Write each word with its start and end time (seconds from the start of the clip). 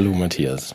Hallo 0.00 0.14
Matthias. 0.14 0.74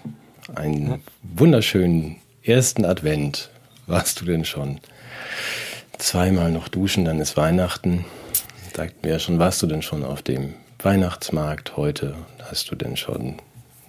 Einen 0.53 1.01
wunderschönen 1.23 2.17
ersten 2.43 2.85
Advent. 2.85 3.49
Warst 3.87 4.21
du 4.21 4.25
denn 4.25 4.45
schon? 4.45 4.79
Zweimal 5.97 6.51
noch 6.51 6.67
duschen, 6.67 7.05
dann 7.05 7.19
ist 7.19 7.35
Weihnachten. 7.35 8.05
Sagt 8.75 9.01
mir 9.01 9.13
ja 9.13 9.17
schon, 9.17 9.39
warst 9.39 9.63
du 9.63 9.65
denn 9.65 9.81
schon 9.81 10.03
auf 10.03 10.21
dem 10.21 10.53
Weihnachtsmarkt 10.77 11.75
heute? 11.75 12.13
Hast 12.51 12.69
du 12.69 12.75
denn 12.75 12.97
schon 12.97 13.37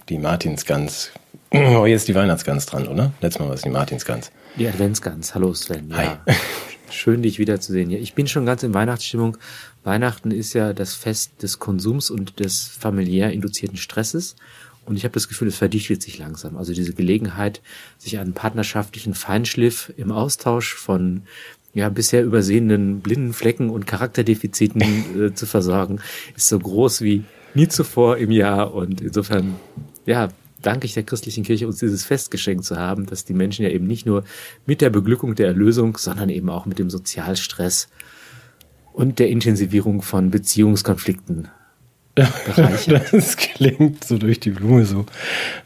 die 0.08 0.16
Martinsgans? 0.16 1.10
Oh, 1.50 1.84
jetzt 1.84 2.00
ist 2.00 2.08
die 2.08 2.14
Weihnachtsgans 2.14 2.64
dran, 2.64 2.88
oder? 2.88 3.12
Letztes 3.20 3.38
Mal 3.38 3.48
war 3.48 3.56
es 3.56 3.60
die 3.60 3.68
Martinsgans. 3.68 4.32
Die 4.58 4.66
Adventsgans. 4.66 5.34
Hallo 5.34 5.52
Sven. 5.52 5.94
Hi. 5.94 6.04
Ja. 6.04 6.20
Schön, 6.90 7.20
dich 7.20 7.38
wiederzusehen. 7.38 7.90
Ja, 7.90 7.98
ich 7.98 8.14
bin 8.14 8.26
schon 8.26 8.46
ganz 8.46 8.62
in 8.62 8.72
Weihnachtsstimmung. 8.72 9.36
Weihnachten 9.84 10.30
ist 10.30 10.54
ja 10.54 10.72
das 10.72 10.94
Fest 10.94 11.42
des 11.42 11.58
Konsums 11.58 12.10
und 12.10 12.40
des 12.40 12.68
familiär 12.68 13.32
induzierten 13.32 13.76
Stresses. 13.76 14.36
Und 14.86 14.96
ich 14.96 15.04
habe 15.04 15.12
das 15.12 15.28
Gefühl, 15.28 15.48
es 15.48 15.56
verdichtet 15.56 16.02
sich 16.02 16.18
langsam. 16.18 16.56
Also 16.56 16.72
diese 16.72 16.94
Gelegenheit, 16.94 17.60
sich 17.98 18.18
einen 18.18 18.32
partnerschaftlichen 18.32 19.14
Feinschliff 19.14 19.92
im 19.96 20.12
Austausch 20.12 20.74
von 20.74 21.22
ja, 21.74 21.90
bisher 21.90 22.24
übersehenen 22.24 23.00
blinden 23.00 23.34
Flecken 23.34 23.68
und 23.68 23.86
Charakterdefiziten 23.86 24.80
äh, 25.20 25.34
zu 25.34 25.44
versorgen, 25.44 26.00
ist 26.36 26.48
so 26.48 26.58
groß 26.58 27.02
wie 27.02 27.24
nie 27.54 27.68
zuvor 27.68 28.16
im 28.16 28.30
Jahr. 28.30 28.72
Und 28.72 29.00
insofern, 29.00 29.56
ja, 30.06 30.28
danke 30.62 30.86
ich 30.86 30.94
der 30.94 31.02
christlichen 31.02 31.44
Kirche, 31.44 31.66
uns 31.66 31.78
dieses 31.78 32.04
Fest 32.04 32.30
geschenkt 32.30 32.64
zu 32.64 32.76
haben, 32.76 33.06
dass 33.06 33.24
die 33.24 33.34
Menschen 33.34 33.64
ja 33.64 33.70
eben 33.70 33.86
nicht 33.86 34.06
nur 34.06 34.24
mit 34.66 34.80
der 34.80 34.90
Beglückung 34.90 35.34
der 35.34 35.48
Erlösung, 35.48 35.98
sondern 35.98 36.30
eben 36.30 36.48
auch 36.48 36.64
mit 36.64 36.78
dem 36.78 36.90
Sozialstress 36.90 37.88
und 38.92 39.18
der 39.18 39.28
Intensivierung 39.28 40.00
von 40.00 40.30
Beziehungskonflikten 40.30 41.48
Das 43.12 43.36
klingt 43.36 44.04
so 44.04 44.16
durch 44.16 44.40
die 44.40 44.50
Blume 44.50 44.86
so, 44.86 45.04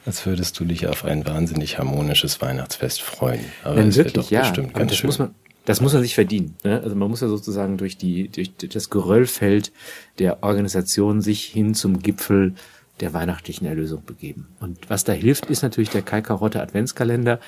als 0.04 0.26
würdest 0.26 0.58
du 0.58 0.64
dich 0.64 0.88
auf 0.88 1.04
ein 1.04 1.24
wahnsinnig 1.24 1.78
harmonisches 1.78 2.40
Weihnachtsfest 2.40 3.02
freuen. 3.02 3.44
Aber 3.62 3.76
wird 3.76 3.96
wirklich, 3.96 4.12
doch 4.14 4.30
ja. 4.30 4.40
bestimmt 4.40 4.74
ganz 4.74 4.90
das 4.90 4.98
schön. 4.98 5.08
muss 5.08 5.18
man, 5.20 5.34
das 5.64 5.80
muss 5.80 5.92
man 5.92 6.02
sich 6.02 6.14
verdienen. 6.14 6.56
Ne? 6.64 6.80
Also 6.82 6.96
man 6.96 7.08
muss 7.08 7.20
ja 7.20 7.28
sozusagen 7.28 7.76
durch 7.76 7.96
die, 7.96 8.28
durch 8.28 8.50
das 8.58 8.90
Geröllfeld 8.90 9.72
der 10.18 10.42
Organisation 10.42 11.20
sich 11.20 11.44
hin 11.44 11.74
zum 11.74 12.00
Gipfel 12.00 12.54
der 12.98 13.14
weihnachtlichen 13.14 13.66
Erlösung 13.66 14.04
begeben. 14.04 14.48
Und 14.58 14.90
was 14.90 15.04
da 15.04 15.12
hilft, 15.12 15.46
ist 15.46 15.62
natürlich 15.62 15.90
der 15.90 16.02
Kai 16.02 16.20
Karotte 16.20 16.60
Adventskalender, 16.60 17.40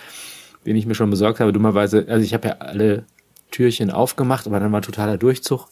den 0.64 0.77
ich 0.77 0.87
mir 0.87 0.94
schon 0.94 1.11
besorgt 1.11 1.41
habe. 1.41 1.53
Dummerweise, 1.53 2.06
also 2.09 2.25
ich 2.25 2.34
habe 2.34 2.48
ja 2.48 2.55
alle 2.59 3.05
Türchen 3.50 3.91
aufgemacht, 3.91 4.47
aber 4.47 4.61
dann 4.61 4.72
war 4.72 4.83
totaler 4.83 5.19
Durchzug. 5.19 5.69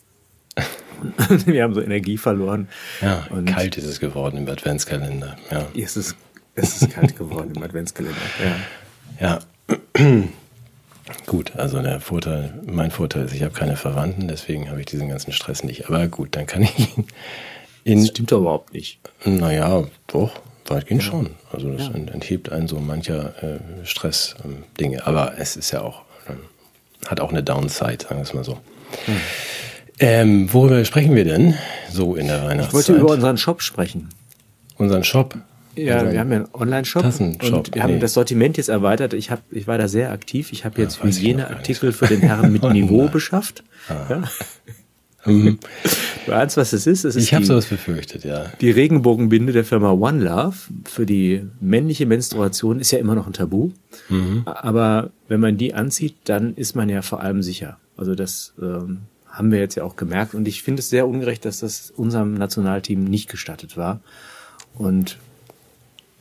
Und 1.01 1.47
wir 1.47 1.63
haben 1.63 1.75
so 1.75 1.81
Energie 1.81 2.17
verloren. 2.19 2.69
ja, 3.01 3.27
Und- 3.31 3.47
kalt 3.47 3.77
ist 3.79 3.85
es 3.87 4.01
geworden 4.01 4.37
im 4.37 4.49
Adventskalender. 4.49 5.37
Ja. 5.51 5.67
Es 5.77 5.97
ist, 5.97 6.17
es 6.55 6.83
ist 6.83 6.91
kalt 6.93 7.17
geworden 7.17 7.53
im 7.57 7.63
Adventskalender. 7.63 8.17
Ja. 9.21 9.39
Ja. 9.99 10.19
gut, 11.27 11.57
also 11.57 11.81
der 11.83 12.01
Vorteil, 12.01 12.55
mein 12.67 12.91
Vorteil 12.91 13.25
ist, 13.25 13.35
ich 13.35 13.43
habe 13.43 13.53
keine 13.55 13.77
Verwandten, 13.77 14.29
deswegen 14.29 14.69
habe 14.71 14.81
ich 14.81 14.87
diesen 14.87 15.09
ganzen 15.09 15.33
Stress 15.33 15.65
nicht. 15.65 15.89
Aber 15.89 16.07
gut, 16.09 16.37
dann 16.37 16.47
kann 16.47 16.63
ich 16.63 16.79
ihn 16.97 17.05
Das 17.07 17.15
in, 17.85 18.07
stimmt 18.07 18.33
doch 18.33 18.41
überhaupt 18.41 18.73
nicht. 18.73 18.99
naja, 19.25 19.85
doch, 20.07 20.33
weitgehend 20.67 21.03
schon. 21.03 21.31
Also 21.53 21.71
das 21.73 21.89
Ja. 21.89 21.95
ent- 21.95 22.11
enthebt 22.13 22.51
einen 22.53 22.69
so 22.69 22.79
mancher 22.79 23.35
äh, 23.43 23.59
Stress-Dinge. 23.85 25.07
Aber 25.07 25.35
es 25.39 25.57
ist 25.57 25.71
ja 25.73 25.83
auch, 25.83 26.03
ähm, 26.29 26.39
hat 27.07 27.21
auch 27.21 27.31
eine 27.31 27.43
Downside, 27.43 28.05
sagen 28.05 28.17
wir 28.17 28.23
es 28.23 28.35
mal 28.35 28.45
so. 28.45 28.55
Hm. 29.07 29.17
Ähm, 30.01 30.53
worüber 30.53 30.85
sprechen 30.85 31.15
wir 31.15 31.25
denn 31.25 31.55
so 31.91 32.17
in 32.17 32.27
der 32.27 32.39
Ich 32.39 32.45
Weihnachtszeit? 32.45 32.75
wollte 32.75 32.95
über 32.97 33.13
unseren 33.13 33.37
Shop 33.37 33.63
sprechen. 33.63 34.09
unseren 34.79 35.05
Shop. 35.05 35.37
Ja, 35.77 35.95
Unseren- 35.99 36.13
wir 36.13 36.21
haben 36.21 36.31
ja 36.33 36.37
einen 36.39 36.49
Online-Shop 36.53 37.05
und 37.05 37.75
wir 37.75 37.83
haben 37.83 37.95
nee. 37.95 37.99
das 38.01 38.15
Sortiment 38.15 38.57
jetzt 38.57 38.69
erweitert. 38.69 39.13
Ich, 39.15 39.31
hab, 39.31 39.41
ich 39.53 39.67
war 39.69 39.79
da 39.79 39.87
sehr 39.89 40.11
aktiv. 40.11 40.53
Ich 40.53 40.65
habe 40.65 40.81
jetzt 40.83 40.97
ich 40.97 41.05
noch 41.05 41.11
Hygieneartikel 41.11 41.93
für 41.93 42.07
den 42.07 42.21
Herrn 42.21 42.51
mit 42.53 42.63
Niveau 42.73 43.09
beschafft. 43.09 43.63
Ja. 43.89 44.23
Du 45.27 46.33
ahnst, 46.33 46.57
was 46.57 46.73
es 46.73 46.87
ist? 46.87 47.05
Es 47.05 47.15
ist 47.15 47.17
Mhm. 47.17 47.21
Ich 47.25 47.35
habe 47.35 47.45
sowas 47.45 47.67
befürchtet, 47.67 48.25
ja. 48.25 48.47
die 48.63 48.71
Regenbogenbinde 48.71 49.53
der 49.53 49.67
Firma 49.67 49.91
One 49.91 50.25
Love 50.25 50.57
für 50.87 51.05
die 51.05 51.43
männliche 51.61 52.07
Menstruation 52.07 52.81
ist 52.81 52.91
ja 52.91 52.99
immer 52.99 53.15
noch 53.15 53.27
ein 53.27 53.35
Tabu. 53.35 53.71
Mhm. 54.09 54.43
Aber 54.47 55.11
wenn 55.29 55.41
man 55.41 55.59
die 55.59 55.75
anzieht, 55.75 56.15
dann 56.25 56.55
ist 56.55 56.75
man 56.75 56.89
ja 56.89 57.03
vor 57.03 57.21
allem 57.21 57.43
sicher. 57.43 57.77
Also 57.99 58.15
das 58.15 58.55
ähm, 58.63 59.01
haben 59.31 59.53
wir 59.53 59.59
jetzt 59.59 59.75
ja 59.75 59.85
auch 59.85 59.97
gemerkt. 59.97 60.35
Und 60.35 60.47
ich 60.49 60.63
finde 60.63 60.81
es 60.81 60.91
sehr 60.91 61.07
ungerecht, 61.07 61.45
dass 61.45 61.61
das 61.61 61.91
unserem 61.91 62.35
Nationalteam 62.35 63.05
nicht 63.05 63.29
gestattet 63.29 63.77
war. 63.77 64.01
Und 64.75 65.19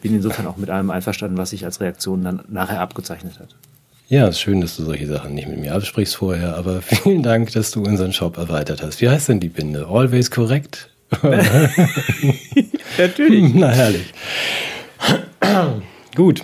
bin 0.01 0.15
insofern 0.15 0.47
auch 0.47 0.57
mit 0.57 0.69
allem 0.69 0.91
einverstanden, 0.91 1.37
was 1.37 1.49
sich 1.49 1.65
als 1.65 1.81
Reaktion 1.81 2.23
dann 2.23 2.41
nachher 2.47 2.79
abgezeichnet 2.79 3.39
hat. 3.39 3.55
Ja, 4.07 4.27
ist 4.27 4.39
schön, 4.39 4.61
dass 4.61 4.75
du 4.75 4.83
solche 4.83 5.07
Sachen 5.07 5.35
nicht 5.35 5.47
mit 5.47 5.59
mir 5.59 5.75
absprichst 5.75 6.15
vorher, 6.15 6.55
aber 6.55 6.81
vielen 6.81 7.21
Dank, 7.21 7.51
dass 7.51 7.71
du 7.71 7.83
unseren 7.83 8.13
Shop 8.13 8.37
erweitert 8.37 8.81
hast. 8.81 9.01
Wie 9.01 9.09
heißt 9.09 9.29
denn 9.29 9.39
die 9.39 9.49
Binde? 9.49 9.87
Always 9.87 10.31
correct? 10.31 10.89
Natürlich. 12.97 13.53
Na 13.53 13.69
herrlich. 13.69 14.13
Gut. 16.15 16.43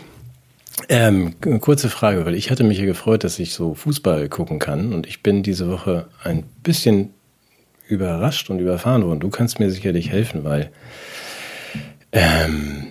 Ähm, 0.88 1.36
kurze 1.62 1.90
Frage, 1.90 2.26
weil 2.26 2.36
ich 2.36 2.52
hatte 2.52 2.64
mich 2.64 2.78
ja 2.78 2.86
gefreut, 2.86 3.24
dass 3.24 3.40
ich 3.40 3.54
so 3.54 3.74
Fußball 3.74 4.30
gucken 4.30 4.60
kann 4.60 4.94
und 4.94 5.08
ich 5.08 5.24
bin 5.24 5.42
diese 5.42 5.70
Woche 5.70 6.08
ein 6.24 6.44
bisschen 6.64 7.12
überrascht 7.88 8.50
und 8.50 8.60
überfahren 8.60 9.04
worden. 9.04 9.20
Du 9.20 9.30
kannst 9.30 9.60
mir 9.60 9.72
sicherlich 9.72 10.10
helfen, 10.10 10.44
weil 10.44 10.72
ähm, 12.12 12.88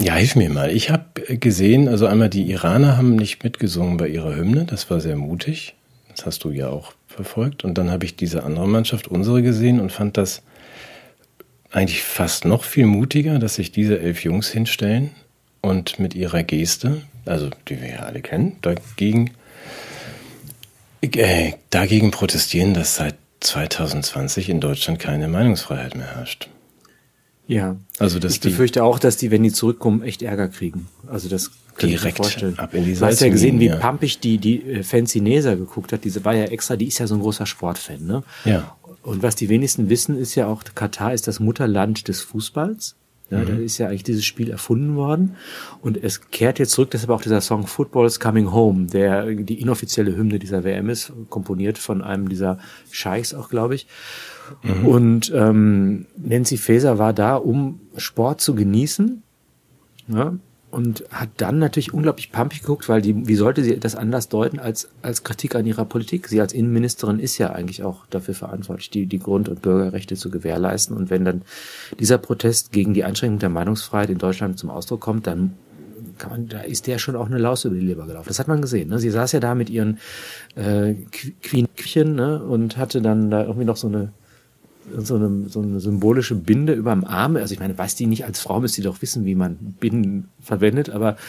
ja, 0.00 0.14
hilf 0.14 0.36
mir 0.36 0.50
mal. 0.50 0.70
Ich 0.70 0.90
habe 0.90 1.36
gesehen, 1.36 1.88
also 1.88 2.06
einmal 2.06 2.28
die 2.28 2.50
Iraner 2.50 2.96
haben 2.96 3.16
nicht 3.16 3.44
mitgesungen 3.44 3.96
bei 3.96 4.08
ihrer 4.08 4.34
Hymne, 4.34 4.64
das 4.64 4.90
war 4.90 5.00
sehr 5.00 5.16
mutig. 5.16 5.74
Das 6.08 6.26
hast 6.26 6.44
du 6.44 6.50
ja 6.50 6.68
auch 6.68 6.92
verfolgt. 7.08 7.64
Und 7.64 7.76
dann 7.78 7.90
habe 7.90 8.04
ich 8.04 8.16
diese 8.16 8.44
andere 8.44 8.68
Mannschaft, 8.68 9.08
unsere, 9.08 9.42
gesehen 9.42 9.80
und 9.80 9.90
fand 9.90 10.16
das 10.16 10.42
eigentlich 11.70 12.02
fast 12.02 12.44
noch 12.44 12.64
viel 12.64 12.86
mutiger, 12.86 13.38
dass 13.38 13.56
sich 13.56 13.72
diese 13.72 13.98
elf 13.98 14.22
Jungs 14.22 14.48
hinstellen 14.48 15.10
und 15.60 15.98
mit 15.98 16.14
ihrer 16.14 16.44
Geste, 16.44 17.02
also 17.26 17.50
die 17.68 17.80
wir 17.80 17.88
ja 17.88 17.98
alle 18.00 18.20
kennen, 18.20 18.56
dagegen, 18.62 19.30
äh, 21.02 21.52
dagegen 21.70 22.10
protestieren, 22.10 22.74
dass 22.74 22.96
seit 22.96 23.16
2020 23.40 24.48
in 24.48 24.60
Deutschland 24.60 24.98
keine 24.98 25.28
Meinungsfreiheit 25.28 25.94
mehr 25.94 26.14
herrscht. 26.14 26.48
Ja. 27.46 27.76
Also 27.98 28.18
dass 28.18 28.32
ich 28.32 28.40
die 28.40 28.48
befürchte 28.48 28.82
auch, 28.84 28.98
dass 28.98 29.18
die, 29.18 29.30
wenn 29.30 29.42
die 29.42 29.52
zurückkommen, 29.52 30.02
echt 30.02 30.22
Ärger 30.22 30.48
kriegen. 30.48 30.88
Also 31.06 31.28
das 31.28 31.50
kann 31.76 31.90
ich 31.90 31.96
Direkt 31.96 32.18
mir 32.18 32.24
vorstellen. 32.24 32.58
ab 32.58 32.72
in 32.72 32.84
die 32.84 32.94
Du 32.94 33.04
hast 33.04 33.20
ja 33.20 33.28
gesehen, 33.28 33.60
wie 33.60 33.66
Seitenlinie. 33.66 33.76
pampig 33.76 34.20
die, 34.20 34.38
die 34.38 34.62
äh, 34.62 34.82
Fancy 34.82 35.20
Nesa 35.20 35.54
geguckt 35.54 35.92
hat. 35.92 36.04
Diese 36.04 36.24
war 36.24 36.34
ja 36.34 36.44
extra, 36.44 36.76
die 36.76 36.86
ist 36.86 36.98
ja 36.98 37.06
so 37.06 37.14
ein 37.16 37.20
großer 37.20 37.44
Sportfan, 37.44 38.06
ne? 38.06 38.22
Ja. 38.44 38.74
Und 39.02 39.22
was 39.22 39.36
die 39.36 39.50
wenigsten 39.50 39.90
wissen, 39.90 40.16
ist 40.18 40.34
ja 40.36 40.46
auch, 40.46 40.62
Katar 40.74 41.12
ist 41.12 41.28
das 41.28 41.38
Mutterland 41.38 42.08
des 42.08 42.22
Fußballs. 42.22 42.94
Ja, 43.30 43.38
Mhm. 43.38 43.46
Da 43.46 43.54
ist 43.54 43.78
ja 43.78 43.88
eigentlich 43.88 44.02
dieses 44.02 44.24
Spiel 44.24 44.50
erfunden 44.50 44.96
worden. 44.96 45.36
Und 45.80 46.02
es 46.02 46.30
kehrt 46.30 46.58
jetzt 46.58 46.72
zurück, 46.72 46.90
deshalb 46.90 47.10
auch 47.10 47.22
dieser 47.22 47.40
Song 47.40 47.66
Football's 47.66 48.20
Coming 48.20 48.52
Home, 48.52 48.86
der 48.86 49.26
die 49.34 49.60
inoffizielle 49.60 50.16
Hymne 50.16 50.38
dieser 50.38 50.64
WM 50.64 50.88
ist, 50.90 51.12
komponiert 51.30 51.78
von 51.78 52.02
einem 52.02 52.28
dieser 52.28 52.58
Scheichs 52.90 53.34
auch, 53.34 53.48
glaube 53.48 53.74
ich. 53.74 53.86
Mhm. 54.62 54.86
Und 54.86 55.32
ähm, 55.34 56.06
Nancy 56.16 56.56
Faeser 56.58 56.98
war 56.98 57.12
da, 57.12 57.36
um 57.36 57.80
Sport 57.96 58.40
zu 58.40 58.54
genießen. 58.54 59.22
Ja, 60.08 60.34
und 60.74 61.04
hat 61.10 61.28
dann 61.36 61.60
natürlich 61.60 61.94
unglaublich 61.94 62.32
pumpig 62.32 62.62
geguckt, 62.62 62.88
weil 62.88 63.00
die, 63.00 63.28
wie 63.28 63.36
sollte 63.36 63.62
sie 63.62 63.78
das 63.78 63.94
anders 63.94 64.28
deuten 64.28 64.58
als, 64.58 64.88
als 65.02 65.22
Kritik 65.22 65.54
an 65.54 65.66
ihrer 65.66 65.84
Politik? 65.84 66.26
Sie 66.26 66.40
als 66.40 66.52
Innenministerin 66.52 67.20
ist 67.20 67.38
ja 67.38 67.50
eigentlich 67.50 67.84
auch 67.84 68.06
dafür 68.10 68.34
verantwortlich, 68.34 68.90
die, 68.90 69.06
die 69.06 69.20
Grund- 69.20 69.48
und 69.48 69.62
Bürgerrechte 69.62 70.16
zu 70.16 70.30
gewährleisten. 70.30 70.96
Und 70.96 71.10
wenn 71.10 71.24
dann 71.24 71.42
dieser 72.00 72.18
Protest 72.18 72.72
gegen 72.72 72.92
die 72.92 73.04
Einschränkung 73.04 73.38
der 73.38 73.50
Meinungsfreiheit 73.50 74.10
in 74.10 74.18
Deutschland 74.18 74.58
zum 74.58 74.68
Ausdruck 74.68 75.00
kommt, 75.00 75.28
dann 75.28 75.54
kann 76.18 76.30
man, 76.30 76.48
da 76.48 76.60
ist 76.60 76.88
der 76.88 76.98
schon 76.98 77.14
auch 77.14 77.26
eine 77.26 77.38
Laus 77.38 77.64
über 77.64 77.76
die 77.76 77.80
Leber 77.80 78.06
gelaufen. 78.06 78.28
Das 78.28 78.40
hat 78.40 78.48
man 78.48 78.60
gesehen. 78.60 78.88
Ne? 78.88 78.98
Sie 78.98 79.10
saß 79.10 79.30
ja 79.30 79.40
da 79.40 79.54
mit 79.54 79.70
ihren 79.70 79.98
äh, 80.56 80.94
Queenchen 81.42 82.16
ne? 82.16 82.42
und 82.42 82.76
hatte 82.76 83.00
dann 83.00 83.30
da 83.30 83.42
irgendwie 83.42 83.64
noch 83.64 83.76
so 83.76 83.86
eine 83.86 84.12
so 84.96 85.16
eine, 85.16 85.48
so 85.48 85.60
eine 85.60 85.80
symbolische 85.80 86.34
Binde 86.34 86.72
über 86.72 86.92
dem 86.92 87.04
Arm. 87.04 87.36
Also 87.36 87.54
ich 87.54 87.60
meine, 87.60 87.76
weiß 87.76 87.94
die 87.96 88.06
nicht, 88.06 88.24
als 88.24 88.40
Frau 88.40 88.60
müsste 88.60 88.80
die 88.80 88.86
doch 88.86 89.02
wissen, 89.02 89.24
wie 89.24 89.34
man 89.34 89.56
Binden 89.80 90.28
verwendet, 90.40 90.90
aber 90.90 91.16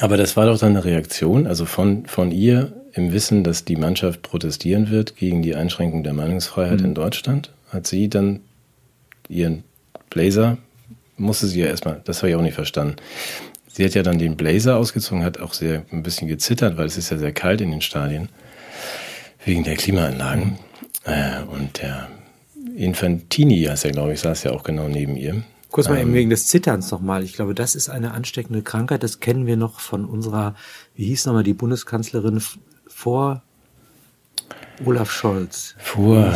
Aber 0.00 0.16
das 0.16 0.36
war 0.36 0.46
doch 0.46 0.58
dann 0.58 0.76
eine 0.76 0.84
Reaktion, 0.84 1.46
also 1.48 1.64
von, 1.64 2.06
von 2.06 2.30
ihr 2.30 2.72
im 2.92 3.12
Wissen, 3.12 3.42
dass 3.42 3.64
die 3.64 3.76
Mannschaft 3.76 4.22
protestieren 4.22 4.90
wird 4.90 5.16
gegen 5.16 5.42
die 5.42 5.56
Einschränkung 5.56 6.04
der 6.04 6.12
Meinungsfreiheit 6.12 6.80
in 6.80 6.94
Deutschland, 6.94 7.52
hat 7.70 7.86
sie 7.86 8.08
dann 8.08 8.40
ihren 9.28 9.64
Blazer, 10.08 10.56
musste 11.16 11.48
sie 11.48 11.60
ja 11.60 11.66
erstmal, 11.66 12.00
das 12.04 12.18
habe 12.18 12.30
ich 12.30 12.36
auch 12.36 12.42
nicht 12.42 12.54
verstanden. 12.54 12.96
Sie 13.66 13.84
hat 13.84 13.94
ja 13.94 14.02
dann 14.02 14.18
den 14.18 14.36
Blazer 14.36 14.76
ausgezogen, 14.76 15.24
hat 15.24 15.40
auch 15.40 15.52
sehr 15.52 15.84
ein 15.92 16.02
bisschen 16.02 16.28
gezittert, 16.28 16.76
weil 16.76 16.86
es 16.86 16.96
ist 16.96 17.10
ja 17.10 17.18
sehr 17.18 17.32
kalt 17.32 17.60
in 17.60 17.70
den 17.70 17.80
Stadien, 17.80 18.28
wegen 19.48 19.64
der 19.64 19.76
Klimaanlagen. 19.76 20.58
Äh, 21.04 21.42
und 21.42 21.82
der 21.82 22.08
Infantini 22.76 23.64
heißt 23.64 23.84
er, 23.84 23.90
glaube 23.90 24.12
ich, 24.12 24.20
saß 24.20 24.44
ja 24.44 24.52
auch 24.52 24.62
genau 24.62 24.88
neben 24.88 25.16
ihr. 25.16 25.42
Kurz 25.70 25.88
mal 25.88 25.98
ähm, 25.98 26.14
wegen 26.14 26.30
des 26.30 26.46
Zitterns 26.46 26.90
nochmal. 26.90 27.22
Ich 27.24 27.34
glaube, 27.34 27.54
das 27.54 27.74
ist 27.74 27.88
eine 27.88 28.12
ansteckende 28.12 28.62
Krankheit. 28.62 29.02
Das 29.02 29.20
kennen 29.20 29.46
wir 29.46 29.56
noch 29.56 29.80
von 29.80 30.04
unserer, 30.04 30.54
wie 30.94 31.06
hieß 31.06 31.26
nochmal 31.26 31.42
die 31.42 31.54
Bundeskanzlerin 31.54 32.40
vor 32.86 33.42
Olaf 34.84 35.10
Scholz. 35.10 35.74
Vor. 35.78 36.32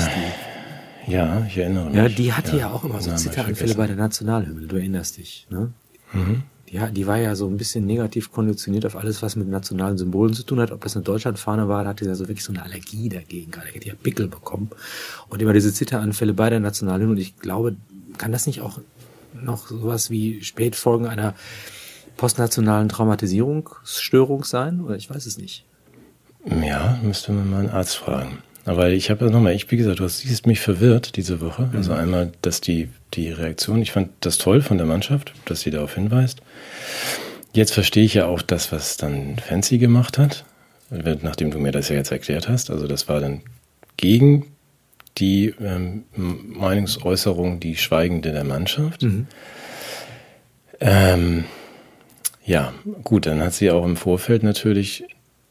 Ja, 1.06 1.46
ich 1.46 1.56
erinnere 1.56 1.86
mich. 1.86 1.94
Ja, 1.94 2.08
die 2.08 2.32
hatte 2.32 2.52
ja, 2.52 2.58
ja 2.58 2.70
auch 2.70 2.84
immer 2.84 3.00
so 3.00 3.14
Zitteranfälle 3.14 3.74
bei 3.74 3.86
der 3.86 3.96
Nationalhymne. 3.96 4.66
Du 4.66 4.76
erinnerst 4.76 5.16
dich, 5.16 5.46
ne? 5.50 5.72
Mhm. 6.12 6.42
Ja, 6.72 6.86
die 6.86 7.06
war 7.06 7.19
ja 7.19 7.36
so 7.36 7.46
ein 7.46 7.58
bisschen 7.58 7.84
negativ 7.84 8.32
konditioniert 8.32 8.86
auf 8.86 8.96
alles, 8.96 9.20
was 9.20 9.36
mit 9.36 9.46
nationalen 9.46 9.98
Symbolen 9.98 10.32
zu 10.32 10.42
tun 10.42 10.58
hat. 10.58 10.72
Ob 10.72 10.80
das 10.80 10.96
eine 10.96 11.04
Deutschlandfahne 11.04 11.69
war, 11.69 11.84
da 11.84 11.90
hatte 11.90 12.04
sie 12.04 12.08
ja 12.08 12.16
so 12.16 12.28
wirklich 12.28 12.44
so 12.44 12.50
eine 12.50 12.62
Allergie 12.62 13.10
dagegen. 13.10 13.50
Gerade 13.50 13.69
hat 13.69 13.84
ja 13.84 13.92
Pickel 13.94 14.26
bekommen. 14.26 14.70
Und 15.28 15.42
immer 15.42 15.52
diese 15.52 15.70
Zitteranfälle 15.70 16.32
bei 16.32 16.48
der 16.48 16.60
Nationalhymne. 16.60 17.12
Und 17.12 17.19
ich 17.19 17.36
glaube, 17.36 17.76
kann 18.16 18.32
das 18.32 18.46
nicht 18.46 18.62
auch 18.62 18.80
noch 19.34 19.66
sowas 19.66 20.08
wie 20.08 20.42
Spätfolgen 20.42 21.06
einer 21.06 21.34
postnationalen 22.16 22.88
Traumatisierungsstörung 22.88 24.42
sein? 24.42 24.80
Oder 24.80 24.96
ich 24.96 25.10
weiß 25.10 25.26
es 25.26 25.36
nicht. 25.36 25.66
Ja, 26.46 26.98
müsste 27.02 27.32
man 27.32 27.50
mal 27.50 27.60
einen 27.60 27.70
Arzt 27.70 27.96
fragen. 27.96 28.38
Aber 28.64 28.90
ich 28.90 29.10
habe 29.10 29.30
nochmal, 29.30 29.54
ich, 29.54 29.70
wie 29.70 29.76
gesagt, 29.76 29.98
du 30.00 30.04
hast 30.04 30.20
siehst 30.20 30.46
mich 30.46 30.60
verwirrt 30.60 31.16
diese 31.16 31.40
Woche. 31.40 31.62
Also 31.62 31.72
mhm. 31.72 31.76
Also 31.76 31.92
einmal, 31.94 32.32
dass 32.42 32.60
die, 32.60 32.88
die 33.14 33.30
Reaktion, 33.30 33.82
ich 33.82 33.92
fand 33.92 34.10
das 34.20 34.38
toll 34.38 34.62
von 34.62 34.78
der 34.78 34.86
Mannschaft, 34.86 35.32
dass 35.46 35.62
sie 35.62 35.70
darauf 35.70 35.94
hinweist. 35.94 36.42
Jetzt 37.52 37.74
verstehe 37.74 38.04
ich 38.04 38.14
ja 38.14 38.26
auch 38.26 38.40
das, 38.40 38.72
was 38.72 38.96
dann 38.96 39.36
Fancy 39.38 39.78
gemacht 39.78 40.16
hat, 40.16 40.44
nachdem 40.90 41.50
du 41.50 41.58
mir 41.58 41.72
das 41.72 41.88
ja 41.88 41.96
jetzt 41.96 42.12
erklärt 42.12 42.48
hast. 42.48 42.70
Also 42.70 42.86
das 42.86 43.08
war 43.08 43.20
dann 43.20 43.42
gegen 43.96 44.46
die 45.18 45.54
ähm, 45.60 46.04
Meinungsäußerung, 46.14 47.60
die 47.60 47.76
Schweigende 47.76 48.32
der 48.32 48.44
Mannschaft. 48.44 49.02
Mhm. 49.02 49.26
Ähm, 50.80 51.44
ja, 52.44 52.72
gut, 53.04 53.26
dann 53.26 53.40
hat 53.42 53.52
sie 53.52 53.70
auch 53.70 53.84
im 53.84 53.96
Vorfeld 53.96 54.42
natürlich 54.42 55.04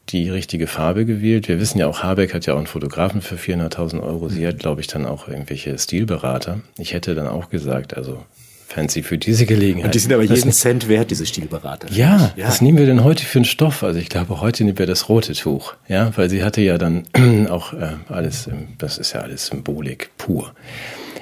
die 0.08 0.28
richtige 0.28 0.66
Farbe 0.66 1.04
gewählt. 1.04 1.48
Wir 1.48 1.60
wissen 1.60 1.78
ja 1.78 1.86
auch, 1.86 2.02
Habeck 2.02 2.34
hat 2.34 2.46
ja 2.46 2.54
auch 2.54 2.58
einen 2.58 2.66
Fotografen 2.66 3.22
für 3.22 3.36
400.000 3.36 4.02
Euro. 4.02 4.28
Sie 4.28 4.46
hat, 4.46 4.58
glaube 4.58 4.80
ich, 4.80 4.86
dann 4.86 5.06
auch 5.06 5.28
irgendwelche 5.28 5.78
Stilberater. 5.78 6.60
Ich 6.78 6.92
hätte 6.92 7.14
dann 7.14 7.28
auch 7.28 7.48
gesagt, 7.48 7.96
also 7.96 8.24
fancy 8.72 9.02
für 9.02 9.18
diese 9.18 9.46
Gelegenheit. 9.46 9.86
Und 9.86 9.94
die 9.94 9.98
sind 9.98 10.12
aber 10.12 10.22
jeden 10.22 10.48
das, 10.48 10.58
Cent 10.58 10.88
wert, 10.88 11.10
diese 11.10 11.26
Stilberater. 11.26 11.88
Ja, 11.90 12.32
ja, 12.36 12.48
was 12.48 12.60
nehmen 12.60 12.78
wir 12.78 12.86
denn 12.86 13.04
heute 13.04 13.24
für 13.24 13.38
einen 13.38 13.44
Stoff? 13.44 13.82
Also 13.82 14.00
ich 14.00 14.08
glaube, 14.08 14.40
heute 14.40 14.64
nehmen 14.64 14.78
wir 14.78 14.86
das 14.86 15.08
rote 15.08 15.34
Tuch. 15.34 15.74
Ja, 15.88 16.12
weil 16.16 16.30
sie 16.30 16.42
hatte 16.42 16.60
ja 16.62 16.78
dann 16.78 17.04
auch 17.50 17.72
äh, 17.74 17.96
alles, 18.08 18.48
das 18.78 18.98
ist 18.98 19.12
ja 19.12 19.20
alles 19.20 19.46
Symbolik 19.46 20.10
pur. 20.16 20.52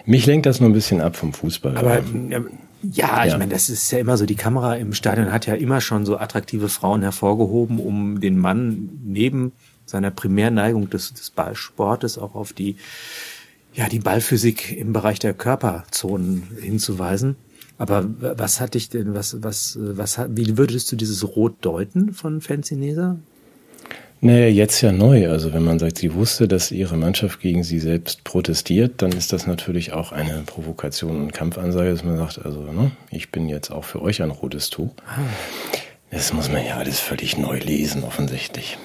Mich 0.06 0.26
lenkt 0.26 0.46
das 0.46 0.60
nur 0.60 0.70
ein 0.70 0.72
bisschen 0.72 1.00
ab 1.00 1.16
vom 1.16 1.32
Fußball. 1.32 1.76
Aber 1.76 2.02
ja, 2.30 2.40
ja, 2.82 3.24
ich 3.26 3.36
meine, 3.36 3.52
das 3.52 3.68
ist 3.68 3.90
ja 3.90 3.98
immer 3.98 4.16
so, 4.16 4.26
die 4.26 4.36
Kamera 4.36 4.76
im 4.76 4.92
Stadion 4.94 5.32
hat 5.32 5.46
ja 5.46 5.54
immer 5.54 5.80
schon 5.80 6.06
so 6.06 6.16
attraktive 6.16 6.68
Frauen 6.68 7.02
hervorgehoben, 7.02 7.78
um 7.78 8.20
den 8.20 8.38
Mann 8.38 8.90
neben 9.04 9.52
seiner 9.84 10.10
Primärneigung 10.10 10.88
des, 10.88 11.12
des 11.12 11.30
Ballsportes 11.30 12.16
auch 12.16 12.34
auf 12.34 12.52
die, 12.52 12.76
ja, 13.74 13.88
die 13.88 13.98
Ballphysik 13.98 14.72
im 14.76 14.92
Bereich 14.92 15.18
der 15.18 15.34
Körperzonen 15.34 16.48
hinzuweisen. 16.60 17.36
Aber 17.76 18.04
was 18.20 18.60
hat 18.60 18.74
dich 18.74 18.90
denn, 18.90 19.14
was, 19.14 19.42
was, 19.42 19.78
was, 19.80 20.20
wie 20.28 20.58
würdest 20.58 20.92
du 20.92 20.96
dieses 20.96 21.26
Rot 21.36 21.56
deuten 21.62 22.12
von 22.12 22.40
Fancy 22.40 22.76
Neser? 22.76 23.18
Naja, 24.22 24.48
jetzt 24.48 24.82
ja 24.82 24.92
neu. 24.92 25.30
Also 25.30 25.54
wenn 25.54 25.64
man 25.64 25.78
sagt, 25.78 25.98
sie 25.98 26.14
wusste, 26.14 26.46
dass 26.46 26.70
ihre 26.70 26.96
Mannschaft 26.96 27.40
gegen 27.40 27.64
sie 27.64 27.78
selbst 27.78 28.22
protestiert, 28.24 29.00
dann 29.02 29.12
ist 29.12 29.32
das 29.32 29.46
natürlich 29.46 29.92
auch 29.92 30.12
eine 30.12 30.42
Provokation 30.44 31.22
und 31.22 31.32
Kampfansage, 31.32 31.90
dass 31.90 32.04
man 32.04 32.18
sagt, 32.18 32.44
also 32.44 32.60
ne, 32.60 32.90
ich 33.10 33.30
bin 33.30 33.48
jetzt 33.48 33.70
auch 33.70 33.84
für 33.84 34.02
euch 34.02 34.22
ein 34.22 34.30
rotes 34.30 34.68
Tuch. 34.68 34.90
Das 36.10 36.34
muss 36.34 36.50
man 36.50 36.64
ja 36.66 36.76
alles 36.76 37.00
völlig 37.00 37.38
neu 37.38 37.58
lesen, 37.58 38.04
offensichtlich. 38.04 38.76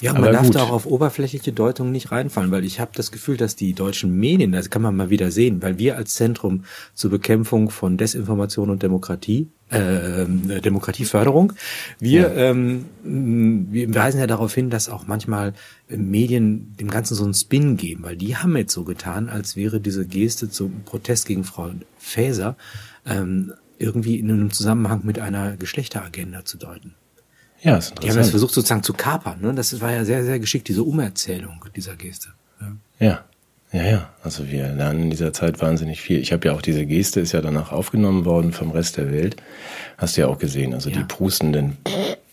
Ja, 0.00 0.12
man 0.12 0.32
darf 0.32 0.46
gut. 0.46 0.54
da 0.54 0.62
auch 0.62 0.70
auf 0.70 0.86
oberflächliche 0.86 1.52
Deutungen 1.52 1.90
nicht 1.90 2.12
reinfallen, 2.12 2.52
weil 2.52 2.64
ich 2.64 2.78
habe 2.78 2.92
das 2.94 3.10
Gefühl, 3.10 3.36
dass 3.36 3.56
die 3.56 3.72
deutschen 3.72 4.16
Medien, 4.16 4.52
das 4.52 4.70
kann 4.70 4.82
man 4.82 4.94
mal 4.94 5.10
wieder 5.10 5.32
sehen, 5.32 5.60
weil 5.60 5.78
wir 5.78 5.96
als 5.96 6.14
Zentrum 6.14 6.64
zur 6.94 7.10
Bekämpfung 7.10 7.70
von 7.70 7.96
Desinformation 7.96 8.70
und 8.70 8.82
Demokratie, 8.82 9.48
äh, 9.70 10.26
Demokratieförderung, 10.60 11.52
wir, 11.98 12.20
ja. 12.20 12.50
ähm, 12.50 12.86
wir 13.02 13.94
weisen 13.94 14.20
ja 14.20 14.26
darauf 14.26 14.54
hin, 14.54 14.70
dass 14.70 14.88
auch 14.88 15.06
manchmal 15.06 15.52
Medien 15.88 16.76
dem 16.76 16.90
Ganzen 16.90 17.14
so 17.14 17.24
einen 17.24 17.34
Spin 17.34 17.76
geben, 17.76 18.02
weil 18.02 18.16
die 18.16 18.36
haben 18.36 18.56
jetzt 18.56 18.72
so 18.72 18.84
getan, 18.84 19.28
als 19.28 19.56
wäre 19.56 19.80
diese 19.80 20.06
Geste 20.06 20.50
zum 20.50 20.82
Protest 20.84 21.26
gegen 21.26 21.44
Frau 21.44 21.70
Faeser 21.98 22.56
ähm, 23.06 23.52
irgendwie 23.78 24.18
in 24.18 24.30
einem 24.30 24.50
Zusammenhang 24.52 25.02
mit 25.04 25.18
einer 25.18 25.56
Geschlechteragenda 25.56 26.44
zu 26.44 26.58
deuten. 26.58 26.94
Ja, 27.60 27.76
ist 27.76 27.90
interessant. 27.90 28.04
Die 28.04 28.10
haben 28.10 28.16
das 28.16 28.30
versucht 28.30 28.54
sozusagen 28.54 28.82
zu 28.82 28.92
kapern. 28.92 29.40
Ne? 29.40 29.54
Das 29.54 29.80
war 29.80 29.92
ja 29.92 30.04
sehr, 30.04 30.24
sehr 30.24 30.38
geschickt, 30.38 30.68
diese 30.68 30.82
Umerzählung 30.82 31.64
dieser 31.74 31.96
Geste. 31.96 32.28
Ja. 32.60 33.06
ja. 33.06 33.24
Ja, 33.72 33.82
ja, 33.82 34.08
also 34.22 34.48
wir 34.48 34.68
lernen 34.68 35.04
in 35.04 35.10
dieser 35.10 35.32
Zeit 35.32 35.60
wahnsinnig 35.60 36.00
viel. 36.00 36.20
Ich 36.20 36.32
habe 36.32 36.48
ja 36.48 36.54
auch 36.54 36.62
diese 36.62 36.86
Geste 36.86 37.20
ist 37.20 37.32
ja 37.32 37.42
danach 37.42 37.70
aufgenommen 37.70 38.24
worden 38.24 38.52
vom 38.52 38.70
Rest 38.70 38.96
der 38.96 39.12
Welt. 39.12 39.36
Hast 39.98 40.16
du 40.16 40.22
ja 40.22 40.28
auch 40.28 40.38
gesehen. 40.38 40.72
Also 40.72 40.88
ja. 40.88 40.96
die 40.96 41.04
prustenden 41.04 41.76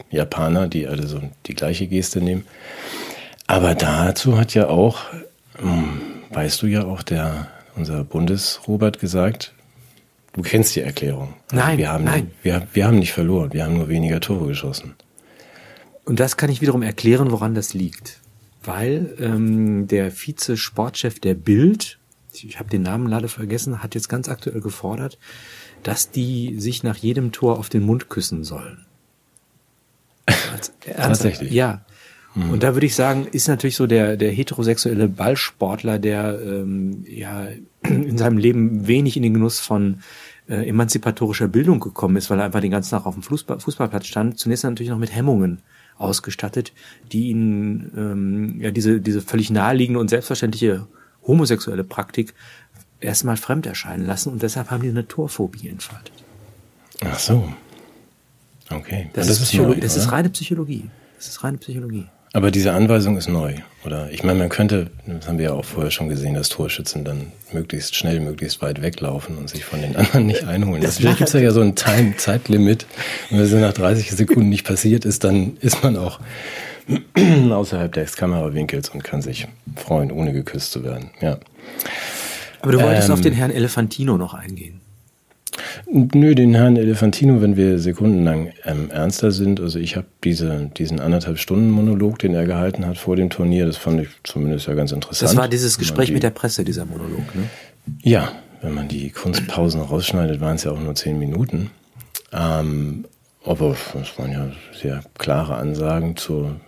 Japaner, 0.09 0.67
die 0.67 0.87
alle 0.87 1.07
so 1.07 1.21
die 1.45 1.53
gleiche 1.53 1.87
Geste 1.87 2.21
nehmen. 2.21 2.45
Aber 3.47 3.75
dazu 3.75 4.37
hat 4.37 4.53
ja 4.53 4.69
auch, 4.69 5.01
hm, 5.57 6.01
weißt 6.31 6.61
du 6.61 6.67
ja 6.67 6.85
auch, 6.85 7.03
der 7.03 7.47
unser 7.75 8.05
Bundesrobert 8.05 8.99
gesagt, 8.99 9.53
du 10.33 10.41
kennst 10.41 10.75
die 10.77 10.81
Erklärung. 10.81 11.33
Nein, 11.51 11.77
wir 11.77 11.91
haben, 11.91 12.05
nein. 12.05 12.31
Wir, 12.43 12.65
wir 12.71 12.87
haben 12.87 12.99
nicht 12.99 13.11
verloren, 13.11 13.51
wir 13.51 13.65
haben 13.65 13.75
nur 13.75 13.89
weniger 13.89 14.21
Tore 14.21 14.47
geschossen. 14.47 14.95
Und 16.05 16.19
das 16.19 16.37
kann 16.37 16.49
ich 16.49 16.61
wiederum 16.61 16.81
erklären, 16.81 17.31
woran 17.31 17.55
das 17.55 17.73
liegt. 17.73 18.21
Weil 18.65 19.15
ähm, 19.19 19.87
der 19.87 20.11
Vize-Sportchef 20.11 21.19
der 21.19 21.35
Bild, 21.35 21.99
ich 22.33 22.59
habe 22.59 22.69
den 22.69 22.81
Namen 22.81 23.07
leider 23.07 23.27
vergessen, 23.27 23.83
hat 23.83 23.95
jetzt 23.95 24.09
ganz 24.09 24.29
aktuell 24.29 24.61
gefordert, 24.61 25.17
dass 25.83 26.11
die 26.11 26.59
sich 26.59 26.83
nach 26.83 26.97
jedem 26.97 27.31
Tor 27.31 27.59
auf 27.59 27.69
den 27.69 27.83
Mund 27.83 28.09
küssen 28.09 28.43
sollen. 28.43 28.85
Tatsächlich. 30.81 31.51
Ja. 31.51 31.85
Mhm. 32.33 32.51
Und 32.51 32.63
da 32.63 32.73
würde 32.73 32.85
ich 32.85 32.95
sagen, 32.95 33.27
ist 33.31 33.47
natürlich 33.47 33.75
so 33.75 33.87
der, 33.87 34.17
der 34.17 34.31
heterosexuelle 34.31 35.07
Ballsportler, 35.07 35.99
der 35.99 36.39
ähm, 36.41 37.05
ja 37.07 37.47
in 37.83 38.17
seinem 38.17 38.37
Leben 38.37 38.87
wenig 38.87 39.15
in 39.15 39.23
den 39.23 39.33
Genuss 39.33 39.59
von 39.59 39.99
äh, 40.47 40.67
emanzipatorischer 40.67 41.47
Bildung 41.47 41.79
gekommen 41.79 42.17
ist, 42.17 42.29
weil 42.29 42.39
er 42.39 42.45
einfach 42.45 42.61
den 42.61 42.71
ganzen 42.71 42.91
Tag 42.91 43.05
auf 43.05 43.13
dem 43.15 43.23
Fußball, 43.23 43.59
Fußballplatz 43.59 44.07
stand, 44.07 44.39
zunächst 44.39 44.63
natürlich 44.63 44.89
noch 44.89 44.97
mit 44.97 45.15
Hemmungen 45.15 45.61
ausgestattet, 45.97 46.73
die 47.11 47.29
ihnen 47.29 47.91
ähm, 47.95 48.61
ja 48.61 48.71
diese, 48.71 48.99
diese 49.01 49.21
völlig 49.21 49.49
naheliegende 49.49 49.99
und 49.99 50.09
selbstverständliche 50.09 50.87
homosexuelle 51.25 51.83
Praktik 51.83 52.33
erstmal 52.99 53.37
fremd 53.37 53.65
erscheinen 53.65 54.05
lassen 54.05 54.31
und 54.31 54.41
deshalb 54.41 54.71
haben 54.71 54.83
die 54.83 54.89
eine 54.89 55.07
Torphobie 55.07 55.67
entfaltet. 55.69 56.13
Ach 57.03 57.19
so. 57.19 57.51
Okay. 58.69 59.09
Das, 59.13 59.27
das 59.27 59.41
ist, 59.41 59.49
Psychologie, 59.49 59.81
das 59.81 59.95
ist 59.95 60.11
reine 60.11 60.29
Psychologie. 60.29 60.89
Das 61.17 61.27
ist 61.27 61.43
reine 61.43 61.57
Psychologie. 61.57 62.07
Aber 62.35 62.51
diese 62.51 62.73
Anweisung 62.73 63.15
ist 63.15 63.29
neu, 63.29 63.53
oder? 63.85 64.11
Ich 64.11 64.25
meine, 64.25 64.37
man 64.37 64.49
könnte, 64.49 64.87
das 65.07 65.25
haben 65.25 65.37
wir 65.37 65.45
ja 65.45 65.53
auch 65.53 65.63
vorher 65.63 65.89
schon 65.89 66.09
gesehen, 66.09 66.33
dass 66.33 66.49
Torschützen 66.49 67.05
dann 67.05 67.31
möglichst 67.53 67.95
schnell, 67.95 68.19
möglichst 68.19 68.61
weit 68.61 68.81
weglaufen 68.81 69.37
und 69.37 69.49
sich 69.49 69.63
von 69.63 69.79
den 69.79 69.95
anderen 69.95 70.25
nicht 70.25 70.43
einholen. 70.43 70.81
Das 70.81 70.97
Vielleicht 70.97 71.19
gibt 71.19 71.33
es 71.33 71.41
ja 71.41 71.51
so 71.51 71.61
ein 71.61 71.75
Time 71.75 72.17
Zeitlimit. 72.17 72.87
Und 73.29 73.37
wenn 73.37 73.45
es 73.45 73.53
nach 73.53 73.71
30 73.71 74.11
Sekunden 74.11 74.49
nicht 74.49 74.65
passiert 74.65 75.05
ist, 75.05 75.23
dann 75.23 75.55
ist 75.61 75.81
man 75.81 75.95
auch 75.95 76.19
außerhalb 77.49 77.93
des 77.93 78.17
Kamerawinkels 78.17 78.89
und 78.89 79.01
kann 79.01 79.21
sich 79.21 79.47
freuen, 79.77 80.11
ohne 80.11 80.33
geküsst 80.33 80.73
zu 80.73 80.83
werden. 80.83 81.11
Ja. 81.21 81.37
Aber 82.59 82.73
du 82.73 82.81
wolltest 82.81 83.07
ähm, 83.07 83.13
auf 83.13 83.21
den 83.21 83.31
Herrn 83.31 83.51
Elefantino 83.51 84.17
noch 84.17 84.33
eingehen. 84.33 84.81
Nö, 85.91 86.35
den 86.35 86.53
Herrn 86.53 86.77
Elefantino, 86.77 87.41
wenn 87.41 87.57
wir 87.57 87.79
sekundenlang 87.79 88.51
ähm, 88.65 88.89
ernster 88.89 89.31
sind. 89.31 89.59
Also 89.59 89.79
ich 89.79 89.95
habe 89.95 90.07
diese, 90.23 90.71
diesen 90.77 90.99
anderthalb 90.99 91.39
Stunden 91.39 91.69
Monolog, 91.69 92.19
den 92.19 92.33
er 92.33 92.45
gehalten 92.45 92.85
hat 92.85 92.97
vor 92.97 93.15
dem 93.15 93.29
Turnier, 93.29 93.65
das 93.65 93.77
fand 93.77 94.01
ich 94.01 94.09
zumindest 94.23 94.67
ja 94.67 94.73
ganz 94.73 94.91
interessant. 94.91 95.31
Das 95.31 95.37
war 95.37 95.47
dieses 95.47 95.77
Gespräch 95.77 96.07
die, 96.07 96.13
mit 96.13 96.23
der 96.23 96.31
Presse, 96.31 96.63
dieser 96.63 96.85
Monolog, 96.85 97.35
ne? 97.35 97.49
Ja, 98.01 98.31
wenn 98.61 98.73
man 98.73 98.87
die 98.87 99.11
Kunstpausen 99.11 99.81
rausschneidet, 99.81 100.41
waren 100.41 100.55
es 100.55 100.63
ja 100.63 100.71
auch 100.71 100.79
nur 100.79 100.95
zehn 100.95 101.19
Minuten. 101.19 101.69
Ähm, 102.33 103.05
aber 103.43 103.75
das 103.93 104.17
waren 104.17 104.31
ja 104.31 104.51
sehr 104.73 105.03
klare 105.17 105.55
Ansagen 105.55 106.17
zur, 106.17 106.59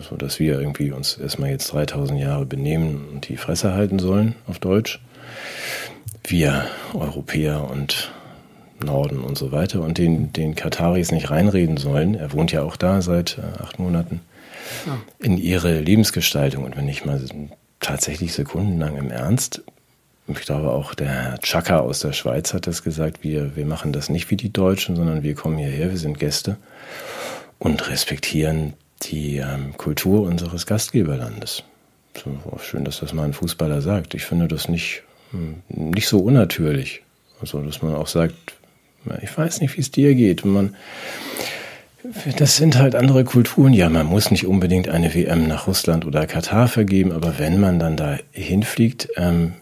so 0.00 0.16
dass 0.16 0.40
wir 0.40 0.58
irgendwie 0.58 0.90
uns 0.90 1.16
erstmal 1.16 1.50
jetzt 1.50 1.72
3000 1.72 2.20
Jahre 2.20 2.44
benehmen 2.44 3.08
und 3.12 3.28
die 3.28 3.36
Fresse 3.36 3.72
halten 3.72 3.98
sollen, 3.98 4.34
auf 4.46 4.58
Deutsch. 4.58 5.00
Wir 6.26 6.64
Europäer 6.94 7.68
und 7.70 8.12
Norden 8.84 9.20
und 9.20 9.36
so 9.36 9.52
weiter 9.52 9.80
und 9.82 9.98
den, 9.98 10.32
den 10.32 10.54
Kataris 10.54 11.12
nicht 11.12 11.30
reinreden 11.30 11.76
sollen. 11.76 12.14
Er 12.14 12.32
wohnt 12.32 12.52
ja 12.52 12.62
auch 12.62 12.76
da 12.76 13.02
seit 13.02 13.38
äh, 13.38 13.62
acht 13.62 13.78
Monaten. 13.78 14.20
Ja. 14.86 14.98
In 15.18 15.38
ihre 15.38 15.80
Lebensgestaltung. 15.80 16.64
Und 16.64 16.76
wenn 16.76 16.88
ich 16.88 17.04
mal 17.04 17.20
tatsächlich 17.80 18.32
sekundenlang 18.32 18.96
im 18.96 19.10
Ernst, 19.10 19.62
ich 20.26 20.40
glaube 20.40 20.70
auch 20.70 20.94
der 20.94 21.38
Chaka 21.42 21.80
aus 21.80 22.00
der 22.00 22.12
Schweiz 22.12 22.54
hat 22.54 22.66
das 22.66 22.82
gesagt, 22.82 23.22
wir, 23.22 23.56
wir 23.56 23.66
machen 23.66 23.92
das 23.92 24.08
nicht 24.08 24.30
wie 24.30 24.36
die 24.36 24.52
Deutschen, 24.52 24.96
sondern 24.96 25.22
wir 25.22 25.34
kommen 25.34 25.58
hierher, 25.58 25.90
wir 25.90 25.98
sind 25.98 26.18
Gäste 26.18 26.56
und 27.58 27.88
respektieren 27.90 28.72
die 29.02 29.36
ähm, 29.36 29.76
Kultur 29.76 30.22
unseres 30.22 30.66
Gastgeberlandes. 30.66 31.62
So, 32.16 32.30
schön, 32.58 32.84
dass 32.84 33.00
das 33.00 33.12
mal 33.12 33.24
ein 33.24 33.32
Fußballer 33.32 33.82
sagt. 33.82 34.14
Ich 34.14 34.24
finde 34.24 34.48
das 34.48 34.68
nicht, 34.68 35.02
hm, 35.32 35.62
nicht 35.68 36.08
so 36.08 36.20
unnatürlich. 36.20 37.02
Also, 37.40 37.60
dass 37.60 37.82
man 37.82 37.94
auch 37.94 38.06
sagt, 38.06 38.34
ich 39.22 39.36
weiß 39.36 39.60
nicht, 39.60 39.76
wie 39.76 39.80
es 39.80 39.90
dir 39.90 40.14
geht. 40.14 40.44
Man, 40.44 40.74
das 42.38 42.56
sind 42.56 42.78
halt 42.78 42.94
andere 42.94 43.24
Kulturen. 43.24 43.72
Ja, 43.72 43.88
man 43.88 44.06
muss 44.06 44.30
nicht 44.30 44.46
unbedingt 44.46 44.88
eine 44.88 45.14
WM 45.14 45.48
nach 45.48 45.66
Russland 45.66 46.06
oder 46.06 46.26
Katar 46.26 46.68
vergeben, 46.68 47.12
aber 47.12 47.38
wenn 47.38 47.60
man 47.60 47.78
dann 47.78 47.96
da 47.96 48.18
hinfliegt, 48.32 49.08
ähm, 49.16 49.54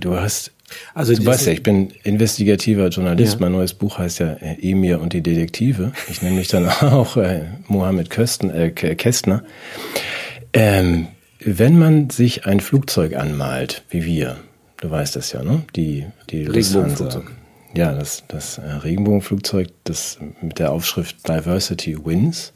du 0.00 0.16
hast, 0.16 0.52
also 0.94 1.14
du 1.14 1.24
weißt 1.24 1.46
ja, 1.46 1.52
ich 1.52 1.62
bin 1.62 1.90
investigativer 2.04 2.88
Journalist. 2.88 3.34
Ja. 3.34 3.40
Mein 3.40 3.52
neues 3.52 3.74
Buch 3.74 3.98
heißt 3.98 4.20
ja 4.20 4.34
äh, 4.34 4.56
Emir 4.60 5.00
und 5.00 5.12
die 5.12 5.22
Detektive. 5.22 5.92
Ich 6.08 6.22
nenne 6.22 6.36
mich 6.36 6.48
dann 6.48 6.68
auch 6.80 7.16
äh, 7.16 7.46
Mohammed 7.66 8.10
Kösten, 8.10 8.50
äh, 8.50 8.70
Kästner. 8.70 9.42
Ähm, 10.52 11.08
wenn 11.40 11.78
man 11.78 12.10
sich 12.10 12.46
ein 12.46 12.60
Flugzeug 12.60 13.16
anmalt, 13.16 13.82
wie 13.90 14.04
wir, 14.04 14.36
du 14.80 14.90
weißt 14.90 15.16
das 15.16 15.32
ja, 15.32 15.42
ne? 15.42 15.62
Die, 15.76 16.06
die 16.30 16.44
Regenbogenflugzeug. 16.44 17.30
Ja, 17.78 17.92
das, 17.92 18.24
das 18.26 18.58
äh, 18.58 18.62
Regenbogenflugzeug, 18.62 19.68
das 19.84 20.18
mit 20.42 20.58
der 20.58 20.72
Aufschrift 20.72 21.28
Diversity 21.28 21.96
Wins. 22.04 22.52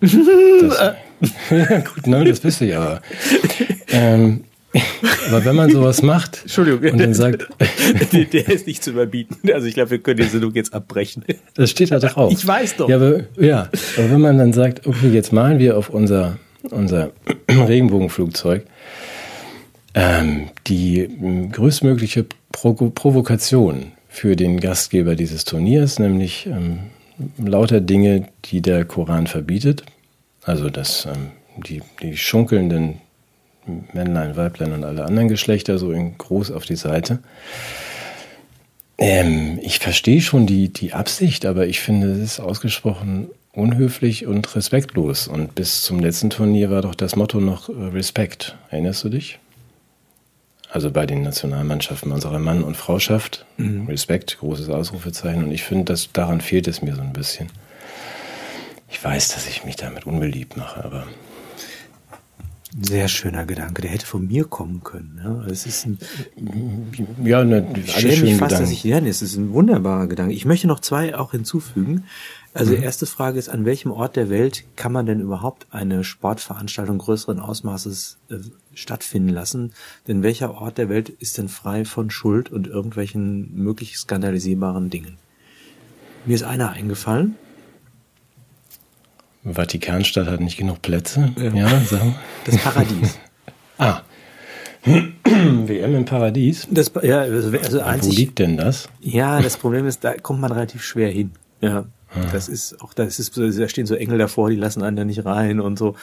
Das, 0.00 0.10
gut, 1.94 2.08
ne, 2.08 2.24
das 2.24 2.40
bist 2.40 2.60
du 2.60 2.64
ja. 2.64 3.00
Ähm, 3.92 4.42
aber 5.28 5.44
wenn 5.44 5.54
man 5.54 5.70
sowas 5.70 6.02
macht 6.02 6.40
Entschuldigung, 6.42 6.90
und 6.90 6.98
dann 6.98 7.14
sagt, 7.14 7.46
der 8.12 8.48
ist 8.48 8.66
nicht 8.66 8.82
zu 8.82 8.90
überbieten. 8.90 9.38
Also 9.52 9.68
ich 9.68 9.74
glaube, 9.74 9.92
wir 9.92 9.98
können 9.98 10.16
die 10.16 10.24
Sendung 10.24 10.52
jetzt 10.54 10.74
abbrechen. 10.74 11.24
Das 11.54 11.70
steht 11.70 11.92
da 11.92 12.00
drauf. 12.00 12.32
Ich 12.32 12.44
weiß 12.44 12.74
doch. 12.74 12.88
Ja, 12.88 12.96
aber, 12.96 13.20
ja, 13.38 13.68
aber 13.96 14.10
wenn 14.10 14.20
man 14.22 14.38
dann 14.38 14.52
sagt, 14.52 14.88
okay, 14.88 15.08
jetzt 15.10 15.32
malen 15.32 15.60
wir 15.60 15.78
auf 15.78 15.88
unser 15.88 16.38
unser 16.70 17.12
Regenbogenflugzeug, 17.48 18.64
ähm, 19.94 20.48
die 20.66 21.08
größtmögliche 21.52 22.26
Pro 22.50 22.72
Provokation 22.74 23.92
für 24.14 24.36
den 24.36 24.60
Gastgeber 24.60 25.16
dieses 25.16 25.44
Turniers, 25.44 25.98
nämlich 25.98 26.46
ähm, 26.46 26.78
lauter 27.36 27.80
Dinge, 27.80 28.28
die 28.44 28.62
der 28.62 28.84
Koran 28.84 29.26
verbietet. 29.26 29.82
Also 30.44 30.70
dass 30.70 31.06
ähm, 31.06 31.32
die, 31.56 31.82
die 32.00 32.16
schunkelnden 32.16 33.00
Männlein, 33.92 34.36
Weiblein 34.36 34.72
und 34.72 34.84
alle 34.84 35.04
anderen 35.04 35.26
Geschlechter 35.28 35.78
so 35.78 35.90
in 35.90 36.16
groß 36.16 36.52
auf 36.52 36.64
die 36.64 36.76
Seite. 36.76 37.18
Ähm, 38.98 39.58
ich 39.62 39.80
verstehe 39.80 40.20
schon 40.20 40.46
die, 40.46 40.72
die 40.72 40.92
Absicht, 40.92 41.44
aber 41.44 41.66
ich 41.66 41.80
finde, 41.80 42.12
es 42.12 42.18
ist 42.18 42.40
ausgesprochen 42.40 43.28
unhöflich 43.52 44.26
und 44.26 44.54
respektlos. 44.54 45.26
Und 45.26 45.56
bis 45.56 45.82
zum 45.82 45.98
letzten 45.98 46.30
Turnier 46.30 46.70
war 46.70 46.82
doch 46.82 46.94
das 46.94 47.16
Motto 47.16 47.40
noch 47.40 47.68
äh, 47.68 47.72
Respekt. 47.72 48.56
Erinnerst 48.70 49.02
du 49.02 49.08
dich? 49.08 49.40
Also 50.74 50.90
bei 50.90 51.06
den 51.06 51.22
Nationalmannschaften 51.22 52.10
unserer 52.10 52.40
Mann- 52.40 52.64
und 52.64 52.76
Frauschaft. 52.76 53.46
Mhm. 53.58 53.86
Respekt, 53.86 54.38
großes 54.40 54.70
Ausrufezeichen. 54.70 55.44
Und 55.44 55.52
ich 55.52 55.62
finde, 55.62 55.84
dass 55.84 56.10
daran 56.12 56.40
fehlt 56.40 56.66
es 56.66 56.82
mir 56.82 56.96
so 56.96 57.00
ein 57.00 57.12
bisschen. 57.12 57.48
Ich 58.90 59.02
weiß, 59.02 59.28
dass 59.28 59.46
ich 59.46 59.64
mich 59.64 59.76
damit 59.76 60.04
unbeliebt 60.04 60.56
mache, 60.56 60.84
aber 60.84 61.06
sehr 62.82 63.06
schöner 63.06 63.46
Gedanke, 63.46 63.82
der 63.82 63.92
hätte 63.92 64.04
von 64.04 64.26
mir 64.26 64.46
kommen 64.46 64.82
können. 64.82 65.20
Ja, 65.22 65.44
es 65.48 65.64
ist 65.64 65.86
ein, 65.86 65.98
ja, 67.22 67.44
ne, 67.44 67.64
ich 67.76 67.92
stelle 67.92 68.22
mich 68.22 68.36
fast, 68.36 68.58
dass 68.58 68.72
ich 68.72 68.82
lerne. 68.82 69.08
Es 69.08 69.22
ist 69.22 69.36
ein 69.36 69.52
wunderbarer 69.52 70.08
Gedanke. 70.08 70.34
Ich 70.34 70.44
möchte 70.44 70.66
noch 70.66 70.80
zwei 70.80 71.16
auch 71.16 71.30
hinzufügen. 71.30 72.02
Also 72.54 72.76
mhm. 72.76 72.84
erste 72.84 73.06
Frage 73.06 73.36
ist, 73.40 73.48
an 73.48 73.64
welchem 73.64 73.90
Ort 73.90 74.14
der 74.14 74.30
Welt 74.30 74.64
kann 74.76 74.92
man 74.92 75.06
denn 75.06 75.20
überhaupt 75.20 75.66
eine 75.70 76.04
Sportveranstaltung 76.04 76.98
größeren 76.98 77.40
Ausmaßes 77.40 78.18
äh, 78.30 78.36
stattfinden 78.74 79.30
lassen? 79.30 79.72
Denn 80.06 80.22
welcher 80.22 80.54
Ort 80.54 80.78
der 80.78 80.88
Welt 80.88 81.08
ist 81.08 81.36
denn 81.36 81.48
frei 81.48 81.84
von 81.84 82.10
Schuld 82.10 82.52
und 82.52 82.68
irgendwelchen 82.68 83.52
möglich 83.56 83.98
skandalisierbaren 83.98 84.88
Dingen? 84.88 85.18
Mir 86.26 86.36
ist 86.36 86.44
einer 86.44 86.70
eingefallen. 86.70 87.34
Vatikanstadt 89.44 90.28
hat 90.28 90.40
nicht 90.40 90.56
genug 90.56 90.80
Plätze. 90.80 91.32
Ja, 91.36 91.52
ja 91.52 91.80
sagen. 91.80 92.14
Das 92.46 92.56
Paradies. 92.58 93.18
ah. 93.78 94.02
WM 94.84 95.94
im 95.96 96.04
Paradies? 96.04 96.68
Das, 96.70 96.92
ja, 97.02 97.20
also, 97.20 97.58
also 97.58 98.08
Wo 98.08 98.12
liegt 98.12 98.38
denn 98.38 98.56
das? 98.56 98.88
Ja, 99.00 99.42
das 99.42 99.56
Problem 99.56 99.86
ist, 99.86 100.04
da 100.04 100.14
kommt 100.14 100.40
man 100.40 100.52
relativ 100.52 100.84
schwer 100.84 101.10
hin. 101.10 101.32
Ja. 101.60 101.86
Das 102.32 102.48
ist 102.48 102.80
auch, 102.80 102.94
das 102.94 103.18
ist, 103.18 103.36
da 103.36 103.68
stehen 103.68 103.86
so 103.86 103.94
Engel 103.94 104.18
davor, 104.18 104.50
die 104.50 104.56
lassen 104.56 104.82
einen 104.82 104.96
da 104.96 105.04
nicht 105.04 105.24
rein 105.24 105.60
und 105.60 105.78
so. 105.78 105.96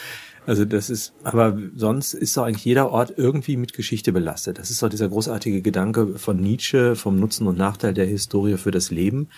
Also 0.47 0.65
das 0.65 0.89
ist, 0.89 1.13
aber 1.23 1.55
sonst 1.75 2.15
ist 2.15 2.35
doch 2.35 2.43
eigentlich 2.43 2.65
jeder 2.65 2.89
Ort 2.89 3.13
irgendwie 3.15 3.57
mit 3.57 3.73
Geschichte 3.73 4.11
belastet. 4.11 4.57
Das 4.57 4.71
ist 4.71 4.81
doch 4.81 4.89
dieser 4.89 5.07
großartige 5.07 5.61
Gedanke 5.61 6.17
von 6.17 6.37
Nietzsche 6.37 6.95
vom 6.95 7.19
Nutzen 7.19 7.45
und 7.45 7.59
Nachteil 7.59 7.93
der 7.93 8.07
Historie 8.07 8.57
für 8.57 8.71
das 8.71 8.89
Leben, 8.89 9.29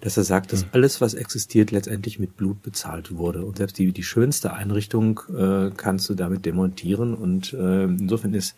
dass 0.00 0.16
er 0.16 0.24
sagt, 0.24 0.52
dass 0.52 0.62
hm. 0.62 0.68
alles, 0.72 1.00
was 1.00 1.14
existiert, 1.14 1.70
letztendlich 1.70 2.18
mit 2.18 2.36
Blut 2.36 2.60
bezahlt 2.62 3.14
wurde. 3.14 3.44
Und 3.44 3.58
selbst 3.58 3.78
die, 3.78 3.92
die 3.92 4.02
schönste 4.02 4.52
Einrichtung 4.52 5.20
äh, 5.32 5.70
kannst 5.76 6.08
du 6.08 6.14
damit 6.14 6.44
demontieren. 6.44 7.14
Und 7.14 7.52
äh, 7.52 7.84
insofern 7.84 8.34
ist 8.34 8.56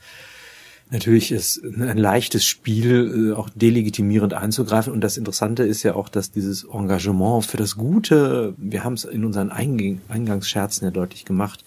natürlich 0.91 1.33
ist 1.33 1.63
ein 1.63 1.99
leichtes 1.99 2.45
Spiel, 2.45 3.31
äh, 3.31 3.37
auch 3.37 3.49
delegitimierend 3.51 4.35
einzugreifen. 4.35 4.93
Und 4.93 5.01
das 5.01 5.17
Interessante 5.17 5.63
ist 5.63 5.83
ja 5.83 5.95
auch, 5.95 6.09
dass 6.09 6.31
dieses 6.31 6.65
Engagement 6.65 7.47
für 7.47 7.57
das 7.57 7.77
Gute, 7.77 8.55
wir 8.57 8.85
haben 8.85 8.95
es 8.95 9.05
in 9.05 9.25
unseren 9.25 9.51
Eingangsscherzen 9.51 10.85
ja 10.85 10.91
deutlich 10.91 11.25
gemacht, 11.25 11.65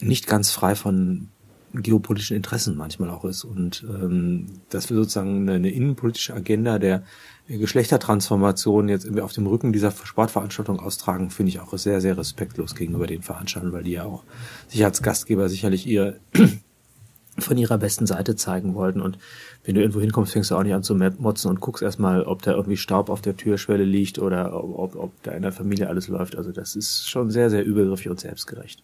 nicht 0.00 0.26
ganz 0.26 0.50
frei 0.50 0.74
von 0.74 1.28
geopolitischen 1.82 2.36
Interessen 2.36 2.76
manchmal 2.76 3.10
auch 3.10 3.24
ist. 3.24 3.44
Und 3.44 3.84
ähm, 3.88 4.46
dass 4.70 4.90
wir 4.90 4.96
sozusagen 4.96 5.42
eine, 5.42 5.54
eine 5.54 5.70
innenpolitische 5.70 6.34
Agenda 6.34 6.78
der 6.78 7.02
Geschlechtertransformation 7.48 8.88
jetzt 8.88 9.04
irgendwie 9.04 9.22
auf 9.22 9.32
dem 9.32 9.46
Rücken 9.46 9.72
dieser 9.72 9.92
Sportveranstaltung 9.92 10.80
austragen, 10.80 11.30
finde 11.30 11.50
ich 11.50 11.60
auch 11.60 11.76
sehr, 11.78 12.00
sehr 12.00 12.18
respektlos 12.18 12.74
gegenüber 12.74 13.06
den 13.06 13.22
Veranstaltern, 13.22 13.72
weil 13.72 13.84
die 13.84 13.92
ja 13.92 14.04
auch 14.04 14.24
sich 14.68 14.84
als 14.84 15.02
Gastgeber 15.02 15.48
sicherlich 15.48 15.86
ihr 15.86 16.18
von 17.38 17.58
ihrer 17.58 17.78
besten 17.78 18.06
Seite 18.06 18.36
zeigen 18.36 18.74
wollten. 18.74 19.00
Und 19.00 19.18
wenn 19.64 19.74
du 19.74 19.80
irgendwo 19.80 20.00
hinkommst, 20.00 20.32
fängst 20.32 20.50
du 20.50 20.56
auch 20.56 20.62
nicht 20.62 20.74
an 20.74 20.82
zu 20.82 20.94
motzen 20.94 21.50
und 21.50 21.60
guckst 21.60 21.82
erstmal, 21.82 22.22
ob 22.22 22.42
da 22.42 22.52
irgendwie 22.52 22.76
Staub 22.76 23.10
auf 23.10 23.20
der 23.20 23.36
Türschwelle 23.36 23.84
liegt 23.84 24.18
oder 24.18 24.54
ob, 24.64 24.96
ob 24.96 25.22
da 25.22 25.32
in 25.32 25.42
der 25.42 25.52
Familie 25.52 25.88
alles 25.88 26.08
läuft. 26.08 26.36
Also 26.36 26.52
das 26.52 26.76
ist 26.76 27.08
schon 27.08 27.30
sehr, 27.30 27.50
sehr 27.50 27.64
übergriffig 27.64 28.08
und 28.08 28.20
selbstgerecht. 28.20 28.82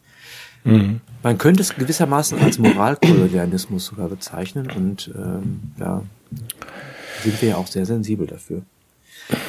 Mhm. 0.64 1.00
Man 1.22 1.38
könnte 1.38 1.62
es 1.62 1.74
gewissermaßen 1.74 2.38
als 2.38 2.58
Moralkolonialismus 2.58 3.86
sogar 3.86 4.08
bezeichnen 4.08 4.70
und 4.70 5.10
ähm, 5.16 5.60
da 5.78 6.02
sind 7.22 7.40
wir 7.40 7.50
ja 7.50 7.56
auch 7.56 7.66
sehr 7.66 7.86
sensibel 7.86 8.26
dafür. 8.26 8.62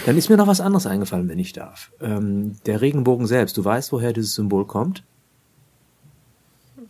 Dann 0.05 0.17
ist 0.17 0.29
mir 0.29 0.37
noch 0.37 0.47
was 0.47 0.61
anderes 0.61 0.85
eingefallen, 0.85 1.27
wenn 1.29 1.39
ich 1.39 1.53
darf. 1.53 1.91
Ähm, 2.01 2.55
der 2.65 2.81
Regenbogen 2.81 3.27
selbst, 3.27 3.57
du 3.57 3.65
weißt, 3.65 3.91
woher 3.91 4.13
dieses 4.13 4.35
Symbol 4.35 4.65
kommt? 4.65 5.03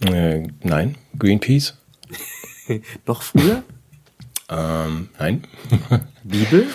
Äh, 0.01 0.48
nein, 0.63 0.96
Greenpeace. 1.17 1.77
Noch 3.05 3.22
früher? 3.22 3.63
Ähm, 4.50 5.10
nein. 5.20 5.43
Bibel? 6.24 6.67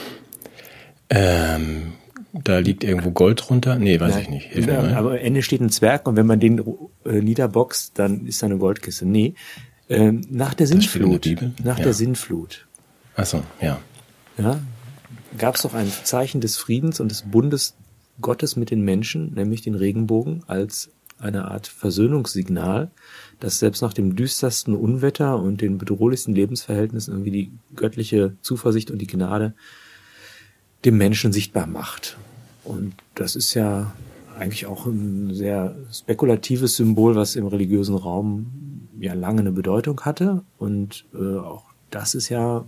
Ähm, 1.11 1.93
da 2.33 2.59
liegt 2.59 2.85
irgendwo 2.85 3.11
Gold 3.11 3.49
drunter? 3.49 3.77
Nee, 3.77 3.99
weiß 4.01 4.15
Nein. 4.15 4.23
ich 4.23 4.29
nicht. 4.29 4.47
Hilf 4.49 4.67
ja, 4.67 4.83
mir 4.83 4.97
aber 4.97 5.13
am 5.13 5.17
Ende 5.17 5.43
steht 5.43 5.61
ein 5.61 5.71
Zwerg 5.71 6.07
und 6.07 6.17
wenn 6.17 6.27
man 6.27 6.41
den 6.41 6.63
äh, 7.05 7.21
niederboxt, 7.21 7.99
dann 7.99 8.27
ist 8.27 8.43
da 8.43 8.47
eine 8.47 8.59
Goldkiste. 8.59 9.07
Nee. 9.07 9.35
Ähm, 9.89 10.21
nach 10.31 10.55
der 10.55 10.67
Sintflut. 10.67 11.27
Nach 11.65 11.79
ja. 11.79 11.85
der 11.85 11.95
Sintflut. 11.95 12.67
Ach 13.17 13.27
so, 13.27 13.43
ja. 13.61 13.81
Ja. 14.37 14.61
Gab 15.39 15.57
es 15.57 15.63
doch 15.63 15.75
ein 15.75 15.91
Zeichen 16.05 16.41
des 16.41 16.57
Friedens 16.57 17.01
und 17.01 17.11
des 17.11 17.23
Bundes 17.23 17.75
Gottes 18.21 18.57
mit 18.57 18.71
den 18.71 18.83
Menschen, 18.83 19.35
nämlich 19.35 19.63
den 19.63 19.75
Regenbogen 19.75 20.43
als 20.47 20.91
eine 21.19 21.51
Art 21.51 21.67
Versöhnungssignal, 21.67 22.91
dass 23.41 23.59
selbst 23.59 23.83
nach 23.83 23.93
dem 23.93 24.17
düstersten 24.17 24.75
Unwetter 24.75 25.39
und 25.39 25.61
den 25.61 25.79
bedrohlichsten 25.79 26.35
Lebensverhältnissen 26.35 27.13
irgendwie 27.15 27.31
die 27.31 27.53
göttliche 27.75 28.37
Zuversicht 28.43 28.91
und 28.91 28.99
die 28.99 29.07
Gnade 29.07 29.55
dem 30.85 30.97
Menschen 30.97 31.33
sichtbar 31.33 31.67
macht. 31.67 32.17
Und 32.65 32.95
das 33.15 33.37
ist 33.37 33.55
ja 33.55 33.93
eigentlich 34.39 34.67
auch 34.67 34.87
ein 34.87 35.35
sehr 35.35 35.77
spekulatives 35.93 36.77
Symbol, 36.77 37.17
was 37.17 37.37
im 37.37 37.47
religiösen 37.47 37.97
Raum 37.97 38.89
ja 39.01 39.15
lange 39.15 39.41
eine 39.41 39.53
Bedeutung 39.53 40.01
hatte. 40.03 40.43
Und 40.59 41.05
äh, 41.15 41.39
auch 41.39 41.65
das 41.91 42.15
ist 42.15 42.29
ja 42.29 42.65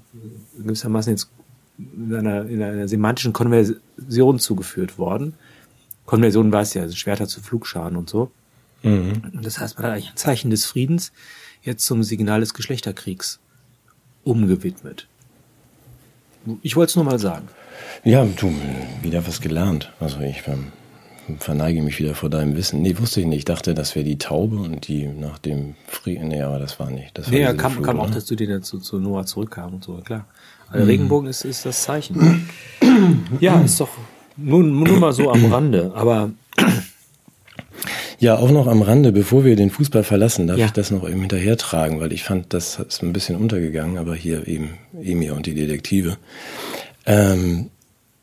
gewissermaßen 0.59 1.13
jetzt 1.13 1.31
in 1.79 2.15
einer, 2.15 2.47
in 2.47 2.63
einer 2.63 2.89
semantischen 2.89 3.33
Konversion 3.33 4.39
zugeführt 4.39 4.99
worden. 4.99 5.35
Konversion 6.07 6.53
weiß 6.53 6.75
ja, 6.75 6.83
also 6.83 6.97
Schwerter 6.97 7.29
zu 7.29 7.41
Flugscharen 7.41 7.97
und 7.97 8.11
so. 8.11 8.31
Mhm. 8.83 9.23
Das 9.43 9.59
heißt, 9.59 9.77
man 9.77 9.87
hat 9.87 9.93
eigentlich 9.93 10.11
ein 10.11 10.17
Zeichen 10.17 10.51
des 10.51 10.65
Friedens 10.67 11.13
jetzt 11.63 11.85
zum 11.85 12.03
Signal 12.03 12.41
des 12.41 12.55
Geschlechterkriegs 12.55 13.41
umgewidmet. 14.25 15.07
Ich 16.63 16.77
wollte 16.77 16.91
es 16.91 16.97
nur 16.97 17.05
mal 17.05 17.19
sagen. 17.19 17.49
Ja, 18.05 18.25
du, 18.25 18.53
wieder 19.03 19.27
was 19.27 19.41
gelernt. 19.41 19.93
Also 20.01 20.21
ich 20.21 20.43
ähm, 20.47 20.73
verneige 21.39 21.83
mich 21.83 21.99
wieder 21.99 22.15
vor 22.15 22.31
deinem 22.31 22.57
Wissen. 22.57 22.81
Nee, 22.83 22.97
wusste 22.99 23.21
ich 23.21 23.27
nicht. 23.27 23.39
Ich 23.39 23.45
dachte, 23.45 23.75
das 23.75 23.95
wäre 23.95 24.05
die 24.05 24.19
Taube 24.19 24.57
und 24.57 24.89
die 24.89 25.07
nach 25.07 25.39
dem 25.39 25.75
Frieden. 25.87 26.29
Nee, 26.29 26.43
aber 26.43 26.59
das 26.59 26.81
war 26.81 26.91
nicht. 26.91 27.17
Das 27.19 27.27
war 27.27 27.33
nee, 27.33 27.43
ja, 27.43 27.53
kam, 27.53 27.73
Flug, 27.73 27.85
kam 27.85 28.01
auch, 28.01 28.11
dass 28.11 28.25
du 28.25 28.37
den 28.37 28.63
zu, 28.63 28.79
zu 28.79 28.99
Noah 28.99 29.27
zurückkam 29.27 29.75
und 29.75 29.85
so, 29.85 29.97
klar. 29.97 30.27
Also 30.69 30.85
mhm. 30.85 30.91
Regenbogen 30.91 31.29
ist, 31.29 31.45
ist 31.45 31.67
das 31.67 31.83
Zeichen. 31.83 32.49
ja, 33.41 33.61
ist 33.61 33.81
doch 33.81 33.91
nun, 34.37 34.83
nur 34.83 34.99
mal 34.99 35.13
so 35.13 35.31
am 35.31 35.53
Rande, 35.53 35.93
aber. 35.95 36.31
Ja, 38.21 38.37
auch 38.37 38.51
noch 38.51 38.67
am 38.67 38.83
Rande, 38.83 39.13
bevor 39.13 39.45
wir 39.47 39.57
den 39.57 39.71
Fußball 39.71 40.05
verlassen, 40.05 40.47
darf 40.47 40.59
ja. 40.59 40.67
ich 40.67 40.73
das 40.73 40.91
noch 40.91 41.09
eben 41.09 41.21
hinterher 41.21 41.57
tragen, 41.57 42.01
weil 42.01 42.13
ich 42.13 42.23
fand, 42.23 42.53
das 42.53 42.79
ist 42.79 43.03
ein 43.03 43.15
bisschen 43.15 43.37
untergegangen, 43.37 43.97
aber 43.97 44.15
hier 44.15 44.47
eben 44.47 44.75
Emir 45.03 45.35
und 45.35 45.47
die 45.47 45.55
Detektive. 45.55 46.19
Ähm, 47.07 47.71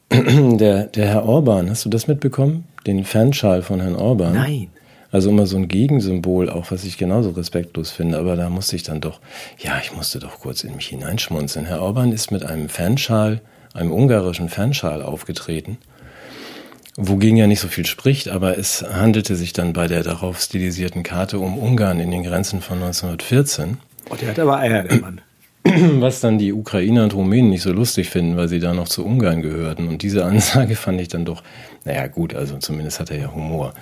der, 0.12 0.84
der 0.84 1.08
Herr 1.08 1.26
Orban, 1.26 1.72
hast 1.72 1.84
du 1.84 1.90
das 1.90 2.08
mitbekommen? 2.08 2.66
Den 2.86 3.06
Fanschal 3.06 3.64
von 3.64 3.82
Herrn 3.82 3.96
Orban? 3.96 4.34
Nein. 4.34 4.68
Also 5.12 5.30
immer 5.30 5.48
so 5.48 5.58
ein 5.58 5.68
Gegensymbol, 5.68 6.52
auch 6.52 6.70
was 6.70 6.84
ich 6.84 7.00
genauso 7.00 7.32
respektlos 7.32 7.90
finde. 7.90 8.20
Aber 8.20 8.36
da 8.36 8.52
musste 8.52 8.76
ich 8.76 8.84
dann 8.84 9.02
doch, 9.02 9.20
ja, 9.58 9.80
ich 9.82 9.96
musste 9.96 10.20
doch 10.20 10.42
kurz 10.42 10.64
in 10.64 10.76
mich 10.76 10.88
hineinschmunzeln. 10.88 11.66
Herr 11.66 11.82
Orban 11.82 12.12
ist 12.12 12.32
mit 12.32 12.46
einem 12.46 12.70
Fanschal, 12.70 13.42
einem 13.74 13.92
ungarischen 13.92 14.50
Fanschal 14.50 15.02
aufgetreten, 15.02 15.80
wogegen 16.98 17.38
ja 17.38 17.48
nicht 17.48 17.60
so 17.60 17.68
viel 17.68 17.86
spricht, 17.86 18.28
aber 18.28 18.58
es 18.58 18.82
handelte 18.82 19.36
sich 19.36 19.54
dann 19.54 19.72
bei 19.72 19.88
der 19.88 20.04
darauf 20.04 20.42
stilisierten 20.42 21.04
Karte 21.04 21.40
um 21.40 21.58
Ungarn 21.58 22.00
in 22.00 22.12
den 22.12 22.24
Grenzen 22.24 22.62
von 22.62 22.78
1914. 22.78 23.78
Oh, 24.10 24.16
der 24.16 24.30
hat 24.30 24.40
aber 24.40 24.58
Eier, 24.58 24.84
der 24.84 25.00
Mann. 25.00 25.22
was 26.00 26.22
dann 26.22 26.38
die 26.38 26.54
Ukrainer 26.54 27.04
und 27.04 27.14
Rumänen 27.14 27.50
nicht 27.50 27.62
so 27.62 27.72
lustig 27.72 28.10
finden, 28.10 28.38
weil 28.38 28.48
sie 28.48 28.60
da 28.60 28.74
noch 28.74 28.88
zu 28.88 29.06
Ungarn 29.06 29.42
gehörten. 29.42 29.88
Und 29.88 30.02
diese 30.02 30.26
Ansage 30.26 30.76
fand 30.76 31.00
ich 31.02 31.08
dann 31.08 31.26
doch, 31.26 31.44
naja 31.86 32.08
gut, 32.08 32.34
also 32.34 32.58
zumindest 32.58 33.00
hat 33.00 33.12
er 33.12 33.20
ja 33.20 33.34
Humor. 33.34 33.74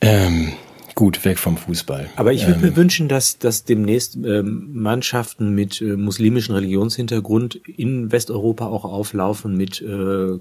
Ähm, 0.00 0.52
gut, 0.94 1.24
weg 1.24 1.38
vom 1.38 1.56
Fußball. 1.56 2.08
Aber 2.16 2.32
ich 2.32 2.46
würde 2.46 2.60
ähm, 2.60 2.66
mir 2.66 2.76
wünschen, 2.76 3.08
dass, 3.08 3.38
dass 3.38 3.64
demnächst 3.64 4.16
ähm, 4.16 4.70
Mannschaften 4.72 5.54
mit 5.54 5.80
äh, 5.80 5.96
muslimischem 5.96 6.54
Religionshintergrund 6.54 7.54
in 7.54 8.10
Westeuropa 8.12 8.66
auch 8.66 8.84
auflaufen 8.84 9.56
mit 9.56 9.80
äh, 9.80 10.38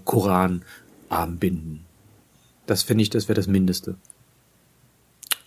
Koranarmbinden. 1.09 1.85
Das 2.65 2.83
finde 2.83 3.01
ich, 3.01 3.09
das 3.09 3.27
wäre 3.27 3.35
das 3.35 3.47
Mindeste. 3.47 3.97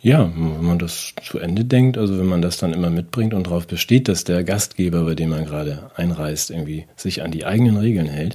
Ja, 0.01 0.33
wenn 0.35 0.65
man 0.65 0.81
das 0.81 1.15
zu 1.23 1.39
Ende 1.39 1.65
denkt, 1.65 1.97
also 1.97 2.19
wenn 2.19 2.27
man 2.27 2.43
das 2.43 2.57
dann 2.57 2.73
immer 2.73 2.91
mitbringt 2.91 3.35
und 3.35 3.47
darauf 3.47 3.69
besteht, 3.69 4.09
dass 4.09 4.25
der 4.25 4.43
Gastgeber, 4.43 5.05
bei 5.05 5.15
dem 5.15 5.31
man 5.31 5.45
gerade 5.45 5.93
einreist, 5.95 6.51
irgendwie 6.51 6.87
sich 6.97 7.23
an 7.23 7.31
die 7.31 7.47
eigenen 7.47 7.77
Regeln 7.77 8.09
hält. 8.09 8.35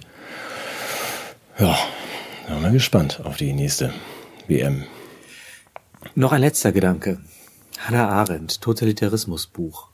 Ja, 1.60 1.78
da 2.48 2.54
sind 2.54 2.64
wir 2.64 2.72
gespannt 2.72 3.20
auf 3.22 3.36
die 3.36 3.52
nächste 3.52 3.94
WM. 4.48 4.86
Noch 6.16 6.32
ein 6.32 6.40
letzter 6.40 6.72
Gedanke. 6.72 7.20
Hannah 7.80 8.08
Arendt, 8.08 8.62
Totalitarismusbuch. 8.62 9.90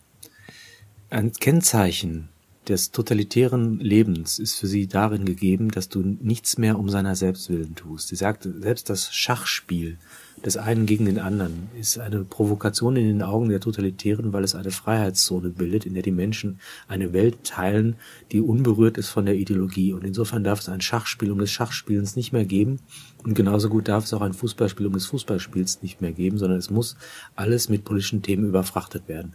Ein 1.10 1.32
Kennzeichen 1.32 2.30
des 2.68 2.92
totalitären 2.92 3.80
Lebens 3.80 4.40
ist 4.40 4.56
für 4.56 4.68
sie 4.68 4.88
darin 4.88 5.26
gegeben, 5.26 5.70
dass 5.72 5.90
du 5.90 6.00
nichts 6.00 6.58
mehr 6.58 6.80
um 6.80 6.90
seiner 6.90 7.16
selbst 7.16 7.50
willen 7.50 7.76
tust. 7.76 8.08
Sie 8.08 8.16
sagte, 8.16 8.54
selbst 8.62 8.90
das 8.90 9.14
Schachspiel 9.14 9.98
des 10.46 10.58
einen 10.58 10.86
gegen 10.86 11.06
den 11.06 11.20
anderen 11.20 11.70
ist 11.80 12.00
eine 12.00 12.24
Provokation 12.24 12.96
in 12.96 13.08
den 13.08 13.22
Augen 13.22 13.50
der 13.50 13.60
Totalitären, 13.60 14.34
weil 14.34 14.44
es 14.44 14.56
eine 14.56 14.72
Freiheitszone 14.72 15.50
bildet, 15.50 15.86
in 15.86 15.94
der 15.94 16.04
die 16.04 16.12
Menschen 16.12 16.60
eine 16.88 17.14
Welt 17.14 17.44
teilen, 17.44 17.96
die 18.32 18.42
unberührt 18.42 18.98
ist 18.98 19.10
von 19.10 19.26
der 19.26 19.36
Ideologie. 19.36 19.94
Und 19.94 20.04
insofern 20.04 20.44
darf 20.44 20.60
es 20.60 20.70
ein 20.70 20.82
Schachspiel 20.82 21.32
um 21.32 21.40
des 21.40 21.52
Schachspielens 21.52 22.16
nicht 22.16 22.34
mehr 22.34 22.46
geben. 22.46 22.80
Und 23.24 23.36
genauso 23.36 23.70
gut 23.70 23.88
darf 23.88 24.04
es 24.04 24.14
auch 24.14 24.22
ein 24.22 24.34
Fußballspiel 24.34 24.88
um 24.88 24.94
des 24.94 25.06
Fußballspiels 25.06 25.82
nicht 25.82 26.02
mehr 26.02 26.12
geben, 26.12 26.38
sondern 26.38 26.60
es 26.60 26.70
muss 26.70 26.98
alles 27.36 27.70
mit 27.70 27.86
politischen 27.86 28.22
Themen 28.22 28.46
überfrachtet 28.46 29.08
werden. 29.08 29.34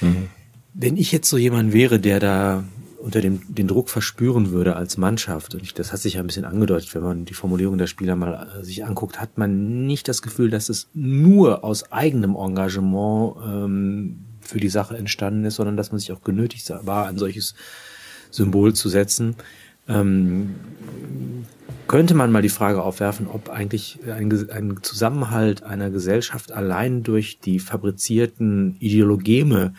Mhm. 0.00 0.28
Wenn 0.74 0.96
ich 0.96 1.12
jetzt 1.12 1.30
so 1.30 1.38
jemand 1.38 1.72
wäre, 1.72 2.00
der 2.00 2.20
da 2.20 2.64
unter 2.98 3.20
dem 3.20 3.42
den 3.54 3.68
Druck 3.68 3.90
verspüren 3.90 4.50
würde 4.50 4.76
als 4.76 4.96
Mannschaft, 4.96 5.54
und 5.54 5.62
ich, 5.62 5.74
das 5.74 5.92
hat 5.92 6.00
sich 6.00 6.14
ja 6.14 6.20
ein 6.20 6.26
bisschen 6.26 6.44
angedeutet, 6.44 6.94
wenn 6.94 7.02
man 7.02 7.24
die 7.24 7.34
Formulierung 7.34 7.78
der 7.78 7.86
Spieler 7.86 8.16
mal 8.16 8.48
äh, 8.60 8.64
sich 8.64 8.84
anguckt, 8.84 9.20
hat 9.20 9.38
man 9.38 9.86
nicht 9.86 10.08
das 10.08 10.22
Gefühl, 10.22 10.50
dass 10.50 10.68
es 10.68 10.88
nur 10.94 11.64
aus 11.64 11.92
eigenem 11.92 12.34
Engagement 12.34 13.36
ähm, 13.46 14.24
für 14.40 14.58
die 14.58 14.68
Sache 14.68 14.96
entstanden 14.96 15.44
ist, 15.44 15.56
sondern 15.56 15.76
dass 15.76 15.92
man 15.92 15.98
sich 15.98 16.12
auch 16.12 16.22
genötigt 16.22 16.70
war, 16.82 17.06
ein 17.06 17.18
solches 17.18 17.54
Symbol 18.30 18.74
zu 18.74 18.88
setzen. 18.88 19.36
Ähm, 19.86 20.54
könnte 21.86 22.14
man 22.14 22.32
mal 22.32 22.42
die 22.42 22.48
Frage 22.48 22.82
aufwerfen, 22.82 23.26
ob 23.26 23.50
eigentlich 23.50 23.98
ein, 24.06 24.32
ein 24.50 24.78
Zusammenhalt 24.82 25.62
einer 25.62 25.90
Gesellschaft 25.90 26.52
allein 26.52 27.02
durch 27.02 27.38
die 27.38 27.58
fabrizierten 27.58 28.76
Ideologeme 28.80 29.74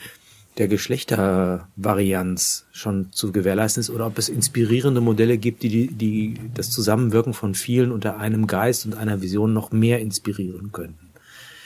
der 0.57 0.67
Geschlechtervarianz 0.67 2.65
schon 2.71 3.11
zu 3.11 3.31
gewährleisten 3.31 3.81
ist 3.81 3.89
oder 3.89 4.07
ob 4.07 4.17
es 4.17 4.29
inspirierende 4.29 5.01
Modelle 5.01 5.37
gibt, 5.37 5.63
die, 5.63 5.69
die, 5.69 5.87
die 5.87 6.39
das 6.53 6.71
Zusammenwirken 6.71 7.33
von 7.33 7.55
vielen 7.55 7.91
unter 7.91 8.17
einem 8.17 8.47
Geist 8.47 8.85
und 8.85 8.95
einer 8.95 9.21
Vision 9.21 9.53
noch 9.53 9.71
mehr 9.71 9.99
inspirieren 9.99 10.71
könnten. 10.71 11.09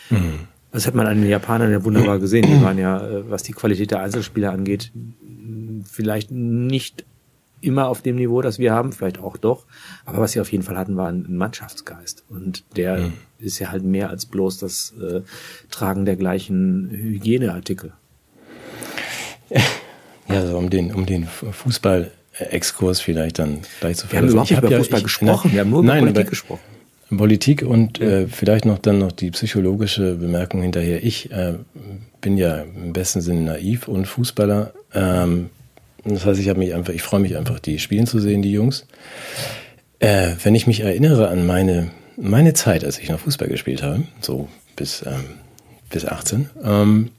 Mhm. 0.10 0.40
Das 0.72 0.88
hat 0.88 0.96
man 0.96 1.08
an 1.08 1.22
den 1.22 1.30
Japanern 1.30 1.72
ja 1.72 1.84
wunderbar 1.84 2.20
gesehen. 2.22 2.48
Die 2.48 2.64
waren 2.64 2.78
ja, 2.78 3.06
äh, 3.08 3.30
was 3.30 3.44
die 3.44 3.54
Qualität 3.54 3.92
der 3.92 4.02
Einzelspieler 4.02 4.52
angeht, 4.52 4.92
vielleicht 5.86 6.32
nicht 6.32 7.06
immer 7.62 7.88
auf 7.88 8.02
dem 8.02 8.16
Niveau, 8.16 8.42
das 8.42 8.58
wir 8.58 8.74
haben, 8.74 8.92
vielleicht 8.92 9.20
auch 9.20 9.38
doch. 9.38 9.66
Aber 10.06 10.20
was 10.20 10.32
sie 10.32 10.42
auf 10.42 10.52
jeden 10.52 10.64
Fall 10.64 10.78
hatten, 10.78 10.96
war 10.96 11.10
ein 11.10 11.36
Mannschaftsgeist. 11.36 12.24
Und 12.30 12.64
der 12.78 13.00
mhm. 13.00 13.14
ist 13.38 13.60
ja 13.60 13.70
halt 13.72 13.84
mehr 13.84 14.10
als 14.10 14.26
bloß 14.26 14.60
das 14.60 14.94
äh, 15.00 15.22
Tragen 15.70 16.06
der 16.06 16.16
gleichen 16.16 16.90
Hygieneartikel. 16.90 17.94
Ja, 19.50 20.42
also 20.42 20.58
um 20.58 20.70
den, 20.70 20.94
um 20.94 21.06
den 21.06 21.26
Fußball-Exkurs 21.26 23.02
vielleicht 23.02 23.40
dann 23.40 23.62
gleich 23.80 23.98
zu 23.98 24.08
verlassen. 24.08 24.12
Wir 24.12 24.20
haben 24.20 24.30
überhaupt 24.30 24.52
nicht 24.52 24.60
über 24.60 24.72
ja, 24.72 24.78
Fußball 24.78 25.00
ich, 25.00 25.04
gesprochen, 25.04 25.52
wir 25.52 25.60
haben 25.62 25.70
nur 25.72 25.80
über 25.80 25.94
nein, 25.94 26.02
Politik 26.02 26.30
gesprochen. 26.30 26.62
Politik 27.18 27.64
und 27.64 27.98
ja. 27.98 28.08
äh, 28.08 28.28
vielleicht 28.28 28.66
noch 28.66 28.78
dann 28.78 29.00
noch 29.00 29.12
die 29.12 29.32
psychologische 29.32 30.16
Bemerkung 30.16 30.62
hinterher. 30.62 31.04
Ich 31.04 31.32
äh, 31.32 31.56
bin 32.22 32.38
ja 32.38 32.62
im 32.62 32.94
besten 32.94 33.22
Sinne 33.22 33.42
naiv 33.42 33.88
und 33.88 34.06
Fußballer. 34.06 34.74
Ähm, 34.94 35.50
das 36.06 36.26
heißt, 36.26 36.40
ich 36.40 36.50
habe 36.50 36.60
mich 36.60 36.74
einfach, 36.76 36.94
ich 36.94 37.02
freue 37.02 37.20
mich 37.20 37.36
einfach, 37.36 37.60
die 37.60 37.80
spielen 37.80 38.06
zu 38.06 38.20
sehen, 38.20 38.42
die 38.42 38.52
Jungs. 38.52 38.86
Äh, 39.98 40.34
wenn 40.44 40.54
ich 40.54 40.68
mich 40.68 40.82
erinnere 40.82 41.30
an 41.30 41.48
meine 41.48 41.92
meine 42.16 42.54
Zeit, 42.54 42.84
als 42.84 43.00
ich 43.00 43.10
noch 43.10 43.20
Fußball 43.20 43.48
gespielt 43.48 43.82
habe, 43.82 44.04
so 44.22 44.50
bis 44.76 45.04
ähm, 45.06 45.24
bis 45.90 46.06
18, 46.06 46.50
ähm, 46.64 47.10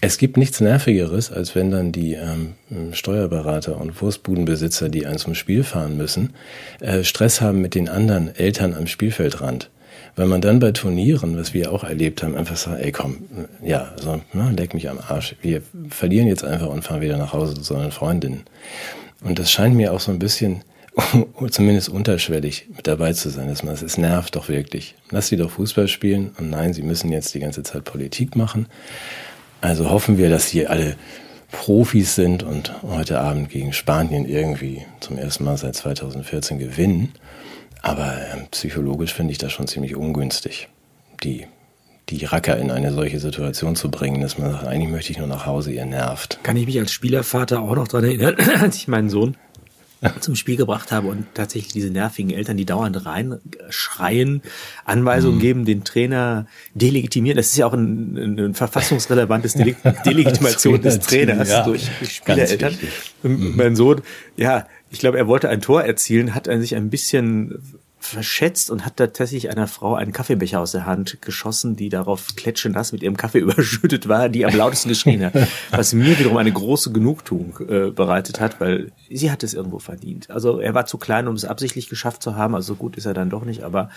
es 0.00 0.16
gibt 0.18 0.36
nichts 0.36 0.60
Nervigeres, 0.60 1.30
als 1.30 1.54
wenn 1.54 1.70
dann 1.70 1.92
die 1.92 2.14
ähm, 2.14 2.54
Steuerberater 2.92 3.78
und 3.78 4.00
Wurstbudenbesitzer, 4.00 4.88
die 4.88 5.06
einen 5.06 5.18
zum 5.18 5.34
Spiel 5.34 5.62
fahren 5.62 5.96
müssen, 5.96 6.34
äh, 6.80 7.04
Stress 7.04 7.40
haben 7.40 7.60
mit 7.60 7.74
den 7.74 7.88
anderen 7.88 8.34
Eltern 8.34 8.74
am 8.74 8.86
Spielfeldrand. 8.86 9.70
Weil 10.16 10.26
man 10.26 10.40
dann 10.40 10.58
bei 10.58 10.72
Turnieren, 10.72 11.36
was 11.36 11.54
wir 11.54 11.72
auch 11.72 11.84
erlebt 11.84 12.22
haben, 12.22 12.34
einfach 12.34 12.56
sagt, 12.56 12.82
ey 12.82 12.92
komm, 12.92 13.18
ja, 13.62 13.94
so, 13.96 14.20
na, 14.32 14.50
leck 14.50 14.74
mich 14.74 14.88
am 14.88 14.98
Arsch. 14.98 15.36
Wir 15.40 15.62
verlieren 15.88 16.26
jetzt 16.26 16.44
einfach 16.44 16.68
und 16.68 16.82
fahren 16.82 17.00
wieder 17.00 17.16
nach 17.16 17.32
Hause 17.32 17.54
zu 17.54 17.74
unseren 17.74 17.92
Freundinnen. 17.92 18.42
Und 19.22 19.38
das 19.38 19.52
scheint 19.52 19.76
mir 19.76 19.92
auch 19.92 20.00
so 20.00 20.10
ein 20.10 20.18
bisschen, 20.18 20.64
zumindest 21.50 21.90
unterschwellig 21.90 22.66
mit 22.74 22.86
dabei 22.86 23.12
zu 23.12 23.28
sein, 23.28 23.48
dass 23.48 23.62
man 23.62 23.74
es 23.74 23.98
nervt 23.98 24.34
doch 24.34 24.48
wirklich. 24.48 24.94
Lass 25.10 25.28
sie 25.28 25.36
doch 25.36 25.50
Fußball 25.50 25.88
spielen 25.88 26.30
und 26.38 26.50
nein, 26.50 26.72
sie 26.72 26.82
müssen 26.82 27.12
jetzt 27.12 27.34
die 27.34 27.40
ganze 27.40 27.62
Zeit 27.62 27.84
Politik 27.84 28.34
machen. 28.34 28.66
Also 29.60 29.90
hoffen 29.90 30.18
wir, 30.18 30.30
dass 30.30 30.46
hier 30.46 30.70
alle 30.70 30.96
Profis 31.52 32.14
sind 32.14 32.42
und 32.42 32.72
heute 32.82 33.20
Abend 33.20 33.50
gegen 33.50 33.72
Spanien 33.72 34.26
irgendwie 34.26 34.82
zum 35.00 35.18
ersten 35.18 35.44
Mal 35.44 35.56
seit 35.56 35.74
2014 35.74 36.58
gewinnen. 36.58 37.12
Aber 37.82 38.14
äh, 38.14 38.46
psychologisch 38.50 39.14
finde 39.14 39.32
ich 39.32 39.38
das 39.38 39.52
schon 39.52 39.66
ziemlich 39.66 39.96
ungünstig, 39.96 40.68
die, 41.22 41.46
die 42.08 42.24
Racker 42.24 42.56
in 42.56 42.70
eine 42.70 42.92
solche 42.92 43.18
Situation 43.18 43.74
zu 43.74 43.90
bringen, 43.90 44.20
dass 44.20 44.38
man 44.38 44.52
sagt, 44.52 44.66
eigentlich 44.66 44.90
möchte 44.90 45.12
ich 45.12 45.18
nur 45.18 45.26
nach 45.26 45.46
Hause, 45.46 45.72
ihr 45.72 45.86
nervt. 45.86 46.38
Kann 46.42 46.56
ich 46.56 46.66
mich 46.66 46.78
als 46.78 46.92
Spielervater 46.92 47.60
auch 47.60 47.74
noch 47.74 47.88
daran 47.88 48.04
erinnern, 48.04 48.36
als 48.60 48.76
ich 48.76 48.88
meinen 48.88 49.08
Sohn 49.08 49.36
zum 50.20 50.34
Spiel 50.34 50.56
gebracht 50.56 50.92
habe 50.92 51.08
und 51.08 51.26
tatsächlich 51.34 51.72
diese 51.72 51.90
nervigen 51.90 52.30
Eltern, 52.30 52.56
die 52.56 52.64
dauernd 52.64 53.04
reinschreien, 53.04 54.42
Anweisungen 54.84 55.36
mhm. 55.36 55.40
geben, 55.40 55.64
den 55.64 55.84
Trainer 55.84 56.46
delegitimieren. 56.74 57.36
Das 57.36 57.48
ist 57.48 57.56
ja 57.56 57.66
auch 57.66 57.74
ein, 57.74 58.38
ein 58.38 58.54
verfassungsrelevantes 58.54 59.54
Deleg 59.54 59.76
Delegitimation 60.04 60.80
des 60.80 61.00
Trainers 61.00 61.50
ja, 61.50 61.64
durch, 61.64 61.88
durch 61.98 62.14
Spielereltern. 62.14 62.78
Mhm. 63.22 63.56
Mein 63.56 63.76
Sohn, 63.76 64.00
ja, 64.36 64.66
ich 64.90 64.98
glaube, 64.98 65.18
er 65.18 65.28
wollte 65.28 65.48
ein 65.48 65.60
Tor 65.60 65.84
erzielen, 65.84 66.34
hat 66.34 66.46
sich 66.46 66.74
ein 66.74 66.90
bisschen 66.90 67.62
verschätzt 68.00 68.70
und 68.70 68.84
hat 68.84 68.96
tatsächlich 68.96 69.50
einer 69.50 69.66
Frau 69.66 69.94
einen 69.94 70.12
Kaffeebecher 70.12 70.60
aus 70.60 70.72
der 70.72 70.86
Hand 70.86 71.20
geschossen, 71.20 71.76
die 71.76 71.90
darauf 71.90 72.34
klatschenass 72.34 72.92
mit 72.92 73.02
ihrem 73.02 73.16
Kaffee 73.16 73.38
überschüttet 73.40 74.08
war, 74.08 74.28
die 74.28 74.44
am 74.46 74.54
lautesten 74.54 74.88
geschrien 74.88 75.24
hat. 75.24 75.34
Was 75.70 75.92
mir 75.92 76.18
wiederum 76.18 76.38
eine 76.38 76.52
große 76.52 76.92
Genugtuung 76.92 77.58
äh, 77.68 77.90
bereitet 77.90 78.40
hat, 78.40 78.60
weil 78.60 78.92
sie 79.10 79.30
hat 79.30 79.42
es 79.42 79.54
irgendwo 79.54 79.78
verdient. 79.78 80.30
Also 80.30 80.60
er 80.60 80.74
war 80.74 80.86
zu 80.86 80.98
klein, 80.98 81.28
um 81.28 81.34
es 81.34 81.44
absichtlich 81.44 81.88
geschafft 81.88 82.22
zu 82.22 82.36
haben, 82.36 82.54
also 82.54 82.74
so 82.74 82.74
gut 82.76 82.96
ist 82.96 83.06
er 83.06 83.14
dann 83.14 83.30
doch 83.30 83.44
nicht, 83.44 83.62
aber 83.62 83.90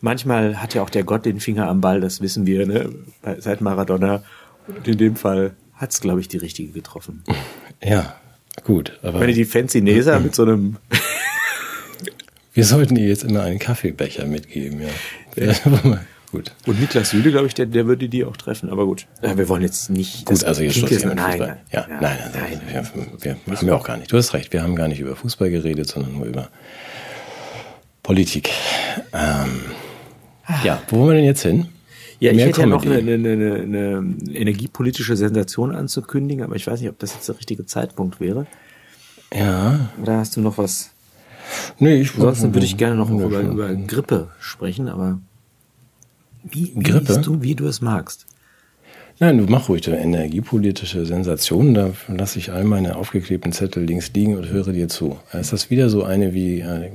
manchmal 0.00 0.62
hat 0.62 0.74
ja 0.74 0.82
auch 0.82 0.90
der 0.90 1.04
Gott 1.04 1.24
den 1.24 1.40
Finger 1.40 1.68
am 1.68 1.80
Ball, 1.80 2.00
das 2.00 2.20
wissen 2.20 2.46
wir, 2.46 2.66
ne? 2.66 2.90
seit 3.38 3.60
Maradona. 3.60 4.22
Und 4.66 4.86
in 4.86 4.96
dem 4.96 5.16
Fall 5.16 5.54
hat 5.74 5.90
es, 5.90 6.00
glaube 6.00 6.20
ich, 6.20 6.28
die 6.28 6.38
richtige 6.38 6.72
getroffen. 6.72 7.24
Ja, 7.82 8.14
gut. 8.64 8.98
Aber 9.02 9.20
Wenn 9.20 9.34
die 9.34 9.44
Fancy 9.44 9.80
Nesa 9.80 10.18
mit 10.18 10.34
so 10.34 10.42
einem 10.42 10.76
wir 12.54 12.64
sollten 12.64 12.96
ihr 12.96 13.08
jetzt 13.08 13.24
immer 13.24 13.42
einen 13.42 13.58
Kaffeebecher 13.58 14.26
mitgeben, 14.26 14.80
ja. 14.80 15.44
ja. 15.44 15.54
gut. 16.30 16.52
Und 16.66 16.80
Niklas 16.80 17.10
Süle, 17.10 17.30
glaube 17.30 17.48
ich, 17.48 17.54
der, 17.54 17.66
der 17.66 17.86
würde 17.86 18.08
die 18.08 18.24
auch 18.24 18.36
treffen, 18.36 18.70
aber 18.70 18.86
gut. 18.86 19.06
Ja, 19.22 19.36
wir 19.36 19.48
wollen 19.48 19.62
jetzt 19.62 19.90
nicht. 19.90 20.24
Gut, 20.24 20.44
also 20.44 20.62
jetzt 20.62 20.78
Schluss 20.78 21.04
nein, 21.04 21.16
nein, 21.16 21.38
nein, 21.38 21.56
ja, 21.72 21.86
nein, 21.88 22.00
nein, 22.00 22.20
nein, 22.32 22.60
nein. 22.72 23.06
Wir, 23.20 23.36
wir 23.44 23.56
haben 23.56 23.66
ja 23.66 23.74
auch 23.74 23.84
gar 23.84 23.96
nicht. 23.96 24.10
Du 24.10 24.16
hast 24.16 24.32
recht, 24.34 24.52
wir 24.52 24.62
haben 24.62 24.76
gar 24.76 24.88
nicht 24.88 25.00
über 25.00 25.16
Fußball 25.16 25.50
geredet, 25.50 25.88
sondern 25.88 26.14
nur 26.14 26.26
über 26.26 26.48
Politik. 28.02 28.50
Ähm, 29.12 29.62
ja, 30.62 30.82
wo 30.88 30.98
wollen 30.98 31.08
wir 31.08 31.14
denn 31.16 31.24
jetzt 31.24 31.42
hin? 31.42 31.68
Ja, 32.20 32.30
ich 32.30 32.36
Mehr 32.36 32.46
hätte 32.46 32.60
ja 32.60 32.66
noch 32.66 32.84
eine, 32.84 32.96
eine, 32.96 33.14
eine, 33.14 33.54
eine 33.54 34.14
energiepolitische 34.32 35.16
Sensation 35.16 35.74
anzukündigen, 35.74 36.44
aber 36.44 36.54
ich 36.54 36.66
weiß 36.66 36.80
nicht, 36.80 36.88
ob 36.88 36.98
das 36.98 37.14
jetzt 37.14 37.28
der 37.28 37.36
richtige 37.36 37.66
Zeitpunkt 37.66 38.20
wäre. 38.20 38.46
Ja. 39.34 39.90
Oder 40.00 40.18
hast 40.18 40.36
du 40.36 40.40
noch 40.40 40.58
was 40.58 40.93
Nee, 41.78 42.00
ich 42.00 42.14
Ansonsten 42.14 42.54
würde 42.54 42.66
ich 42.66 42.76
gerne 42.76 42.96
noch 42.96 43.10
über, 43.10 43.40
über 43.40 43.74
Grippe 43.74 44.28
sprechen, 44.38 44.88
aber 44.88 45.18
wie, 46.42 46.72
wie 46.74 46.82
Grippe? 46.82 47.20
du, 47.20 47.42
wie 47.42 47.54
du 47.54 47.66
es 47.66 47.80
magst. 47.80 48.26
Nein, 49.20 49.38
du 49.38 49.44
mach 49.44 49.68
ruhig 49.68 49.86
eine 49.86 50.00
energiepolitische 50.00 51.06
Sensation. 51.06 51.72
Da 51.72 51.92
lasse 52.08 52.40
ich 52.40 52.50
all 52.50 52.64
meine 52.64 52.96
aufgeklebten 52.96 53.52
Zettel 53.52 53.84
links 53.84 54.10
liegen 54.12 54.36
und 54.36 54.48
höre 54.48 54.72
dir 54.72 54.88
zu. 54.88 55.18
Ist 55.32 55.52
das 55.52 55.70
wieder 55.70 55.88
so 55.88 56.02
eine 56.02 56.34
wie 56.34 56.60
äh, 56.60 56.90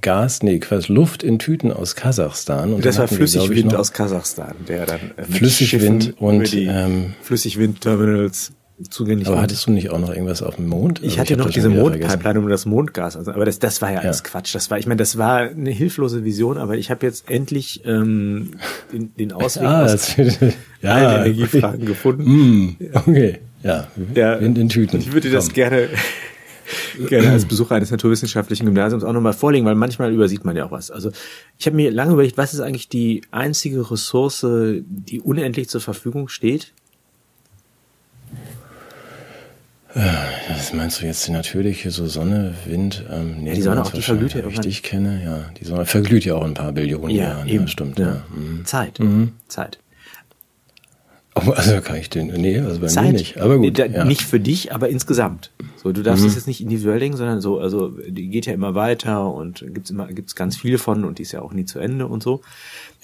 Gas, 0.00 0.42
nee, 0.42 0.58
quasi 0.58 0.92
Luft 0.92 1.22
in 1.22 1.38
Tüten 1.38 1.72
aus 1.72 1.94
Kasachstan? 1.94 2.72
Und 2.72 2.84
das 2.84 2.98
war 2.98 3.06
Flüssigwind 3.06 3.76
aus 3.76 3.92
Kasachstan, 3.92 4.56
der 4.66 4.86
dann 4.86 5.00
äh, 5.16 5.22
Flüssigwind 5.22 6.14
und 6.18 6.52
ähm, 6.52 7.14
Flüssigwindterminals 7.22 8.52
zugänglich 8.90 9.28
Aber 9.28 9.40
hattest 9.40 9.66
du 9.66 9.72
nicht 9.72 9.90
auch 9.90 9.98
noch 9.98 10.10
irgendwas 10.10 10.42
auf 10.42 10.56
dem 10.56 10.68
Mond? 10.68 11.00
Ich 11.00 11.12
also 11.12 11.20
hatte 11.20 11.32
ich 11.34 11.38
noch 11.38 11.50
diese 11.50 11.68
Mondpipeline 11.68 12.38
um 12.38 12.48
das 12.48 12.66
Mondgas. 12.66 13.16
Also, 13.16 13.32
aber 13.32 13.44
das, 13.44 13.58
das 13.58 13.82
war 13.82 13.92
ja 13.92 14.00
alles 14.00 14.18
ja. 14.18 14.30
Quatsch. 14.30 14.54
Das 14.54 14.70
war, 14.70 14.78
ich 14.78 14.86
meine, 14.86 14.98
das 14.98 15.18
war 15.18 15.38
eine 15.40 15.70
hilflose 15.70 16.24
Vision, 16.24 16.58
aber 16.58 16.76
ich 16.76 16.90
habe 16.90 17.04
jetzt 17.06 17.30
endlich 17.30 17.82
ähm, 17.84 18.52
den, 18.92 19.14
den 19.14 19.32
Ausweg 19.32 19.64
ah, 19.64 19.84
aus 19.84 20.16
ja, 20.82 20.90
allen 20.90 21.26
Energiefragen 21.26 21.86
gefunden. 21.86 22.24
Mm, 22.24 22.76
okay, 22.94 23.38
ja, 23.62 23.88
ja, 24.14 24.34
in 24.34 24.54
den 24.54 24.68
Tüten. 24.68 24.98
Ich 24.98 25.12
würde 25.12 25.30
das 25.30 25.52
gerne 25.52 25.88
gerne 27.08 27.30
als 27.30 27.44
Besucher 27.44 27.74
eines 27.74 27.90
naturwissenschaftlichen 27.90 28.64
Gymnasiums 28.64 29.04
auch 29.04 29.12
nochmal 29.12 29.32
vorlegen, 29.32 29.66
weil 29.66 29.74
manchmal 29.74 30.12
übersieht 30.12 30.44
man 30.44 30.56
ja 30.56 30.66
auch 30.66 30.70
was. 30.70 30.90
Also 30.90 31.10
ich 31.58 31.66
habe 31.66 31.76
mir 31.76 31.90
lange 31.90 32.12
überlegt, 32.12 32.38
was 32.38 32.54
ist 32.54 32.60
eigentlich 32.60 32.88
die 32.88 33.22
einzige 33.30 33.90
Ressource, 33.90 34.46
die 34.46 35.20
unendlich 35.20 35.68
zur 35.68 35.80
Verfügung 35.80 36.28
steht 36.28 36.72
das 39.94 40.72
meinst 40.72 41.00
du 41.00 41.06
jetzt 41.06 41.26
die 41.26 41.32
natürliche, 41.32 41.90
so 41.90 42.06
Sonne, 42.06 42.54
Wind? 42.64 43.04
Ähm, 43.10 43.42
nee, 43.42 43.50
ja, 43.50 43.54
die 43.54 43.62
Sonne 43.62 43.82
auch, 43.82 43.90
die 43.90 44.02
verglüht 44.02 44.34
ja 44.34 44.40
irgendwann. 44.40 44.66
ich 44.66 44.82
kenne, 44.82 45.22
ja. 45.24 45.44
Die 45.60 45.64
Sonne 45.64 45.84
verglüht 45.84 46.24
ja 46.24 46.34
auch 46.34 46.44
ein 46.44 46.54
paar 46.54 46.72
Billionen 46.72 47.10
ja, 47.10 47.24
Jahren. 47.24 47.48
Eben. 47.48 47.64
Ja, 47.64 47.68
stimmt. 47.68 47.98
Ja. 47.98 48.06
ja. 48.06 48.22
Mhm. 48.34 48.64
Zeit. 48.64 48.98
Mhm. 48.98 49.32
Zeit. 49.48 49.78
Oh, 51.34 51.50
also 51.50 51.80
kann 51.80 51.96
ich 51.96 52.10
den, 52.10 52.26
nee, 52.26 52.58
also 52.58 52.80
bei 52.80 52.88
Zeit. 52.88 53.06
mir 53.06 53.12
nicht. 53.12 53.40
Aber 53.40 53.56
gut. 53.58 53.78
Nee, 53.78 53.86
ja. 53.86 54.04
Nicht 54.04 54.22
für 54.22 54.38
dich, 54.38 54.74
aber 54.74 54.88
insgesamt. 54.90 55.50
So, 55.82 55.92
du 55.92 56.02
darfst 56.02 56.24
es 56.24 56.32
mhm. 56.32 56.36
jetzt 56.36 56.46
nicht 56.46 56.60
individuell 56.60 57.00
denken, 57.00 57.16
sondern 57.16 57.40
so, 57.40 57.58
also 57.58 57.88
die 57.88 58.28
geht 58.28 58.44
ja 58.46 58.52
immer 58.52 58.74
weiter 58.74 59.32
und 59.32 59.64
gibt's 59.72 59.90
immer, 59.90 60.08
gibt's 60.08 60.36
ganz 60.36 60.56
viele 60.56 60.76
von 60.78 61.04
und 61.04 61.18
die 61.18 61.22
ist 61.22 61.32
ja 61.32 61.40
auch 61.40 61.52
nie 61.52 61.64
zu 61.64 61.78
Ende 61.78 62.06
und 62.06 62.22
so. 62.22 62.42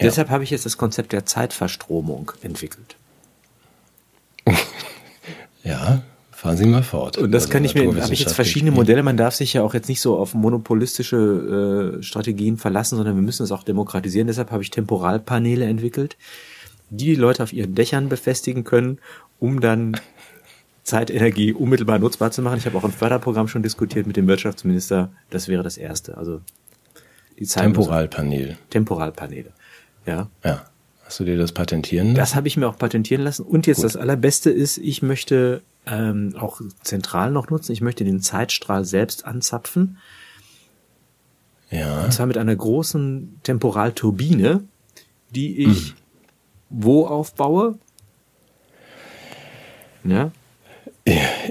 Deshalb 0.01 0.29
habe 0.29 0.45
ich 0.45 0.51
jetzt 0.51 0.67
das 0.67 0.77
Konzept 0.77 1.13
der 1.13 1.25
Zeitverstromung 1.25 2.33
entwickelt. 2.43 2.97
ja. 5.65 6.03
Fahren 6.39 6.57
Sie 6.57 6.67
mal 6.67 6.85
fort. 6.85 7.19
Und 7.19 7.33
das 7.33 7.47
also 7.47 7.53
kann 7.53 7.65
ich 7.65 7.75
mir, 7.75 8.01
habe 8.01 8.15
ich 8.15 8.21
jetzt 8.21 8.35
verschiedene 8.35 8.71
Modelle. 8.71 9.03
Man 9.03 9.17
darf 9.17 9.35
sich 9.35 9.55
ja 9.55 9.65
auch 9.65 9.75
jetzt 9.75 9.89
nicht 9.89 10.01
so 10.01 10.17
auf 10.17 10.35
monopolistische 10.35 11.97
äh, 11.99 12.03
Strategien 12.05 12.59
verlassen, 12.59 12.95
sondern 12.95 13.17
wir 13.17 13.23
müssen 13.23 13.43
es 13.43 13.51
auch 13.51 13.65
demokratisieren. 13.65 14.29
Deshalb 14.29 14.53
habe 14.53 14.63
ich 14.63 14.71
Temporalpaneele 14.71 15.65
entwickelt, 15.65 16.17
die 16.91 17.07
die 17.07 17.15
Leute 17.17 17.43
auf 17.43 17.53
ihren 17.53 17.75
Dächern 17.75 18.09
befestigen 18.09 18.63
können, 18.63 19.01
um 19.41 19.59
dann 19.59 20.01
Zeitenergie 20.85 21.53
unmittelbar 21.53 21.99
nutzbar 21.99 22.31
zu 22.31 22.41
machen. 22.41 22.59
Ich 22.59 22.67
habe 22.67 22.79
auch 22.79 22.85
ein 22.85 22.93
Förderprogramm 22.93 23.49
schon 23.49 23.65
diskutiert 23.65 24.07
mit 24.07 24.17
dem 24.17 24.29
Wirtschaftsminister. 24.29 25.11
Das 25.31 25.49
wäre 25.49 25.65
das 25.65 25.77
erste. 25.77 26.17
Also 26.17 26.41
die 27.37 27.47
Zeit 27.47 27.65
Temporalpanel. 27.65 28.57
Temporalpaneele. 28.71 29.51
Ja. 30.07 30.29
Ja. 30.45 30.65
Hast 31.05 31.19
du 31.19 31.25
dir 31.25 31.37
das 31.37 31.51
patentieren? 31.51 32.15
Das 32.15 32.37
habe 32.37 32.47
ich 32.47 32.57
mir 32.57 32.69
auch 32.69 32.79
patentieren 32.79 33.23
lassen. 33.25 33.43
Und 33.43 33.67
jetzt 33.67 33.79
Gut. 33.79 33.87
das 33.87 33.97
Allerbeste 33.97 34.51
ist, 34.51 34.79
ich 34.79 35.03
möchte 35.03 35.63
ähm, 35.91 36.35
auch 36.39 36.61
zentral 36.83 37.31
noch 37.31 37.51
nutzen. 37.51 37.73
Ich 37.73 37.81
möchte 37.81 38.05
den 38.05 38.21
Zeitstrahl 38.21 38.85
selbst 38.85 39.25
anzapfen. 39.25 39.99
Ja. 41.71 42.05
Und 42.05 42.13
zwar 42.13 42.27
mit 42.27 42.39
einer 42.39 42.57
großen 42.57 43.41
Temporalturbine, 43.43 44.65
die 45.35 45.59
ich 45.65 45.89
hm. 45.89 45.95
wo 46.71 47.07
aufbaue? 47.07 47.79
Ja. 50.05 50.31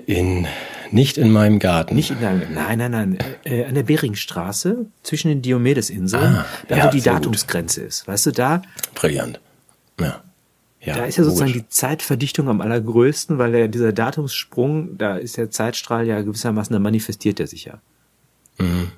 In, 0.06 0.48
nicht 0.92 1.18
in 1.18 1.32
meinem 1.32 1.60
Garten. 1.60 1.96
Nicht 1.96 2.12
in 2.12 2.22
deinem, 2.22 2.54
nein, 2.54 2.78
nein, 2.80 2.92
nein. 2.92 3.18
Äh, 3.44 3.66
an 3.66 3.76
der 3.76 3.84
Beringstraße 3.84 4.86
zwischen 5.04 5.30
den 5.30 5.42
Diomedesinseln, 5.42 6.36
ah, 6.36 6.46
da 6.68 6.78
ja, 6.78 6.86
wo 6.86 6.90
die 6.92 7.02
Datumsgrenze 7.02 7.82
gut. 7.82 7.90
ist. 7.90 8.08
Weißt 8.08 8.28
du, 8.28 8.32
da. 8.32 8.62
Brillant. 8.96 9.40
Ja. 10.00 10.22
Ja, 10.88 10.96
da 10.96 11.04
ist 11.04 11.18
ja 11.18 11.26
sozusagen 11.26 11.50
logisch. 11.50 11.64
die 11.64 11.70
Zeitverdichtung 11.70 12.48
am 12.48 12.62
allergrößten, 12.62 13.38
weil 13.38 13.54
ja 13.54 13.68
dieser 13.68 13.92
Datumssprung, 13.92 14.98
da 14.98 15.18
ist 15.18 15.36
der 15.36 15.52
Zeitstrahl 15.52 16.08
ja 16.08 16.22
gewissermaßen, 16.22 16.72
da 16.72 16.80
manifestiert 16.80 17.42
er 17.42 17.48
sich 17.48 17.66
ja. 17.66 17.82
Mhm. 18.58 18.92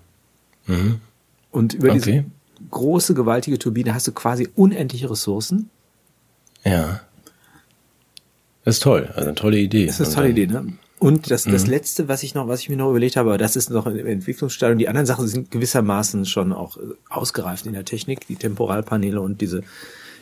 Mhm. 0.68 1.02
Und 1.50 1.74
über 1.74 1.90
okay. 1.90 2.00
diese 2.00 2.26
große, 2.70 3.16
gewaltige 3.16 3.58
Turbine 3.58 3.96
hast 3.96 4.08
du 4.08 4.12
quasi 4.12 4.48
unendliche 4.56 5.10
Ressourcen. 5.10 5.72
Ja. 6.64 7.02
Das 8.66 8.76
ist 8.76 8.84
toll, 8.84 9.10
also 9.16 9.30
eine 9.30 9.34
tolle 9.34 9.58
Idee. 9.58 9.88
Das 9.88 10.00
ist 10.00 10.10
eine 10.10 10.16
tolle 10.16 10.30
Idee, 10.30 10.46
ne? 10.46 10.74
Und 11.00 11.32
das, 11.32 11.46
das 11.46 11.64
mhm. 11.64 11.72
letzte, 11.72 12.08
was 12.08 12.22
ich 12.22 12.36
noch, 12.36 12.48
was 12.48 12.60
ich 12.60 12.70
mir 12.70 12.78
noch 12.78 12.92
überlegt 12.92 13.16
habe, 13.16 13.30
aber 13.30 13.40
das 13.40 13.56
ist 13.56 13.72
noch 13.72 13.88
im 13.88 14.06
Entwicklungsstadium. 14.06 14.78
Die 14.78 14.90
anderen 14.90 15.08
Sachen 15.08 15.28
sind 15.28 15.50
gewissermaßen 15.50 16.28
schon 16.28 16.54
auch 16.54 16.78
ausgereift 17.10 17.66
in 17.66 17.74
der 17.74 17.86
Technik, 17.86 18.28
die 18.28 18.36
Temporalpaneele 18.36 19.20
und 19.20 19.42
diese 19.42 19.64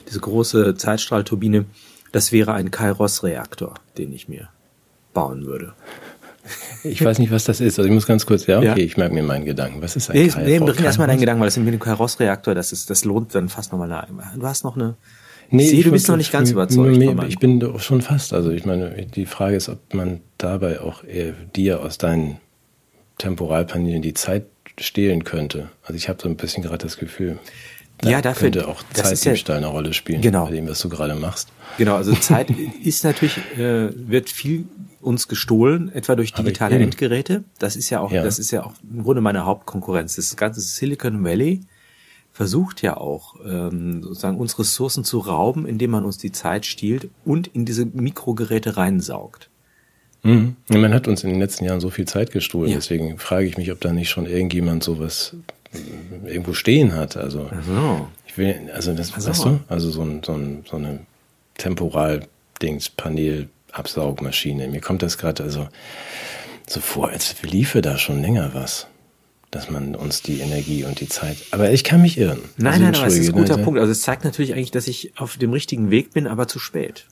diese 0.08 0.20
große 0.20 0.76
Zeitstrahlturbine, 0.76 1.66
das 2.12 2.32
wäre 2.32 2.54
ein 2.54 2.72
Kairos-Reaktor, 2.72 3.76
den 3.98 4.14
ich 4.14 4.28
mir 4.28 4.50
bauen 5.14 5.46
würde. 5.46 5.74
Ich 6.84 7.04
weiß 7.04 7.20
nicht, 7.20 7.32
was 7.32 7.44
das 7.44 7.60
ist. 7.60 7.78
Also 7.78 7.90
ich 7.90 7.94
muss 7.94 8.08
ganz 8.08 8.26
kurz, 8.26 8.46
ja, 8.46 8.60
okay, 8.60 8.68
ja. 8.68 8.78
ich 8.78 8.96
merke 8.96 9.14
mir 9.14 9.24
meinen 9.24 9.44
Gedanken. 9.44 9.82
Was 9.82 9.98
ist 9.98 10.10
ein 10.10 10.16
nee, 10.16 10.28
Kairos? 10.30 10.48
Nee, 10.48 10.60
bring 10.60 10.86
erstmal 10.86 11.08
deinen 11.08 11.20
Gedanken, 11.20 11.42
weil 11.42 11.48
das 11.48 11.58
ist 11.58 11.64
mit 11.64 11.74
dem 11.74 11.80
Kairos-Reaktor, 11.80 12.56
das 12.56 12.72
ist, 12.72 12.90
das 12.90 13.04
lohnt 13.04 13.36
dann 13.36 13.50
fast 13.50 13.72
nochmal 13.74 13.92
eine, 13.92 14.08
Du 14.38 14.48
hast 14.48 14.64
noch 14.64 14.76
eine, 14.76 14.96
Nee, 15.50 15.64
ich 15.64 15.70
sehe, 15.70 15.84
du 15.84 15.92
bist 15.92 16.10
noch 16.10 16.18
nicht 16.18 16.32
ganz 16.32 16.52
überzeugt. 16.52 16.98
Nee, 16.98 17.16
ich 17.28 17.40
bin 17.40 17.60
doch 17.60 17.80
schon 17.80 18.02
fast. 18.02 18.34
Also 18.34 18.52
ich 18.52 18.66
meine, 18.66 19.06
die 19.06 19.26
Frage 19.26 19.56
ist, 19.56 19.70
ob 19.70 19.94
man 19.94 20.20
dabei 20.38 20.82
auch 20.82 21.04
dir 21.56 21.82
aus 21.82 21.98
deinen 21.98 22.38
Temporalpanelen 23.18 24.02
die 24.02 24.14
Zeit 24.14 24.46
stehlen 24.80 25.24
könnte. 25.24 25.70
Also 25.84 25.96
ich 25.96 26.10
habe 26.10 26.22
so 26.22 26.28
ein 26.28 26.36
bisschen 26.36 26.64
gerade 26.64 26.84
das 26.84 26.98
Gefühl. 26.98 27.40
Da 28.00 28.10
ja, 28.10 28.22
dafür 28.22 28.52
könnte 28.52 28.68
auch 28.68 28.84
Zeitdiebstahl 28.94 29.62
ja, 29.62 29.68
eine 29.68 29.68
Rolle 29.68 29.94
spielen, 29.94 30.22
genau. 30.22 30.46
bei 30.46 30.52
dem, 30.52 30.68
was 30.68 30.80
du 30.80 30.90
gerade 30.90 31.16
machst. 31.16 31.50
Genau, 31.78 31.96
also 31.96 32.14
Zeit 32.20 32.50
ist 32.84 33.04
natürlich, 33.04 33.38
äh, 33.58 33.90
wird 33.94 34.30
viel 34.30 34.66
uns 35.02 35.28
gestohlen, 35.28 35.92
etwa 35.94 36.16
durch 36.16 36.34
digitale 36.34 36.78
Endgeräte. 36.78 37.44
Das 37.60 37.76
ist 37.76 37.90
ja 37.90 38.02
auch, 38.02 38.12
ja. 38.12 38.24
das 38.24 38.40
ist 38.40 38.52
ja 38.52 38.64
auch 38.66 38.74
im 38.92 39.04
Grunde 39.04 39.22
meine 39.22 39.46
Hauptkonkurrenz. 39.46 40.16
Das 40.16 40.36
ganze 40.36 40.60
Silicon 40.60 41.24
Valley 41.24 41.62
versucht 42.34 42.82
ja 42.84 42.98
auch, 42.98 43.36
ähm, 43.46 44.04
sozusagen 44.04 44.38
uns 44.38 44.60
Ressourcen 44.60 45.04
zu 45.04 45.20
rauben, 45.20 45.66
indem 45.66 45.92
man 45.92 46.06
uns 46.06 46.18
die 46.18 46.32
Zeit 46.32 46.66
stiehlt 46.66 47.10
und 47.26 47.48
in 47.48 47.66
diese 47.66 47.86
Mikrogeräte 47.86 48.78
reinsaugt. 48.78 49.50
Mhm. 50.24 50.56
Man 50.68 50.94
hat 50.94 51.08
uns 51.08 51.24
in 51.24 51.30
den 51.30 51.40
letzten 51.40 51.66
Jahren 51.66 51.80
so 51.80 51.90
viel 51.90 52.06
Zeit 52.06 52.32
gestohlen, 52.32 52.70
ja. 52.70 52.76
deswegen 52.76 53.18
frage 53.18 53.48
ich 53.48 53.58
mich, 53.58 53.72
ob 53.72 53.80
da 53.82 53.94
nicht 53.94 54.10
schon 54.10 54.26
irgendjemand 54.26 54.84
sowas 54.84 55.36
irgendwo 56.26 56.54
stehen 56.54 56.96
hat. 56.96 57.18
Also 57.18 57.50
so. 57.66 58.08
ich 58.26 58.38
will, 58.38 58.70
also 58.74 58.94
das, 58.94 59.10
so. 59.10 59.30
weißt 59.30 59.46
du, 59.46 59.60
also 59.68 59.90
so, 59.92 60.04
ein, 60.04 60.22
so, 60.24 60.34
ein, 60.34 60.66
so 60.70 60.78
eine 60.78 61.00
Temporal-Dings, 61.58 62.90
Panel-Absaugmaschine. 62.90 64.68
Mir 64.68 64.82
kommt 64.82 65.02
das 65.02 65.18
gerade 65.18 65.44
also 65.44 65.68
so 66.68 66.80
vor, 66.80 67.10
als 67.10 67.36
liefe 67.44 67.82
da 67.82 67.98
schon 67.98 68.22
länger 68.22 68.54
was. 68.54 68.88
dass 69.52 69.70
man 69.70 69.96
uns 69.96 70.22
die 70.22 70.40
Energie 70.42 70.84
und 70.84 71.00
die 71.00 71.08
Zeit. 71.08 71.38
Aber 71.52 71.72
ich 71.72 71.84
kann 71.84 72.02
mich 72.02 72.18
irren. 72.18 72.42
Nein, 72.58 72.74
also, 72.74 72.84
nein, 72.84 72.96
aber 72.96 73.08
es 73.08 73.18
ist 73.18 73.30
ein 73.30 73.34
guter 73.34 73.54
Leute. 73.54 73.64
Punkt. 73.64 73.80
Also 73.80 73.92
es 73.92 74.02
zeigt 74.02 74.26
natürlich 74.26 74.54
eigentlich, 74.54 74.72
dass 74.72 74.88
ich 74.88 75.14
auf 75.18 75.38
dem 75.38 75.54
richtigen 75.54 75.90
Weg 75.90 76.12
bin, 76.14 76.28
aber 76.28 76.48
zu 76.48 76.60
spät. 76.60 77.06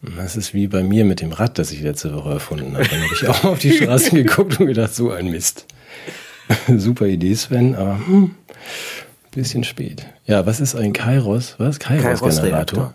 Das 0.00 0.36
ist 0.36 0.54
wie 0.54 0.68
bei 0.68 0.82
mir 0.82 1.04
mit 1.04 1.20
dem 1.20 1.32
Rad, 1.32 1.58
das 1.58 1.72
ich 1.72 1.80
letzte 1.80 2.14
Woche 2.14 2.30
erfunden 2.30 2.74
habe. 2.74 2.88
Dann 2.88 3.02
habe 3.02 3.14
ich 3.14 3.28
auch 3.28 3.44
auf 3.44 3.58
die 3.58 3.72
Straßen 3.72 4.16
geguckt 4.24 4.58
und 4.60 4.66
gedacht, 4.66 4.94
so 4.94 5.10
ein 5.10 5.30
Mist. 5.30 5.66
Super 6.76 7.06
Idee, 7.06 7.34
Sven, 7.34 7.74
aber 7.74 7.98
hm, 8.06 8.34
bisschen 9.32 9.64
spät. 9.64 10.06
Ja, 10.26 10.46
was 10.46 10.60
ist 10.60 10.74
ein 10.74 10.92
Kairos? 10.92 11.54
Was? 11.58 11.78
Kairos-Generator? 11.78 12.94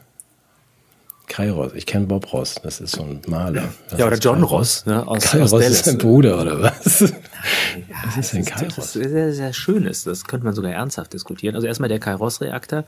Kairos. 1.27 1.73
Ich 1.73 1.85
kenne 1.85 2.05
Bob 2.05 2.31
Ross. 2.33 2.55
Das 2.61 2.81
ist 2.81 2.91
so 2.95 3.03
ein 3.03 3.21
Maler. 3.27 3.69
Was 3.89 3.99
Ja, 3.99 4.07
oder 4.07 4.17
John 4.17 4.35
Kairos? 4.39 4.51
Ross, 4.51 4.85
ne, 4.85 5.07
aus- 5.07 5.23
Kairos 5.23 5.53
aus 5.53 5.63
ist 5.65 5.85
sein 5.85 5.97
Bruder, 5.97 6.41
oder 6.41 6.61
was? 6.61 6.99
Ja, 7.01 7.07
Was 8.05 8.17
ist 8.17 8.33
das 8.33 8.45
Kairos? 8.45 8.75
Das 8.75 8.95
ist 8.95 9.09
sehr, 9.11 9.33
sehr 9.33 9.53
schön 9.53 9.85
ist. 9.85 10.05
Das 10.05 10.25
könnte 10.25 10.45
man 10.45 10.53
sogar 10.53 10.71
ernsthaft 10.71 11.13
diskutieren. 11.13 11.55
Also 11.55 11.65
erstmal 11.67 11.89
der 11.89 11.99
Kairos-Reaktor 11.99 12.83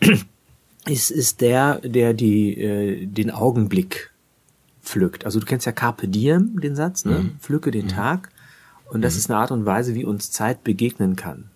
ist, 0.86 1.10
ist 1.10 1.40
der, 1.40 1.76
der 1.84 2.14
die, 2.14 2.58
äh, 2.60 3.06
den 3.06 3.30
Augenblick 3.30 4.10
pflückt. 4.82 5.24
Also 5.24 5.38
du 5.38 5.46
kennst 5.46 5.64
ja 5.64 5.72
Carpe 5.72 6.08
Diem, 6.08 6.60
den 6.60 6.74
Satz, 6.74 7.04
ne? 7.04 7.30
Pflücke 7.40 7.70
den 7.70 7.86
Tag. 7.88 8.30
Und 8.92 9.00
das 9.02 9.16
ist 9.16 9.30
eine 9.30 9.38
Art 9.38 9.50
und 9.50 9.64
Weise, 9.64 9.94
wie 9.94 10.04
uns 10.04 10.30
Zeit 10.30 10.64
begegnen 10.64 11.16
kann. 11.16 11.50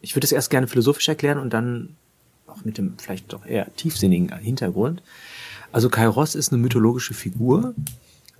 Ich 0.00 0.16
würde 0.16 0.24
es 0.24 0.32
erst 0.32 0.50
gerne 0.50 0.66
philosophisch 0.66 1.08
erklären 1.08 1.38
und 1.38 1.52
dann 1.52 1.90
auch 2.48 2.64
mit 2.64 2.76
dem 2.76 2.94
vielleicht 2.98 3.32
doch 3.32 3.46
eher 3.46 3.72
tiefsinnigen 3.76 4.36
Hintergrund. 4.38 5.00
Also 5.70 5.88
Kairos 5.88 6.34
ist 6.34 6.52
eine 6.52 6.60
mythologische 6.60 7.14
Figur, 7.14 7.74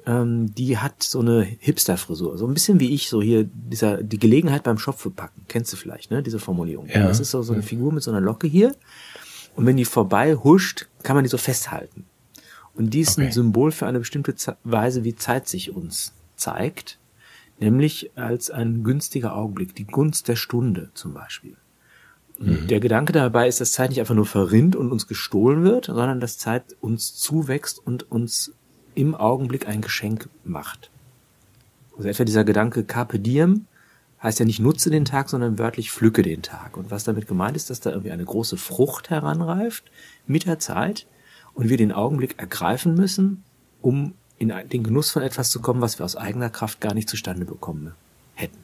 ähm, 0.07 0.53
die 0.57 0.77
hat 0.79 1.03
so 1.05 1.21
eine 1.21 1.43
Hipster-Frisur, 1.45 2.37
so 2.37 2.47
ein 2.49 2.53
bisschen 2.55 2.81
wie 2.81 2.93
ich, 2.93 3.09
so 3.09 3.23
hier 3.23 3.45
dieser 3.45 4.03
die 4.03 4.19
Gelegenheit 4.19 4.65
beim 4.65 4.77
Schopfe 4.77 5.11
packen, 5.11 5.43
kennst 5.47 5.73
du 5.73 5.77
vielleicht, 5.77 6.11
ne? 6.11 6.23
Diese 6.25 6.41
Formulierung. 6.41 6.89
Ja. 6.89 7.07
Das 7.07 7.21
ist 7.21 7.31
so, 7.31 7.43
so 7.43 7.53
eine 7.53 7.63
Figur 7.63 7.93
mit 7.93 8.03
so 8.03 8.11
einer 8.11 8.21
Locke 8.21 8.49
hier 8.49 8.75
und 9.55 9.65
wenn 9.67 9.77
die 9.77 9.85
vorbei 9.85 10.35
huscht, 10.35 10.89
kann 11.05 11.15
man 11.15 11.23
die 11.25 11.31
so 11.31 11.39
festhalten. 11.39 12.05
Und 12.75 12.93
die 12.93 13.01
ist 13.01 13.17
Okay. 13.19 13.27
ein 13.27 13.33
Symbol 13.33 13.71
für 13.71 13.87
eine 13.87 14.01
bestimmte 14.01 14.35
Weise, 14.65 15.05
wie 15.05 15.15
Zeit 15.15 15.47
sich 15.47 15.75
uns 15.75 16.13
zeigt, 16.37 16.99
nämlich 17.63 18.11
als 18.17 18.51
ein 18.51 18.83
günstiger 18.83 19.35
Augenblick, 19.35 19.75
die 19.75 19.87
Gunst 19.87 20.29
der 20.29 20.37
Stunde 20.37 20.91
zum 20.95 21.15
Beispiel. 21.15 21.57
Und 22.39 22.71
Der 22.71 22.81
Gedanke 22.81 23.13
dabei 23.13 23.47
ist, 23.47 23.61
dass 23.61 23.73
Zeit 23.73 23.91
nicht 23.91 24.01
einfach 24.01 24.15
nur 24.15 24.27
verrinnt 24.27 24.75
und 24.75 24.91
uns 24.91 25.07
gestohlen 25.07 25.63
wird, 25.63 25.87
sondern 25.87 26.21
dass 26.21 26.39
Zeit 26.39 26.77
uns 26.81 27.15
zuwächst 27.15 27.79
und 27.79 28.11
uns 28.11 28.53
im 28.95 29.15
Augenblick 29.15 29.69
ein 29.69 29.81
Geschenk 29.81 30.29
macht. 30.45 30.91
Also 31.97 32.09
etwa 32.09 32.25
dieser 32.25 32.45
Gedanke 32.45 32.85
Carpe 32.85 33.19
Diem 33.19 33.67
heißt 34.23 34.39
ja 34.39 34.45
nicht 34.45 34.61
nutze 34.61 34.91
den 34.91 35.05
Tag, 35.05 35.29
sondern 35.29 35.59
wörtlich 35.59 35.91
pflücke 35.91 36.23
den 36.23 36.43
Tag. 36.43 36.77
Und 36.77 36.91
was 36.91 37.05
damit 37.05 37.27
gemeint 37.27 37.57
ist, 37.57 37.71
dass 37.71 37.81
da 37.81 37.91
irgendwie 37.91 38.13
eine 38.13 38.25
große 38.25 38.57
Frucht 38.57 39.11
heranreift 39.11 39.85
mit 40.27 40.47
der 40.47 40.59
Zeit 40.59 41.07
und 41.55 41.69
wir 41.69 41.77
den 41.77 41.93
Augenblick 41.93 42.39
ergreifen 42.39 42.95
müssen, 42.95 43.45
um 43.81 44.15
in 44.43 44.53
den 44.69 44.83
Genuss 44.83 45.11
von 45.11 45.23
etwas 45.23 45.51
zu 45.51 45.61
kommen, 45.61 45.81
was 45.81 45.99
wir 45.99 46.05
aus 46.05 46.17
eigener 46.17 46.51
Kraft 46.51 46.81
gar 46.81 46.95
nicht 46.95 47.09
zustande 47.09 47.45
bekommen 47.45 47.93
hätten. 48.35 48.59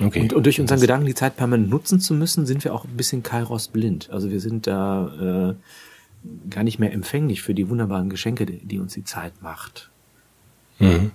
Okay. 0.00 0.20
Und, 0.20 0.32
und 0.32 0.46
durch 0.46 0.60
unseren 0.60 0.80
Gedanken, 0.80 1.06
die 1.06 1.14
Zeit 1.14 1.36
permanent 1.36 1.70
nutzen 1.70 2.00
zu 2.00 2.14
müssen, 2.14 2.46
sind 2.46 2.64
wir 2.64 2.74
auch 2.74 2.84
ein 2.84 2.96
bisschen 2.96 3.22
Kairos 3.22 3.68
blind. 3.68 4.10
Also 4.10 4.30
wir 4.30 4.40
sind 4.40 4.66
da 4.66 5.54
äh, 5.54 6.50
gar 6.50 6.64
nicht 6.64 6.78
mehr 6.78 6.92
empfänglich 6.92 7.42
für 7.42 7.54
die 7.54 7.68
wunderbaren 7.68 8.08
Geschenke, 8.08 8.46
die, 8.46 8.58
die 8.58 8.78
uns 8.78 8.94
die 8.94 9.04
Zeit 9.04 9.42
macht. 9.42 9.90
Mhm. 10.78 11.12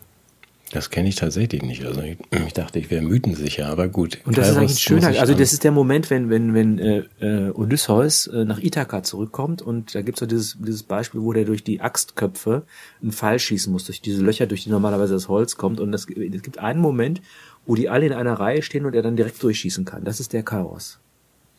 Das 0.71 0.91
kenne 0.91 1.09
ich 1.09 1.15
tatsächlich 1.15 1.63
nicht. 1.63 1.83
Also 1.83 2.01
ich, 2.01 2.17
ich 2.45 2.53
dachte, 2.53 2.77
ich 2.77 2.91
wäre 2.91 3.01
mythensicher, 3.01 3.67
aber 3.67 3.87
gut. 3.87 4.19
Und 4.25 4.37
das 4.37 4.49
ist 4.49 4.53
Kairos 4.53 4.57
eigentlich 4.57 4.71
ein 4.71 5.01
schöner, 5.01 5.19
also 5.19 5.33
das 5.33 5.51
ist 5.51 5.63
der 5.63 5.71
Moment, 5.71 6.09
wenn, 6.11 6.29
wenn, 6.29 6.53
wenn 6.53 6.77
äh, 6.77 7.03
äh, 7.21 7.49
Odysseus 7.51 8.27
äh, 8.27 8.45
nach 8.45 8.59
Ithaka 8.59 9.01
zurückkommt 9.01 9.63
und 9.63 9.95
da 9.95 10.01
gibt's 10.03 10.19
so 10.19 10.27
dieses, 10.27 10.57
dieses 10.59 10.83
Beispiel, 10.83 11.21
wo 11.21 11.33
der 11.33 11.45
durch 11.45 11.63
die 11.63 11.81
Axtköpfe 11.81 12.63
einen 13.01 13.11
Pfeil 13.11 13.39
schießen 13.39 13.73
muss, 13.73 13.85
durch 13.85 14.01
diese 14.01 14.21
Löcher, 14.21 14.45
durch 14.45 14.63
die 14.63 14.69
normalerweise 14.69 15.13
das 15.13 15.27
Holz 15.27 15.57
kommt. 15.57 15.79
Und 15.79 15.91
es 15.93 16.05
gibt 16.05 16.59
einen 16.59 16.81
Moment, 16.81 17.21
wo 17.65 17.73
die 17.73 17.89
alle 17.89 18.05
in 18.05 18.13
einer 18.13 18.33
Reihe 18.33 18.61
stehen 18.61 18.85
und 18.85 18.95
er 18.95 19.01
dann 19.01 19.15
direkt 19.15 19.41
durchschießen 19.41 19.85
kann. 19.85 20.03
Das 20.03 20.19
ist 20.19 20.33
der 20.33 20.43
Chaos. 20.43 20.99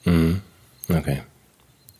Mhm. 0.05 0.41
Okay. 0.89 1.23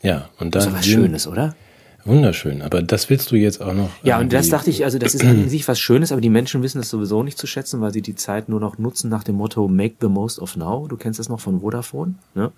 Ja, 0.03 0.31
und 0.39 0.55
dann. 0.55 0.63
Das 0.63 0.67
ist 0.67 0.71
doch 0.71 0.79
was 0.79 0.87
Schönes, 0.87 1.27
oder? 1.27 1.55
Wunderschön. 2.05 2.63
Aber 2.63 2.83
das 2.83 3.11
willst 3.11 3.31
du 3.31 3.37
jetzt 3.37 3.61
auch 3.61 3.75
noch. 3.75 3.91
Ja, 4.03 4.19
und 4.19 4.33
das 4.33 4.47
irgendwie- 4.47 4.51
dachte 4.57 4.71
ich, 4.71 4.85
also 4.85 4.99
das 4.99 5.15
ist 5.15 5.25
an 5.25 5.49
sich 5.49 5.67
was 5.69 5.79
Schönes, 5.79 6.13
aber 6.13 6.21
die 6.21 6.31
Menschen 6.31 6.63
wissen 6.63 6.79
das 6.79 6.89
sowieso 6.91 7.23
nicht 7.23 7.39
zu 7.39 7.47
schätzen, 7.47 7.81
weil 7.81 7.93
sie 7.93 8.03
die 8.03 8.15
Zeit 8.15 8.49
nur 8.49 8.61
noch 8.61 8.79
nutzen 8.79 9.11
nach 9.11 9.25
dem 9.25 9.37
Motto 9.37 9.69
Make 9.69 9.97
the 10.01 10.09
most 10.09 10.39
of 10.39 10.57
now. 10.57 10.87
Du 10.89 10.97
kennst 10.97 11.19
das 11.19 11.29
noch 11.29 11.41
von 11.41 11.61
Vodafone, 11.61 12.15
ne? 12.35 12.53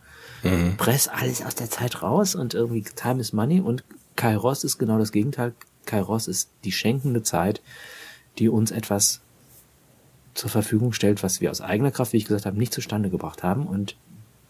Press 0.76 1.07
alles 1.09 1.44
aus 1.44 1.55
der 1.55 1.70
Zeit 1.70 2.02
raus 2.02 2.35
und 2.35 2.55
irgendwie 2.55 2.83
Time 2.83 3.20
is 3.20 3.33
Money 3.33 3.61
und 3.61 3.85
Kairos 4.16 4.64
ist 4.64 4.78
genau 4.78 4.98
das 4.98 5.12
Gegenteil. 5.12 5.52
Kairos 5.87 6.26
ist 6.28 6.50
die 6.64 6.72
schenkende 6.72 7.22
Zeit, 7.22 7.62
die 8.38 8.48
uns 8.48 8.70
etwas 8.72 9.20
zur 10.35 10.50
Verfügung 10.50 10.92
stellt, 10.92 11.22
was 11.22 11.40
wir 11.40 11.50
aus 11.50 11.61
eigener 11.61 11.90
Kraft, 11.90 12.12
wie 12.12 12.16
ich 12.16 12.24
gesagt 12.24 12.46
habe, 12.46 12.59
nicht 12.59 12.72
zustande 12.72 13.09
gebracht 13.11 13.42
haben 13.42 13.66
und 13.66 13.96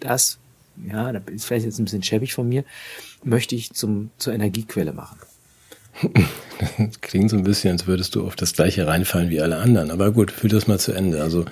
das, 0.00 0.38
ja, 0.90 1.12
das 1.12 1.22
ist 1.32 1.44
vielleicht 1.44 1.66
jetzt 1.66 1.78
ein 1.78 1.84
bisschen 1.84 2.02
schäbig 2.02 2.34
von 2.34 2.48
mir, 2.48 2.64
möchte 3.24 3.54
ich 3.54 3.72
zum, 3.72 4.10
zur 4.18 4.32
Energiequelle 4.32 4.92
machen. 4.92 5.18
Das 6.78 7.00
klingt 7.00 7.30
so 7.30 7.36
ein 7.36 7.44
bisschen, 7.44 7.72
als 7.72 7.86
würdest 7.86 8.14
du 8.14 8.24
auf 8.26 8.36
das 8.36 8.52
gleiche 8.54 8.86
reinfallen 8.86 9.30
wie 9.30 9.40
alle 9.40 9.58
anderen. 9.58 9.90
Aber 9.90 10.10
gut, 10.12 10.30
führ 10.30 10.50
das 10.50 10.66
mal 10.66 10.78
zu 10.80 10.92
Ende. 10.92 11.22
Also 11.22 11.44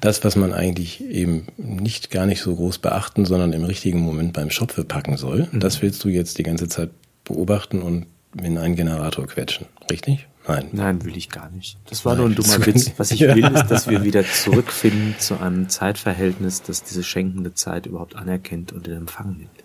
das, 0.00 0.24
was 0.24 0.34
man 0.36 0.52
eigentlich 0.54 1.04
eben 1.04 1.46
nicht 1.58 2.10
gar 2.10 2.24
nicht 2.26 2.40
so 2.40 2.54
groß 2.56 2.78
beachten, 2.78 3.26
sondern 3.26 3.52
im 3.52 3.64
richtigen 3.64 4.00
Moment 4.00 4.32
beim 4.32 4.50
Schopfe 4.50 4.84
packen 4.84 5.16
soll, 5.18 5.48
Mhm. 5.52 5.60
das 5.60 5.82
willst 5.82 6.02
du 6.04 6.08
jetzt 6.08 6.38
die 6.38 6.42
ganze 6.42 6.68
Zeit 6.68 6.90
beobachten 7.24 7.82
und 7.82 8.06
in 8.42 8.56
einen 8.56 8.76
Generator 8.76 9.26
quetschen. 9.26 9.66
Richtig? 9.90 10.26
Nein. 10.48 10.68
Nein, 10.72 11.04
will 11.04 11.16
ich 11.16 11.28
gar 11.28 11.50
nicht. 11.50 11.78
Das 11.86 12.04
war 12.04 12.14
Nein, 12.14 12.20
nur 12.20 12.30
ein 12.30 12.34
dummer 12.34 12.66
Witz. 12.66 12.92
Was 12.96 13.10
ich 13.10 13.20
will, 13.20 13.44
ist, 13.44 13.68
dass 13.68 13.88
wir 13.88 14.02
wieder 14.04 14.24
zurückfinden 14.24 15.14
zu 15.18 15.38
einem 15.38 15.68
Zeitverhältnis, 15.68 16.62
das 16.62 16.82
diese 16.82 17.02
schenkende 17.02 17.54
Zeit 17.54 17.86
überhaupt 17.86 18.16
anerkennt 18.16 18.72
und 18.72 18.88
in 18.88 18.94
Empfang 18.94 19.36
nimmt. 19.36 19.64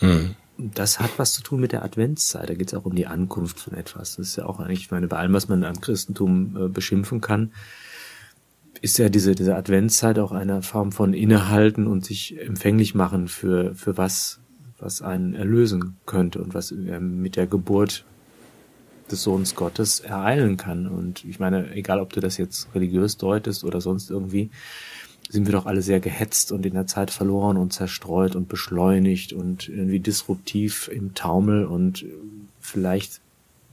Mhm. 0.00 0.36
Das 0.56 1.00
hat 1.00 1.10
was 1.16 1.32
zu 1.32 1.42
tun 1.42 1.60
mit 1.60 1.72
der 1.72 1.84
Adventszeit. 1.84 2.48
Da 2.48 2.54
geht 2.54 2.68
es 2.68 2.74
auch 2.74 2.84
um 2.84 2.94
die 2.94 3.06
Ankunft 3.06 3.58
von 3.58 3.74
etwas. 3.74 4.16
Das 4.16 4.28
ist 4.28 4.36
ja 4.36 4.46
auch 4.46 4.60
eigentlich, 4.60 4.82
ich 4.82 4.90
meine, 4.90 5.08
bei 5.08 5.16
allem, 5.16 5.32
was 5.32 5.48
man 5.48 5.64
am 5.64 5.80
Christentum 5.80 6.56
äh, 6.56 6.68
beschimpfen 6.68 7.20
kann, 7.20 7.52
ist 8.80 8.98
ja 8.98 9.08
diese, 9.08 9.34
diese 9.34 9.56
Adventszeit 9.56 10.18
auch 10.18 10.32
eine 10.32 10.62
Form 10.62 10.92
von 10.92 11.14
Innehalten 11.14 11.86
und 11.86 12.04
sich 12.04 12.38
empfänglich 12.38 12.94
machen 12.94 13.28
für, 13.28 13.74
für 13.74 13.96
was, 13.96 14.40
was 14.78 15.02
einen 15.02 15.34
erlösen 15.34 15.96
könnte 16.06 16.40
und 16.42 16.54
was 16.54 16.70
äh, 16.70 17.00
mit 17.00 17.36
der 17.36 17.46
Geburt 17.46 18.04
des 19.10 19.22
Sohns 19.22 19.54
Gottes 19.54 20.00
ereilen 20.00 20.56
kann. 20.56 20.86
Und 20.86 21.24
ich 21.24 21.38
meine, 21.38 21.72
egal 21.74 22.00
ob 22.00 22.12
du 22.12 22.20
das 22.20 22.36
jetzt 22.36 22.68
religiös 22.74 23.16
deutest 23.16 23.64
oder 23.64 23.80
sonst 23.80 24.10
irgendwie, 24.10 24.50
sind 25.28 25.46
wir 25.46 25.52
doch 25.52 25.66
alle 25.66 25.82
sehr 25.82 26.00
gehetzt 26.00 26.52
und 26.52 26.66
in 26.66 26.74
der 26.74 26.86
Zeit 26.86 27.10
verloren 27.10 27.56
und 27.56 27.72
zerstreut 27.72 28.36
und 28.36 28.48
beschleunigt 28.48 29.32
und 29.32 29.68
irgendwie 29.68 30.00
disruptiv 30.00 30.88
im 30.92 31.14
Taumel 31.14 31.64
und 31.64 32.04
vielleicht 32.60 33.20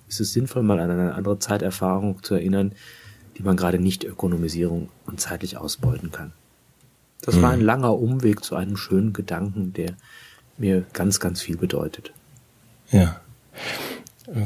ist 0.08 0.20
es 0.20 0.34
sinnvoll, 0.34 0.64
mal 0.64 0.80
an 0.80 0.92
eine 0.92 1.14
andere 1.14 1.40
Zeiterfahrung 1.40 2.22
zu 2.24 2.36
erinnern, 2.36 2.74
die 3.38 3.44
man 3.44 3.58
gerade 3.58 3.80
nicht 3.80 4.04
Ökonomisierung 4.04 4.90
und 5.06 5.20
zeitlich 5.20 5.58
ausbeuten 5.58 6.12
kann. 6.12 6.34
Das 7.22 7.42
war 7.42 7.52
ein 7.52 7.62
langer 7.62 7.98
Umweg 7.98 8.44
zu 8.44 8.56
einem 8.56 8.76
schönen 8.78 9.14
Gedanken, 9.14 9.74
der 9.74 9.94
mir 10.58 10.86
ganz, 10.94 11.20
ganz 11.20 11.42
viel 11.42 11.56
bedeutet. 11.56 12.12
Ja. 12.92 13.22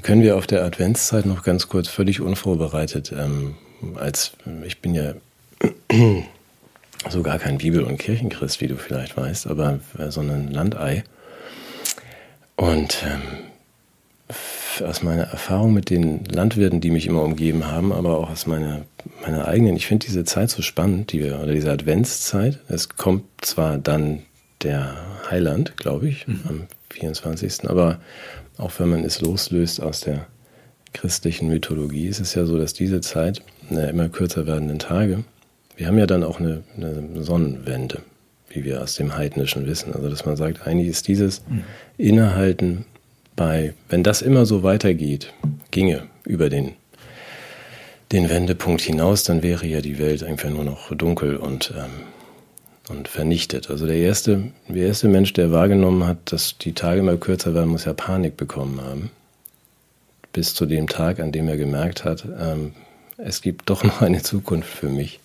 Können 0.01 0.23
wir 0.23 0.35
auf 0.35 0.47
der 0.47 0.63
Adventszeit 0.63 1.25
noch 1.25 1.43
ganz 1.43 1.67
kurz 1.67 1.87
völlig 1.87 2.19
unvorbereitet, 2.19 3.13
ähm, 3.15 3.55
als 3.95 4.31
ich 4.65 4.81
bin 4.81 4.95
ja 4.95 5.13
so 7.09 7.21
gar 7.21 7.37
kein 7.37 7.59
Bibel- 7.59 7.83
und 7.83 7.97
Kirchenchrist, 7.97 8.61
wie 8.61 8.67
du 8.67 8.77
vielleicht 8.77 9.15
weißt, 9.15 9.47
aber 9.47 9.79
äh, 9.97 10.09
so 10.09 10.21
ein 10.21 10.51
Landei. 10.51 11.03
Und 12.55 13.03
ähm, 13.05 13.21
aus 14.85 15.03
meiner 15.03 15.23
Erfahrung 15.23 15.73
mit 15.73 15.89
den 15.89 16.25
Landwirten, 16.25 16.81
die 16.81 16.89
mich 16.89 17.05
immer 17.05 17.21
umgeben 17.21 17.67
haben, 17.67 17.93
aber 17.93 18.17
auch 18.17 18.29
aus 18.29 18.47
meiner, 18.47 18.85
meiner 19.21 19.47
eigenen, 19.47 19.75
ich 19.75 19.85
finde 19.85 20.05
diese 20.05 20.23
Zeit 20.23 20.49
so 20.49 20.61
spannend, 20.61 21.11
die 21.11 21.23
wir, 21.23 21.39
oder 21.39 21.53
diese 21.53 21.71
Adventszeit. 21.71 22.59
Es 22.67 22.89
kommt 22.89 23.23
zwar 23.41 23.77
dann 23.77 24.23
der 24.63 24.95
Heiland, 25.29 25.77
glaube 25.77 26.09
ich, 26.09 26.25
am 26.49 26.67
24. 26.95 27.69
Aber 27.69 27.99
auch 28.58 28.71
wenn 28.79 28.89
man 28.89 29.03
es 29.03 29.21
loslöst 29.21 29.81
aus 29.81 30.01
der 30.01 30.27
christlichen 30.93 31.49
Mythologie, 31.49 32.08
ist 32.08 32.19
es 32.19 32.36
ja 32.36 32.45
so, 32.45 32.58
dass 32.58 32.73
diese 32.73 33.01
Zeit 33.01 33.41
der 33.69 33.89
immer 33.89 34.10
kürzer 34.10 34.45
werdenden 34.45 34.79
Tage, 34.79 35.23
wir 35.75 35.88
haben 35.88 35.97
ja 35.97 36.05
dann 36.05 36.23
auch 36.23 36.39
eine, 36.39 36.63
eine 36.77 37.23
Sonnenwende, 37.23 38.01
wie 38.49 38.63
wir 38.63 38.81
aus 38.81 38.95
dem 38.95 39.17
Heidnischen 39.17 39.65
wissen. 39.65 39.93
Also 39.93 40.10
dass 40.10 40.25
man 40.25 40.38
sagt, 40.38 40.65
eigentlich 40.65 40.89
ist 40.89 41.08
dieses 41.08 41.43
Innehalten 41.97 42.86
bei, 43.36 43.73
wenn 43.89 44.03
das 44.03 44.21
immer 44.21 44.45
so 44.45 44.63
weitergeht, 44.63 45.34
ginge 45.71 46.03
über 46.23 46.49
den 46.49 46.73
den 48.12 48.29
Wendepunkt 48.29 48.81
hinaus, 48.81 49.23
dann 49.23 49.41
wäre 49.41 49.65
ja 49.65 49.81
die 49.81 49.99
Welt 49.99 50.23
einfach 50.23 50.49
nur 50.49 50.63
noch 50.63 50.95
dunkel 50.95 51.38
und, 51.38 51.73
ähm, 51.75 52.05
und 52.89 53.07
vernichtet. 53.07 53.69
Also 53.69 53.87
der 53.87 53.97
erste, 53.97 54.51
der 54.67 54.87
erste 54.87 55.07
Mensch, 55.07 55.33
der 55.33 55.51
wahrgenommen 55.51 56.05
hat, 56.05 56.31
dass 56.31 56.57
die 56.57 56.73
Tage 56.73 57.01
mal 57.01 57.17
kürzer 57.17 57.53
werden, 57.53 57.69
muss 57.69 57.85
ja 57.85 57.93
Panik 57.93 58.37
bekommen 58.37 58.79
haben. 58.81 59.09
Bis 60.33 60.53
zu 60.53 60.65
dem 60.65 60.87
Tag, 60.87 61.19
an 61.19 61.31
dem 61.31 61.47
er 61.47 61.57
gemerkt 61.57 62.03
hat, 62.03 62.25
ähm, 62.39 62.73
es 63.17 63.41
gibt 63.41 63.69
doch 63.69 63.83
noch 63.83 64.01
eine 64.01 64.21
Zukunft 64.21 64.69
für 64.69 64.89
mich. 64.89 65.19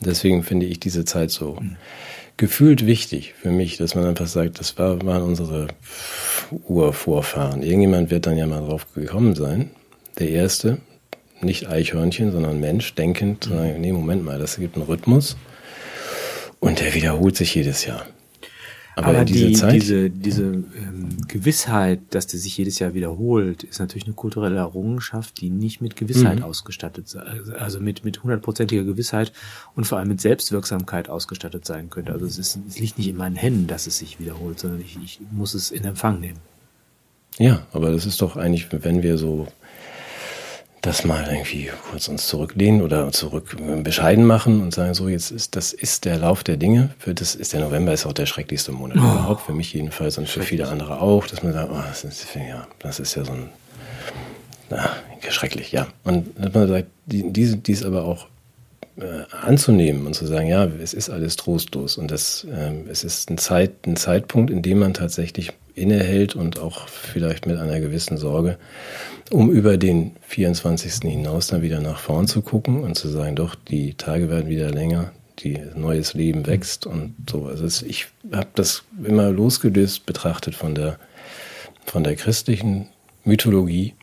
Deswegen 0.00 0.42
finde 0.42 0.66
ich 0.66 0.78
diese 0.78 1.04
Zeit 1.04 1.30
so 1.30 1.56
mhm. 1.60 1.76
gefühlt 2.36 2.86
wichtig 2.86 3.34
für 3.34 3.50
mich, 3.50 3.76
dass 3.76 3.94
man 3.94 4.06
einfach 4.06 4.26
sagt, 4.26 4.60
das 4.60 4.78
war, 4.78 5.04
waren 5.04 5.22
unsere 5.22 5.68
Urvorfahren. 6.68 7.62
Irgendjemand 7.62 8.10
wird 8.10 8.26
dann 8.26 8.36
ja 8.36 8.46
mal 8.46 8.60
drauf 8.60 8.86
gekommen 8.94 9.34
sein. 9.34 9.70
Der 10.18 10.30
erste, 10.30 10.78
nicht 11.40 11.68
Eichhörnchen, 11.68 12.32
sondern 12.32 12.60
Mensch, 12.60 12.94
denkend, 12.94 13.50
mhm. 13.50 13.80
nee, 13.80 13.92
Moment 13.92 14.24
mal, 14.24 14.38
das 14.38 14.56
gibt 14.56 14.76
einen 14.76 14.86
Rhythmus 14.86 15.36
und 16.60 16.80
der 16.80 16.94
wiederholt 16.94 17.36
sich 17.36 17.54
jedes 17.54 17.84
Jahr. 17.84 18.06
Aber, 18.98 19.08
Aber 19.08 19.24
diese, 19.26 19.46
die, 19.46 19.52
Zeit, 19.52 19.74
diese, 19.74 20.08
diese 20.08 20.42
ähm, 20.42 21.18
Gewissheit, 21.28 22.00
dass 22.10 22.28
der 22.28 22.40
sich 22.40 22.56
jedes 22.56 22.78
Jahr 22.78 22.94
wiederholt, 22.94 23.62
ist 23.62 23.78
natürlich 23.78 24.06
eine 24.06 24.14
kulturelle 24.14 24.56
Errungenschaft, 24.56 25.38
die 25.38 25.50
nicht 25.50 25.82
mit 25.82 25.96
Gewissheit 25.96 26.38
mhm. 26.38 26.44
ausgestattet, 26.44 27.14
also 27.58 27.78
mit 27.78 28.06
mit 28.06 28.22
hundertprozentiger 28.22 28.84
Gewissheit 28.84 29.32
und 29.74 29.84
vor 29.86 29.98
allem 29.98 30.08
mit 30.08 30.22
Selbstwirksamkeit 30.22 31.10
ausgestattet 31.10 31.66
sein 31.66 31.90
könnte. 31.90 32.12
Also 32.12 32.24
es, 32.24 32.38
ist, 32.38 32.58
es 32.66 32.78
liegt 32.78 32.96
nicht 32.96 33.08
in 33.08 33.18
meinen 33.18 33.36
Händen, 33.36 33.66
dass 33.66 33.86
es 33.86 33.98
sich 33.98 34.18
wiederholt, 34.18 34.58
sondern 34.58 34.80
ich, 34.80 34.96
ich 35.04 35.20
muss 35.30 35.52
es 35.52 35.70
in 35.70 35.84
Empfang 35.84 36.18
nehmen. 36.18 36.38
Ja, 37.38 37.66
aber 37.74 37.90
das 37.90 38.06
ist 38.06 38.22
doch 38.22 38.36
eigentlich, 38.36 38.68
wenn 38.70 39.02
wir 39.02 39.18
so 39.18 39.46
das 40.86 41.04
mal 41.04 41.26
irgendwie 41.28 41.70
kurz 41.90 42.08
uns 42.08 42.26
zurücklehnen 42.26 42.80
oder 42.80 43.10
zurück 43.12 43.56
äh, 43.58 43.80
bescheiden 43.82 44.24
machen 44.24 44.62
und 44.62 44.72
sagen, 44.72 44.94
so 44.94 45.08
jetzt 45.08 45.30
ist 45.30 45.56
das 45.56 45.72
ist 45.72 46.04
der 46.04 46.18
Lauf 46.18 46.44
der 46.44 46.56
Dinge. 46.56 46.90
Für 46.98 47.14
das 47.14 47.34
ist 47.34 47.52
der 47.52 47.60
November 47.60 47.92
ist 47.92 48.06
auch 48.06 48.12
der 48.12 48.26
schrecklichste 48.26 48.72
Monat 48.72 48.98
oh. 48.98 49.00
überhaupt, 49.00 49.42
für 49.42 49.52
mich 49.52 49.72
jedenfalls 49.72 50.16
und 50.18 50.28
für 50.28 50.42
viele 50.42 50.68
andere 50.68 51.00
auch, 51.00 51.26
dass 51.26 51.42
man 51.42 51.52
sagt, 51.52 51.70
oh, 51.72 51.82
das 51.88 52.04
ist, 52.04 52.26
ja, 52.34 52.66
das 52.78 53.00
ist 53.00 53.14
ja 53.14 53.24
so 53.24 53.32
ein 53.32 53.50
na, 54.70 54.90
schrecklich, 55.28 55.72
ja. 55.72 55.86
Und 56.04 56.28
dass 56.38 56.52
man 56.52 56.68
sagt, 56.68 56.88
die, 57.06 57.32
diese, 57.32 57.56
dies 57.56 57.84
aber 57.84 58.04
auch 58.04 58.26
äh, 58.96 59.24
anzunehmen 59.44 60.06
und 60.06 60.14
zu 60.14 60.26
sagen, 60.26 60.48
ja, 60.48 60.64
es 60.64 60.94
ist 60.94 61.10
alles 61.10 61.36
trostlos 61.36 61.98
und 61.98 62.10
das, 62.10 62.44
äh, 62.44 62.72
es 62.90 63.04
ist 63.04 63.30
ein, 63.30 63.38
Zeit, 63.38 63.86
ein 63.86 63.96
Zeitpunkt, 63.96 64.50
in 64.50 64.62
dem 64.62 64.78
man 64.78 64.94
tatsächlich 64.94 65.52
innehält 65.76 66.34
und 66.34 66.58
auch 66.58 66.88
vielleicht 66.88 67.46
mit 67.46 67.58
einer 67.58 67.78
gewissen 67.78 68.16
Sorge 68.16 68.58
um 69.30 69.50
über 69.50 69.76
den 69.76 70.12
24. 70.22 71.10
hinaus 71.10 71.48
dann 71.48 71.62
wieder 71.62 71.80
nach 71.80 71.98
vorn 71.98 72.26
zu 72.26 72.42
gucken 72.42 72.82
und 72.82 72.96
zu 72.96 73.08
sagen, 73.08 73.36
doch, 73.36 73.54
die 73.54 73.94
Tage 73.94 74.28
werden 74.28 74.48
wieder 74.48 74.70
länger, 74.70 75.12
die 75.40 75.60
neues 75.74 76.14
Leben 76.14 76.46
wächst 76.46 76.86
und 76.86 77.14
so. 77.28 77.46
Also 77.46 77.84
ich 77.86 78.06
habe 78.32 78.48
das 78.54 78.84
immer 79.04 79.30
losgelöst 79.30 80.06
betrachtet 80.06 80.54
von 80.54 80.74
der, 80.74 80.98
von 81.84 82.04
der 82.04 82.16
christlichen 82.16 82.88
Mythologie. 83.24 83.94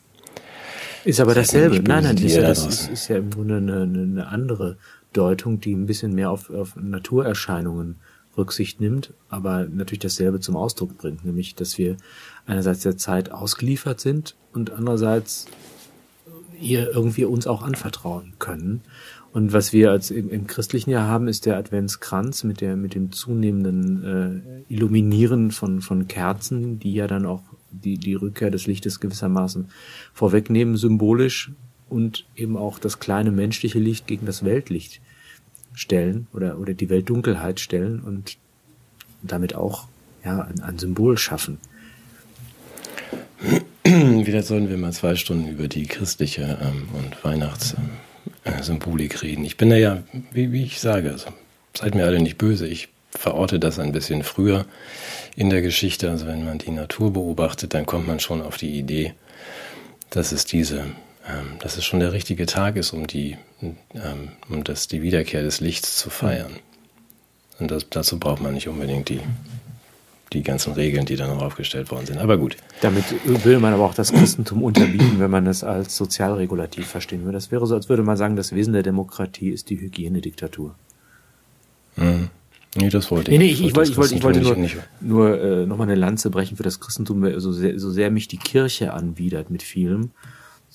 Ist 1.06 1.20
aber 1.20 1.36
dasselbe. 1.36 1.82
Nein, 1.82 2.04
nein, 2.04 2.18
ist 2.18 2.36
ja, 2.36 2.42
das 2.42 2.66
ist, 2.66 2.90
ist, 2.90 3.08
ja 3.10 3.18
im 3.18 3.30
Grunde 3.30 3.58
eine, 3.58 3.84
eine 3.84 4.28
andere 4.28 4.78
Deutung, 5.12 5.60
die 5.60 5.74
ein 5.74 5.86
bisschen 5.86 6.14
mehr 6.14 6.32
auf, 6.32 6.50
auf 6.50 6.76
Naturerscheinungen 6.76 7.98
Rücksicht 8.38 8.82
nimmt, 8.82 9.14
aber 9.30 9.68
natürlich 9.68 10.00
dasselbe 10.00 10.40
zum 10.40 10.56
Ausdruck 10.56 10.98
bringt, 10.98 11.26
nämlich, 11.26 11.56
dass 11.56 11.78
wir 11.78 11.98
einerseits 12.46 12.82
der 12.82 12.98
Zeit 12.98 13.32
ausgeliefert 13.32 14.00
sind 14.00 14.36
und 14.54 14.72
andererseits 14.72 15.48
ihr 16.60 16.90
irgendwie 16.92 17.26
uns 17.26 17.48
auch 17.48 17.62
anvertrauen 17.62 18.34
können. 18.40 18.82
Und 19.32 19.52
was 19.52 19.74
wir 19.74 19.90
als 19.92 20.12
im, 20.12 20.30
im 20.30 20.46
christlichen 20.46 20.92
Jahr 20.92 21.08
haben, 21.08 21.28
ist 21.28 21.46
der 21.46 21.58
Adventskranz 21.58 22.44
mit 22.44 22.62
der 22.62 22.76
mit 22.76 22.94
dem 22.94 23.12
zunehmenden 23.12 24.64
äh, 24.70 24.74
Illuminieren 24.74 25.52
von 25.52 25.82
von 25.82 26.08
Kerzen, 26.08 26.80
die 26.80 26.94
ja 26.94 27.08
dann 27.08 27.26
auch 27.26 27.42
die 27.72 27.98
die 27.98 28.14
Rückkehr 28.14 28.52
des 28.52 28.68
Lichtes 28.68 29.00
gewissermaßen 29.00 29.70
vorwegnehmen 30.14 30.78
symbolisch 30.78 31.52
und 31.90 32.26
eben 32.36 32.56
auch 32.56 32.78
das 32.78 33.00
kleine 33.00 33.32
menschliche 33.32 33.80
Licht 33.80 34.06
gegen 34.06 34.28
das 34.28 34.46
Weltlicht 34.46 35.02
stellen 35.74 36.28
oder 36.34 36.60
oder 36.60 36.74
die 36.74 36.90
Weltdunkelheit 36.90 37.60
stellen 37.60 38.00
und 38.00 38.38
damit 39.22 39.56
auch 39.56 39.88
ja 40.24 40.42
ein, 40.42 40.62
ein 40.62 40.80
Symbol 40.80 41.18
schaffen. 41.18 41.58
Wieder 43.84 44.44
sollen 44.44 44.70
wir 44.70 44.78
mal 44.78 44.94
zwei 44.94 45.16
Stunden 45.16 45.50
über 45.50 45.68
die 45.68 45.88
christliche 45.88 46.58
ähm, 46.62 46.88
und 46.94 47.24
Weihnachtssymbolik 47.24 49.14
ähm, 49.16 49.20
äh, 49.20 49.26
reden. 49.26 49.46
Ich 49.46 49.58
bin 49.58 49.70
da 49.70 49.76
ja, 49.76 50.04
wie, 50.32 50.52
wie 50.54 50.64
ich 50.64 50.80
sage, 50.80 51.12
also, 51.12 51.28
seid 51.76 51.94
mir 51.94 52.06
alle 52.06 52.22
nicht 52.22 52.38
böse. 52.38 52.66
Ich 52.66 52.88
verorte 53.12 53.60
das 53.60 53.80
ein 53.80 53.92
bisschen 53.92 54.24
früher 54.24 54.66
in 55.36 55.50
der 55.50 55.62
Geschichte. 55.62 56.10
Also 56.10 56.28
wenn 56.28 56.46
man 56.46 56.60
die 56.60 56.72
Natur 56.72 57.12
beobachtet, 57.12 57.74
dann 57.74 57.86
kommt 57.86 58.08
man 58.08 58.20
schon 58.20 58.42
auf 58.42 58.58
die 58.58 58.78
Idee, 58.78 59.14
dass 60.10 60.32
es 60.32 60.46
diese, 60.46 60.86
ähm, 61.28 61.58
dass 61.60 61.78
es 61.78 61.86
schon 61.86 62.00
der 62.00 62.12
richtige 62.12 62.46
Tag 62.46 62.76
ist, 62.76 62.94
um 62.94 63.08
die, 63.08 63.38
ähm, 63.62 64.30
um 64.50 64.64
das, 64.64 64.88
die 64.88 65.02
Wiederkehr 65.02 65.44
des 65.44 65.60
Lichts 65.62 65.98
zu 65.98 66.10
feiern. 66.10 66.54
Und 67.60 67.72
das, 67.72 67.88
dazu 67.90 68.20
braucht 68.20 68.42
man 68.42 68.54
nicht 68.54 68.68
unbedingt 68.68 69.10
die 69.10 69.22
die 70.34 70.44
ganzen 70.44 70.74
Regeln, 70.74 71.06
die 71.06 71.16
da 71.16 71.28
noch 71.28 71.42
aufgestellt 71.42 71.92
worden 71.92 72.06
sind. 72.06 72.18
Aber 72.18 72.38
gut. 72.38 72.58
Damit 72.82 73.04
will 73.46 73.60
man 73.60 73.74
aber 73.74 73.84
auch 73.84 73.94
das 73.94 74.12
Christentum 74.12 74.64
unterbieten, 74.64 75.20
wenn 75.20 75.32
man 75.32 75.48
es 75.48 75.64
als 75.64 75.96
sozialregulativ 75.96 76.88
verstehen 76.88 77.24
würde. 77.24 77.38
Das 77.38 77.52
wäre 77.52 77.66
so, 77.68 77.76
als 77.76 77.90
würde 77.90 78.04
man 78.04 78.18
sagen, 78.18 78.36
das 78.36 78.54
Wesen 78.54 78.74
der 78.74 78.84
Demokratie 78.84 79.50
ist 79.50 79.70
die 79.70 79.80
Hygienediktatur. 79.80 80.76
Mhm. 81.96 82.30
Nee, 82.76 82.90
das 82.90 83.12
wollte 83.12 83.32
ich. 83.32 83.38
Nee, 83.38 83.46
nee, 83.46 83.52
ich, 83.52 83.64
ich, 83.64 83.76
wollte, 83.76 83.92
ich 83.92 83.98
wollte, 83.98 84.16
ich 84.16 84.24
wollte 84.24 84.42
nur, 84.42 84.56
nicht. 84.56 84.78
nur 85.00 85.40
äh, 85.40 85.66
nochmal 85.68 85.88
eine 85.88 85.96
Lanze 85.96 86.32
brechen 86.32 86.58
für 86.58 86.64
das 86.64 86.80
Christentum, 86.80 87.40
so 87.40 87.52
sehr, 87.52 87.80
so 87.80 87.92
sehr 87.92 88.10
mich 88.10 88.28
die 88.28 88.38
Kirche 88.38 88.94
anwidert 88.94 89.52
mit 89.52 89.62
vielem. 89.62 90.10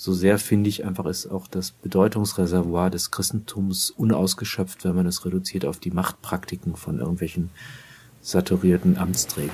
So 0.01 0.13
sehr 0.13 0.39
finde 0.39 0.69
ich 0.69 0.85
einfach 0.85 1.07
ist 1.07 1.27
auch 1.27 1.49
das 1.49 1.73
Bedeutungsreservoir 1.73 2.89
des 2.89 3.11
Christentums 3.11 3.91
unausgeschöpft, 3.91 4.85
wenn 4.85 4.95
man 4.95 5.07
es 5.07 5.25
reduziert 5.25 5.65
auf 5.65 5.81
die 5.81 5.91
Machtpraktiken 5.91 6.77
von 6.77 7.01
irgendwelchen 7.01 7.51
saturierten 8.21 8.97
Amtsträgern. 8.97 9.51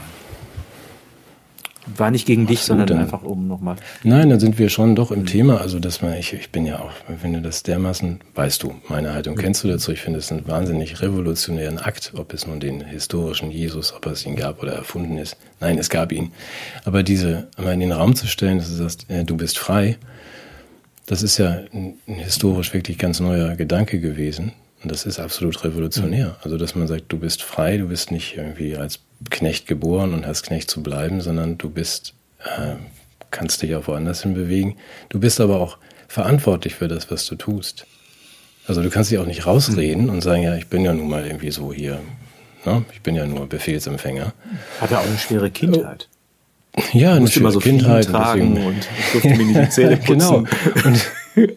War 1.96 2.10
nicht 2.10 2.26
gegen 2.26 2.46
dich, 2.46 2.60
sondern 2.60 2.98
einfach 2.98 3.22
um 3.22 3.48
nochmal. 3.48 3.76
Nein, 4.02 4.28
dann 4.28 4.38
sind 4.38 4.58
wir 4.58 4.68
schon 4.68 4.94
doch 4.94 5.10
im 5.10 5.20
mhm. 5.20 5.26
Thema. 5.26 5.62
Also, 5.62 5.78
dass 5.78 6.02
man, 6.02 6.12
ich, 6.12 6.34
ich 6.34 6.50
bin 6.50 6.66
ja 6.66 6.78
auch, 6.78 6.90
ich 7.10 7.20
finde 7.20 7.40
das 7.40 7.62
dermaßen, 7.62 8.20
weißt 8.34 8.62
du, 8.62 8.74
meine 8.90 9.14
Haltung 9.14 9.36
mhm. 9.36 9.40
kennst 9.40 9.64
du 9.64 9.68
dazu. 9.68 9.92
Ich 9.92 10.02
finde 10.02 10.18
es 10.18 10.30
einen 10.30 10.46
wahnsinnig 10.46 11.00
revolutionären 11.00 11.78
Akt, 11.78 12.12
ob 12.16 12.34
es 12.34 12.46
nun 12.46 12.60
den 12.60 12.82
historischen 12.82 13.50
Jesus, 13.50 13.94
ob 13.94 14.04
es 14.04 14.26
ihn 14.26 14.36
gab 14.36 14.62
oder 14.62 14.74
erfunden 14.74 15.16
ist. 15.16 15.38
Nein, 15.60 15.78
es 15.78 15.88
gab 15.88 16.12
ihn. 16.12 16.32
Aber 16.84 17.02
diese, 17.02 17.48
einmal 17.56 17.72
in 17.72 17.80
den 17.80 17.92
Raum 17.92 18.14
zu 18.14 18.26
stellen, 18.26 18.58
dass 18.58 18.68
du 18.68 18.74
sagst, 18.74 19.08
äh, 19.08 19.24
du 19.24 19.38
bist 19.38 19.58
frei, 19.58 19.96
das 21.06 21.22
ist 21.22 21.38
ja 21.38 21.60
ein, 21.72 21.98
ein 22.06 22.14
historisch 22.14 22.72
wirklich 22.72 22.98
ganz 22.98 23.20
neuer 23.20 23.56
Gedanke 23.56 24.00
gewesen. 24.00 24.52
Und 24.82 24.90
das 24.90 25.06
ist 25.06 25.18
absolut 25.18 25.64
revolutionär. 25.64 26.26
Mhm. 26.26 26.34
Also, 26.42 26.58
dass 26.58 26.74
man 26.74 26.86
sagt, 26.86 27.04
du 27.08 27.18
bist 27.18 27.42
frei, 27.42 27.78
du 27.78 27.88
bist 27.88 28.10
nicht 28.10 28.36
irgendwie 28.36 28.76
als 28.76 29.00
Knecht 29.30 29.66
geboren 29.66 30.12
und 30.12 30.26
hast 30.26 30.42
Knecht 30.42 30.70
zu 30.70 30.82
bleiben, 30.82 31.20
sondern 31.20 31.56
du 31.56 31.70
bist, 31.70 32.14
äh, 32.40 32.76
kannst 33.30 33.62
dich 33.62 33.74
auch 33.74 33.88
woanders 33.88 34.22
hin 34.22 34.34
bewegen. 34.34 34.76
Du 35.08 35.18
bist 35.18 35.40
aber 35.40 35.60
auch 35.60 35.78
verantwortlich 36.08 36.74
für 36.74 36.88
das, 36.88 37.10
was 37.10 37.26
du 37.26 37.34
tust. 37.34 37.86
Also 38.66 38.82
du 38.82 38.90
kannst 38.90 39.10
dich 39.10 39.18
auch 39.18 39.26
nicht 39.26 39.46
rausreden 39.46 40.04
mhm. 40.04 40.10
und 40.10 40.20
sagen, 40.20 40.42
ja, 40.42 40.54
ich 40.56 40.68
bin 40.68 40.84
ja 40.84 40.92
nun 40.92 41.08
mal 41.08 41.26
irgendwie 41.26 41.50
so 41.50 41.72
hier, 41.72 42.00
ne? 42.64 42.84
ich 42.92 43.00
bin 43.00 43.14
ja 43.14 43.26
nur 43.26 43.46
Befehlsempfänger. 43.46 44.32
Hat 44.80 44.90
er 44.90 45.00
auch 45.00 45.06
eine 45.06 45.18
schwere 45.18 45.50
Kindheit. 45.50 46.08
Ja, 46.92 47.14
eine 47.14 47.28
schwere 47.28 47.52
so 47.52 47.60
Kindheit. 47.60 48.06
Tragen 48.06 48.54
deswegen. 48.54 48.66
und 48.66 48.88
durfte 49.12 49.28
mir 49.28 49.44
nicht 49.44 49.60
die 49.60 49.68
Zähne 49.68 49.96
putzen. 50.04 50.18
genau. 50.18 50.44
Und 50.84 51.10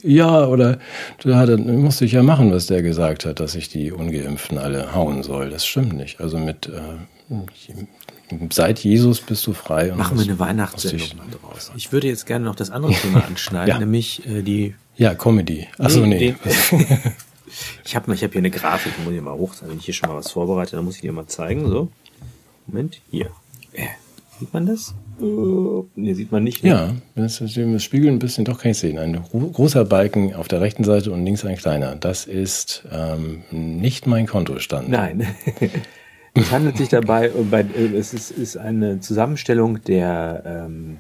ja, 0.03 0.45
oder 0.47 0.80
da 1.24 1.57
musste 1.57 2.05
ich 2.05 2.13
ja 2.13 2.24
machen, 2.24 2.51
was 2.51 2.68
der 2.68 2.82
gesagt 2.82 3.26
hat, 3.26 3.39
dass 3.39 3.55
ich 3.55 3.70
die 3.70 3.91
Ungeimpften 3.91 4.57
alle 4.57 4.93
hauen 4.93 5.24
soll. 5.24 5.49
Das 5.49 5.65
stimmt 5.65 5.93
nicht. 5.93 6.20
Also 6.20 6.38
mit 6.38 6.68
äh, 6.68 7.36
seit 8.49 8.80
Jesus 8.80 9.22
bist 9.22 9.45
du 9.47 9.53
frei. 9.53 9.93
Machen 9.95 10.18
wir 10.18 10.26
eine 10.26 10.39
Weihnachtssendung 10.39 11.32
draus. 11.41 11.72
Ich 11.76 11.91
würde 11.91 12.07
jetzt 12.07 12.26
gerne 12.26 12.45
noch 12.45 12.55
das 12.55 12.70
andere 12.72 12.93
Thema 12.93 13.24
anschneiden, 13.28 13.70
ja. 13.70 13.80
nämlich 13.80 14.26
äh, 14.28 14.41
die. 14.41 14.76
Ja, 14.97 15.13
Comedy. 15.13 15.68
Achso, 15.78 16.05
nee. 16.05 16.36
nee. 16.43 16.57
ich 17.86 17.95
habe 17.95 18.13
ich 18.13 18.24
hab 18.24 18.32
hier 18.32 18.39
eine 18.39 18.49
Grafik, 18.49 18.93
muss 19.03 19.13
ich 19.13 19.22
mal 19.22 19.34
hoch, 19.34 19.53
wenn 19.61 19.78
ich 19.78 19.86
hier 19.86 19.93
schon 19.93 20.09
mal 20.09 20.15
was 20.15 20.32
vorbereite, 20.32 20.76
dann 20.76 20.86
muss 20.86 20.95
ich 20.95 21.01
dir 21.01 21.13
mal 21.13 21.28
zeigen. 21.28 21.70
So. 21.70 21.89
Moment, 22.65 22.99
hier. 23.11 23.30
Äh, 23.74 23.86
sieht 24.40 24.54
man 24.54 24.66
das? 24.66 24.94
Uh, 25.20 25.86
nee, 25.96 26.14
sieht 26.14 26.32
man 26.32 26.44
nicht. 26.44 26.64
Ne? 26.64 26.70
Ja, 26.70 26.94
das, 27.16 27.40
das 27.40 27.84
Spiegel 27.84 28.10
ein 28.10 28.20
bisschen, 28.20 28.46
doch 28.46 28.60
kann 28.60 28.72
ich 28.72 28.78
sehen. 28.78 29.00
Ein 29.00 29.22
großer 29.24 29.86
Balken 29.86 30.36
auf 30.36 30.48
der 30.48 30.62
rechten 30.62 30.84
Seite 30.84 31.12
und 31.12 31.26
links 31.26 31.44
ein 31.44 31.58
kleiner. 31.58 31.96
Das 31.96 32.26
ist 32.26 32.84
ähm, 32.92 33.44
nicht 33.52 34.06
mein 34.06 34.28
Kontostand. 34.28 34.90
Nein. 34.90 35.26
es 36.36 36.52
handelt 36.52 36.78
sich 36.78 36.90
dabei, 36.90 37.32
bei, 37.50 37.62
äh, 37.62 37.96
es 37.96 38.14
ist, 38.14 38.32
ist 38.32 38.58
eine 38.58 39.00
Zusammenstellung 39.00 39.84
der 39.84 40.44
ähm, 40.46 40.98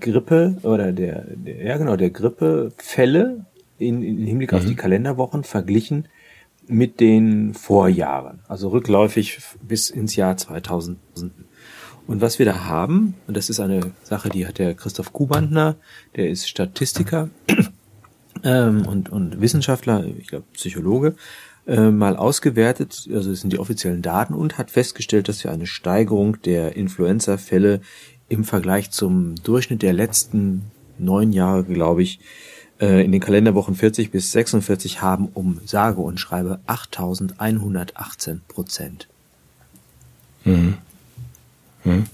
Grippe 0.00 0.56
oder 0.62 0.92
der, 0.92 1.24
der, 1.28 1.62
ja 1.64 1.76
genau, 1.76 1.96
der 1.96 2.10
Grippefälle 2.10 3.44
in, 3.78 4.02
in 4.02 4.18
Hinblick 4.18 4.52
mhm. 4.52 4.58
auf 4.58 4.64
die 4.64 4.76
Kalenderwochen 4.76 5.44
verglichen 5.44 6.06
mit 6.68 7.00
den 7.00 7.54
Vorjahren, 7.54 8.40
also 8.48 8.68
rückläufig 8.68 9.38
bis 9.62 9.90
ins 9.90 10.16
Jahr 10.16 10.36
2000. 10.36 10.98
Und 12.06 12.20
was 12.20 12.38
wir 12.38 12.46
da 12.46 12.64
haben, 12.64 13.14
und 13.26 13.36
das 13.36 13.50
ist 13.50 13.60
eine 13.60 13.92
Sache, 14.04 14.28
die 14.28 14.46
hat 14.46 14.58
der 14.58 14.74
Christoph 14.74 15.12
Kubandner, 15.12 15.76
der 16.14 16.30
ist 16.30 16.48
Statistiker 16.48 17.28
ähm, 18.44 18.86
und, 18.86 19.08
und 19.10 19.40
Wissenschaftler, 19.40 20.04
ich 20.18 20.28
glaube 20.28 20.44
Psychologe, 20.52 21.16
äh, 21.66 21.90
mal 21.90 22.16
ausgewertet, 22.16 23.08
also 23.12 23.30
das 23.30 23.40
sind 23.40 23.52
die 23.52 23.58
offiziellen 23.58 24.02
Daten, 24.02 24.34
und 24.34 24.56
hat 24.56 24.70
festgestellt, 24.70 25.28
dass 25.28 25.42
wir 25.42 25.50
eine 25.50 25.66
Steigerung 25.66 26.40
der 26.42 26.76
Influenza-Fälle 26.76 27.80
im 28.28 28.44
Vergleich 28.44 28.92
zum 28.92 29.34
Durchschnitt 29.42 29.82
der 29.82 29.92
letzten 29.92 30.62
neun 30.98 31.32
Jahre, 31.32 31.64
glaube 31.64 32.02
ich, 32.02 32.20
äh, 32.80 33.04
in 33.04 33.10
den 33.10 33.20
Kalenderwochen 33.20 33.74
40 33.74 34.10
bis 34.10 34.30
46 34.32 35.02
haben 35.02 35.28
um 35.34 35.60
sage 35.64 36.00
und 36.00 36.20
schreibe 36.20 36.60
8118 36.66 38.42
Prozent. 38.48 39.08
Mhm. 40.44 40.78
Mhm. 41.86 42.04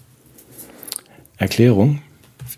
Erklärung? 1.36 2.00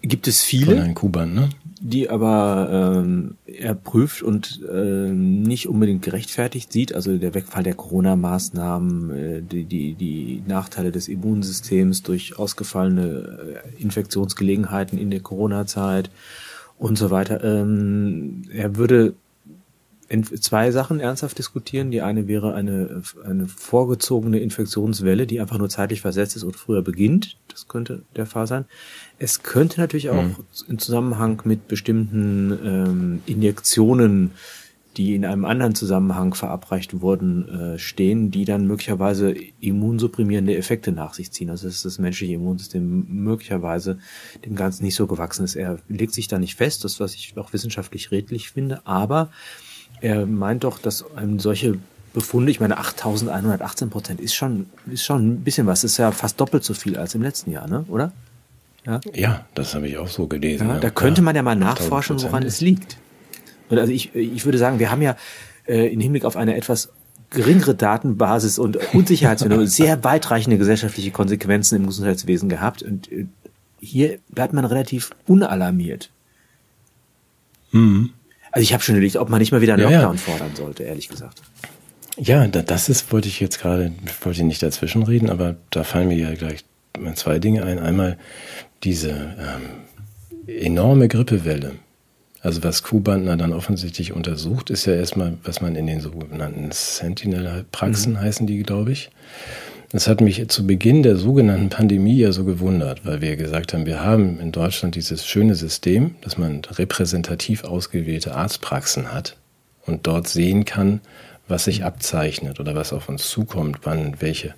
Gibt 0.03 0.29
es 0.29 0.43
viele? 0.43 0.83
Von 0.83 0.95
Kuban, 0.95 1.35
ne? 1.35 1.49
die 1.85 2.09
aber 2.09 3.03
ähm, 3.05 3.37
er 3.45 3.75
prüft 3.75 4.23
und 4.23 4.59
äh, 4.73 5.11
nicht 5.11 5.69
unbedingt 5.69 6.01
gerechtfertigt 6.01 6.73
sieht, 6.73 6.95
also 6.95 7.19
der 7.19 7.35
Wegfall 7.35 7.63
der 7.63 7.75
Corona-Maßnahmen, 7.75 9.11
äh, 9.11 9.43
die, 9.43 9.65
die, 9.65 9.93
die 9.93 10.43
Nachteile 10.47 10.93
des 10.93 11.09
Immunsystems 11.09 12.03
durch 12.03 12.39
ausgefallene 12.39 13.61
äh, 13.77 13.83
Infektionsgelegenheiten 13.83 14.99
in 14.99 15.11
der 15.11 15.21
Corona-Zeit 15.21 16.09
und 16.79 16.97
so 16.97 17.11
weiter. 17.11 17.45
Ähm, 17.45 18.45
er 18.51 18.77
würde 18.77 19.13
zwei 20.41 20.71
Sachen 20.71 21.01
ernsthaft 21.01 21.39
diskutieren. 21.39 21.91
Die 21.91 22.03
eine 22.03 22.29
wäre 22.29 22.55
eine, 22.55 23.03
eine 23.25 23.47
vorgezogene 23.47 24.39
Infektionswelle, 24.41 25.27
die 25.27 25.41
einfach 25.41 25.59
nur 25.59 25.69
zeitlich 25.69 26.01
versetzt 26.01 26.37
ist 26.37 26.43
und 26.43 26.57
früher 26.57 26.83
beginnt. 26.83 27.37
Das 27.49 27.69
könnte 27.69 28.03
der 28.17 28.27
Fall 28.27 28.47
sein. 28.47 28.67
Es 29.19 29.43
könnte 29.43 29.81
natürlich 29.81 30.11
auch 30.11 30.23
mhm. 30.23 30.37
im 30.69 30.79
Zusammenhang 30.79 31.43
mit 31.45 31.69
bestimmten 31.69 32.59
ähm, 32.65 33.23
Injektionen, 33.27 34.33
die 34.97 35.15
in 35.15 35.25
einem 35.25 35.45
anderen 35.45 35.75
Zusammenhang 35.75 36.35
verabreicht 36.35 37.01
wurden, 37.01 37.49
äh, 37.49 37.79
stehen, 37.79 38.31
die 38.31 38.45
dann 38.45 38.67
möglicherweise 38.67 39.35
immunsupprimierende 39.61 40.57
Effekte 40.57 40.93
nach 40.93 41.15
sich 41.15 41.33
ziehen. 41.33 41.51
Also 41.51 41.67
dass 41.67 41.83
das 41.83 41.99
menschliche 41.99 42.35
Immunsystem 42.35 43.07
möglicherweise 43.09 43.99
dem 44.45 44.55
Ganzen 44.55 44.85
nicht 44.85 44.95
so 44.95 45.07
gewachsen 45.07 45.45
ist. 45.45 45.57
Er 45.57 45.79
legt 45.89 46.13
sich 46.15 46.29
da 46.29 46.39
nicht 46.39 46.55
fest, 46.55 46.85
das 46.85 47.01
was 47.01 47.15
ich 47.15 47.37
auch 47.37 47.53
wissenschaftlich 47.53 48.11
redlich 48.11 48.51
finde, 48.51 48.87
aber 48.87 49.31
er 50.05 50.27
meint 50.27 50.65
doch, 50.65 50.79
dass 50.79 51.03
solche 51.39 51.79
Befunde, 52.13 52.51
ich 52.51 52.61
meine 52.61 52.79
8.118 52.79 53.89
Prozent 53.89 54.21
ist 54.21 54.35
schon, 54.35 54.67
ist 54.87 55.03
schon 55.03 55.27
ein 55.27 55.41
bisschen 55.41 55.67
was, 55.67 55.83
ist 55.83 55.97
ja 55.97 56.13
fast 56.13 56.39
doppelt 56.39 56.63
so 56.63 56.75
viel 56.75 56.99
als 56.99 57.15
im 57.15 57.23
letzten 57.23 57.51
Jahr, 57.51 57.67
ne? 57.67 57.87
oder? 57.89 58.13
Ja, 58.85 59.01
ja 59.15 59.47
das 59.55 59.75
habe 59.75 59.89
ich 59.89 59.97
auch 59.97 60.09
so 60.09 60.27
gelesen. 60.27 60.69
Ja, 60.69 60.79
da 60.79 60.91
könnte 60.91 61.23
man 61.23 61.35
ja 61.35 61.43
mal 61.43 61.57
nachforschen, 61.57 62.23
woran 62.23 62.43
es 62.43 62.61
liegt. 62.61 62.99
Und 63.71 63.79
also 63.79 63.93
ich, 63.93 64.15
ich 64.15 64.45
würde 64.45 64.59
sagen, 64.59 64.79
wir 64.79 64.91
haben 64.91 65.01
ja 65.01 65.17
äh, 65.67 65.91
im 65.91 66.01
Hinblick 66.01 66.27
auf 66.27 66.37
eine 66.37 66.55
etwas 66.55 66.91
geringere 67.31 67.75
Datenbasis 67.75 68.59
und 68.59 68.77
Unsicherheitsphänomene 68.95 69.67
sehr 69.69 70.05
weitreichende 70.05 70.59
gesellschaftliche 70.59 71.13
Konsequenzen 71.13 71.77
im 71.77 71.87
Gesundheitswesen 71.87 72.51
gehabt. 72.51 72.83
Und 72.83 73.11
äh, 73.11 73.25
hier 73.81 74.19
bleibt 74.29 74.53
man 74.53 74.67
relativ 74.67 75.13
unalarmiert. 75.27 76.11
Mhm. 77.73 78.11
Also 78.55 78.63
ich 78.63 78.73
habe 78.73 78.85
schon 78.85 78.95
überlegt, 78.95 79.17
ob 79.17 79.31
man 79.31 79.41
nicht 79.41 79.51
mal 79.51 79.61
wieder 79.61 79.75
einen 79.75 79.83
ja, 79.83 80.03
Lockdown 80.03 80.15
ja. 80.15 80.23
fordern 80.23 80.55
sollte, 80.55 80.85
ehrlich 80.85 81.09
gesagt. 81.09 81.43
Ja, 82.17 82.47
das 82.47 82.89
ist, 82.89 83.13
wollte 83.13 83.27
ich 83.27 83.41
jetzt 83.41 83.61
gerade, 83.61 83.91
wollte 84.23 84.45
nicht 84.45 84.63
dazwischen 84.63 85.03
reden, 85.03 85.29
aber 85.29 85.57
da 85.71 85.83
fallen 85.83 86.07
mir 86.07 86.17
ja 86.17 86.33
gleich 86.35 86.65
zwei 87.17 87.41
Dinge 87.41 87.65
ein. 87.65 87.81
Einmal 87.81 88.17
diese 88.85 89.11
ähm, 89.11 90.47
enorme 90.47 91.09
Grippewelle. 91.09 91.73
Also 92.43 92.63
was 92.63 92.85
Kuhbandner 92.85 93.37
dann 93.37 93.53
offensichtlich 93.53 94.13
untersucht, 94.13 94.71
ist 94.71 94.87
ja 94.87 94.95
erstmal, 94.95 95.37
was 95.43 95.61
man 95.61 95.75
in 95.75 95.89
den 95.89 96.01
sogenannten 96.01 96.71
Sentinel-Praxen 96.71 98.13
mhm. 98.13 98.21
heißen 98.21 98.47
die, 98.47 98.63
glaube 98.63 98.93
ich. 98.93 99.11
Das 99.95 100.09
hat 100.09 100.21
mich 100.21 100.49
zu 100.49 100.67
Beginn 100.67 101.05
der 101.05 101.15
sogenannten 101.15 101.69
Pandemie 101.69 102.19
ja 102.19 102.33
so 102.33 102.43
gewundert, 102.43 103.07
weil 103.07 103.21
wir 103.21 103.37
gesagt 103.37 103.73
haben, 103.73 103.87
wir 103.87 104.01
haben 104.01 104.41
in 104.41 104.51
Deutschland 104.51 104.97
dieses 104.97 105.25
schöne 105.25 105.55
System, 105.55 106.17
dass 106.21 106.37
man 106.37 106.63
repräsentativ 106.65 107.63
ausgewählte 107.63 108.35
Arztpraxen 108.35 109.15
hat 109.15 109.37
und 109.87 110.09
dort 110.09 110.27
sehen 110.27 110.65
kann, 110.65 111.01
was 111.47 111.67
sich 111.67 111.85
abzeichnet 111.85 112.59
oder 112.59 112.75
was 112.75 112.93
auf 112.93 113.09
uns 113.09 113.29
zukommt, 113.29 113.83
wann 113.85 114.21
welche 114.21 114.55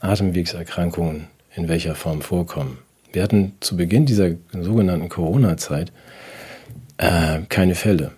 Atemwegserkrankungen 0.00 1.28
in 1.54 1.68
welcher 1.68 1.94
Form 1.94 2.20
vorkommen. 2.20 2.76
Wir 3.14 3.22
hatten 3.22 3.52
zu 3.60 3.78
Beginn 3.78 4.04
dieser 4.04 4.32
sogenannten 4.52 5.08
Corona-Zeit 5.08 5.90
äh, 6.98 7.38
keine 7.48 7.76
Fälle. 7.76 8.12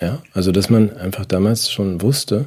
Ja, 0.00 0.22
also 0.34 0.52
dass 0.52 0.70
man 0.70 0.96
einfach 0.96 1.24
damals 1.24 1.72
schon 1.72 2.00
wusste, 2.00 2.46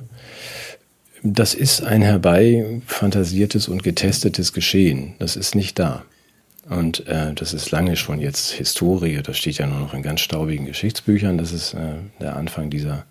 das 1.24 1.54
ist 1.54 1.84
ein 1.84 2.02
herbeifantasiertes 2.02 3.68
und 3.68 3.84
getestetes 3.84 4.54
Geschehen. 4.54 5.16
Das 5.20 5.36
ist 5.36 5.56
nicht 5.56 5.80
da. 5.80 6.04
Und 6.70 7.08
äh, 7.08 7.34
das 7.34 7.54
ist 7.54 7.72
lange 7.72 7.96
schon 7.96 8.20
jetzt 8.20 8.52
Historie. 8.52 9.22
Das 9.24 9.38
steht 9.38 9.58
ja 9.58 9.68
nur 9.68 9.80
noch 9.80 9.94
in 9.94 10.02
ganz 10.02 10.22
staubigen 10.22 10.66
Geschichtsbüchern. 10.66 11.38
Das 11.38 11.54
ist 11.54 11.74
äh, 11.74 11.96
der 12.20 12.36
Anfang 12.36 12.70
dieser. 12.70 13.06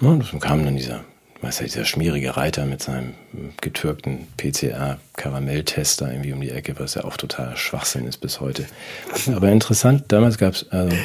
No, 0.00 0.16
dann 0.16 0.40
kam 0.40 0.64
dann 0.64 0.76
dieser, 0.76 1.04
weißt 1.40 1.60
du, 1.60 1.64
dieser 1.64 1.84
schmierige 1.84 2.36
Reiter 2.36 2.66
mit 2.66 2.82
seinem 2.82 3.14
getürkten 3.60 4.26
PCR-Karamelltester 4.36 6.10
irgendwie 6.10 6.32
um 6.32 6.40
die 6.40 6.50
Ecke, 6.50 6.74
was 6.78 6.94
ja 6.94 7.04
auch 7.04 7.16
total 7.16 7.56
Schwachsinn 7.56 8.08
ist 8.08 8.18
bis 8.18 8.40
heute. 8.40 8.66
Aber 9.28 9.50
interessant, 9.50 10.06
damals 10.08 10.36
gab 10.36 10.54
es. 10.54 10.68
Also, 10.70 10.96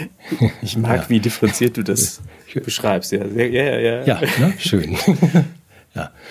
ich 0.64 0.76
mag, 0.76 1.02
ja. 1.04 1.10
wie 1.10 1.20
differenziert 1.20 1.78
du 1.78 1.84
das 1.84 2.20
beschreibst. 2.66 3.12
Ja, 3.12 3.26
ja, 3.26 3.46
ja. 3.46 3.80
Ja, 3.80 4.04
ja 4.06 4.22
ne? 4.40 4.54
schön. 4.58 4.98
Ja. 5.96 6.12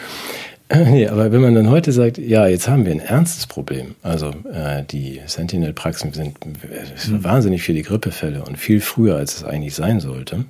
Nee, 0.70 1.08
aber 1.08 1.32
wenn 1.32 1.40
man 1.40 1.54
dann 1.54 1.70
heute 1.70 1.92
sagt, 1.92 2.18
ja, 2.18 2.46
jetzt 2.46 2.68
haben 2.68 2.84
wir 2.84 2.92
ein 2.92 3.00
ernstes 3.00 3.46
Problem, 3.46 3.94
also 4.02 4.34
äh, 4.52 4.84
die 4.84 5.20
Sentinel-Praxen 5.24 6.12
sind 6.12 6.36
mhm. 6.44 7.24
wahnsinnig 7.24 7.62
viele 7.62 7.80
Grippefälle 7.80 8.44
und 8.44 8.58
viel 8.58 8.82
früher, 8.82 9.16
als 9.16 9.36
es 9.36 9.44
eigentlich 9.44 9.74
sein 9.74 10.00
sollte. 10.00 10.44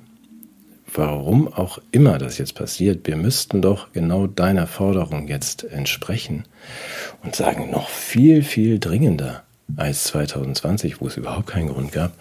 Warum 0.93 1.47
auch 1.47 1.79
immer 1.91 2.17
das 2.17 2.37
jetzt 2.37 2.55
passiert, 2.55 3.05
wir 3.07 3.15
müssten 3.15 3.61
doch 3.61 3.93
genau 3.93 4.27
deiner 4.27 4.67
Forderung 4.67 5.27
jetzt 5.27 5.63
entsprechen 5.63 6.45
und 7.23 7.35
sagen, 7.35 7.69
noch 7.71 7.89
viel, 7.89 8.43
viel 8.43 8.79
dringender 8.79 9.43
als 9.77 10.05
2020, 10.05 10.99
wo 10.99 11.07
es 11.07 11.17
überhaupt 11.17 11.47
keinen 11.47 11.69
Grund 11.69 11.91
gab, 11.91 12.13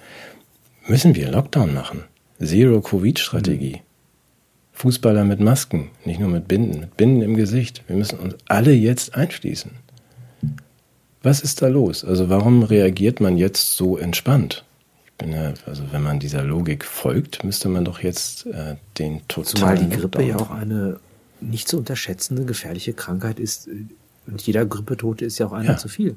müssen 0.86 1.14
wir 1.14 1.30
Lockdown 1.30 1.72
machen. 1.72 2.04
Zero-Covid-Strategie. 2.40 3.76
Mhm. 3.76 3.87
Fußballer 4.78 5.24
mit 5.24 5.40
Masken, 5.40 5.90
nicht 6.04 6.20
nur 6.20 6.28
mit 6.28 6.46
Binden, 6.46 6.78
mit 6.78 6.96
Binden 6.96 7.20
im 7.22 7.34
Gesicht. 7.34 7.82
Wir 7.88 7.96
müssen 7.96 8.20
uns 8.20 8.36
alle 8.46 8.72
jetzt 8.72 9.16
einschließen. 9.16 9.72
Was 11.20 11.40
ist 11.40 11.62
da 11.62 11.66
los? 11.66 12.04
Also 12.04 12.28
warum 12.28 12.62
reagiert 12.62 13.20
man 13.20 13.38
jetzt 13.38 13.76
so 13.76 13.98
entspannt? 13.98 14.64
Ich 15.04 15.12
bin 15.14 15.32
ja, 15.32 15.52
also 15.66 15.82
wenn 15.90 16.02
man 16.04 16.20
dieser 16.20 16.44
Logik 16.44 16.84
folgt, 16.84 17.42
müsste 17.42 17.68
man 17.68 17.84
doch 17.84 18.04
jetzt 18.04 18.46
äh, 18.46 18.76
den 18.98 19.26
totalen. 19.26 19.56
Zumal 19.56 19.78
die 19.78 19.88
Grippe 19.88 20.22
ja 20.22 20.36
auch 20.36 20.52
eine 20.52 21.00
nicht 21.40 21.66
zu 21.66 21.78
unterschätzende 21.78 22.44
gefährliche 22.44 22.92
Krankheit 22.92 23.40
ist. 23.40 23.68
Und 24.28 24.40
jeder 24.42 24.64
Grippetote 24.64 25.24
ist 25.24 25.38
ja 25.38 25.46
auch 25.46 25.52
einer 25.52 25.70
ja. 25.70 25.76
zu 25.76 25.88
viel. 25.88 26.16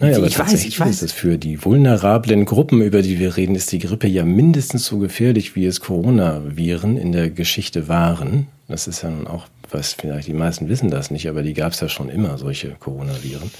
Naja, 0.00 0.16
aber 0.16 0.26
ich 0.26 0.38
weiß, 0.38 0.64
ich 0.64 0.80
weiß. 0.80 1.02
Ist 1.02 1.12
für 1.12 1.36
die 1.36 1.62
vulnerablen 1.62 2.46
Gruppen, 2.46 2.80
über 2.80 3.02
die 3.02 3.18
wir 3.18 3.36
reden, 3.36 3.54
ist 3.54 3.70
die 3.70 3.78
Grippe 3.78 4.08
ja 4.08 4.24
mindestens 4.24 4.86
so 4.86 4.96
gefährlich, 4.98 5.54
wie 5.56 5.66
es 5.66 5.80
Coronaviren 5.80 6.96
in 6.96 7.12
der 7.12 7.28
Geschichte 7.28 7.86
waren. 7.86 8.46
Das 8.66 8.88
ist 8.88 9.02
ja 9.02 9.10
nun 9.10 9.26
auch, 9.26 9.46
was 9.70 9.92
vielleicht 9.92 10.26
die 10.26 10.32
meisten 10.32 10.70
wissen 10.70 10.90
das 10.90 11.10
nicht, 11.10 11.28
aber 11.28 11.42
die 11.42 11.52
gab 11.52 11.72
es 11.72 11.80
ja 11.80 11.90
schon 11.90 12.08
immer, 12.08 12.38
solche 12.38 12.70
Coronaviren. 12.80 13.50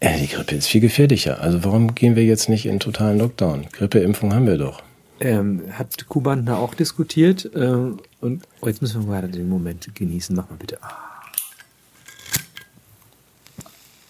Äh, 0.00 0.20
die 0.20 0.26
Grippe 0.26 0.56
ist 0.56 0.66
viel 0.66 0.82
gefährlicher. 0.82 1.40
Also 1.40 1.64
warum 1.64 1.94
gehen 1.94 2.16
wir 2.16 2.24
jetzt 2.24 2.50
nicht 2.50 2.66
in 2.66 2.78
totalen 2.78 3.18
Lockdown? 3.18 3.68
Grippeimpfung 3.72 4.34
haben 4.34 4.46
wir 4.46 4.58
doch. 4.58 4.82
Ähm, 5.20 5.62
hat 5.72 6.06
Kuban 6.06 6.44
da 6.44 6.56
auch 6.56 6.74
diskutiert. 6.74 7.50
Ähm, 7.54 7.98
und 8.20 8.42
oh, 8.60 8.66
jetzt 8.66 8.82
müssen 8.82 9.06
wir 9.06 9.14
gerade 9.14 9.28
den 9.28 9.48
Moment 9.48 9.94
genießen. 9.94 10.36
Mach 10.36 10.50
mal 10.50 10.56
bitte. 10.56 10.76
Ah. 10.82 10.98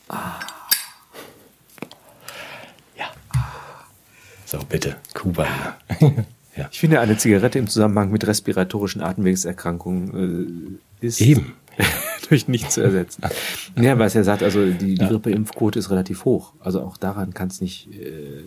Ah. 0.09 0.54
So, 4.55 4.67
bitte, 4.69 4.97
Kuba. 5.15 5.47
ja. 6.57 6.69
Ich 6.71 6.79
finde, 6.79 7.01
eine 7.01 7.17
Zigarette 7.17 7.59
im 7.59 7.67
Zusammenhang 7.67 8.13
mit 8.13 8.25
respiratorischen 8.27 9.03
Atemwegserkrankungen 9.03 10.79
äh, 11.01 11.07
ist 11.07 11.21
eben 11.21 11.55
durch 12.29 12.47
nichts 12.47 12.75
zu 12.75 12.83
ersetzen. 12.83 13.23
ja, 13.77 13.99
weil 13.99 14.07
es 14.07 14.15
ja 14.15 14.23
sagt, 14.23 14.45
also 14.45 14.65
die, 14.65 14.95
die. 14.95 15.07
Grippeimpfquote 15.07 15.79
ist 15.79 15.91
relativ 15.91 16.25
hoch. 16.25 16.53
Also 16.61 16.83
auch 16.83 16.97
daran 16.97 17.35
kann 17.35 17.49
es 17.49 17.61
nicht. 17.61 17.89
Äh, 17.93 18.43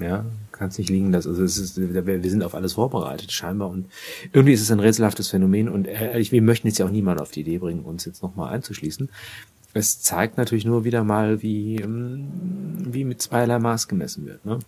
Ja, 0.00 0.24
kann 0.52 0.68
es 0.68 0.78
nicht 0.78 0.90
liegen 0.90 1.12
lassen. 1.12 1.28
Also 1.28 1.42
es 1.44 1.58
ist, 1.58 1.76
wir 1.76 2.30
sind 2.30 2.42
auf 2.42 2.54
alles 2.54 2.72
vorbereitet, 2.74 3.30
scheinbar. 3.32 3.68
Und 3.68 3.86
irgendwie 4.32 4.52
ist 4.52 4.62
es 4.62 4.70
ein 4.70 4.80
rätselhaftes 4.80 5.28
Phänomen. 5.28 5.68
Und 5.68 5.86
ehrlich, 5.86 6.32
wir 6.32 6.42
möchten 6.42 6.66
jetzt 6.68 6.78
ja 6.78 6.86
auch 6.86 6.90
niemand 6.90 7.20
auf 7.20 7.30
die 7.30 7.40
Idee 7.40 7.58
bringen, 7.58 7.80
uns 7.84 8.04
jetzt 8.04 8.22
nochmal 8.22 8.52
einzuschließen. 8.52 9.08
Es 9.74 10.00
zeigt 10.00 10.38
natürlich 10.38 10.64
nur 10.64 10.84
wieder 10.84 11.04
mal, 11.04 11.42
wie, 11.42 11.76
ähm, 11.76 12.28
wie 12.92 13.04
mit 13.04 13.20
zweierlei 13.22 13.58
Maß 13.58 13.86
gemessen 13.86 14.26
wird. 14.26 14.44
Ne? 14.44 14.58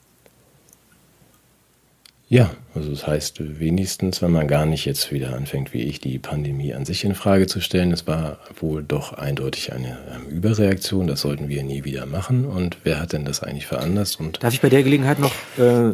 Ja, 2.30 2.52
also 2.76 2.90
das 2.90 3.08
heißt 3.08 3.58
wenigstens, 3.58 4.22
wenn 4.22 4.30
man 4.30 4.46
gar 4.46 4.64
nicht 4.64 4.84
jetzt 4.84 5.10
wieder 5.10 5.34
anfängt, 5.34 5.74
wie 5.74 5.82
ich, 5.82 5.98
die 5.98 6.20
Pandemie 6.20 6.72
an 6.72 6.84
sich 6.84 7.04
in 7.04 7.16
Frage 7.16 7.48
zu 7.48 7.60
stellen, 7.60 7.90
es 7.90 8.06
war 8.06 8.38
wohl 8.60 8.84
doch 8.84 9.14
eindeutig 9.14 9.72
eine 9.72 9.98
ähm, 10.14 10.30
Überreaktion, 10.30 11.08
das 11.08 11.22
sollten 11.22 11.48
wir 11.48 11.64
nie 11.64 11.82
wieder 11.82 12.06
machen. 12.06 12.44
Und 12.44 12.76
wer 12.84 13.00
hat 13.00 13.14
denn 13.14 13.24
das 13.24 13.42
eigentlich 13.42 13.66
veranlasst? 13.66 14.20
Und 14.20 14.44
Darf 14.44 14.54
ich 14.54 14.60
bei 14.60 14.68
der 14.68 14.84
Gelegenheit 14.84 15.18
noch 15.18 15.34
äh, 15.58 15.92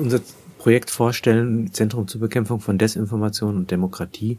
unser 0.00 0.20
Projekt 0.56 0.88
vorstellen, 0.88 1.70
Zentrum 1.74 2.08
zur 2.08 2.22
Bekämpfung 2.22 2.60
von 2.60 2.78
Desinformation 2.78 3.54
und 3.54 3.70
Demokratie? 3.70 4.38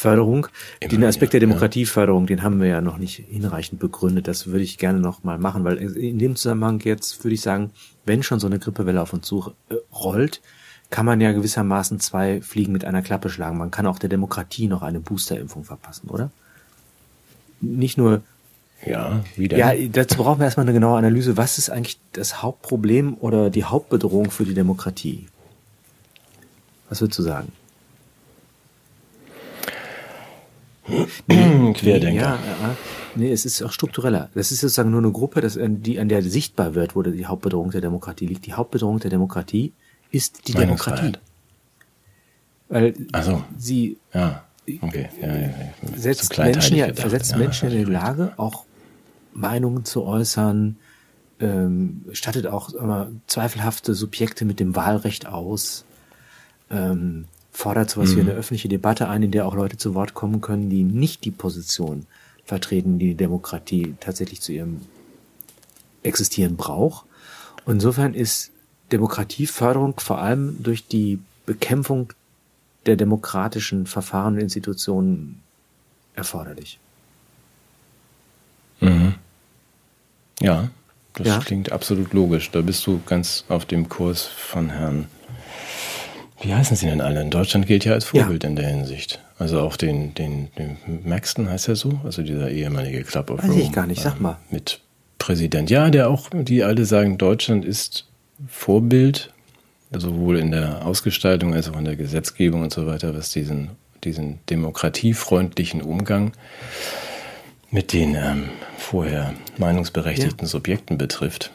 Förderung. 0.00 0.48
Immer 0.80 0.90
den 0.90 1.04
Aspekt 1.04 1.34
der 1.34 1.40
Demokratieförderung, 1.40 2.26
den 2.26 2.42
haben 2.42 2.60
wir 2.60 2.68
ja 2.68 2.80
noch 2.80 2.98
nicht 2.98 3.16
hinreichend 3.28 3.80
begründet. 3.80 4.26
Das 4.28 4.46
würde 4.46 4.62
ich 4.64 4.78
gerne 4.78 4.98
noch 4.98 5.22
mal 5.24 5.38
machen, 5.38 5.64
weil 5.64 5.76
in 5.76 6.18
dem 6.18 6.36
Zusammenhang 6.36 6.80
jetzt 6.80 7.22
würde 7.22 7.34
ich 7.34 7.42
sagen, 7.42 7.70
wenn 8.06 8.22
schon 8.22 8.40
so 8.40 8.46
eine 8.46 8.58
Grippewelle 8.58 9.00
auf 9.00 9.12
uns 9.12 9.26
zu 9.26 9.52
äh, 9.68 9.74
rollt, 9.94 10.40
kann 10.88 11.06
man 11.06 11.20
ja 11.20 11.32
gewissermaßen 11.32 12.00
zwei 12.00 12.40
Fliegen 12.40 12.72
mit 12.72 12.84
einer 12.84 13.02
Klappe 13.02 13.30
schlagen. 13.30 13.58
Man 13.58 13.70
kann 13.70 13.86
auch 13.86 13.98
der 13.98 14.08
Demokratie 14.08 14.66
noch 14.66 14.82
eine 14.82 15.00
Boosterimpfung 15.00 15.64
verpassen, 15.64 16.08
oder? 16.08 16.30
Nicht 17.60 17.98
nur 17.98 18.22
ja, 18.84 19.22
wieder. 19.36 19.58
Ja, 19.58 19.72
dazu 19.92 20.16
brauchen 20.16 20.40
wir 20.40 20.46
erstmal 20.46 20.64
eine 20.64 20.72
genaue 20.72 20.98
Analyse. 20.98 21.36
Was 21.36 21.58
ist 21.58 21.70
eigentlich 21.70 22.00
das 22.12 22.42
Hauptproblem 22.42 23.16
oder 23.20 23.50
die 23.50 23.64
Hauptbedrohung 23.64 24.30
für 24.30 24.44
die 24.44 24.54
Demokratie? 24.54 25.28
Was 26.88 27.00
würdest 27.02 27.18
du 27.18 27.22
sagen? 27.22 27.52
Nee, 29.28 30.69
Querdenker. 31.74 32.14
Ja, 32.14 32.34
ja, 32.34 32.76
nee, 33.14 33.30
es 33.30 33.44
ist 33.44 33.62
auch 33.62 33.72
struktureller. 33.72 34.30
Das 34.34 34.50
ist 34.50 34.60
sozusagen 34.60 34.90
nur 34.90 35.00
eine 35.00 35.12
Gruppe, 35.12 35.40
das, 35.40 35.58
die, 35.60 35.98
an 35.98 36.08
der 36.08 36.22
sichtbar 36.22 36.74
wird, 36.74 36.96
wo 36.96 37.02
die 37.02 37.26
Hauptbedrohung 37.26 37.70
der 37.70 37.80
Demokratie 37.80 38.26
liegt. 38.26 38.46
Die 38.46 38.54
Hauptbedrohung 38.54 38.98
der 38.98 39.10
Demokratie 39.10 39.72
ist 40.10 40.48
die 40.48 40.52
Demokratie. 40.52 41.12
Weil 42.68 42.94
so. 43.22 43.44
sie 43.58 43.98
ja. 44.14 44.44
Okay. 44.80 45.08
Ja, 45.20 45.36
ja, 45.36 45.50
setzt 45.96 46.38
Menschen, 46.38 46.76
ja, 46.76 46.94
versetzt 46.94 47.36
Menschen 47.36 47.70
in 47.70 47.84
die 47.84 47.90
Lage, 47.90 48.34
auch 48.36 48.64
Meinungen 49.32 49.84
zu 49.84 50.04
äußern, 50.04 50.76
ähm, 51.40 52.04
stattet 52.12 52.46
auch 52.46 52.72
immer 52.74 53.08
zweifelhafte 53.26 53.94
Subjekte 53.94 54.44
mit 54.44 54.60
dem 54.60 54.76
Wahlrecht 54.76 55.26
aus, 55.26 55.84
ähm, 56.70 57.24
fordert 57.52 57.90
sowas 57.90 58.10
mhm. 58.10 58.16
wie 58.16 58.20
eine 58.20 58.32
öffentliche 58.32 58.68
Debatte 58.68 59.08
ein, 59.08 59.22
in 59.22 59.30
der 59.30 59.46
auch 59.46 59.54
Leute 59.54 59.76
zu 59.76 59.94
Wort 59.94 60.14
kommen 60.14 60.40
können, 60.40 60.70
die 60.70 60.82
nicht 60.82 61.24
die 61.24 61.30
Position 61.30 62.06
vertreten, 62.44 62.98
die 62.98 63.08
die 63.08 63.14
Demokratie 63.14 63.94
tatsächlich 64.00 64.40
zu 64.40 64.52
ihrem 64.52 64.80
Existieren 66.02 66.56
braucht. 66.56 67.06
Und 67.64 67.74
insofern 67.74 68.14
ist 68.14 68.50
Demokratieförderung 68.90 70.00
vor 70.00 70.18
allem 70.18 70.62
durch 70.62 70.86
die 70.86 71.20
Bekämpfung 71.46 72.12
der 72.86 72.96
demokratischen 72.96 73.86
Verfahren 73.86 74.34
und 74.34 74.40
Institutionen 74.40 75.42
erforderlich. 76.14 76.78
Mhm. 78.80 79.14
Ja, 80.40 80.70
das 81.14 81.26
ja? 81.26 81.38
klingt 81.38 81.70
absolut 81.70 82.12
logisch. 82.12 82.50
Da 82.50 82.62
bist 82.62 82.86
du 82.86 83.00
ganz 83.04 83.44
auf 83.48 83.66
dem 83.66 83.88
Kurs 83.88 84.24
von 84.24 84.70
Herrn 84.70 85.06
wie 86.40 86.54
heißen 86.54 86.76
sie 86.76 86.86
denn 86.86 87.00
alle? 87.00 87.20
In 87.20 87.30
Deutschland 87.30 87.66
gilt 87.66 87.84
ja 87.84 87.92
als 87.92 88.06
Vorbild 88.06 88.44
ja. 88.44 88.50
in 88.50 88.56
der 88.56 88.68
Hinsicht. 88.68 89.20
Also 89.38 89.60
auch 89.60 89.76
den, 89.76 90.14
den, 90.14 90.48
den 90.58 90.76
Maxton 91.04 91.48
heißt 91.48 91.68
er 91.68 91.76
so, 91.76 92.00
also 92.04 92.22
dieser 92.22 92.50
ehemalige 92.50 93.04
Club 93.04 93.30
of 93.30 93.42
Weiß 93.42 93.50
Rome. 93.50 93.62
ich 93.62 93.72
gar 93.72 93.86
nicht, 93.86 94.00
sag 94.00 94.16
ähm, 94.16 94.22
mal. 94.22 94.36
Mit 94.50 94.80
Präsident. 95.18 95.70
Ja, 95.70 95.90
der 95.90 96.08
auch, 96.08 96.28
die 96.32 96.62
alle 96.64 96.84
sagen, 96.84 97.18
Deutschland 97.18 97.64
ist 97.64 98.06
Vorbild, 98.48 99.32
sowohl 99.92 100.38
in 100.38 100.50
der 100.50 100.86
Ausgestaltung 100.86 101.54
als 101.54 101.68
auch 101.68 101.78
in 101.78 101.84
der 101.84 101.96
Gesetzgebung 101.96 102.62
und 102.62 102.72
so 102.72 102.86
weiter, 102.86 103.14
was 103.14 103.30
diesen, 103.30 103.70
diesen 104.04 104.38
demokratiefreundlichen 104.48 105.82
Umgang 105.82 106.32
mit 107.70 107.92
den 107.92 108.14
ähm, 108.14 108.48
vorher 108.78 109.34
meinungsberechtigten 109.58 110.46
ja. 110.46 110.48
Subjekten 110.48 110.98
betrifft. 110.98 111.50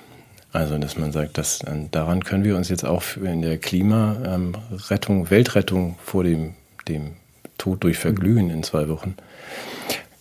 Also, 0.55 0.77
dass 0.77 0.95
man 0.97 1.11
sagt, 1.11 1.37
dass, 1.37 1.59
äh, 1.63 1.73
daran 1.91 2.23
können 2.23 2.45
wir 2.45 2.55
uns 2.55 2.69
jetzt 2.69 2.85
auch 2.85 3.03
in 3.17 3.41
der 3.41 3.57
Klimarettung, 3.57 5.19
ähm, 5.19 5.29
Weltrettung 5.29 5.97
vor 6.01 6.23
dem, 6.23 6.53
dem 6.87 7.17
Tod 7.57 7.83
durch 7.83 7.97
Verglühen 7.97 8.49
in 8.49 8.63
zwei 8.63 8.87
Wochen, 8.87 9.17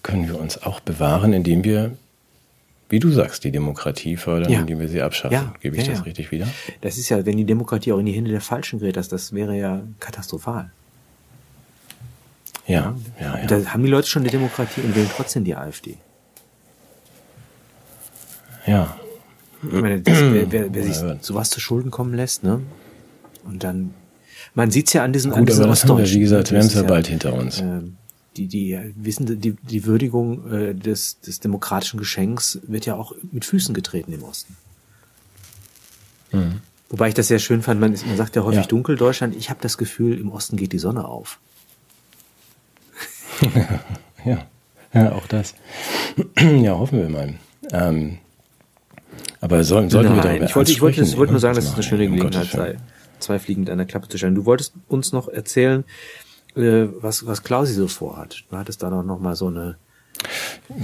können 0.02 0.26
wir 0.26 0.40
uns 0.40 0.60
auch 0.60 0.80
bewahren, 0.80 1.32
indem 1.32 1.62
wir, 1.62 1.92
wie 2.88 2.98
du 2.98 3.12
sagst, 3.12 3.44
die 3.44 3.52
Demokratie 3.52 4.16
fördern, 4.16 4.50
ja. 4.50 4.58
indem 4.58 4.80
wir 4.80 4.88
sie 4.88 5.02
abschaffen. 5.02 5.34
Ja, 5.34 5.54
Gebe 5.60 5.76
ich 5.76 5.86
ja, 5.86 5.92
das 5.92 6.04
richtig 6.04 6.32
wieder? 6.32 6.48
Das 6.80 6.98
ist 6.98 7.10
ja, 7.10 7.24
wenn 7.24 7.36
die 7.36 7.44
Demokratie 7.44 7.92
auch 7.92 8.00
in 8.00 8.06
die 8.06 8.12
Hände 8.12 8.32
der 8.32 8.40
Falschen 8.40 8.80
gerät, 8.80 8.96
das, 8.96 9.08
das 9.08 9.32
wäre 9.34 9.56
ja 9.56 9.82
katastrophal. 10.00 10.72
Ja, 12.66 12.96
ja, 13.20 13.38
ja. 13.38 13.46
Da 13.46 13.66
haben 13.66 13.84
die 13.84 13.90
Leute 13.90 14.08
schon 14.08 14.24
die 14.24 14.30
Demokratie 14.30 14.80
und 14.80 14.96
wählen 14.96 15.10
trotzdem 15.14 15.44
die 15.44 15.54
AfD. 15.54 15.96
Ja, 18.66 18.96
ich 19.72 19.80
meine, 19.80 20.00
das, 20.00 20.20
wer, 20.20 20.52
wer, 20.52 20.74
wer 20.74 20.82
sich 20.82 20.96
sowas 21.20 21.50
zu 21.50 21.60
Schulden 21.60 21.90
kommen 21.90 22.14
lässt, 22.14 22.42
ne? 22.42 22.60
Und 23.44 23.62
dann, 23.62 23.94
man 24.54 24.70
sieht's 24.70 24.92
ja 24.92 25.04
an 25.04 25.12
diesen, 25.12 25.30
Gut, 25.30 25.40
an 25.40 25.46
diesen 25.46 25.64
aber 25.64 25.72
das 25.72 25.84
haben 25.84 25.98
wir, 25.98 26.10
wie 26.10 26.20
gesagt, 26.20 26.50
wir 26.50 26.58
haben 26.58 26.66
es 26.66 26.74
ja 26.74 26.82
bald 26.82 27.06
hinter 27.06 27.34
uns. 27.34 27.60
Äh, 27.60 27.80
die, 28.36 28.48
die 28.48 28.78
wissen, 28.96 29.40
die, 29.40 29.52
die 29.52 29.84
Würdigung 29.84 30.50
äh, 30.50 30.74
des, 30.74 31.20
des 31.20 31.40
demokratischen 31.40 31.98
Geschenks 31.98 32.58
wird 32.66 32.86
ja 32.86 32.94
auch 32.96 33.14
mit 33.30 33.44
Füßen 33.44 33.74
getreten 33.74 34.12
im 34.12 34.24
Osten. 34.24 34.56
Mhm. 36.32 36.60
Wobei 36.88 37.08
ich 37.08 37.14
das 37.14 37.28
sehr 37.28 37.38
schön 37.38 37.62
fand, 37.62 37.80
man, 37.80 37.92
ist, 37.92 38.06
man 38.06 38.16
sagt 38.16 38.36
ja 38.36 38.44
häufig 38.44 38.62
ja. 38.62 38.66
dunkel 38.66 38.96
Deutschland, 38.96 39.34
ich 39.36 39.50
habe 39.50 39.60
das 39.62 39.78
Gefühl, 39.78 40.18
im 40.18 40.30
Osten 40.30 40.56
geht 40.56 40.72
die 40.72 40.78
Sonne 40.78 41.06
auf. 41.06 41.38
ja. 44.24 44.46
ja, 44.92 45.12
auch 45.12 45.26
das. 45.26 45.54
ja, 46.38 46.78
hoffen 46.78 47.00
wir 47.00 47.08
mal. 47.08 47.34
Ähm, 47.72 48.18
aber 49.40 49.62
sollen, 49.64 49.90
sollten 49.90 50.10
Nein, 50.10 50.16
wir 50.16 50.22
darüber 50.22 50.44
ich 50.44 50.56
wollte, 50.56 50.72
ich 50.72 50.80
wollte, 50.80 51.02
ich 51.02 51.16
wollte 51.16 51.32
nur 51.32 51.40
sagen, 51.40 51.54
dass 51.54 51.64
es 51.64 51.74
eine 51.74 51.82
schöne 51.82 52.08
Gelegenheit 52.08 52.46
sei, 52.46 52.76
zwei 53.18 53.38
Fliegen 53.38 53.62
mit 53.62 53.70
einer 53.70 53.84
Klappe 53.84 54.08
zu 54.08 54.18
stellen. 54.18 54.34
Du 54.34 54.44
wolltest 54.44 54.74
uns 54.88 55.12
noch 55.12 55.28
erzählen, 55.28 55.84
äh, 56.56 56.86
was, 57.00 57.26
was 57.26 57.42
Klausi 57.42 57.74
so 57.74 57.88
vorhat. 57.88 58.44
Du 58.50 58.56
hattest 58.56 58.82
da 58.82 58.90
noch 58.90 59.20
mal 59.20 59.36
so 59.36 59.48
eine 59.48 59.76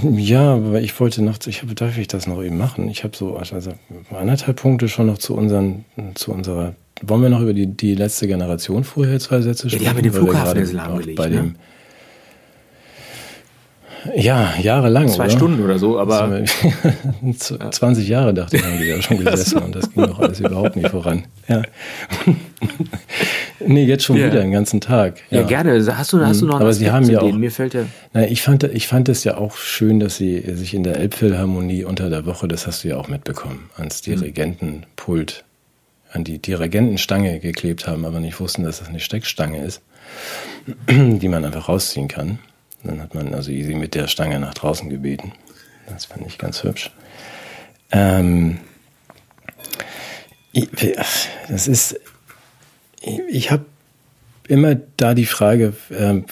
ja, 0.02 0.54
aber 0.54 0.80
ich 0.80 0.98
wollte 1.00 1.22
noch, 1.22 1.38
ich 1.46 1.62
habe, 1.62 1.74
darf 1.74 1.96
ich 1.96 2.08
das 2.08 2.26
noch 2.26 2.42
eben 2.42 2.58
machen? 2.58 2.88
Ich 2.88 3.04
habe 3.04 3.16
so 3.16 3.36
also 3.36 3.72
anderthalb 4.10 4.60
Punkte 4.60 4.88
schon 4.88 5.06
noch 5.06 5.18
zu 5.18 5.34
unseren, 5.34 5.84
zu 6.14 6.32
unserer. 6.32 6.74
Wollen 7.02 7.22
wir 7.22 7.30
noch 7.30 7.40
über 7.40 7.54
die, 7.54 7.66
die 7.66 7.94
letzte 7.94 8.26
Generation 8.26 8.84
vorher 8.84 9.18
zwei 9.20 9.40
Sätze 9.40 9.70
sprechen? 9.70 9.84
Ja, 9.84 9.92
die 9.92 9.98
haben 9.98 10.04
wir 10.04 10.10
den 10.10 10.12
Flughafen 10.12 10.72
lahmgelegt. 10.74 11.16
Bei 11.16 11.28
ne? 11.28 11.36
dem, 11.36 11.56
ja, 14.14 14.54
jahrelang. 14.60 15.08
Zwei 15.08 15.24
oder? 15.24 15.30
Stunden 15.30 15.64
oder 15.64 15.78
so, 15.78 15.98
aber. 15.98 16.42
20 17.38 18.08
Jahre 18.08 18.34
dachte 18.34 18.56
ich, 18.56 18.64
haben 18.64 18.78
die 18.78 18.88
da 18.88 19.02
schon 19.02 19.18
gesessen 19.24 19.58
und 19.58 19.74
das 19.74 19.92
ging 19.92 20.06
doch 20.06 20.18
alles 20.18 20.40
überhaupt 20.40 20.76
nicht 20.76 20.88
voran. 20.88 21.24
Ja. 21.48 21.62
nee, 23.66 23.84
jetzt 23.84 24.04
schon 24.04 24.16
ja. 24.16 24.26
wieder 24.26 24.40
den 24.40 24.52
ganzen 24.52 24.80
Tag. 24.80 25.20
Ja. 25.30 25.40
ja, 25.40 25.46
gerne. 25.46 25.72
Hast 25.96 26.12
du, 26.12 26.24
hast 26.24 26.40
du 26.40 26.46
noch 26.46 26.54
einen 26.54 26.62
Aber 26.62 26.72
Sie 26.72 26.90
haben 26.90 27.08
ja 27.08 27.20
auch, 27.20 27.32
Mir 27.32 27.50
fällt 27.50 27.74
ja. 27.74 27.82
Na, 28.12 28.26
ich 28.26 28.42
fand, 28.42 28.64
ich 28.64 28.88
fand 28.88 29.08
es 29.08 29.24
ja 29.24 29.36
auch 29.36 29.56
schön, 29.56 30.00
dass 30.00 30.16
Sie 30.16 30.40
sich 30.54 30.74
in 30.74 30.82
der 30.82 30.96
Elbphilharmonie 30.96 31.84
unter 31.84 32.10
der 32.10 32.26
Woche, 32.26 32.48
das 32.48 32.66
hast 32.66 32.84
du 32.84 32.88
ja 32.88 32.96
auch 32.96 33.08
mitbekommen, 33.08 33.70
ans 33.76 34.06
mhm. 34.06 34.12
Dirigentenpult, 34.12 35.44
an 36.12 36.24
die 36.24 36.38
Dirigentenstange 36.38 37.40
geklebt 37.40 37.86
haben, 37.86 38.04
aber 38.04 38.20
nicht 38.20 38.40
wussten, 38.40 38.64
dass 38.64 38.78
das 38.78 38.88
eine 38.88 39.00
Steckstange 39.00 39.64
ist, 39.64 39.82
die 40.88 41.28
man 41.28 41.44
einfach 41.44 41.68
rausziehen 41.68 42.08
kann. 42.08 42.38
Dann 42.84 43.00
hat 43.00 43.14
man 43.14 43.34
also 43.34 43.50
easy 43.50 43.74
mit 43.74 43.94
der 43.94 44.08
Stange 44.08 44.40
nach 44.40 44.54
draußen 44.54 44.88
gebeten. 44.88 45.32
Das 45.88 46.06
fand 46.06 46.26
ich 46.26 46.38
ganz 46.38 46.62
hübsch. 46.62 46.90
Ähm, 47.90 48.58
ich, 50.52 50.68
das 51.48 51.68
ist, 51.68 52.00
ich, 53.00 53.20
ich 53.28 53.50
habe 53.50 53.64
immer 54.48 54.74
da 54.96 55.14
die 55.14 55.26
Frage, 55.26 55.74
äh, 55.90 56.22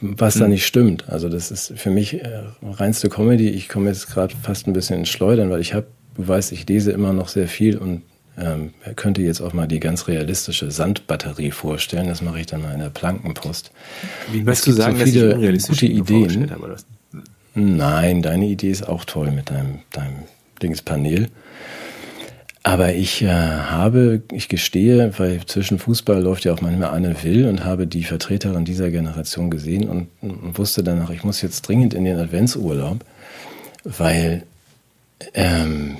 was 0.00 0.34
da 0.34 0.44
hm. 0.44 0.50
nicht 0.50 0.66
stimmt. 0.66 1.08
Also 1.08 1.28
das 1.28 1.50
ist 1.50 1.72
für 1.76 1.90
mich 1.90 2.14
äh, 2.14 2.42
reinste 2.62 3.08
Comedy. 3.08 3.50
Ich 3.50 3.68
komme 3.68 3.88
jetzt 3.88 4.08
gerade 4.08 4.34
fast 4.42 4.66
ein 4.66 4.72
bisschen 4.72 5.00
ins 5.00 5.08
Schleudern, 5.08 5.50
weil 5.50 5.60
ich 5.60 5.74
habe, 5.74 5.86
du 6.16 6.26
weißt, 6.26 6.52
ich 6.52 6.66
lese 6.68 6.92
immer 6.92 7.12
noch 7.12 7.28
sehr 7.28 7.48
viel 7.48 7.78
und 7.78 8.02
ähm, 8.38 8.74
er 8.84 8.94
könnte 8.94 9.22
jetzt 9.22 9.40
auch 9.40 9.52
mal 9.52 9.66
die 9.66 9.80
ganz 9.80 10.08
realistische 10.08 10.70
Sandbatterie 10.70 11.50
vorstellen. 11.50 12.08
Das 12.08 12.22
mache 12.22 12.40
ich 12.40 12.46
dann 12.46 12.62
mal 12.62 12.72
in 12.72 12.80
der 12.80 12.90
Plankenpost. 12.90 13.70
Wie 14.32 14.42
möchtest 14.42 14.66
du 14.68 14.72
sagen, 14.72 14.98
so 14.98 15.04
viele 15.04 15.52
dass 15.52 15.62
ich 15.64 15.68
gute 15.68 15.86
Ideen. 15.86 16.50
Habe, 16.50 16.76
Nein, 17.54 18.22
deine 18.22 18.46
Idee 18.46 18.70
ist 18.70 18.88
auch 18.88 19.04
toll 19.04 19.30
mit 19.30 19.50
deinem, 19.50 19.80
deinem 19.90 20.24
Dingspanel. 20.62 21.28
Aber 22.62 22.94
ich 22.94 23.22
äh, 23.22 23.28
habe, 23.28 24.22
ich 24.30 24.48
gestehe, 24.48 25.12
weil 25.18 25.44
zwischen 25.46 25.78
Fußball 25.78 26.20
läuft 26.20 26.44
ja 26.44 26.52
auch 26.52 26.60
manchmal 26.60 26.90
Anne 26.90 27.16
Will 27.22 27.46
und 27.46 27.64
habe 27.64 27.86
die 27.86 28.04
Vertreterin 28.04 28.64
dieser 28.64 28.90
Generation 28.90 29.50
gesehen 29.50 29.88
und, 29.88 30.08
und 30.20 30.58
wusste 30.58 30.82
danach, 30.82 31.10
ich 31.10 31.24
muss 31.24 31.40
jetzt 31.40 31.62
dringend 31.62 31.94
in 31.94 32.04
den 32.04 32.18
Adventsurlaub, 32.18 33.04
weil 33.84 34.42
ähm, 35.34 35.96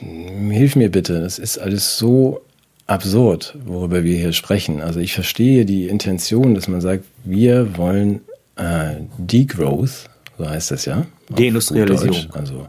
hilf 0.00 0.76
mir 0.76 0.90
bitte, 0.90 1.20
das 1.20 1.38
ist 1.38 1.58
alles 1.58 1.98
so 1.98 2.40
absurd, 2.86 3.56
worüber 3.64 4.02
wir 4.04 4.16
hier 4.16 4.32
sprechen. 4.32 4.80
Also 4.80 5.00
ich 5.00 5.12
verstehe 5.12 5.64
die 5.64 5.86
Intention, 5.88 6.54
dass 6.54 6.68
man 6.68 6.80
sagt, 6.80 7.04
wir 7.24 7.76
wollen 7.76 8.22
äh, 8.56 8.96
Degrowth, 9.18 10.08
so 10.38 10.48
heißt 10.48 10.70
das 10.70 10.84
ja. 10.84 11.06
Deindustrialisierung. 11.30 12.32
Also 12.32 12.68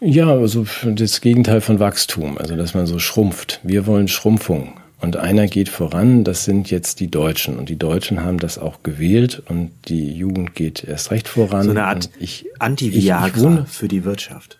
ja, 0.00 0.28
also 0.28 0.64
das 0.84 1.20
Gegenteil 1.20 1.60
von 1.60 1.80
Wachstum, 1.80 2.38
also 2.38 2.56
dass 2.56 2.74
man 2.74 2.86
so 2.86 2.98
schrumpft. 2.98 3.60
Wir 3.64 3.86
wollen 3.86 4.08
Schrumpfung. 4.08 4.74
Und 5.00 5.16
einer 5.16 5.46
geht 5.46 5.68
voran, 5.68 6.24
das 6.24 6.44
sind 6.44 6.70
jetzt 6.70 6.98
die 6.98 7.08
Deutschen. 7.08 7.56
Und 7.56 7.68
die 7.68 7.76
Deutschen 7.76 8.24
haben 8.24 8.38
das 8.38 8.58
auch 8.58 8.82
gewählt 8.82 9.42
und 9.48 9.70
die 9.88 10.12
Jugend 10.12 10.54
geht 10.54 10.82
erst 10.82 11.12
recht 11.12 11.28
voran. 11.28 11.64
So 11.64 11.70
eine 11.70 11.84
Art 11.84 12.10
Anti-Viagra 12.58 13.64
für 13.68 13.86
die 13.86 14.04
Wirtschaft. 14.04 14.58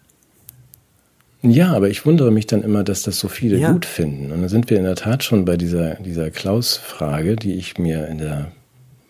Ja, 1.43 1.73
aber 1.73 1.89
ich 1.89 2.05
wundere 2.05 2.33
mich 2.33 2.47
dann 2.47 2.63
immer, 2.63 2.83
dass 2.83 3.03
das 3.03 3.19
so 3.21 3.29
viele 3.29 3.59
ja. 3.59 3.71
gut 3.71 3.87
finden. 3.87 4.33
Und 4.33 4.41
dann 4.41 4.49
sind 4.49 4.71
wir 4.71 4.79
in 4.79 4.85
der 4.85 4.97
Tat 4.97 5.23
schon 5.23 5.45
bei 5.45 5.57
dieser, 5.57 5.95
dieser 5.97 6.31
Klaus-Frage, 6.31 7.37
die 7.37 7.55
ich 7.55 7.79
mir 7.79 8.09
in 8.09 8.19
der 8.19 8.51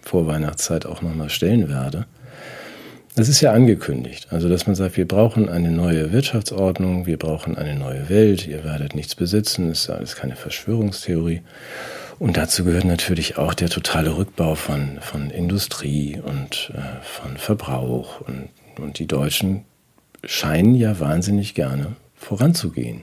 Vorweihnachtszeit 0.02 0.84
auch 0.84 1.00
nochmal 1.00 1.30
stellen 1.30 1.68
werde. 1.70 2.06
Das 3.16 3.28
ist 3.28 3.40
ja 3.40 3.52
angekündigt. 3.52 4.28
Also, 4.30 4.48
dass 4.48 4.66
man 4.66 4.76
sagt, 4.76 4.96
wir 4.96 5.08
brauchen 5.08 5.48
eine 5.48 5.70
neue 5.70 6.12
Wirtschaftsordnung, 6.12 7.06
wir 7.06 7.16
brauchen 7.16 7.56
eine 7.56 7.74
neue 7.74 8.08
Welt, 8.10 8.46
ihr 8.46 8.62
werdet 8.62 8.94
nichts 8.94 9.14
besitzen, 9.14 9.70
ist 9.70 9.88
alles 9.88 10.14
keine 10.14 10.36
Verschwörungstheorie. 10.36 11.40
Und 12.18 12.36
dazu 12.36 12.64
gehört 12.64 12.84
natürlich 12.84 13.38
auch 13.38 13.54
der 13.54 13.70
totale 13.70 14.16
Rückbau 14.16 14.54
von, 14.54 14.98
von 15.00 15.30
Industrie 15.30 16.20
und 16.22 16.72
äh, 16.74 17.02
von 17.02 17.38
Verbrauch. 17.38 18.20
Und, 18.20 18.50
und 18.78 18.98
die 18.98 19.06
Deutschen 19.06 19.64
scheinen 20.24 20.74
ja 20.74 21.00
wahnsinnig 21.00 21.54
gerne 21.54 21.96
voranzugehen. 22.18 23.02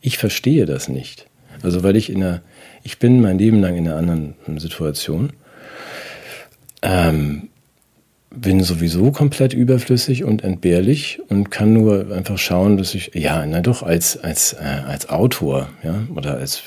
Ich 0.00 0.18
verstehe 0.18 0.66
das 0.66 0.88
nicht. 0.88 1.26
Also 1.62 1.82
weil 1.82 1.96
ich 1.96 2.10
in 2.10 2.22
einer, 2.22 2.42
ich 2.82 2.98
bin 2.98 3.20
mein 3.20 3.38
Leben 3.38 3.60
lang 3.60 3.76
in 3.76 3.88
einer 3.88 3.96
anderen 3.96 4.34
Situation. 4.58 5.32
Ähm, 6.82 7.48
bin 8.36 8.62
sowieso 8.62 9.12
komplett 9.12 9.54
überflüssig 9.54 10.24
und 10.24 10.42
entbehrlich 10.42 11.20
und 11.28 11.50
kann 11.50 11.72
nur 11.72 12.12
einfach 12.12 12.38
schauen, 12.38 12.76
dass 12.76 12.94
ich, 12.94 13.12
ja, 13.14 13.46
na 13.46 13.60
doch, 13.60 13.82
als, 13.82 14.16
als, 14.16 14.54
äh, 14.54 14.82
als 14.86 15.08
Autor, 15.08 15.68
ja, 15.82 16.02
oder 16.14 16.36
als 16.38 16.62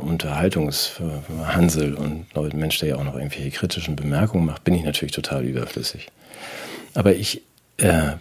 Unterhaltungshansel 0.00 1.94
und 1.94 2.54
Mensch, 2.54 2.78
der 2.78 2.88
ja 2.90 2.96
auch 2.96 3.04
noch 3.04 3.16
irgendwelche 3.16 3.50
kritischen 3.50 3.96
Bemerkungen 3.96 4.46
macht, 4.46 4.64
bin 4.64 4.74
ich 4.74 4.82
natürlich 4.82 5.12
total 5.12 5.44
überflüssig. 5.44 6.08
Aber 6.94 7.14
ich 7.14 7.42
äh, 7.76 8.12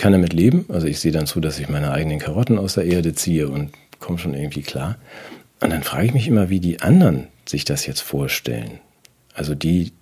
kann 0.00 0.12
damit 0.12 0.32
leben. 0.32 0.64
Also 0.70 0.86
ich 0.86 0.98
sehe 0.98 1.12
dann 1.12 1.26
zu, 1.26 1.40
dass 1.40 1.58
ich 1.58 1.68
meine 1.68 1.92
eigenen 1.92 2.18
Karotten 2.18 2.58
aus 2.58 2.74
der 2.74 2.86
Erde 2.86 3.14
ziehe 3.14 3.48
und 3.48 3.70
komme 3.98 4.18
schon 4.18 4.32
irgendwie 4.32 4.62
klar. 4.62 4.96
Und 5.60 5.70
dann 5.70 5.82
frage 5.82 6.06
ich 6.06 6.14
mich 6.14 6.26
immer, 6.26 6.48
wie 6.48 6.58
die 6.58 6.80
anderen 6.80 7.26
sich 7.46 7.66
das 7.66 7.84
jetzt 7.84 8.00
vorstellen. 8.00 8.80
Also 9.34 9.54
die 9.54 9.92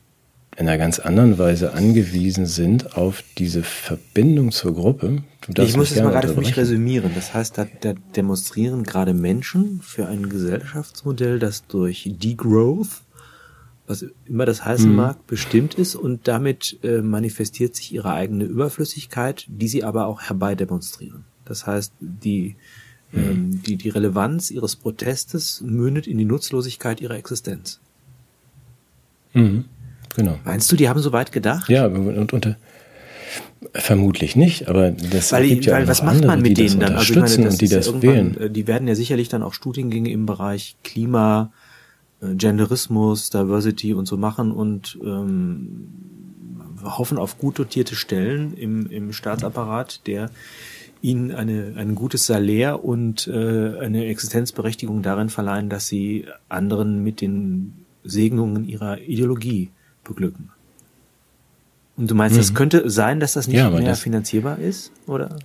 in 0.57 0.69
einer 0.69 0.79
ganz 0.79 1.01
anderen 1.01 1.37
Weise 1.39 1.73
angewiesen 1.73 2.47
sind 2.47 2.97
auf 2.97 3.25
diese 3.39 3.65
Verbindung 3.65 4.53
zur 4.53 4.75
Gruppe. 4.75 5.23
ich 5.57 5.77
muss 5.77 5.91
es 5.91 6.01
mal 6.01 6.11
gerade 6.11 6.29
für 6.29 6.41
mich 6.41 6.57
resümieren. 6.57 7.11
Das 7.17 7.35
heißt, 7.35 7.59
da, 7.59 7.67
da 7.81 7.95
demonstrieren 8.15 8.85
gerade 8.85 9.15
Menschen 9.15 9.81
für 9.83 10.07
ein 10.07 10.29
Gesellschaftsmodell, 10.29 11.41
das 11.41 11.67
durch 11.67 12.09
Degrowth 12.09 13.03
was 13.89 14.05
immer 14.27 14.47
das 14.47 14.65
heißen 14.65 14.91
mhm. 14.91 14.97
mag, 14.97 15.27
bestimmt 15.27 15.75
ist 15.75 15.95
und 15.95 16.29
damit 16.29 16.79
äh, 16.83 17.01
manifestiert 17.01 17.75
sich 17.75 17.93
ihre 17.93 18.13
eigene 18.13 18.45
Überflüssigkeit, 18.45 19.47
die 19.49 19.69
sie 19.69 19.83
aber 19.83 20.07
auch 20.07 20.21
herbeidemonstrieren. 20.21 21.25
Das 21.45 21.67
heißt, 21.67 21.95
die, 22.01 22.57
mhm. 23.13 23.19
ähm, 23.19 23.63
die, 23.67 23.77
die 23.77 23.89
Relevanz 23.89 24.51
ihres 24.51 24.77
Protestes 24.77 25.63
mündet 25.63 26.07
in 26.07 26.19
die 26.19 26.27
Nutzlosigkeit 26.27 27.01
ihrer 27.01 27.17
Existenz. 27.17 27.81
Mhm. 29.33 29.65
Genau. 30.15 30.39
Meinst 30.45 30.71
du, 30.71 30.77
die 30.77 30.89
haben 30.89 31.01
so 31.01 31.13
weit 31.13 31.33
gedacht? 31.33 31.69
Ja, 31.69 31.87
und, 31.87 32.33
und, 32.33 32.57
Vermutlich 33.75 34.37
nicht, 34.37 34.69
aber 34.69 34.93
das 34.93 35.33
weil, 35.33 35.49
gibt 35.49 35.67
ja 35.67 35.75
weil, 35.75 35.85
auch 35.85 35.89
was 35.89 36.03
macht 36.03 36.17
andere, 36.17 36.33
man 36.33 36.43
mit 36.43 36.57
denen 36.57 36.79
dann? 36.81 36.95
Also 36.95 37.13
ich 37.13 37.19
meine, 37.19 37.45
das 37.45 37.55
und 37.55 37.61
die 37.61 37.69
das 37.69 37.87
ja 37.87 38.03
wählen. 38.03 38.37
Äh, 38.39 38.51
die 38.51 38.67
werden 38.67 38.87
ja 38.87 38.95
sicherlich 38.95 39.29
dann 39.29 39.43
auch 39.43 39.53
Studiengänge 39.53 40.11
im 40.11 40.27
Bereich 40.27 40.77
Klima, 40.85 41.53
Genderismus, 42.21 43.31
Diversity 43.31 43.95
und 43.95 44.07
so 44.07 44.17
machen 44.17 44.51
und 44.51 44.99
ähm, 45.03 45.89
hoffen 46.83 47.19
auf 47.19 47.39
gut 47.39 47.59
dotierte 47.59 47.95
Stellen 47.95 48.55
im, 48.55 48.91
im 48.91 49.13
Staatsapparat, 49.13 50.07
der 50.07 50.31
ihnen 51.01 51.31
eine, 51.33 51.75
ein 51.77 51.95
gutes 51.95 52.27
Salär 52.27 52.85
und 52.85 53.29
äh, 53.29 53.79
eine 53.79 54.07
Existenzberechtigung 54.07 55.03
darin 55.03 55.29
verleihen, 55.29 55.69
dass 55.69 55.87
sie 55.87 56.27
anderen 56.49 57.05
mit 57.05 57.21
den 57.21 57.85
Segnungen 58.03 58.69
ihrer 58.69 58.99
Ideologie 59.01 59.71
beglücken. 60.03 60.51
Und 61.97 62.11
du 62.11 62.15
meinst, 62.15 62.35
mhm. 62.35 62.41
das 62.41 62.55
könnte 62.55 62.91
sein, 62.91 63.21
dass 63.21 63.35
das 63.35 63.49
nicht 63.49 63.59
ja, 63.59 63.71
mehr 63.71 63.83
das 63.83 64.01
finanzierbar 64.01 64.59
ist, 64.59 64.93
oder? 65.07 65.37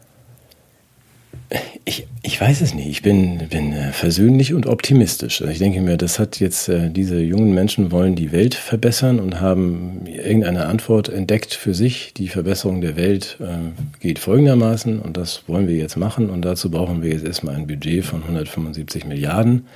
Ich, 1.86 2.08
ich 2.22 2.40
weiß 2.40 2.62
es 2.62 2.74
nicht. 2.74 2.88
Ich 2.88 3.02
bin, 3.02 3.38
bin 3.50 3.74
äh, 3.74 3.92
versöhnlich 3.92 4.54
und 4.54 4.66
optimistisch. 4.66 5.42
Also 5.42 5.52
ich 5.52 5.60
denke 5.60 5.82
mir, 5.82 5.98
das 5.98 6.18
hat 6.18 6.40
jetzt, 6.40 6.70
äh, 6.70 6.90
diese 6.90 7.20
jungen 7.20 7.54
Menschen 7.54 7.92
wollen 7.92 8.16
die 8.16 8.32
Welt 8.32 8.56
verbessern 8.56 9.20
und 9.20 9.42
haben 9.42 10.06
irgendeine 10.08 10.66
Antwort 10.66 11.10
entdeckt 11.10 11.54
für 11.54 11.74
sich. 11.74 12.14
Die 12.14 12.30
Verbesserung 12.30 12.82
der 12.82 12.96
Welt 12.96 13.38
äh, 13.42 14.00
geht 14.00 14.20
folgendermaßen 14.20 15.00
und 15.00 15.18
das 15.18 15.44
wollen 15.48 15.68
wir 15.68 15.76
jetzt 15.76 15.98
machen 15.98 16.30
und 16.30 16.44
dazu 16.44 16.72
brauchen 16.72 17.04
wir 17.04 17.12
jetzt 17.12 17.26
erstmal 17.26 17.56
ein 17.56 17.68
Budget 17.68 18.06
von 18.06 18.24
175 18.24 19.06
Milliarden, 19.06 19.68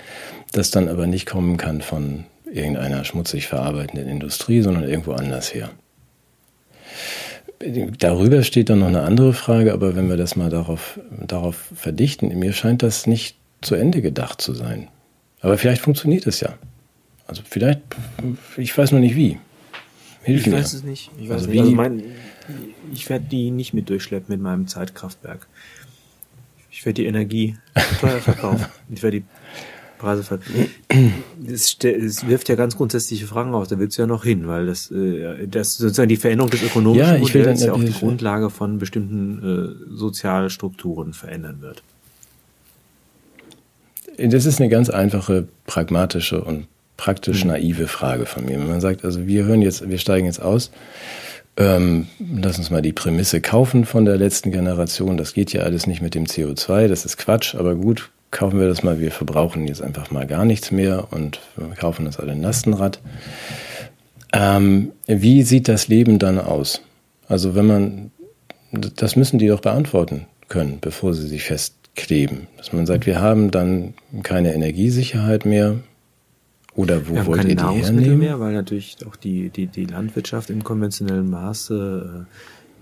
das 0.53 0.71
dann 0.71 0.87
aber 0.87 1.05
nicht 1.05 1.25
kommen 1.25 1.57
kann 1.57 1.81
von 1.81 2.23
irgendeiner 2.51 3.03
schmutzig 3.03 3.47
verarbeitenden 3.47 4.07
Industrie, 4.07 4.61
sondern 4.61 4.87
irgendwo 4.87 5.11
anders 5.11 5.53
her. 5.53 5.69
Darüber 7.99 8.43
steht 8.43 8.69
dann 8.69 8.79
noch 8.79 8.87
eine 8.87 9.01
andere 9.01 9.33
Frage, 9.33 9.73
aber 9.73 9.95
wenn 9.95 10.09
wir 10.09 10.17
das 10.17 10.35
mal 10.35 10.49
darauf, 10.49 10.99
darauf 11.25 11.69
verdichten, 11.75 12.37
mir 12.37 12.53
scheint 12.53 12.83
das 12.83 13.07
nicht 13.07 13.37
zu 13.61 13.75
Ende 13.75 14.01
gedacht 14.01 14.41
zu 14.41 14.53
sein. 14.53 14.89
Aber 15.41 15.57
vielleicht 15.57 15.81
funktioniert 15.81 16.27
es 16.27 16.39
ja. 16.39 16.53
Also 17.25 17.41
vielleicht, 17.47 17.81
ich 18.57 18.77
weiß 18.77 18.91
noch 18.91 18.99
nicht 18.99 19.15
wie. 19.15 19.39
Hilf 20.23 20.41
ich 20.41 20.47
mir. 20.47 20.57
weiß 20.57 20.73
es 20.73 20.83
nicht. 20.83 21.09
Ich, 21.19 21.29
weiß 21.29 21.47
also 21.47 21.49
nicht. 21.49 21.59
Also 21.61 21.71
mein, 21.71 22.03
ich 22.93 23.09
werde 23.09 23.25
die 23.25 23.51
nicht 23.51 23.73
mit 23.73 23.89
durchschleppen 23.89 24.33
mit 24.33 24.41
meinem 24.41 24.67
Zeitkraftwerk. 24.67 25.47
Ich 26.69 26.85
werde 26.85 27.01
die 27.01 27.07
Energie 27.07 27.57
teuer 27.99 28.19
verkaufen. 28.19 28.65
Ich 28.89 29.03
werde 29.03 29.21
die 29.21 29.25
Preise 29.97 30.39
Es, 31.49 31.77
es 31.81 32.27
wirft 32.27 32.49
ja 32.49 32.55
ganz 32.55 32.75
grundsätzliche 32.75 33.25
Fragen 33.25 33.53
auf, 33.53 33.67
da 33.67 33.79
willst 33.79 33.97
du 33.97 34.01
ja 34.01 34.07
noch 34.07 34.23
hin, 34.23 34.47
weil 34.47 34.65
das, 34.65 34.91
äh, 34.91 35.47
das 35.47 35.77
sozusagen 35.77 36.09
die 36.09 36.17
Veränderung 36.17 36.51
des 36.51 36.63
ökonomischen 36.63 37.13
ja, 37.13 37.19
Modells 37.19 37.63
ja 37.63 37.73
auch 37.73 37.83
die 37.83 37.93
Grundlage 37.93 38.49
von 38.49 38.79
bestimmten 38.79 39.87
äh, 39.89 39.95
Sozialstrukturen 39.95 41.13
verändern 41.13 41.61
wird. 41.61 41.83
Das 44.17 44.45
ist 44.45 44.59
eine 44.59 44.69
ganz 44.69 44.89
einfache, 44.89 45.47
pragmatische 45.65 46.43
und 46.43 46.67
praktisch 46.97 47.41
hm. 47.41 47.49
naive 47.49 47.87
Frage 47.87 48.25
von 48.25 48.45
mir. 48.45 48.59
Wenn 48.59 48.67
man 48.67 48.81
sagt, 48.81 49.05
also 49.05 49.25
wir 49.27 49.45
hören 49.45 49.61
jetzt, 49.61 49.87
wir 49.87 49.99
steigen 49.99 50.25
jetzt 50.25 50.41
aus, 50.41 50.71
ähm, 51.55 52.07
lass 52.19 52.57
uns 52.57 52.69
mal 52.69 52.81
die 52.81 52.93
Prämisse 52.93 53.41
kaufen 53.41 53.85
von 53.85 54.05
der 54.05 54.17
letzten 54.17 54.51
Generation. 54.51 55.17
Das 55.17 55.33
geht 55.33 55.53
ja 55.53 55.61
alles 55.61 55.87
nicht 55.87 56.01
mit 56.01 56.13
dem 56.13 56.25
CO2, 56.25 56.87
das 56.87 57.05
ist 57.05 57.17
Quatsch, 57.17 57.55
aber 57.55 57.75
gut, 57.75 58.09
kaufen 58.31 58.59
wir 58.59 58.67
das 58.67 58.83
mal, 58.83 58.99
wir 58.99 59.11
verbrauchen 59.11 59.67
jetzt 59.67 59.81
einfach 59.81 60.11
mal 60.11 60.27
gar 60.27 60.45
nichts 60.45 60.71
mehr 60.71 61.07
und 61.11 61.39
kaufen 61.77 62.05
das 62.05 62.19
alle 62.19 62.33
Lastenrad. 62.33 62.99
Ähm, 64.33 64.91
wie 65.07 65.43
sieht 65.43 65.67
das 65.67 65.87
Leben 65.87 66.19
dann 66.19 66.39
aus? 66.39 66.81
Also 67.27 67.55
wenn 67.55 67.65
man, 67.65 68.11
das 68.71 69.15
müssen 69.15 69.39
die 69.39 69.47
doch 69.47 69.61
beantworten 69.61 70.25
können, 70.47 70.79
bevor 70.81 71.13
sie 71.13 71.27
sich 71.27 71.43
festkleben. 71.43 72.47
Dass 72.57 72.73
man 72.73 72.85
sagt, 72.85 73.05
wir 73.05 73.21
haben 73.21 73.51
dann 73.51 73.93
keine 74.23 74.53
Energiesicherheit 74.53 75.45
mehr. 75.45 75.77
Oder 76.75 77.07
wo 77.07 77.15
wir 77.15 77.25
wollt 77.25 77.45
ihr 77.45 77.55
die 77.55 77.63
hernehmen? 77.63 78.19
mehr, 78.19 78.39
weil 78.39 78.53
natürlich 78.53 78.97
auch 79.07 79.15
die, 79.15 79.49
die, 79.49 79.65
die 79.65 79.85
Landwirtschaft 79.85 80.51
im 80.51 80.63
konventionellen 80.63 81.29
Maße 81.29 82.27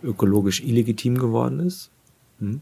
äh, 0.04 0.08
ökologisch 0.08 0.62
illegitim 0.62 1.18
geworden 1.18 1.62
ist. 1.62 1.91
Hm? 2.39 2.62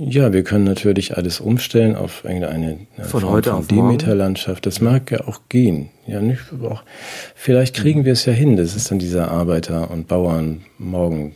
Ja, 0.00 0.32
wir 0.32 0.44
können 0.44 0.62
natürlich 0.62 1.16
alles 1.16 1.40
umstellen 1.40 1.96
auf 1.96 2.22
irgendeine 2.22 2.78
von 3.02 3.20
Form 3.20 3.32
heute 3.32 3.50
von 3.50 3.66
Demeter-Landschaft. 3.66 4.64
Das 4.64 4.80
mag 4.80 5.10
ja 5.10 5.26
auch 5.26 5.40
gehen. 5.48 5.90
Ja, 6.06 6.20
nicht, 6.20 6.40
auch, 6.62 6.84
vielleicht 7.34 7.74
kriegen 7.74 8.04
wir 8.04 8.12
es 8.12 8.24
ja 8.24 8.32
hin. 8.32 8.56
Das 8.56 8.76
ist 8.76 8.92
dann 8.92 9.00
dieser 9.00 9.28
Arbeiter- 9.32 9.90
und 9.90 10.06
Bauern 10.06 10.60
Morgen, 10.78 11.34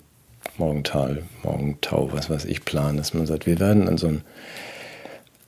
Morgental, 0.58 1.24
Morgentau, 1.42 2.10
was 2.12 2.30
weiß 2.30 2.44
ich, 2.44 2.64
Plan, 2.64 2.96
dass 2.96 3.14
man 3.14 3.26
sagt, 3.26 3.46
wir 3.46 3.58
werden 3.58 3.88
an 3.88 3.98
so 3.98 4.06
ein 4.06 4.22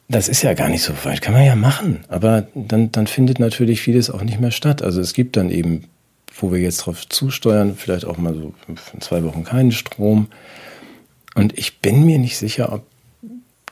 Das 0.08 0.28
ist 0.28 0.42
ja 0.42 0.54
gar 0.54 0.68
nicht 0.68 0.82
so 0.82 0.92
weit, 1.04 1.22
kann 1.22 1.34
man 1.34 1.44
ja 1.44 1.54
machen. 1.54 2.00
Aber 2.08 2.48
dann, 2.56 2.90
dann 2.90 3.06
findet 3.06 3.38
natürlich 3.38 3.80
vieles 3.80 4.10
auch 4.10 4.22
nicht 4.22 4.40
mehr 4.40 4.50
statt. 4.50 4.82
Also 4.82 5.00
es 5.00 5.14
gibt 5.14 5.36
dann 5.36 5.50
eben, 5.50 5.84
wo 6.36 6.50
wir 6.50 6.58
jetzt 6.58 6.78
drauf 6.78 7.08
zusteuern, 7.08 7.76
vielleicht 7.76 8.06
auch 8.06 8.18
mal 8.18 8.34
so 8.34 8.54
in 8.66 9.00
zwei 9.00 9.22
Wochen 9.22 9.44
keinen 9.44 9.70
Strom. 9.70 10.26
Und 11.36 11.56
ich 11.56 11.78
bin 11.78 12.04
mir 12.04 12.18
nicht 12.18 12.38
sicher, 12.38 12.72
ob 12.72 12.82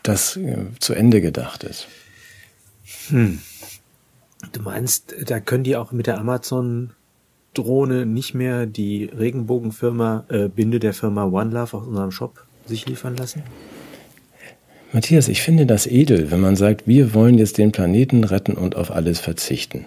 das 0.03 0.37
äh, 0.37 0.67
zu 0.79 0.95
Ende 0.95 1.21
gedacht 1.21 1.65
ist. 1.65 1.89
Hm. 3.09 3.41
Du 4.53 4.63
meinst, 4.63 5.15
da 5.27 5.41
können 5.41 5.65
die 5.65 5.77
auch 5.77 5.93
mit 5.93 6.07
der 6.07 6.19
Amazon-Drohne 6.19 8.07
nicht 8.07 8.35
mehr 8.35 8.67
die 8.67 9.05
Regenbogenfirma, 9.05 10.25
äh, 10.29 10.49
Binde 10.49 10.81
der 10.81 10.95
Firma 10.95 11.25
One 11.25 11.51
Love 11.51 11.77
aus 11.77 11.87
unserem 11.87 12.11
Shop 12.11 12.45
sich 12.67 12.87
liefern 12.87 13.17
lassen? 13.17 13.43
Matthias, 14.93 15.29
ich 15.29 15.43
finde 15.43 15.65
das 15.65 15.87
edel, 15.87 16.31
wenn 16.31 16.41
man 16.41 16.57
sagt, 16.57 16.87
wir 16.87 17.15
wollen 17.15 17.39
jetzt 17.39 17.57
den 17.57 17.73
Planeten 17.73 18.25
retten 18.25 18.55
und 18.55 18.77
auf 18.77 18.91
alles 18.91 19.21
verzichten. 19.21 19.87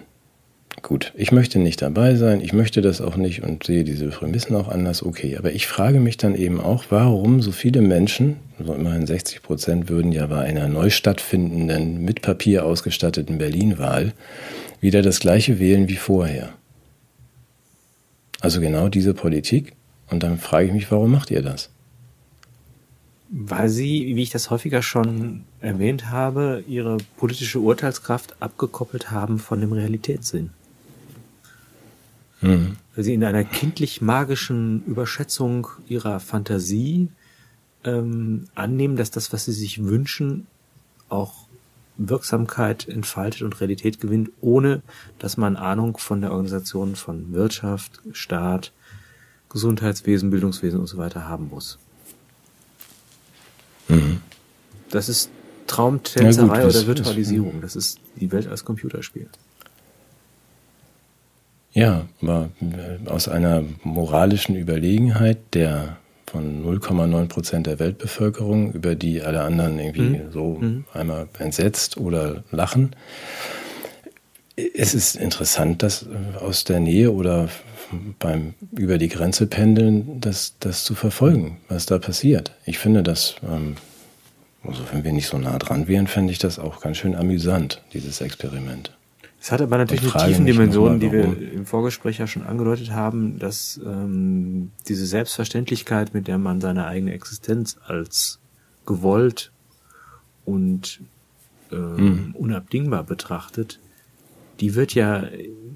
Gut, 0.86 1.12
ich 1.16 1.32
möchte 1.32 1.58
nicht 1.58 1.82
dabei 1.82 2.14
sein, 2.14 2.40
ich 2.40 2.52
möchte 2.52 2.80
das 2.80 3.00
auch 3.00 3.16
nicht 3.16 3.42
und 3.42 3.64
sehe 3.64 3.82
diese 3.82 4.06
Prämissen 4.06 4.54
auch 4.54 4.68
anders, 4.68 5.02
okay. 5.02 5.36
Aber 5.36 5.50
ich 5.50 5.66
frage 5.66 5.98
mich 5.98 6.16
dann 6.16 6.36
eben 6.36 6.60
auch, 6.60 6.84
warum 6.90 7.42
so 7.42 7.50
viele 7.50 7.82
Menschen, 7.82 8.36
so 8.64 8.72
immerhin 8.72 9.04
60 9.04 9.42
Prozent 9.42 9.88
würden 9.88 10.12
ja 10.12 10.28
bei 10.28 10.42
einer 10.42 10.68
neu 10.68 10.90
stattfindenden, 10.90 12.04
mit 12.04 12.22
Papier 12.22 12.64
ausgestatteten 12.64 13.36
Berlin-Wahl 13.36 14.12
wieder 14.80 15.02
das 15.02 15.18
gleiche 15.18 15.58
wählen 15.58 15.88
wie 15.88 15.96
vorher. 15.96 16.50
Also 18.40 18.60
genau 18.60 18.88
diese 18.88 19.12
Politik. 19.12 19.72
Und 20.08 20.22
dann 20.22 20.38
frage 20.38 20.68
ich 20.68 20.72
mich, 20.72 20.88
warum 20.92 21.10
macht 21.10 21.32
ihr 21.32 21.42
das? 21.42 21.70
weil 23.28 23.68
sie, 23.68 24.14
wie 24.14 24.22
ich 24.22 24.30
das 24.30 24.50
häufiger 24.50 24.82
schon 24.82 25.42
erwähnt 25.60 26.10
habe, 26.10 26.62
ihre 26.68 26.98
politische 27.16 27.58
Urteilskraft 27.58 28.36
abgekoppelt 28.38 29.10
haben 29.10 29.40
von 29.40 29.60
dem 29.60 29.72
Realitätssinn. 29.72 30.50
Mhm. 32.40 32.76
Weil 32.94 33.04
sie 33.04 33.14
in 33.14 33.24
einer 33.24 33.44
kindlich 33.44 34.00
magischen 34.00 34.84
Überschätzung 34.84 35.68
ihrer 35.88 36.20
Fantasie 36.20 37.08
ähm, 37.84 38.44
annehmen, 38.54 38.96
dass 38.96 39.10
das, 39.10 39.32
was 39.32 39.46
sie 39.46 39.52
sich 39.52 39.84
wünschen, 39.84 40.46
auch 41.08 41.46
Wirksamkeit 41.98 42.88
entfaltet 42.88 43.42
und 43.42 43.60
Realität 43.60 44.00
gewinnt, 44.00 44.30
ohne 44.40 44.82
dass 45.18 45.36
man 45.36 45.56
Ahnung 45.56 45.96
von 45.96 46.20
der 46.20 46.30
Organisation 46.30 46.94
von 46.94 47.32
Wirtschaft, 47.32 48.02
Staat, 48.12 48.72
Gesundheitswesen, 49.48 50.30
Bildungswesen 50.30 50.80
und 50.80 50.86
so 50.86 50.98
weiter 50.98 51.26
haben 51.26 51.48
muss. 51.48 51.78
Mhm. 53.88 54.20
Das 54.90 55.08
ist 55.08 55.30
Traumtänzerei 55.66 56.60
ja, 56.60 56.66
oder 56.66 56.86
Virtualisierung. 56.86 57.60
Das 57.60 57.76
ist 57.76 57.98
die 58.16 58.30
Welt 58.30 58.46
als 58.46 58.64
Computerspiel. 58.64 59.28
Ja, 61.76 62.06
aber 62.22 62.48
äh, 62.62 63.06
aus 63.06 63.28
einer 63.28 63.62
moralischen 63.82 64.56
Überlegenheit 64.56 65.36
der 65.52 65.98
von 66.24 66.64
0,9 66.64 67.28
Prozent 67.28 67.66
der 67.66 67.78
Weltbevölkerung, 67.78 68.72
über 68.72 68.94
die 68.94 69.20
alle 69.22 69.42
anderen 69.42 69.78
irgendwie 69.78 70.18
mhm. 70.18 70.32
so 70.32 70.54
mhm. 70.58 70.84
einmal 70.94 71.28
entsetzt 71.38 71.98
oder 71.98 72.44
lachen. 72.50 72.96
Es 74.56 74.94
ist 74.94 75.16
interessant, 75.16 75.82
dass 75.82 76.04
äh, 76.04 76.38
aus 76.38 76.64
der 76.64 76.80
Nähe 76.80 77.12
oder 77.12 77.50
beim 78.20 78.54
über 78.72 78.96
die 78.96 79.08
Grenze 79.08 79.46
pendeln, 79.46 80.18
das, 80.18 80.54
das 80.58 80.82
zu 80.82 80.94
verfolgen, 80.94 81.58
was 81.68 81.84
da 81.84 81.98
passiert. 81.98 82.52
Ich 82.64 82.78
finde 82.78 83.02
das, 83.02 83.36
ähm, 83.46 83.76
also 84.66 84.82
wenn 84.92 85.04
wir 85.04 85.12
nicht 85.12 85.28
so 85.28 85.36
nah 85.36 85.58
dran 85.58 85.88
wären, 85.88 86.06
fände 86.06 86.32
ich 86.32 86.38
das 86.38 86.58
auch 86.58 86.80
ganz 86.80 86.96
schön 86.96 87.14
amüsant, 87.14 87.82
dieses 87.92 88.22
Experiment. 88.22 88.96
Es 89.46 89.52
hat 89.52 89.62
aber 89.62 89.78
natürlich 89.78 90.12
eine 90.12 90.26
tiefen 90.26 90.44
Dimension, 90.44 90.98
die 90.98 91.12
wir 91.12 91.22
im 91.22 91.66
Vorgespräch 91.66 92.18
ja 92.18 92.26
schon 92.26 92.42
angedeutet 92.42 92.90
haben, 92.90 93.38
dass 93.38 93.80
ähm, 93.86 94.72
diese 94.88 95.06
Selbstverständlichkeit, 95.06 96.14
mit 96.14 96.26
der 96.26 96.36
man 96.36 96.60
seine 96.60 96.88
eigene 96.88 97.12
Existenz 97.12 97.76
als 97.86 98.40
gewollt 98.86 99.52
und 100.44 100.98
ähm, 101.70 101.96
mhm. 101.96 102.34
unabdingbar 102.34 103.04
betrachtet, 103.04 103.78
die 104.58 104.74
wird 104.74 104.96
ja 104.96 105.22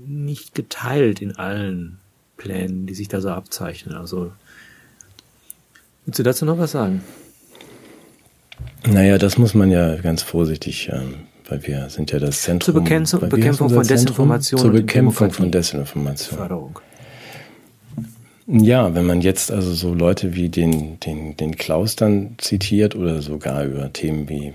nicht 0.05 0.57
geteilt 0.57 1.23
in 1.23 1.37
allen 1.37 1.99
Plänen, 2.39 2.87
die 2.87 2.95
sich 2.95 3.07
da 3.07 3.21
so 3.21 3.29
abzeichnen. 3.29 3.95
Also, 3.95 4.33
willst 6.07 6.19
du 6.19 6.25
dazu 6.25 6.45
noch 6.45 6.59
was 6.59 6.73
sagen? 6.73 7.05
Naja, 8.85 9.17
das 9.17 9.39
muss 9.39 9.55
man 9.55 9.71
ja 9.71 9.95
ganz 9.95 10.23
vorsichtig, 10.25 10.91
ähm, 10.93 11.15
weil 11.51 11.67
wir 11.67 11.91
sind 11.91 12.13
ja 12.13 12.19
das 12.19 12.43
Zentrum. 12.43 12.75
Zur 12.75 12.83
Bekämpfung, 12.83 13.29
Bekämpfung 13.29 13.71
von 13.71 13.87
Desinformation. 13.87 14.61
Zur 14.61 14.71
Bekämpfung 14.71 15.31
von 15.31 15.51
Desinformation. 15.51 16.39
Förderung. 16.39 16.79
Ja, 18.47 18.95
wenn 18.95 19.07
man 19.07 19.21
jetzt 19.21 19.53
also 19.53 19.75
so 19.75 19.95
Leute 19.95 20.35
wie 20.35 20.49
den, 20.49 20.99
den, 21.01 21.37
den 21.37 21.57
Klaus 21.57 21.95
dann 21.97 22.35
zitiert 22.39 22.97
oder 22.97 23.23
sogar 23.23 23.65
über 23.65 23.93
Themen 23.93 24.29
wie 24.29 24.53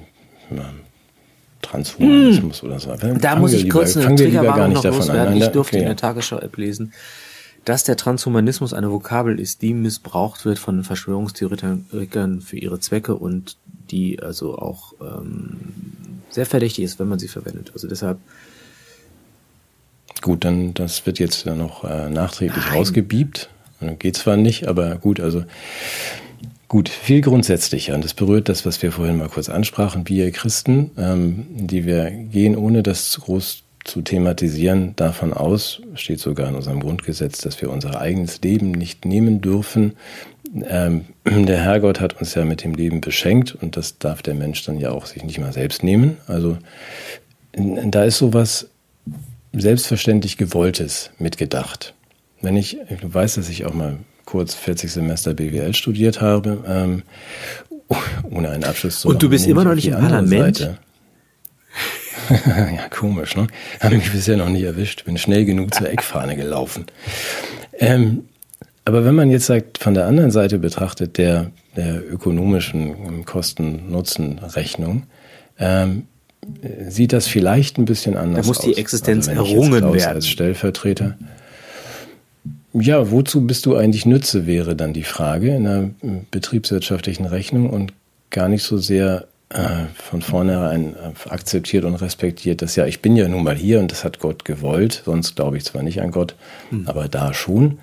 Transhumanismus 1.61 2.61
hm. 2.61 2.69
oder 2.69 2.79
so. 2.79 2.93
Da 3.19 3.35
muss 3.37 3.53
ich 3.53 3.63
lieber, 3.63 3.79
kurz 3.79 3.95
eine 3.95 4.15
Triggerwarnung 4.15 4.73
noch 4.73 4.83
loswerden. 4.83 5.37
Ich 5.37 5.47
durfte 5.47 5.77
okay. 5.77 5.83
in 5.83 5.87
der 5.87 5.95
Tagesschau-App 5.95 6.57
lesen, 6.57 6.93
dass 7.63 7.83
der 7.83 7.97
Transhumanismus 7.97 8.73
eine 8.73 8.91
Vokabel 8.91 9.39
ist, 9.39 9.61
die 9.61 9.73
missbraucht 9.73 10.45
wird 10.45 10.59
von 10.59 10.83
Verschwörungstheoretikern 10.83 12.41
für 12.41 12.57
ihre 12.57 12.79
Zwecke 12.79 13.15
und 13.15 13.57
die 13.89 14.21
also 14.21 14.57
auch 14.57 14.93
ähm, 15.01 15.94
sehr 16.35 16.45
verdächtig 16.45 16.83
ist, 16.83 16.99
wenn 16.99 17.07
man 17.07 17.19
sie 17.19 17.27
verwendet. 17.27 17.71
Also 17.73 17.87
deshalb. 17.87 18.19
Gut, 20.21 20.45
dann 20.45 20.73
das 20.73 21.05
wird 21.05 21.19
jetzt 21.19 21.45
noch 21.45 21.83
äh, 21.83 22.09
nachträglich 22.09 22.63
Nein. 22.65 22.75
rausgebiebt. 22.75 23.49
Geht 23.99 24.15
zwar 24.15 24.37
nicht, 24.37 24.67
aber 24.67 24.95
gut, 24.95 25.19
also 25.19 25.43
Gut, 26.67 26.89
viel 26.89 27.21
grundsätzlicher. 27.21 27.93
Und 27.93 28.03
das 28.03 28.15
berührt 28.15 28.49
das, 28.49 28.65
was 28.65 28.81
wir 28.81 28.91
vorhin 28.91 29.17
mal 29.17 29.29
kurz 29.29 29.49
ansprachen. 29.49 30.09
Wir 30.09 30.31
Christen, 30.31 30.91
ähm, 30.97 31.45
die 31.51 31.85
wir 31.85 32.09
gehen, 32.09 32.57
ohne 32.57 32.81
das 32.81 33.19
groß 33.21 33.63
zu 33.83 34.01
thematisieren, 34.01 34.95
davon 34.95 35.31
aus, 35.31 35.81
steht 35.93 36.19
sogar 36.19 36.49
in 36.49 36.55
unserem 36.55 36.79
Grundgesetz, 36.79 37.37
dass 37.39 37.61
wir 37.61 37.69
unser 37.69 38.01
eigenes 38.01 38.41
Leben 38.41 38.71
nicht 38.71 39.05
nehmen 39.05 39.41
dürfen. 39.41 39.93
Ähm, 40.63 41.05
der 41.25 41.61
Herrgott 41.61 41.99
hat 41.99 42.19
uns 42.19 42.33
ja 42.35 42.45
mit 42.45 42.63
dem 42.63 42.73
Leben 42.73 43.01
beschenkt 43.01 43.55
und 43.55 43.77
das 43.77 43.97
darf 43.97 44.21
der 44.21 44.35
Mensch 44.35 44.63
dann 44.63 44.79
ja 44.79 44.91
auch 44.91 45.05
sich 45.05 45.23
nicht 45.23 45.39
mal 45.39 45.53
selbst 45.53 45.83
nehmen. 45.83 46.17
Also 46.27 46.57
da 47.53 48.03
ist 48.03 48.17
sowas 48.17 48.69
selbstverständlich 49.53 50.37
Gewolltes 50.37 51.11
mitgedacht. 51.19 51.93
Wenn 52.41 52.57
ich, 52.57 52.77
du 53.01 53.13
weißt, 53.13 53.37
dass 53.37 53.49
ich 53.49 53.65
auch 53.65 53.73
mal 53.73 53.97
kurz 54.25 54.55
40 54.55 54.91
Semester 54.91 55.33
BWL 55.33 55.73
studiert 55.73 56.21
habe, 56.21 56.63
ähm, 56.67 57.03
ohne 58.29 58.49
einen 58.49 58.63
Abschluss 58.63 59.01
zu 59.01 59.09
Und 59.09 59.21
du 59.21 59.29
bist 59.29 59.47
immer 59.47 59.63
noch 59.63 59.75
nicht 59.75 59.87
im 59.87 59.93
Parlament? 59.93 60.71
Ja, 62.27 62.89
komisch, 62.89 63.35
ne? 63.35 63.45
Haben 63.79 63.97
mich 63.97 64.11
bisher 64.11 64.35
noch 64.35 64.49
nicht 64.49 64.63
erwischt. 64.63 65.05
Bin 65.05 65.15
schnell 65.15 65.45
genug 65.45 65.75
zur 65.75 65.89
Eckfahne 65.89 66.35
gelaufen. 66.35 66.85
Ähm, 67.77 68.23
aber 68.85 69.03
wenn 69.03 69.15
man 69.15 69.31
jetzt 69.31 69.47
sagt, 69.47 69.79
von 69.79 69.95
der 69.95 70.05
anderen 70.05 70.31
Seite 70.31 70.59
betrachtet, 70.59 71.17
der, 71.17 71.51
der 71.75 72.01
ökonomischen 72.07 73.25
Kosten-Nutzen-Rechnung, 73.25 75.03
ähm, 75.59 76.03
sieht 76.87 77.11
das 77.11 77.27
vielleicht 77.27 77.79
ein 77.79 77.85
bisschen 77.85 78.15
anders 78.15 78.47
aus. 78.47 78.59
Da 78.59 78.67
muss 78.67 78.75
die 78.75 78.79
Existenz 78.79 79.27
also 79.27 79.43
errungen 79.43 79.93
werden. 79.93 80.15
Als 80.15 80.27
Stellvertreter. 80.27 81.17
Ja, 82.73 83.09
wozu 83.09 83.47
bist 83.47 83.65
du 83.65 83.75
eigentlich 83.75 84.05
Nütze, 84.05 84.45
wäre 84.45 84.75
dann 84.75 84.93
die 84.93 85.03
Frage 85.03 85.55
in 85.55 85.65
einer 85.65 85.89
betriebswirtschaftlichen 86.29 87.25
Rechnung 87.25 87.69
und 87.69 87.93
gar 88.29 88.49
nicht 88.49 88.63
so 88.63 88.77
sehr 88.77 89.27
äh, 89.49 89.85
von 89.95 90.21
vornherein 90.21 90.95
akzeptiert 91.29 91.85
und 91.85 91.95
respektiert, 91.95 92.61
dass 92.61 92.75
ja, 92.75 92.85
ich 92.85 93.01
bin 93.01 93.15
ja 93.15 93.27
nun 93.27 93.43
mal 93.43 93.55
hier 93.55 93.79
und 93.79 93.91
das 93.91 94.03
hat 94.03 94.19
Gott 94.19 94.43
gewollt, 94.43 95.03
sonst 95.05 95.35
glaube 95.35 95.57
ich 95.57 95.63
zwar 95.63 95.83
nicht 95.83 96.01
an 96.01 96.11
Gott, 96.11 96.35
mhm. 96.69 96.87
aber 96.87 97.07
da 97.07 97.33
schon. 97.33 97.79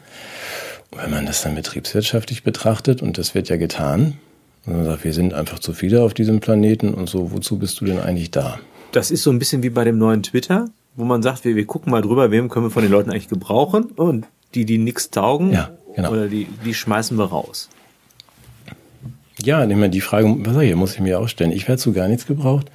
Wenn 0.95 1.11
man 1.11 1.27
das 1.27 1.43
dann 1.43 1.55
betriebswirtschaftlich 1.55 2.43
betrachtet, 2.43 3.03
und 3.03 3.19
das 3.19 3.35
wird 3.35 3.49
ja 3.49 3.57
getan, 3.57 4.19
und 4.67 4.77
man 4.77 4.85
sagt, 4.85 5.05
wir 5.05 5.13
sind 5.13 5.35
einfach 5.35 5.59
zu 5.59 5.73
viele 5.73 6.03
auf 6.03 6.15
diesem 6.15 6.41
Planeten 6.41 6.95
und 6.95 7.09
so, 7.09 7.33
wozu 7.33 7.59
bist 7.59 7.81
du 7.81 7.87
denn 7.87 7.99
eigentlich 7.99 8.31
da? 8.31 8.61
Das 8.93 9.11
ist 9.11 9.23
so 9.23 9.31
ein 9.31 9.39
bisschen 9.39 9.63
wie 9.63 9.71
bei 9.71 9.85
dem 9.85 9.99
neuen 9.99 10.23
Twitter, 10.23 10.67
wo 10.95 11.05
man 11.05 11.23
sagt, 11.23 11.45
wir, 11.45 11.57
wir 11.57 11.67
gucken 11.67 11.91
mal 11.91 12.03
drüber, 12.03 12.31
wem 12.31 12.49
können 12.49 12.67
wir 12.67 12.71
von 12.71 12.83
den 12.83 12.93
Leuten 12.93 13.11
eigentlich 13.11 13.29
gebrauchen 13.29 13.87
und 13.87 14.27
die, 14.55 14.67
die 14.67 14.79
nichts 14.79 15.11
taugen, 15.11 15.53
ja, 15.53 15.71
genau. 15.97 16.11
oder 16.11 16.29
die, 16.29 16.47
die 16.65 16.75
schmeißen 16.75 17.17
wir 17.19 17.25
raus. 17.25 17.71
Ja, 19.43 19.65
immer 19.65 19.89
die 19.89 20.03
Frage, 20.03 20.37
was 20.41 20.63
hier, 20.63 20.77
muss 20.77 20.95
ich 20.95 21.01
mir 21.01 21.19
auch 21.19 21.29
stellen. 21.29 21.53
Ich 21.53 21.67
werde 21.67 21.81
zu 21.81 21.93
gar 21.93 22.07
nichts 22.07 22.27
gebraucht. 22.27 22.71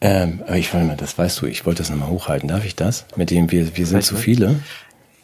Ähm, 0.00 0.40
aber 0.46 0.56
ich 0.56 0.72
wollte 0.72 0.86
mal, 0.86 0.96
das 0.96 1.18
weißt 1.18 1.42
du, 1.42 1.46
ich 1.46 1.66
wollte 1.66 1.82
das 1.82 1.90
nochmal 1.90 2.08
hochhalten. 2.08 2.48
Darf 2.48 2.64
ich 2.64 2.74
das? 2.74 3.04
Mit 3.16 3.30
dem 3.30 3.50
wir, 3.50 3.76
wir 3.76 3.86
sind 3.86 4.02
zu 4.02 4.16
viele. 4.16 4.60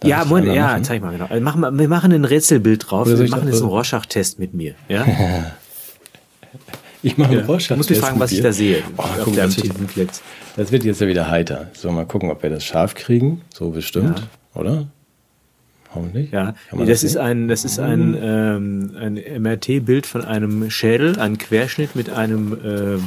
Darf 0.01 0.11
ja, 0.11 0.25
Moment, 0.25 0.55
ja, 0.55 0.67
machen? 0.67 0.85
zeig 0.85 1.03
mal 1.03 1.13
genau. 1.13 1.27
Also 1.27 1.43
machen 1.43 1.79
wir, 1.79 1.89
machen 1.89 2.13
ein 2.13 2.25
Rätselbild 2.25 2.91
drauf. 2.91 3.09
wir 3.09 3.17
machen 3.29 3.49
jetzt 3.49 3.61
einen 3.61 3.71
Rorschach-Test 3.71 4.39
mit 4.39 4.55
mir. 4.55 4.75
Ja? 4.89 5.07
Ich 7.03 7.17
mache 7.17 7.31
einen 7.31 7.41
Ja. 7.41 7.47
Rorschach. 7.47 7.75
Du 7.75 7.77
musst 7.77 7.91
mich 7.91 8.01
fragen, 8.01 8.19
was 8.19 8.33
ich 8.33 8.41
da 8.41 8.53
sehe. 8.53 8.83
Oh, 8.97 9.05
guck, 9.23 9.37
das, 9.37 9.57
wird, 9.95 10.11
das 10.57 10.73
wird 10.73 10.85
jetzt 10.85 11.01
ja 11.01 11.07
wieder 11.07 11.31
heiter. 11.31 11.71
So, 11.73 11.93
mal 11.93 12.05
gucken, 12.05 12.31
ob 12.31 12.43
wir 12.43 12.51
das 12.51 12.65
scharf 12.65 12.95
kriegen. 12.95 13.43
So 13.55 13.71
bestimmt, 13.71 14.27
oder? 14.55 14.89
Hoffentlich. 15.95 16.33
Ja, 16.33 16.55
das, 16.73 16.89
das 16.89 17.05
ist 17.05 17.17
ein, 17.17 17.47
das 17.47 17.65
ist 17.65 17.79
ein, 17.79 18.17
ähm, 18.21 18.97
ein 18.99 19.43
MRT-Bild 19.43 20.07
von 20.07 20.25
einem 20.25 20.69
Schädel, 20.71 21.19
ein 21.21 21.39
Querschnitt 21.39 21.95
mit 21.95 22.11
einem 22.11 22.53
äh, 22.53 22.99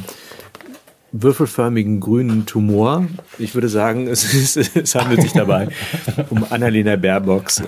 würfelförmigen 1.12 2.00
grünen 2.00 2.46
Tumor. 2.46 3.06
Ich 3.38 3.54
würde 3.54 3.68
sagen, 3.68 4.06
es, 4.06 4.32
ist, 4.34 4.76
es 4.76 4.94
handelt 4.94 5.22
sich 5.22 5.32
dabei 5.32 5.68
um 6.30 6.44
Annalena 6.50 6.96
Baerbocks. 6.96 7.62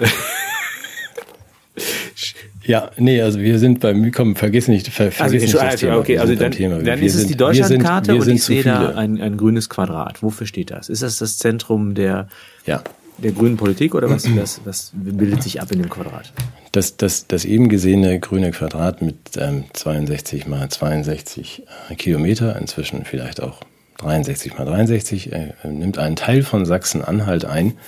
Ja, 2.64 2.90
nee, 2.96 3.20
also 3.20 3.40
wir 3.40 3.58
sind 3.58 3.80
beim, 3.80 4.12
komm, 4.12 4.36
vergiss 4.36 4.68
nicht, 4.68 4.88
ver, 4.88 5.06
Also, 5.06 5.16
vergiss 5.16 5.42
nicht 5.42 5.54
das 5.54 5.62
also, 5.62 5.86
Thema. 5.86 5.98
okay, 5.98 6.18
also 6.18 6.34
dann, 6.36 6.52
Thema. 6.52 6.78
dann 6.78 7.02
ist 7.02 7.14
es 7.16 7.26
die 7.26 7.36
Deutschlandkarte 7.36 8.14
und 8.14 8.28
ich 8.28 8.44
sehe 8.44 8.62
da 8.62 8.90
ein, 8.90 9.20
ein 9.20 9.36
grünes 9.36 9.68
Quadrat. 9.68 10.22
Wofür 10.22 10.46
steht 10.46 10.70
das? 10.70 10.88
Ist 10.88 11.02
das 11.02 11.16
das 11.16 11.38
Zentrum 11.38 11.94
der, 11.94 12.28
Ja, 12.66 12.82
der 13.18 13.32
grünen 13.32 13.56
Politik 13.56 13.94
oder 13.94 14.08
was, 14.08 14.24
was, 14.36 14.60
was 14.64 14.92
bildet 14.94 15.42
sich 15.42 15.60
ab 15.60 15.72
in 15.72 15.82
dem 15.82 15.90
Quadrat? 15.90 16.32
Das, 16.72 16.96
das, 16.96 17.26
das 17.26 17.44
eben 17.44 17.68
gesehene 17.68 18.18
grüne 18.18 18.50
Quadrat 18.50 19.02
mit 19.02 19.16
ähm, 19.36 19.64
62 19.72 20.46
mal 20.46 20.68
62 20.68 21.64
Kilometer, 21.96 22.56
inzwischen 22.56 23.04
vielleicht 23.04 23.42
auch 23.42 23.60
63 23.98 24.58
mal 24.58 24.64
63, 24.64 25.32
äh, 25.32 25.52
nimmt 25.64 25.98
einen 25.98 26.16
Teil 26.16 26.42
von 26.42 26.66
Sachsen-Anhalt 26.66 27.44
ein, 27.44 27.78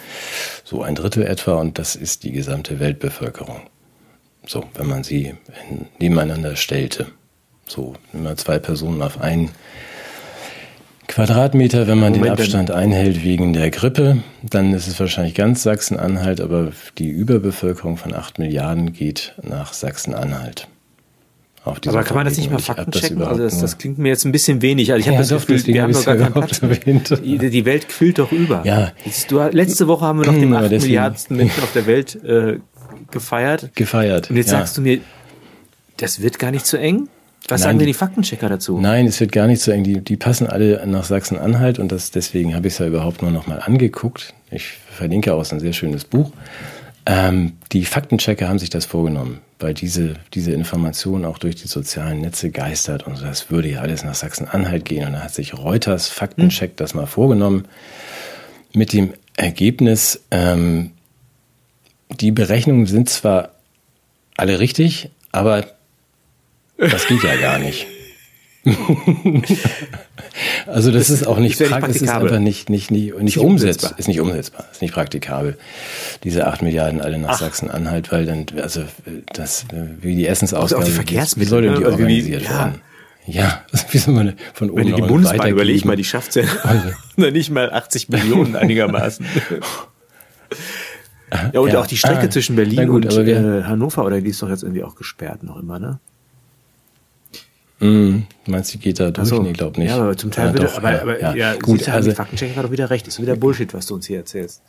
so 0.64 0.82
ein 0.82 0.95
Drittel 0.95 1.26
etwa, 1.26 1.55
und 1.55 1.78
das 1.78 1.97
ist 1.97 2.24
die 2.24 2.32
gesamte 2.32 2.78
Weltbevölkerung. 2.78 3.62
So, 4.47 4.64
wenn 4.74 4.87
man 4.87 5.03
sie 5.03 5.35
in, 5.70 5.87
nebeneinander 5.99 6.57
stellte. 6.57 7.07
So, 7.66 7.95
immer 8.12 8.37
zwei 8.37 8.59
Personen 8.59 9.03
auf 9.03 9.20
einen 9.20 9.51
Quadratmeter, 11.09 11.86
wenn 11.86 11.98
man 11.98 12.12
Moment, 12.12 12.24
den 12.24 12.32
Abstand 12.32 12.70
einhält 12.70 13.22
wegen 13.24 13.52
der 13.52 13.70
Grippe, 13.70 14.18
dann 14.42 14.72
ist 14.72 14.86
es 14.88 14.98
wahrscheinlich 14.98 15.34
ganz 15.34 15.62
Sachsen-Anhalt, 15.62 16.40
aber 16.40 16.72
die 16.98 17.09
Überbevölkerung 17.09 17.96
von 17.96 18.14
8 18.14 18.38
Milliarden 18.38 18.92
geht 18.92 19.34
nach 19.42 19.72
Sachsen-Anhalt. 19.72 20.68
Aber 21.64 22.02
kann 22.05 22.16
man 22.16 22.26
das 22.26 22.36
nicht 22.36 22.50
mal 22.50 22.59
ich 22.61 22.68
hab 22.68 22.76
faktenchecken? 22.76 23.22
Also 23.22 23.42
das, 23.42 23.59
das 23.59 23.78
klingt 23.78 23.96
mir 23.98 24.09
jetzt 24.11 24.26
ein 24.26 24.32
bisschen 24.32 24.61
wenig. 24.61 24.92
Also 24.92 25.00
ich 25.00 25.07
habe 25.07 25.14
Ja, 25.14 25.20
das 25.20 25.28
doch, 25.30 25.46
Gefühl, 25.46 25.74
wir 25.74 25.82
hab 25.82 25.88
haben 25.88 25.94
doch 25.94 26.05
gar 26.05 26.16
keinen 26.16 27.02
Platz. 27.02 27.20
Die, 27.22 27.64
Welt 27.64 27.88
quillt 27.88 28.18
doch 28.18 28.32
über. 28.32 28.61
Ja. 28.66 28.92
Jetzt, 29.07 29.30
du, 29.30 29.38
letzte 29.50 29.88
Woche 29.88 30.05
haben 30.05 30.18
wir 30.20 30.26
noch 30.26 30.34
den 30.34 30.52
Aber 30.52 30.66
8 30.66 30.72
deswegen- 30.72 30.90
Milliardensten 30.90 31.36
Menschen 31.38 31.62
auf 31.62 31.72
der 31.72 31.86
Welt 31.86 32.22
äh, 32.22 32.59
gefeiert. 33.11 33.74
gefeiert. 33.74 34.28
Und 34.28 34.36
jetzt 34.36 34.50
ja. 34.52 34.59
sagst 34.59 34.76
du 34.76 34.82
mir, 34.82 35.00
das 35.96 36.20
wird 36.20 36.38
gar 36.38 36.50
nicht 36.50 36.66
zu 36.66 36.76
eng? 36.76 37.09
Was 37.49 37.61
Nein, 37.61 37.68
sagen 37.68 37.78
denn 37.80 37.86
die- 37.88 37.95
Faktenchecker 37.95 38.49
dazu? 38.49 38.78
Nein, 38.80 39.07
es 39.07 39.20
wird 39.20 39.32
gar 39.32 39.47
nicht 39.47 39.61
so 39.61 39.70
eng. 39.70 39.84
Die, 39.84 40.01
die 40.03 40.16
passen 40.16 40.47
alle 40.47 40.82
nach 40.86 41.05
Sachsen-Anhalt 41.05 41.78
und 41.78 41.92
das, 41.92 42.11
deswegen 42.11 42.55
habe 42.55 42.68
ich 42.68 42.74
es 42.74 42.78
ja 42.78 42.86
überhaupt 42.86 43.20
nur 43.20 43.30
noch 43.30 43.47
mal 43.47 43.59
angeguckt. 43.61 44.32
Ich 44.51 44.68
verlinke 44.90 45.34
auch 45.34 45.51
ein 45.53 45.61
sehr 45.61 45.74
schönes 45.74 46.05
Buch. 46.05 46.32
Ähm, 47.07 47.53
die 47.72 47.84
Faktenchecker 47.84 48.49
haben 48.49 48.59
sich 48.59 48.70
das 48.70 48.86
vorgenommen, 48.86 49.40
weil 49.59 49.74
diese, 49.74 50.14
diese 50.32 50.53
Information 50.53 51.26
auch 51.26 51.36
durch 51.36 51.55
die 51.57 51.68
sozialen 51.68 52.22
Netze 52.22 52.51
geistert 52.51 53.07
und 53.07 53.20
das 53.22 53.51
würde 53.51 53.68
ja 53.68 53.80
alles 53.80 54.05
nach 54.05 54.14
Sachsen-Anhalt 54.14 54.86
gehen. 54.86 55.07
Und 55.07 55.12
da 55.12 55.20
hat 55.20 55.34
sich 55.34 55.53
Reuters 55.59 56.09
Faktencheck 56.09 56.78
das 56.78 56.95
mal 56.95 57.07
vorgenommen 57.07 57.66
mit 58.72 58.95
dem 58.95 59.12
Ergebnis, 59.36 60.22
ähm, 60.30 60.92
die 62.20 62.30
Berechnungen 62.30 62.86
sind 62.86 63.09
zwar 63.11 63.51
alle 64.36 64.61
richtig, 64.61 65.11
aber 65.32 65.64
das 66.78 67.06
geht 67.06 67.22
ja 67.22 67.36
gar 67.36 67.58
nicht. 67.58 67.86
also 70.66 70.90
das, 70.90 71.10
ist 71.10 71.26
auch 71.26 71.38
nicht, 71.38 71.60
ist 71.60 71.70
ja 71.70 71.78
nicht 71.86 71.96
ist 72.02 72.08
einfach 72.08 72.38
nicht, 72.38 72.70
nicht, 72.70 72.90
nicht, 72.90 73.14
nicht 73.18 73.38
umsetzbar. 73.38 73.98
Ist 73.98 74.08
nicht 74.08 74.20
umsetzbar, 74.20 74.66
ist 74.72 74.80
nicht 74.80 74.94
praktikabel. 74.94 75.58
Diese 76.24 76.46
8 76.46 76.62
Milliarden 76.62 77.00
alle 77.02 77.18
nach 77.18 77.38
Sachsen-Anhalt, 77.38 78.10
weil 78.10 78.24
dann, 78.24 78.46
also 78.60 78.84
das, 79.34 79.66
wie 80.00 80.16
die 80.16 80.26
Essensausgabe, 80.26 80.80
Auch 80.82 80.86
die 80.86 80.92
wie- 80.92 80.96
Verkehrsmittel, 80.96 81.46
wie 81.46 81.50
soll 81.50 81.62
denn 81.62 81.72
ne? 81.72 81.78
die 81.80 81.84
Also 81.84 81.96
organisiert 81.98 82.42
ja. 82.44 82.50
werden? 82.50 82.80
Ja, 83.26 83.64
wie 83.90 83.98
soll 83.98 84.14
man 84.14 84.34
von 84.54 84.70
oben 84.70 84.80
Wenn 84.80 84.88
du 84.90 84.96
die 84.96 85.02
Bundesbahn 85.02 85.50
überleg 85.50 85.84
mal, 85.84 85.96
die 85.96 86.04
schafft 86.04 86.34
ja 86.36 86.44
Also. 86.62 87.30
nicht 87.30 87.50
mal 87.50 87.70
80 87.72 88.08
Millionen 88.08 88.56
einigermaßen. 88.56 89.26
Ja, 91.52 91.60
und 91.60 91.72
Ja. 91.72 91.80
auch 91.80 91.86
die 91.86 91.96
Strecke 91.96 92.26
Ah, 92.26 92.30
zwischen 92.30 92.54
Berlin 92.56 92.88
gut, 92.88 93.06
und 93.14 93.28
äh, 93.28 93.62
Hannover, 93.64 94.04
oder 94.04 94.20
die 94.20 94.30
ist 94.30 94.40
doch 94.42 94.48
jetzt 94.48 94.62
irgendwie 94.62 94.84
auch 94.84 94.94
gesperrt 94.94 95.42
noch 95.42 95.58
immer, 95.58 95.78
ne? 95.78 95.98
Mm, 97.80 98.20
meinst 98.46 98.72
du, 98.72 98.78
die 98.78 98.84
geht 98.84 99.00
da 99.00 99.10
durch? 99.10 99.28
So. 99.28 99.42
Nee, 99.42 99.52
glaub 99.52 99.76
nicht. 99.76 99.88
Ja, 99.88 99.98
aber 99.98 100.16
zum 100.16 100.30
Teil 100.30 100.48
ja, 100.48 100.54
wird, 100.54 100.64
doch, 100.64 100.76
aber, 100.76 100.92
ja, 100.92 101.02
aber 101.02 101.20
ja. 101.20 101.34
ja, 101.34 101.54
gut, 101.56 101.78
siehst 101.78 101.90
also 101.90 102.10
die 102.10 102.16
Faktenchecker 102.16 102.56
hat 102.56 102.64
doch 102.64 102.70
wieder 102.70 102.90
recht. 102.90 103.06
Das 103.06 103.14
ist 103.14 103.22
wieder 103.22 103.36
Bullshit, 103.36 103.72
was 103.74 103.86
du 103.86 103.94
uns 103.94 104.06
hier 104.06 104.18
erzählst. 104.18 104.62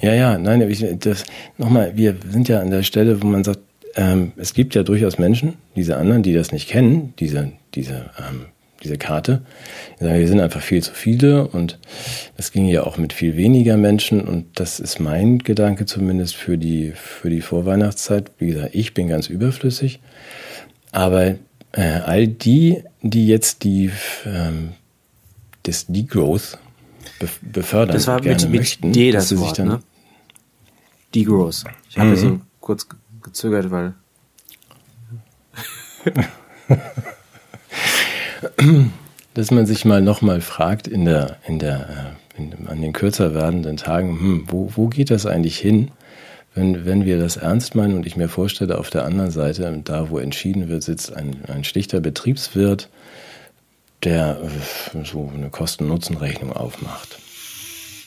Ja, 0.00 0.12
ja, 0.12 0.38
nein, 0.38 0.60
ich, 0.68 0.84
das, 0.98 1.24
nochmal, 1.56 1.92
wir 1.94 2.16
sind 2.28 2.48
ja 2.48 2.60
an 2.60 2.70
der 2.70 2.82
Stelle, 2.82 3.22
wo 3.22 3.26
man 3.26 3.44
sagt, 3.44 3.60
ähm, 3.96 4.32
es 4.36 4.54
gibt 4.54 4.74
ja 4.74 4.82
durchaus 4.82 5.18
Menschen, 5.18 5.54
diese 5.76 5.96
anderen, 5.96 6.22
die 6.22 6.32
das 6.32 6.50
nicht 6.50 6.68
kennen, 6.68 7.14
diese, 7.20 7.52
diese, 7.74 8.10
ähm, 8.18 8.46
diese 8.82 8.98
Karte, 8.98 9.42
die 9.98 10.04
sagen, 10.04 10.18
wir 10.18 10.28
sind 10.28 10.40
einfach 10.40 10.60
viel 10.60 10.82
zu 10.82 10.92
viele 10.92 11.46
und 11.46 11.78
das 12.36 12.52
ging 12.52 12.66
ja 12.66 12.82
auch 12.82 12.98
mit 12.98 13.12
viel 13.12 13.36
weniger 13.36 13.76
Menschen 13.76 14.20
und 14.20 14.46
das 14.58 14.80
ist 14.80 14.98
mein 14.98 15.38
Gedanke 15.38 15.86
zumindest 15.86 16.34
für 16.34 16.58
die, 16.58 16.92
für 16.94 17.30
die 17.30 17.40
Vorweihnachtszeit. 17.40 18.32
Wie 18.38 18.48
gesagt, 18.48 18.74
ich 18.74 18.94
bin 18.94 19.08
ganz 19.08 19.28
überflüssig, 19.28 20.00
aber 20.94 21.34
äh, 21.72 21.82
all 22.04 22.26
die, 22.28 22.82
die 23.02 23.26
jetzt 23.26 23.64
die, 23.64 23.90
ähm, 24.24 24.72
das 25.64 25.86
Degrowth 25.86 26.58
be 27.18 27.28
befördern 27.42 27.94
Das 27.96 28.06
war 28.06 28.20
gerne 28.20 28.40
mit, 28.42 28.50
mit 28.50 28.60
möchten, 28.60 28.92
D 28.92 29.10
dass 29.10 29.24
das 29.24 29.28
sich 29.30 29.38
Wort, 29.40 29.58
dann 29.58 29.68
ne? 29.68 29.80
Degrowth. 31.14 31.64
Ich 31.88 31.96
Mhm. 31.96 32.00
habe 32.00 32.16
so 32.16 32.40
kurz 32.60 32.88
ge- 32.88 32.98
gezögert, 33.22 33.70
weil 33.70 33.94
dass 39.34 39.50
man 39.50 39.66
sich 39.66 39.84
mal 39.84 40.00
nochmal 40.02 40.40
fragt 40.40 40.86
in 40.86 41.04
der, 41.04 41.38
in 41.46 41.58
der, 41.58 42.16
äh, 42.36 42.40
in, 42.42 42.66
an 42.68 42.80
den 42.80 42.92
kürzer 42.92 43.34
werdenden 43.34 43.76
Tagen, 43.76 44.10
hm, 44.20 44.44
wo, 44.48 44.70
wo 44.76 44.88
geht 44.88 45.10
das 45.10 45.26
eigentlich 45.26 45.58
hin, 45.58 45.90
wenn, 46.54 46.84
wenn 46.84 47.04
wir 47.04 47.18
das 47.18 47.36
ernst 47.36 47.74
meinen 47.74 47.94
und 47.94 48.06
ich 48.06 48.16
mir 48.16 48.28
vorstelle, 48.28 48.78
auf 48.78 48.90
der 48.90 49.04
anderen 49.04 49.30
Seite, 49.30 49.80
da 49.84 50.10
wo 50.10 50.18
entschieden 50.18 50.68
wird, 50.68 50.82
sitzt 50.82 51.14
ein, 51.14 51.42
ein 51.48 51.64
schlichter 51.64 52.00
Betriebswirt, 52.00 52.88
der 54.04 54.38
äh, 54.40 55.04
so 55.04 55.32
eine 55.34 55.50
Kosten-Nutzen-Rechnung 55.50 56.52
aufmacht. 56.52 57.18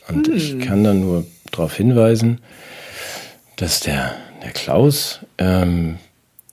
Und 0.07 0.29
ich 0.29 0.59
kann 0.59 0.83
dann 0.85 1.01
nur 1.01 1.25
darauf 1.51 1.75
hinweisen, 1.75 2.39
dass 3.57 3.81
der, 3.81 4.15
der 4.43 4.51
Klaus 4.51 5.19
ähm, 5.37 5.97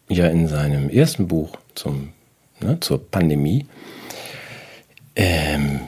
ja 0.08 0.26
in 0.26 0.48
seinem 0.48 0.90
ersten 0.90 1.28
Buch 1.28 1.56
zum, 1.76 2.12
ne, 2.60 2.80
zur 2.80 2.98
Pandemie 3.10 3.66
ähm, 5.14 5.80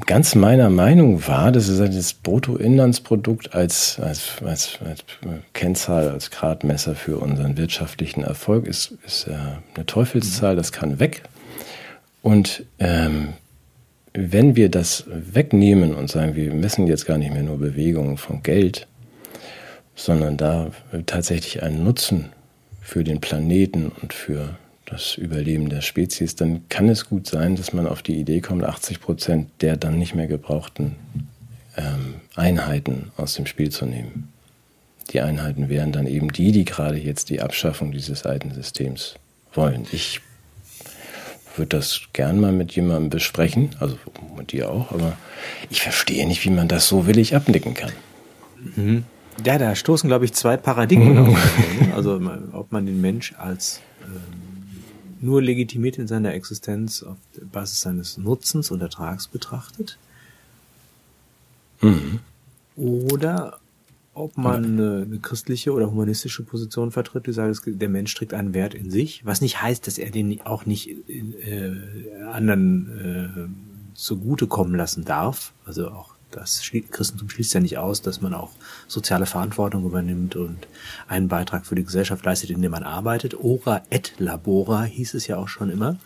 ganz 0.00 0.34
meiner 0.34 0.70
Meinung 0.70 1.26
war, 1.26 1.52
dass 1.52 1.74
das 1.76 2.14
Bruttoinlandsprodukt 2.14 3.54
als, 3.54 4.00
als, 4.00 4.42
als, 4.44 4.78
als 4.84 5.04
Kennzahl, 5.52 6.08
als 6.08 6.30
Gradmesser 6.30 6.94
für 6.94 7.18
unseren 7.18 7.56
wirtschaftlichen 7.56 8.22
Erfolg 8.22 8.66
ist, 8.66 8.94
ist 9.06 9.28
eine 9.28 9.86
Teufelszahl, 9.86 10.56
das 10.56 10.72
kann 10.72 10.98
weg. 10.98 11.22
Und 12.22 12.64
ähm, 12.78 13.34
wenn 14.14 14.56
wir 14.56 14.68
das 14.68 15.04
wegnehmen 15.08 15.94
und 15.94 16.10
sagen, 16.10 16.36
wir 16.36 16.52
messen 16.52 16.86
jetzt 16.86 17.06
gar 17.06 17.18
nicht 17.18 17.32
mehr 17.32 17.42
nur 17.42 17.58
Bewegungen 17.58 18.16
von 18.16 18.42
Geld, 18.42 18.86
sondern 19.94 20.36
da 20.36 20.70
tatsächlich 21.06 21.62
einen 21.62 21.84
Nutzen 21.84 22.30
für 22.80 23.04
den 23.04 23.20
Planeten 23.20 23.92
und 24.00 24.12
für 24.12 24.56
das 24.92 25.16
Überleben 25.16 25.70
der 25.70 25.80
Spezies, 25.80 26.36
dann 26.36 26.68
kann 26.68 26.88
es 26.88 27.08
gut 27.08 27.26
sein, 27.26 27.56
dass 27.56 27.72
man 27.72 27.86
auf 27.86 28.02
die 28.02 28.16
Idee 28.16 28.42
kommt, 28.42 28.62
80 28.62 29.00
Prozent 29.00 29.48
der 29.62 29.76
dann 29.76 29.98
nicht 29.98 30.14
mehr 30.14 30.26
gebrauchten 30.26 30.96
ähm, 31.78 32.16
Einheiten 32.36 33.10
aus 33.16 33.34
dem 33.34 33.46
Spiel 33.46 33.70
zu 33.70 33.86
nehmen. 33.86 34.28
Die 35.10 35.22
Einheiten 35.22 35.70
wären 35.70 35.92
dann 35.92 36.06
eben 36.06 36.30
die, 36.30 36.52
die 36.52 36.66
gerade 36.66 36.98
jetzt 36.98 37.30
die 37.30 37.40
Abschaffung 37.40 37.90
dieses 37.92 38.26
alten 38.26 38.52
Systems 38.52 39.14
wollen. 39.54 39.86
Ich 39.92 40.20
würde 41.56 41.76
das 41.76 42.02
gern 42.12 42.38
mal 42.38 42.52
mit 42.52 42.72
jemandem 42.72 43.08
besprechen, 43.08 43.70
also 43.80 43.96
mit 44.36 44.52
dir 44.52 44.70
auch, 44.70 44.92
aber 44.92 45.16
ich 45.70 45.80
verstehe 45.80 46.26
nicht, 46.26 46.44
wie 46.44 46.50
man 46.50 46.68
das 46.68 46.86
so 46.86 47.06
willig 47.06 47.34
abnicken 47.34 47.72
kann. 47.72 47.92
Ja, 49.44 49.56
da 49.56 49.74
stoßen, 49.74 50.08
glaube 50.08 50.26
ich, 50.26 50.34
zwei 50.34 50.58
Paradigmen 50.58 51.16
auf. 51.18 51.38
Also, 51.94 52.20
ob 52.52 52.72
man 52.72 52.86
den 52.86 53.00
Mensch 53.00 53.34
als 53.36 53.80
nur 55.22 55.40
legitimiert 55.40 55.98
in 55.98 56.06
seiner 56.06 56.34
Existenz 56.34 57.02
auf 57.02 57.16
Basis 57.52 57.80
seines 57.80 58.18
Nutzens 58.18 58.70
und 58.70 58.80
Ertrags 58.80 59.28
betrachtet. 59.28 59.98
Oder 62.76 63.58
ob 64.14 64.36
man 64.36 64.64
eine, 64.64 65.02
eine 65.06 65.18
christliche 65.18 65.72
oder 65.72 65.90
humanistische 65.90 66.42
Position 66.42 66.90
vertritt, 66.90 67.26
die 67.26 67.32
sagt, 67.32 67.62
der 67.64 67.88
Mensch 67.88 68.14
trägt 68.14 68.34
einen 68.34 68.52
Wert 68.52 68.74
in 68.74 68.90
sich, 68.90 69.24
was 69.24 69.40
nicht 69.40 69.62
heißt, 69.62 69.86
dass 69.86 69.98
er 69.98 70.10
den 70.10 70.40
auch 70.42 70.66
nicht 70.66 70.90
äh, 71.08 71.72
anderen 72.30 73.54
äh, 73.94 73.96
zugutekommen 73.96 74.74
lassen 74.74 75.04
darf. 75.04 75.52
Also 75.64 75.88
auch 75.88 76.14
das 76.32 76.62
Christentum 76.90 77.28
schließt 77.28 77.54
ja 77.54 77.60
nicht 77.60 77.78
aus, 77.78 78.02
dass 78.02 78.20
man 78.20 78.34
auch 78.34 78.50
soziale 78.88 79.26
Verantwortung 79.26 79.84
übernimmt 79.84 80.36
und 80.36 80.66
einen 81.08 81.28
Beitrag 81.28 81.66
für 81.66 81.74
die 81.74 81.84
Gesellschaft 81.84 82.24
leistet, 82.24 82.50
indem 82.50 82.72
man 82.72 82.82
arbeitet. 82.82 83.34
Ora 83.34 83.82
et 83.90 84.14
labora 84.18 84.82
hieß 84.82 85.14
es 85.14 85.26
ja 85.26 85.36
auch 85.36 85.48
schon 85.48 85.70
immer. 85.70 85.96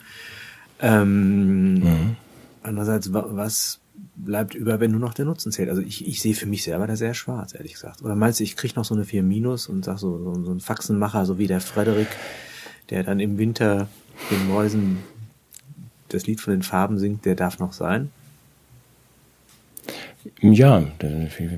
Ähm, 0.80 1.74
mhm. 1.74 2.16
Andererseits, 2.62 3.12
was 3.12 3.80
bleibt 4.16 4.54
über, 4.54 4.80
wenn 4.80 4.90
nur 4.90 5.00
noch 5.00 5.14
der 5.14 5.24
Nutzen 5.24 5.52
zählt. 5.52 5.68
Also 5.68 5.82
ich, 5.82 6.06
ich 6.06 6.20
sehe 6.20 6.34
für 6.34 6.46
mich 6.46 6.64
selber 6.64 6.86
da 6.86 6.96
sehr 6.96 7.14
schwarz, 7.14 7.54
ehrlich 7.54 7.74
gesagt. 7.74 8.02
Oder 8.02 8.14
meinst 8.14 8.40
du, 8.40 8.44
ich 8.44 8.56
krieg 8.56 8.76
noch 8.76 8.84
so 8.84 8.94
eine 8.94 9.04
4 9.04 9.22
Minus 9.22 9.68
und 9.68 9.84
sag 9.84 9.98
so, 9.98 10.18
so, 10.18 10.44
so 10.44 10.52
ein 10.52 10.60
Faxenmacher, 10.60 11.26
so 11.26 11.38
wie 11.38 11.46
der 11.46 11.60
Frederik, 11.60 12.08
der 12.90 13.02
dann 13.02 13.20
im 13.20 13.38
Winter 13.38 13.88
den 14.30 14.48
Mäusen 14.48 14.98
das 16.08 16.26
Lied 16.26 16.40
von 16.40 16.52
den 16.52 16.62
Farben 16.62 16.98
singt, 16.98 17.24
der 17.24 17.34
darf 17.34 17.58
noch 17.58 17.72
sein? 17.72 18.10
Ja, 20.40 20.84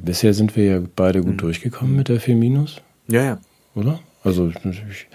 bisher 0.02 0.34
sind 0.34 0.56
wir 0.56 0.64
ja 0.64 0.80
beide 0.96 1.20
gut 1.20 1.32
mhm. 1.32 1.38
durchgekommen 1.38 1.96
mit 1.96 2.08
der 2.08 2.20
4 2.20 2.36
Minus. 2.36 2.80
Ja, 3.08 3.24
ja. 3.24 3.38
Oder? 3.74 4.00
Also 4.24 4.48
ich, 4.48 5.06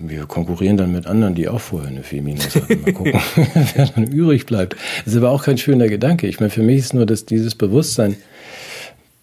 wir 0.00 0.26
konkurrieren 0.26 0.76
dann 0.76 0.92
mit 0.92 1.06
anderen, 1.06 1.34
die 1.34 1.48
auch 1.48 1.60
vorher 1.60 1.90
eine 1.90 2.02
4 2.02 2.22
Minus 2.22 2.54
hatten. 2.56 2.80
Mal 2.80 2.92
gucken, 2.92 3.12
wer 3.74 3.86
dann 3.86 4.04
übrig 4.04 4.46
bleibt. 4.46 4.76
Das 5.04 5.14
ist 5.14 5.18
aber 5.18 5.30
auch 5.30 5.44
kein 5.44 5.58
schöner 5.58 5.88
Gedanke. 5.88 6.26
Ich 6.26 6.40
meine, 6.40 6.50
für 6.50 6.62
mich 6.62 6.78
ist 6.78 6.94
nur 6.94 7.06
dass 7.06 7.26
dieses 7.26 7.54
Bewusstsein 7.54 8.16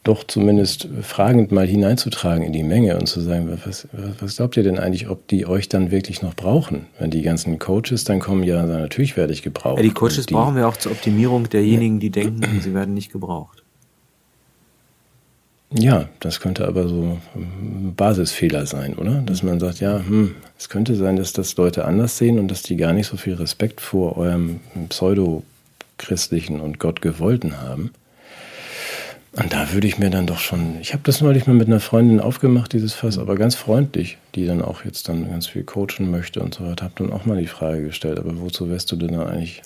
doch 0.03 0.23
zumindest 0.23 0.87
fragend 1.03 1.51
mal 1.51 1.67
hineinzutragen 1.67 2.43
in 2.43 2.53
die 2.53 2.63
Menge 2.63 2.97
und 2.97 3.05
zu 3.05 3.21
sagen, 3.21 3.59
was, 3.63 3.87
was 4.19 4.37
glaubt 4.37 4.57
ihr 4.57 4.63
denn 4.63 4.79
eigentlich, 4.79 5.09
ob 5.09 5.27
die 5.27 5.45
euch 5.45 5.69
dann 5.69 5.91
wirklich 5.91 6.23
noch 6.23 6.35
brauchen? 6.35 6.87
Wenn 6.97 7.11
die 7.11 7.21
ganzen 7.21 7.59
Coaches 7.59 8.03
dann 8.03 8.19
kommen, 8.19 8.43
ja, 8.43 8.65
natürlich 8.65 9.15
werde 9.15 9.33
ich 9.33 9.43
gebraucht. 9.43 9.77
Ja, 9.77 9.83
die 9.83 9.91
Coaches 9.91 10.25
die, 10.25 10.33
brauchen 10.33 10.55
wir 10.55 10.67
auch 10.67 10.77
zur 10.77 10.91
Optimierung 10.91 11.49
derjenigen, 11.49 11.99
die 11.99 12.09
denken, 12.09 12.61
sie 12.61 12.73
werden 12.73 12.95
nicht 12.95 13.11
gebraucht. 13.11 13.61
Ja, 15.73 16.09
das 16.19 16.41
könnte 16.41 16.67
aber 16.67 16.89
so 16.89 17.17
ein 17.33 17.93
Basisfehler 17.95 18.65
sein, 18.65 18.95
oder? 18.95 19.21
Dass 19.21 19.41
man 19.41 19.59
sagt, 19.59 19.79
ja, 19.79 19.99
hm, 19.99 20.35
es 20.57 20.67
könnte 20.67 20.95
sein, 20.95 21.15
dass 21.15 21.31
das 21.31 21.55
Leute 21.55 21.85
anders 21.85 22.17
sehen 22.17 22.39
und 22.39 22.49
dass 22.49 22.61
die 22.61 22.75
gar 22.75 22.91
nicht 22.91 23.07
so 23.07 23.15
viel 23.15 23.35
Respekt 23.35 23.79
vor 23.79 24.17
eurem 24.17 24.59
pseudo-christlichen 24.89 26.59
und 26.59 26.79
Gottgewollten 26.79 27.61
haben. 27.61 27.91
Und 29.33 29.53
da 29.53 29.71
würde 29.71 29.87
ich 29.87 29.97
mir 29.97 30.09
dann 30.09 30.27
doch 30.27 30.39
schon, 30.39 30.77
ich 30.81 30.91
habe 30.91 31.03
das 31.05 31.21
neulich 31.21 31.47
mal 31.47 31.53
mit 31.53 31.67
einer 31.67 31.79
Freundin 31.79 32.19
aufgemacht, 32.19 32.73
dieses 32.73 32.93
Fass, 32.93 33.17
aber 33.17 33.35
ganz 33.35 33.55
freundlich, 33.55 34.17
die 34.35 34.45
dann 34.45 34.61
auch 34.61 34.83
jetzt 34.83 35.07
dann 35.07 35.29
ganz 35.29 35.47
viel 35.47 35.63
coachen 35.63 36.11
möchte 36.11 36.41
und 36.41 36.53
so 36.53 36.65
weiter, 36.65 36.83
habe 36.83 36.95
dann 36.97 37.13
auch 37.13 37.25
mal 37.25 37.37
die 37.37 37.47
Frage 37.47 37.83
gestellt, 37.83 38.19
aber 38.19 38.37
wozu 38.41 38.69
wärst 38.69 38.91
du 38.91 38.97
denn 38.97 39.13
da 39.13 39.25
eigentlich 39.25 39.61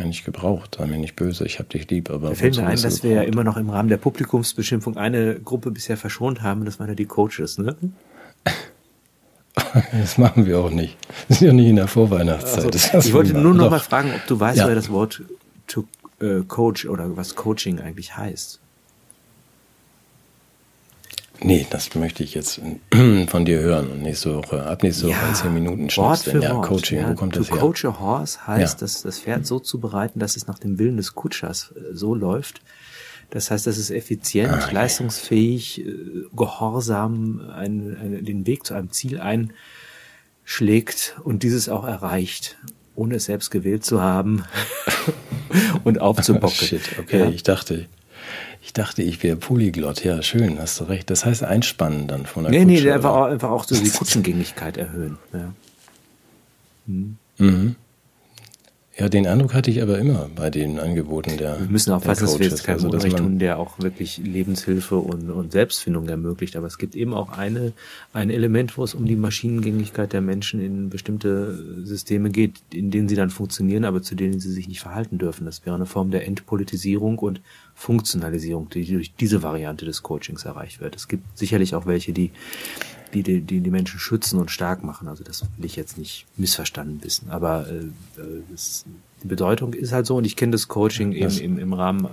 eigentlich 0.00 0.24
gebraucht. 0.24 0.76
Sei 0.78 0.86
mir 0.86 0.98
nicht 0.98 1.16
böse, 1.16 1.44
ich 1.44 1.58
habe 1.58 1.68
dich 1.68 1.88
lieb. 1.90 2.10
Aber 2.10 2.30
da 2.30 2.34
fällt 2.34 2.56
mir 2.56 2.66
ein, 2.66 2.80
dass 2.80 3.02
wir 3.02 3.10
ja 3.10 3.22
immer 3.22 3.44
noch 3.44 3.56
im 3.56 3.70
Rahmen 3.70 3.88
der 3.88 3.98
Publikumsbeschimpfung 3.98 4.96
eine 4.96 5.34
Gruppe 5.34 5.70
bisher 5.70 5.96
verschont 5.96 6.42
haben, 6.42 6.64
das 6.64 6.80
waren 6.80 6.88
ja 6.88 6.94
die 6.94 7.06
Coaches, 7.06 7.58
ne? 7.58 7.76
Das 9.92 10.16
machen 10.16 10.46
wir 10.46 10.58
auch 10.58 10.70
nicht. 10.70 10.96
Wir 11.28 11.36
sind 11.36 11.46
ja 11.48 11.52
nicht 11.52 11.68
in 11.68 11.76
der 11.76 11.88
Vorweihnachtszeit. 11.88 12.72
Also, 12.72 13.08
ich 13.08 13.12
wollte 13.12 13.34
nur 13.34 13.52
noch 13.52 13.70
mal 13.70 13.78
fragen, 13.78 14.12
ob 14.14 14.26
du 14.26 14.38
weißt, 14.38 14.58
ja. 14.58 14.68
wer 14.68 14.74
das 14.74 14.90
Wort 14.90 15.22
to, 15.66 15.84
äh, 16.20 16.40
Coach 16.46 16.86
oder 16.86 17.16
was 17.16 17.34
Coaching 17.34 17.78
eigentlich 17.80 18.16
heißt. 18.16 18.59
Nee, 21.42 21.66
das 21.70 21.94
möchte 21.94 22.22
ich 22.22 22.34
jetzt 22.34 22.60
von 23.28 23.44
dir 23.44 23.60
hören 23.60 23.90
und 23.90 24.02
nächste 24.02 24.34
Woche, 24.36 24.64
ab 24.66 24.82
nächste 24.82 25.08
Woche 25.08 25.26
in 25.28 25.34
zehn 25.34 25.54
Minuten 25.54 25.88
Wort 25.96 26.20
für 26.20 26.42
ja, 26.42 26.54
Wort. 26.54 26.66
Coaching, 26.66 27.00
ja. 27.00 27.10
wo 27.10 27.14
kommt 27.14 27.34
to 27.34 27.40
das 27.40 27.50
her? 27.50 27.58
Coach 27.58 27.84
a 27.84 27.98
horse 27.98 28.46
heißt, 28.46 28.74
ja. 28.74 28.80
dass 28.80 29.02
das 29.02 29.20
Pferd 29.20 29.46
so 29.46 29.58
zubereiten, 29.58 30.20
dass 30.20 30.36
es 30.36 30.46
nach 30.46 30.58
dem 30.58 30.78
Willen 30.78 30.98
des 30.98 31.14
Kutschers 31.14 31.72
äh, 31.74 31.94
so 31.94 32.14
läuft. 32.14 32.60
Das 33.30 33.50
heißt, 33.50 33.66
dass 33.66 33.78
es 33.78 33.90
effizient, 33.90 34.52
ah, 34.52 34.70
leistungsfähig, 34.70 35.80
äh, 35.80 35.94
gehorsam 36.34 37.40
einen, 37.54 37.96
einen, 37.96 38.24
den 38.24 38.46
Weg 38.46 38.66
zu 38.66 38.74
einem 38.74 38.90
Ziel 38.90 39.20
einschlägt 39.20 41.16
und 41.24 41.42
dieses 41.42 41.68
auch 41.68 41.86
erreicht, 41.86 42.58
ohne 42.96 43.14
es 43.14 43.24
selbst 43.26 43.50
gewählt 43.50 43.84
zu 43.84 44.02
haben 44.02 44.44
und 45.84 46.00
aufzubocken. 46.00 46.50
Shit, 46.50 46.98
okay, 46.98 47.30
ich 47.30 47.44
dachte, 47.44 47.86
ich 48.62 48.72
dachte, 48.72 49.02
ich 49.02 49.22
wäre 49.22 49.36
Polyglott. 49.36 50.04
Ja, 50.04 50.22
schön, 50.22 50.58
hast 50.58 50.80
du 50.80 50.84
recht. 50.84 51.10
Das 51.10 51.24
heißt 51.24 51.42
einspannen 51.44 52.06
dann 52.06 52.26
von 52.26 52.44
der 52.44 52.52
nee, 52.52 52.58
Kutsche. 52.58 52.72
Nee, 52.72 52.82
nee, 52.82 52.92
einfach 52.92 53.14
auch, 53.14 53.24
einfach 53.24 53.50
auch 53.50 53.64
so 53.64 53.74
die 53.74 53.90
Kutschengängigkeit 53.98 54.76
erhöhen. 54.76 55.18
Ja. 55.32 55.54
Hm. 56.86 57.16
Mhm. 57.38 57.76
Ja, 59.00 59.08
den 59.08 59.26
Eindruck 59.26 59.54
hatte 59.54 59.70
ich 59.70 59.80
aber 59.80 59.98
immer 59.98 60.28
bei 60.36 60.50
den 60.50 60.78
Angeboten 60.78 61.38
der 61.38 61.58
Wir 61.58 61.68
müssen 61.68 61.90
aufpassen, 61.90 62.26
dass 62.26 62.38
wir 62.38 62.46
jetzt 62.46 62.64
keinen 62.64 62.84
also, 62.84 62.90
Unrecht 62.90 63.16
tun, 63.16 63.38
der 63.38 63.58
auch 63.58 63.78
wirklich 63.78 64.18
Lebenshilfe 64.18 64.96
und, 64.96 65.30
und 65.30 65.52
Selbstfindung 65.52 66.06
ermöglicht. 66.06 66.54
Aber 66.54 66.66
es 66.66 66.76
gibt 66.76 66.94
eben 66.94 67.14
auch 67.14 67.30
eine, 67.30 67.72
ein 68.12 68.28
Element, 68.28 68.76
wo 68.76 68.84
es 68.84 68.92
um 68.92 69.06
die 69.06 69.16
Maschinengängigkeit 69.16 70.12
der 70.12 70.20
Menschen 70.20 70.60
in 70.60 70.90
bestimmte 70.90 71.82
Systeme 71.82 72.28
geht, 72.28 72.60
in 72.74 72.90
denen 72.90 73.08
sie 73.08 73.16
dann 73.16 73.30
funktionieren, 73.30 73.86
aber 73.86 74.02
zu 74.02 74.14
denen 74.14 74.38
sie 74.38 74.52
sich 74.52 74.68
nicht 74.68 74.80
verhalten 74.80 75.16
dürfen. 75.16 75.46
Das 75.46 75.64
wäre 75.64 75.74
eine 75.74 75.86
Form 75.86 76.10
der 76.10 76.26
Entpolitisierung 76.26 77.18
und 77.20 77.40
Funktionalisierung, 77.74 78.68
die 78.68 78.84
durch 78.84 79.14
diese 79.14 79.42
Variante 79.42 79.86
des 79.86 80.02
Coachings 80.02 80.44
erreicht 80.44 80.82
wird. 80.82 80.94
Es 80.94 81.08
gibt 81.08 81.38
sicherlich 81.38 81.74
auch 81.74 81.86
welche, 81.86 82.12
die 82.12 82.32
die, 83.14 83.22
die 83.22 83.60
die, 83.60 83.70
Menschen 83.70 83.98
schützen 83.98 84.38
und 84.38 84.50
stark 84.50 84.82
machen. 84.82 85.08
Also 85.08 85.24
das 85.24 85.42
will 85.56 85.64
ich 85.64 85.76
jetzt 85.76 85.98
nicht 85.98 86.26
missverstanden 86.36 87.02
wissen. 87.02 87.30
Aber 87.30 87.68
äh, 87.68 87.86
das, 88.50 88.84
die 89.22 89.28
Bedeutung 89.28 89.72
ist 89.72 89.92
halt 89.92 90.06
so 90.06 90.16
und 90.16 90.24
ich 90.24 90.36
kenne 90.36 90.52
das 90.52 90.68
Coaching 90.68 91.12
eben 91.12 91.38
im, 91.38 91.58
im 91.58 91.72
Rahmen 91.72 92.08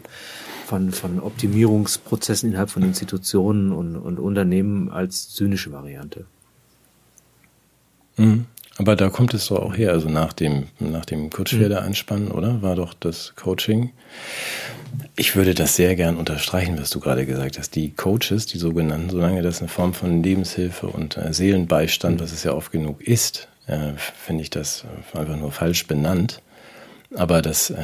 von, 0.65 0.91
von 0.91 1.19
Optimierungsprozessen 1.19 2.49
innerhalb 2.49 2.69
von 2.69 2.83
Institutionen 2.83 3.71
und, 3.71 3.95
und 3.95 4.19
Unternehmen 4.19 4.89
als 4.89 5.29
zynische 5.29 5.71
Variante. 5.71 6.25
Mhm. 8.17 8.45
Aber 8.77 8.95
da 8.95 9.09
kommt 9.09 9.33
es 9.33 9.45
so 9.45 9.57
auch 9.57 9.75
her, 9.75 9.91
also 9.91 10.07
nach 10.07 10.33
dem, 10.33 10.67
nach 10.79 11.05
dem 11.05 11.31
Kurzschwerder-Einspannen, 11.31 12.29
oder? 12.29 12.61
War 12.61 12.75
doch 12.75 12.93
das 12.93 13.33
Coaching. 13.35 13.91
Ich 15.15 15.35
würde 15.35 15.55
das 15.55 15.75
sehr 15.75 15.95
gern 15.95 16.15
unterstreichen, 16.15 16.77
was 16.79 16.91
du 16.91 16.99
gerade 16.99 17.25
gesagt 17.25 17.57
hast. 17.57 17.75
Die 17.75 17.91
Coaches, 17.91 18.45
die 18.45 18.59
sogenannten, 18.59 19.09
solange 19.09 19.41
das 19.41 19.59
eine 19.59 19.67
Form 19.67 19.93
von 19.93 20.21
Lebenshilfe 20.21 20.87
und 20.87 21.17
äh, 21.17 21.33
Seelenbeistand, 21.33 22.17
mhm. 22.17 22.23
was 22.23 22.31
es 22.31 22.43
ja 22.43 22.53
oft 22.53 22.71
genug 22.71 23.01
ist, 23.01 23.47
äh, 23.65 23.93
finde 23.97 24.43
ich 24.43 24.51
das 24.51 24.85
einfach 25.13 25.35
nur 25.35 25.51
falsch 25.51 25.87
benannt. 25.87 26.41
Aber 27.15 27.41
dass 27.41 27.71
äh, 27.71 27.77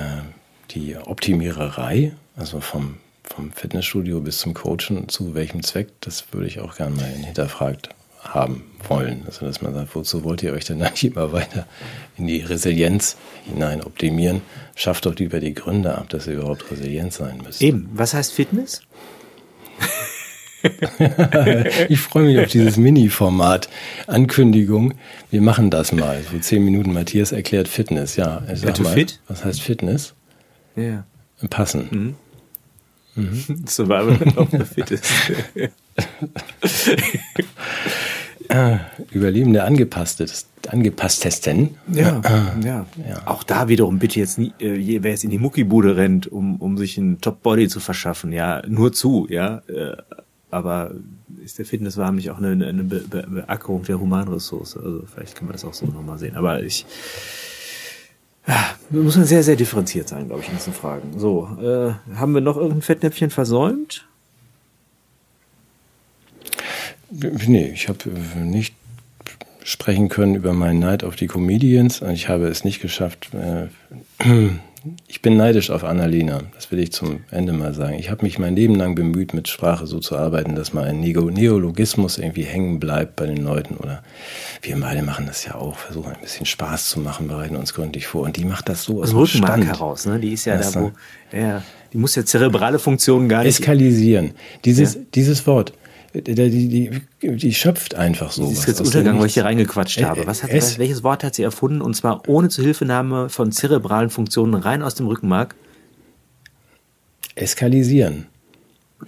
die 0.71 0.95
Optimiererei, 0.95 2.13
also 2.35 2.61
vom, 2.61 2.97
vom 3.23 3.51
Fitnessstudio 3.51 4.19
bis 4.19 4.39
zum 4.39 4.53
Coachen, 4.53 5.09
zu 5.09 5.33
welchem 5.33 5.63
Zweck, 5.63 5.87
das 6.01 6.25
würde 6.31 6.47
ich 6.47 6.59
auch 6.59 6.75
gerne 6.75 6.95
mal 6.95 7.05
hinterfragt 7.05 7.89
haben 8.23 8.63
wollen. 8.87 9.23
Also 9.25 9.45
dass 9.45 9.61
man 9.61 9.73
sagt, 9.73 9.95
wozu 9.95 10.23
wollt 10.23 10.43
ihr 10.43 10.53
euch 10.53 10.65
denn 10.65 10.81
eigentlich 10.81 11.11
immer 11.11 11.31
weiter 11.31 11.67
in 12.17 12.27
die 12.27 12.41
Resilienz 12.41 13.17
hinein 13.45 13.81
optimieren? 13.81 14.41
Schafft 14.75 15.05
doch 15.05 15.15
lieber 15.15 15.39
die 15.39 15.53
Gründe 15.53 15.97
ab, 15.97 16.09
dass 16.09 16.27
ihr 16.27 16.33
überhaupt 16.33 16.69
resilient 16.71 17.13
sein 17.13 17.41
müsst. 17.43 17.61
Eben. 17.61 17.89
Was 17.93 18.13
heißt 18.13 18.33
Fitness? 18.33 18.81
ich 21.89 21.99
freue 21.99 22.23
mich 22.25 22.39
auf 22.39 22.47
dieses 22.47 22.77
Mini-Format. 22.77 23.69
Ankündigung. 24.07 24.93
Wir 25.29 25.41
machen 25.41 25.69
das 25.69 25.91
mal. 25.91 26.23
So 26.31 26.39
zehn 26.39 26.63
Minuten 26.63 26.93
Matthias 26.93 27.31
erklärt 27.31 27.67
Fitness. 27.67 28.15
Ja, 28.15 28.43
sag 28.53 28.79
mal, 28.79 28.93
fit? 28.93 29.19
was 29.27 29.43
heißt 29.43 29.61
Fitness? 29.61 30.13
Ja. 30.75 31.03
Passen. 31.49 32.15
Mhm. 33.15 33.23
Mhm. 33.23 33.63
Survival 33.67 34.17
of 34.37 34.49
the 34.51 34.59
Fittest. 34.59 35.05
Äh, 38.49 38.77
Überlebende 39.11 39.63
angepasstesten. 39.63 40.51
angepasstesten. 40.69 41.75
Ja, 41.91 42.19
äh, 42.19 42.65
ja, 42.65 42.85
ja. 43.07 43.21
Auch 43.25 43.41
da 43.43 43.67
wiederum 43.67 43.99
bitte 43.99 44.19
jetzt 44.19 44.37
nie, 44.37 44.53
äh, 44.59 45.01
wer 45.01 45.11
jetzt 45.11 45.23
in 45.23 45.29
die 45.29 45.39
Muckibude 45.39 45.95
rennt, 45.95 46.27
um, 46.27 46.57
um 46.57 46.77
sich 46.77 46.97
einen 46.97 47.21
Top-Body 47.21 47.67
zu 47.67 47.79
verschaffen, 47.79 48.31
ja, 48.31 48.61
nur 48.67 48.91
zu, 48.91 49.27
ja. 49.29 49.63
Äh, 49.67 49.95
aber 50.51 50.91
ist 51.43 51.57
der 51.57 51.65
Fitnesswahn 51.65 52.15
nicht 52.15 52.29
auch 52.29 52.37
eine, 52.37 52.65
eine 52.65 52.83
Be 52.83 53.03
Be 53.09 53.25
Beackerung 53.27 53.83
der 53.83 53.99
Humanressource? 53.99 54.77
Also 54.77 55.03
vielleicht 55.11 55.35
kann 55.35 55.47
man 55.47 55.53
das 55.53 55.65
auch 55.65 55.73
so 55.73 55.85
nochmal 55.87 56.19
sehen. 56.19 56.35
Aber 56.35 56.61
ich 56.61 56.85
ja, 58.47 58.75
muss 58.89 59.15
man 59.15 59.25
sehr, 59.25 59.41
sehr 59.41 59.55
differenziert 59.55 60.09
sein, 60.09 60.27
glaube 60.27 60.41
ich, 60.41 60.49
in 60.49 60.55
diesen 60.55 60.73
Fragen. 60.73 61.17
So, 61.17 61.47
äh, 61.61 61.93
haben 62.15 62.33
wir 62.33 62.41
noch 62.41 62.57
irgendein 62.57 62.81
Fettnäpfchen 62.81 63.29
versäumt? 63.29 64.05
Nee, 67.13 67.71
ich 67.73 67.89
habe 67.89 67.99
äh, 68.09 68.39
nicht 68.39 68.73
sprechen 69.63 70.09
können 70.09 70.35
über 70.35 70.53
meinen 70.53 70.79
Neid 70.79 71.03
auf 71.03 71.15
die 71.15 71.27
Comedians. 71.27 72.01
Ich 72.01 72.27
habe 72.27 72.47
es 72.47 72.63
nicht 72.63 72.81
geschafft, 72.81 73.29
äh, 73.33 73.67
ich 75.07 75.21
bin 75.21 75.37
neidisch 75.37 75.69
auf 75.69 75.83
Annalena. 75.83 76.41
Das 76.55 76.71
will 76.71 76.79
ich 76.79 76.91
zum 76.91 77.21
Ende 77.31 77.53
mal 77.53 77.73
sagen. 77.73 77.93
Ich 77.97 78.09
habe 78.09 78.23
mich 78.23 78.39
mein 78.39 78.55
Leben 78.55 78.75
lang 78.75 78.95
bemüht, 78.95 79.33
mit 79.33 79.47
Sprache 79.47 79.87
so 79.87 79.99
zu 79.99 80.17
arbeiten, 80.17 80.55
dass 80.55 80.73
mal 80.73 80.85
ein 80.85 80.99
Neologismus 80.99 82.17
irgendwie 82.17 82.43
hängen 82.43 82.79
bleibt 82.79 83.15
bei 83.15 83.25
den 83.25 83.43
Leuten. 83.43 83.77
Oder 83.77 84.03
wir 84.61 84.77
beide 84.79 85.01
machen 85.01 85.25
das 85.25 85.45
ja 85.45 85.55
auch, 85.55 85.77
versuchen 85.77 86.11
ein 86.11 86.21
bisschen 86.21 86.45
Spaß 86.45 86.89
zu 86.89 86.99
machen, 86.99 87.27
bereiten 87.27 87.55
uns 87.55 87.73
gründlich 87.73 88.07
vor. 88.07 88.23
Und 88.23 88.35
die 88.35 88.45
macht 88.45 88.67
das 88.67 88.83
so 88.83 89.01
aus 89.01 89.11
dem 89.11 89.25
Stand. 89.25 89.65
heraus, 89.65 90.05
ne? 90.05 90.19
Die 90.19 90.33
ist 90.33 90.45
ja 90.45 90.57
das 90.57 90.73
da, 90.73 90.81
wo, 90.81 90.91
ja, 91.31 91.63
die 91.93 91.97
muss 91.97 92.15
ja 92.15 92.25
zerebrale 92.25 92.79
Funktionen 92.79 93.29
gar 93.29 93.43
nicht. 93.43 93.59
Eskalisieren. 93.59 94.31
Dieses, 94.65 94.95
ja. 94.95 95.01
dieses 95.13 95.47
Wort 95.47 95.73
die, 96.13 96.31
die, 97.21 97.35
die 97.35 97.53
schöpft 97.53 97.95
einfach 97.95 98.31
so. 98.31 98.45
Sie 98.45 98.53
ist 98.53 98.67
jetzt 98.67 98.81
Untergang, 98.81 99.19
weil 99.19 99.25
ich 99.25 99.33
hier 99.33 99.45
reingequatscht 99.45 99.99
äh, 99.99 100.03
habe. 100.03 100.27
Was 100.27 100.43
hat, 100.43 100.51
es, 100.51 100.77
welches 100.77 101.03
Wort 101.03 101.23
hat 101.23 101.33
sie 101.33 101.43
erfunden? 101.43 101.81
Und 101.81 101.95
zwar 101.95 102.27
ohne 102.27 102.49
Zuhilfenahme 102.49 103.29
von 103.29 103.51
zerebralen 103.51 104.09
Funktionen 104.09 104.53
rein 104.53 104.83
aus 104.83 104.95
dem 104.95 105.07
Rückenmark? 105.07 105.55
Eskalisieren. 107.35 108.27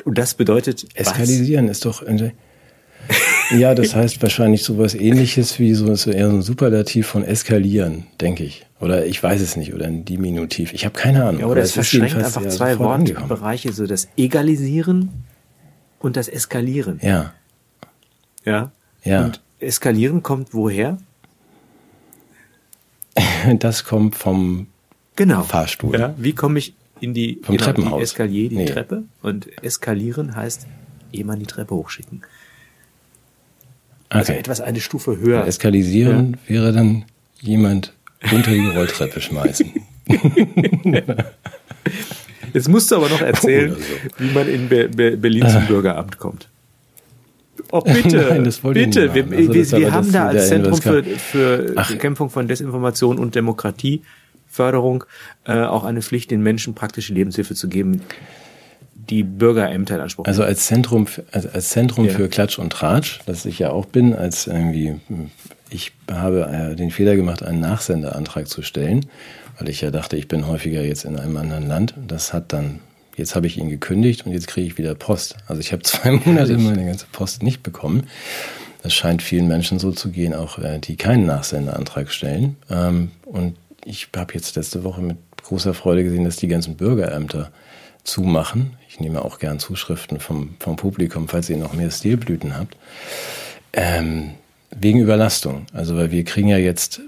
Und 0.03 0.17
das 0.17 0.33
bedeutet. 0.33 0.87
Eskalisieren 0.95 1.65
was? 1.69 1.77
ist 1.77 1.85
doch. 1.85 2.03
Ja, 3.51 3.75
das 3.75 3.93
heißt 3.93 4.21
wahrscheinlich 4.23 4.63
sowas 4.63 4.95
ähnliches 4.95 5.59
wie 5.59 5.75
so, 5.75 5.93
so 5.93 6.09
eher 6.09 6.31
so 6.31 6.37
ein 6.37 6.41
Superlativ 6.41 7.05
von 7.05 7.23
eskalieren, 7.23 8.07
denke 8.19 8.43
ich. 8.43 8.65
Oder 8.79 9.05
ich 9.05 9.21
weiß 9.21 9.41
es 9.41 9.55
nicht, 9.55 9.75
oder 9.75 9.85
ein 9.85 10.05
Diminutiv. 10.05 10.73
Ich 10.73 10.85
habe 10.85 10.97
keine 10.97 11.23
Ahnung. 11.23 11.41
Ja, 11.41 11.45
oder 11.45 11.61
es 11.61 11.73
verschränkt 11.73 12.15
einfach 12.15 12.47
zwei 12.47 12.79
Wortbereiche, 12.79 13.71
so 13.71 13.85
das 13.85 14.07
Egalisieren 14.17 15.09
und 16.05 16.15
das 16.15 16.27
Eskalieren. 16.27 16.99
Ja. 17.01 17.33
Ja. 18.45 18.71
Ja. 19.03 19.25
Und 19.25 19.41
Eskalieren 19.59 20.23
kommt 20.23 20.53
woher? 20.53 20.97
Das 23.59 23.83
kommt 23.83 24.15
vom 24.15 24.67
genau. 25.15 25.43
Fahrstuhl. 25.43 25.99
Ja. 25.99 26.15
Wie 26.17 26.33
komme 26.33 26.57
ich 26.57 26.73
in 26.99 27.13
die, 27.13 27.39
vom 27.43 27.55
genau, 27.55 27.65
Treppenhaus. 27.65 27.97
Die 27.99 28.03
Eskalier, 28.03 28.49
die 28.49 28.55
nee. 28.55 28.65
Treppe? 28.65 29.03
Und 29.21 29.63
eskalieren 29.63 30.35
heißt 30.35 30.65
jemand 31.11 31.41
die 31.41 31.45
Treppe 31.45 31.75
hochschicken. 31.75 32.23
Also 34.09 34.31
okay. 34.31 34.39
etwas 34.39 34.61
eine 34.61 34.81
Stufe 34.81 35.17
höher. 35.17 35.41
Und 35.41 35.47
eskalisieren 35.47 36.37
ja. 36.47 36.55
wäre 36.55 36.73
dann 36.73 37.05
jemand 37.39 37.93
unter 38.31 38.51
die 38.51 38.67
Rolltreppe 38.67 39.21
schmeißen. 39.21 39.71
Jetzt 42.55 42.69
musst 42.69 42.89
du 42.89 42.95
aber 42.95 43.09
noch 43.09 43.21
erzählen, 43.33 43.75
so. 43.75 44.23
wie 44.23 44.33
man 44.33 44.47
in 44.47 44.69
Be 44.69 44.87
Be 44.87 45.17
Berlin 45.17 45.47
zum 45.49 45.67
Bürgeramt 45.67 46.17
kommt. 46.17 46.47
Oh, 47.69 47.81
bitte, 47.81 48.17
Nein, 48.29 48.73
bitte. 48.73 49.13
Wir, 49.13 49.23
also 49.25 49.53
wir, 49.53 49.71
wir 49.71 49.91
haben 49.91 50.11
da 50.11 50.27
als 50.27 50.47
Zentrum 50.47 50.81
für, 50.81 51.03
für 51.03 51.75
Bekämpfung 51.89 52.29
von 52.29 52.47
Desinformation 52.47 53.19
und 53.19 53.35
Demokratieförderung 53.35 55.03
äh, 55.45 55.63
auch 55.63 55.83
eine 55.83 56.01
Pflicht, 56.01 56.31
den 56.31 56.41
Menschen 56.43 56.75
praktische 56.75 57.13
Lebenshilfe 57.13 57.55
zu 57.55 57.67
geben, 57.67 58.01
die 58.93 59.23
Bürgerämter 59.23 59.95
in 59.95 60.01
Anspruch 60.01 60.25
Also 60.25 60.43
als 60.43 60.65
Zentrum, 60.65 61.07
also 61.33 61.49
als 61.49 61.69
Zentrum 61.69 62.05
ja. 62.05 62.13
für 62.13 62.29
Klatsch 62.29 62.57
und 62.57 62.71
Tratsch, 62.71 63.19
das 63.25 63.45
ich 63.45 63.59
ja 63.59 63.71
auch 63.71 63.85
bin, 63.85 64.13
als 64.13 64.47
irgendwie, 64.47 64.95
ich 65.69 65.91
habe 66.09 66.71
äh, 66.71 66.75
den 66.75 66.89
Fehler 66.89 67.17
gemacht, 67.17 67.43
einen 67.43 67.59
Nachsenderantrag 67.59 68.47
zu 68.47 68.61
stellen 68.61 69.05
weil 69.57 69.69
ich 69.69 69.81
ja 69.81 69.91
dachte, 69.91 70.17
ich 70.17 70.27
bin 70.27 70.47
häufiger 70.47 70.83
jetzt 70.83 71.05
in 71.05 71.17
einem 71.17 71.37
anderen 71.37 71.67
Land. 71.67 71.93
Das 72.07 72.33
hat 72.33 72.53
dann, 72.53 72.79
jetzt 73.15 73.35
habe 73.35 73.47
ich 73.47 73.57
ihn 73.57 73.69
gekündigt 73.69 74.25
und 74.25 74.33
jetzt 74.33 74.47
kriege 74.47 74.67
ich 74.67 74.77
wieder 74.77 74.95
Post. 74.95 75.35
Also 75.47 75.59
ich 75.59 75.71
habe 75.71 75.83
zwei 75.83 76.11
Monate 76.11 76.57
meine 76.57 76.85
ganze 76.85 77.07
Post 77.11 77.43
nicht 77.43 77.63
bekommen. 77.63 78.07
Das 78.83 78.93
scheint 78.93 79.23
vielen 79.23 79.47
Menschen 79.47 79.79
so 79.79 79.91
zu 79.91 80.11
gehen, 80.11 80.33
auch 80.33 80.59
äh, 80.59 80.79
die 80.79 80.95
keinen 80.95 81.25
Nachsendeantrag 81.25 82.11
stellen. 82.11 82.55
Ähm, 82.69 83.11
und 83.25 83.55
ich 83.83 84.09
habe 84.15 84.33
jetzt 84.33 84.55
letzte 84.55 84.83
Woche 84.83 85.01
mit 85.01 85.17
großer 85.43 85.73
Freude 85.73 86.03
gesehen, 86.03 86.23
dass 86.23 86.35
die 86.35 86.47
ganzen 86.47 86.75
Bürgerämter 86.75 87.51
zumachen. 88.03 88.77
Ich 88.87 88.99
nehme 88.99 89.25
auch 89.25 89.39
gern 89.39 89.59
Zuschriften 89.59 90.19
vom, 90.19 90.55
vom 90.59 90.75
Publikum, 90.75 91.27
falls 91.27 91.49
ihr 91.49 91.57
noch 91.57 91.73
mehr 91.73 91.91
Stilblüten 91.91 92.57
habt. 92.57 92.77
Ähm, 93.73 94.31
wegen 94.71 94.99
Überlastung. 94.99 95.65
Also 95.73 95.95
weil 95.95 96.11
wir 96.11 96.23
kriegen 96.23 96.47
ja 96.47 96.57
jetzt 96.57 97.01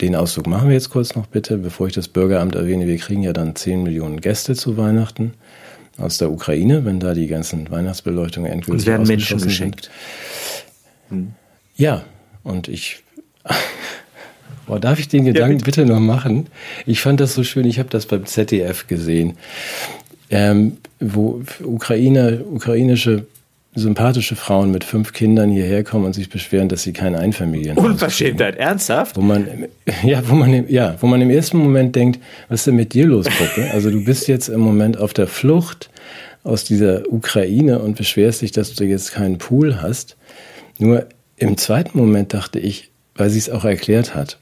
den 0.00 0.14
Ausdruck 0.14 0.46
machen 0.46 0.68
wir 0.68 0.74
jetzt 0.74 0.90
kurz 0.90 1.14
noch 1.14 1.26
bitte, 1.26 1.58
bevor 1.58 1.88
ich 1.88 1.92
das 1.92 2.08
Bürgeramt 2.08 2.54
erwähne. 2.54 2.86
Wir 2.86 2.98
kriegen 2.98 3.22
ja 3.22 3.32
dann 3.32 3.56
10 3.56 3.82
Millionen 3.82 4.20
Gäste 4.20 4.54
zu 4.54 4.76
Weihnachten 4.76 5.34
aus 5.96 6.18
der 6.18 6.30
Ukraine, 6.30 6.84
wenn 6.84 7.00
da 7.00 7.14
die 7.14 7.26
ganzen 7.26 7.68
Weihnachtsbeleuchtungen 7.70 8.50
endgültig 8.50 8.86
und 8.86 8.92
werden 8.92 9.06
Menschen 9.06 9.40
geschenkt. 9.40 9.90
Hm. 11.08 11.32
Ja, 11.76 12.04
und 12.44 12.68
ich 12.68 13.02
Boah, 14.66 14.78
darf 14.78 14.98
ich 14.98 15.08
den 15.08 15.24
Gedanken 15.24 15.58
ja, 15.58 15.64
bitte. 15.64 15.82
bitte. 15.82 15.92
noch 15.92 16.00
machen? 16.00 16.46
Ich 16.84 17.00
fand 17.00 17.20
das 17.20 17.34
so 17.34 17.42
schön, 17.42 17.64
ich 17.64 17.78
habe 17.78 17.88
das 17.88 18.04
beim 18.06 18.26
ZDF 18.26 18.86
gesehen, 18.86 19.38
ähm, 20.30 20.76
wo 21.00 21.42
Ukraine, 21.64 22.44
ukrainische 22.44 23.26
sympathische 23.78 24.36
Frauen 24.36 24.70
mit 24.70 24.84
fünf 24.84 25.12
Kindern 25.12 25.50
hierher 25.50 25.84
kommen 25.84 26.04
und 26.04 26.14
sich 26.14 26.28
beschweren, 26.28 26.68
dass 26.68 26.82
sie 26.82 26.92
kein 26.92 27.14
Einfamilienhaus 27.14 27.84
Unverschämtheit, 27.84 28.56
ernsthaft? 28.56 29.16
Wo 29.16 29.20
man, 29.20 29.46
ja, 30.02 30.22
wo 30.28 30.34
man, 30.34 30.68
ja, 30.68 30.96
wo 31.00 31.06
man 31.06 31.20
im 31.20 31.30
ersten 31.30 31.58
Moment 31.58 31.96
denkt, 31.96 32.20
was 32.48 32.60
ist 32.60 32.66
denn 32.66 32.76
mit 32.76 32.94
dir 32.94 33.06
los, 33.06 33.26
Puppe? 33.26 33.70
Also 33.72 33.90
du 33.90 34.04
bist 34.04 34.28
jetzt 34.28 34.48
im 34.48 34.60
Moment 34.60 34.98
auf 34.98 35.12
der 35.14 35.26
Flucht 35.26 35.90
aus 36.44 36.64
dieser 36.64 37.10
Ukraine 37.12 37.78
und 37.78 37.96
beschwerst 37.96 38.42
dich, 38.42 38.52
dass 38.52 38.74
du 38.74 38.84
jetzt 38.84 39.12
keinen 39.12 39.38
Pool 39.38 39.82
hast. 39.82 40.16
Nur 40.78 41.06
im 41.36 41.56
zweiten 41.56 41.98
Moment 41.98 42.34
dachte 42.34 42.58
ich, 42.58 42.90
weil 43.14 43.30
sie 43.30 43.38
es 43.38 43.50
auch 43.50 43.64
erklärt 43.64 44.14
hat, 44.14 44.38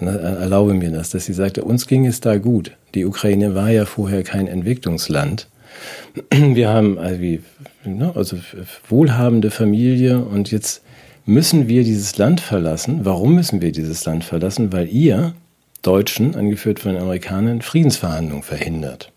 erlaube 0.00 0.74
mir 0.74 0.90
das, 0.90 1.10
dass 1.10 1.24
sie 1.24 1.32
sagte, 1.32 1.64
uns 1.64 1.86
ging 1.86 2.06
es 2.06 2.20
da 2.20 2.36
gut. 2.36 2.72
Die 2.94 3.04
Ukraine 3.04 3.54
war 3.54 3.70
ja 3.70 3.86
vorher 3.86 4.22
kein 4.22 4.46
Entwicklungsland. 4.46 5.48
Wir 6.30 6.68
haben 6.68 6.98
also, 6.98 7.22
ne, 7.84 8.12
also 8.14 8.38
wohlhabende 8.88 9.50
Familie 9.50 10.18
und 10.20 10.50
jetzt 10.50 10.82
müssen 11.26 11.66
wir 11.66 11.82
dieses 11.82 12.16
Land 12.18 12.40
verlassen. 12.40 13.00
Warum 13.04 13.34
müssen 13.34 13.60
wir 13.60 13.72
dieses 13.72 14.04
Land 14.04 14.24
verlassen? 14.24 14.72
Weil 14.72 14.88
ihr 14.88 15.34
Deutschen, 15.82 16.34
angeführt 16.34 16.80
von 16.80 16.92
den 16.92 17.02
Amerikanern, 17.02 17.62
Friedensverhandlungen 17.62 18.42
verhindert. 18.42 19.12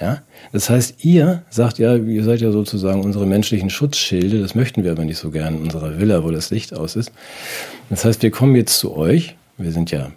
Ja? 0.00 0.22
Das 0.52 0.70
heißt, 0.70 1.04
ihr 1.04 1.42
sagt 1.50 1.78
ja, 1.78 1.96
ihr 1.96 2.24
seid 2.24 2.40
ja 2.40 2.50
sozusagen 2.50 3.02
unsere 3.02 3.26
menschlichen 3.26 3.70
Schutzschilde, 3.70 4.40
das 4.40 4.54
möchten 4.54 4.84
wir 4.84 4.92
aber 4.92 5.04
nicht 5.04 5.18
so 5.18 5.30
gern 5.30 5.56
in 5.56 5.62
unserer 5.62 5.98
Villa, 5.98 6.24
wo 6.24 6.30
das 6.30 6.50
Licht 6.50 6.74
aus 6.74 6.96
ist. 6.96 7.12
Das 7.90 8.04
heißt, 8.04 8.22
wir 8.22 8.30
kommen 8.30 8.54
jetzt 8.56 8.78
zu 8.78 8.96
euch, 8.96 9.36
wir 9.56 9.72
sind 9.72 9.90
ja 9.90 10.12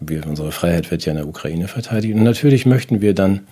wir, 0.00 0.26
unsere 0.26 0.52
Freiheit 0.52 0.90
wird 0.90 1.04
ja 1.04 1.12
in 1.12 1.18
der 1.18 1.28
Ukraine 1.28 1.68
verteidigt. 1.68 2.14
Und 2.14 2.22
natürlich 2.22 2.66
möchten 2.66 3.00
wir 3.00 3.14
dann 3.14 3.46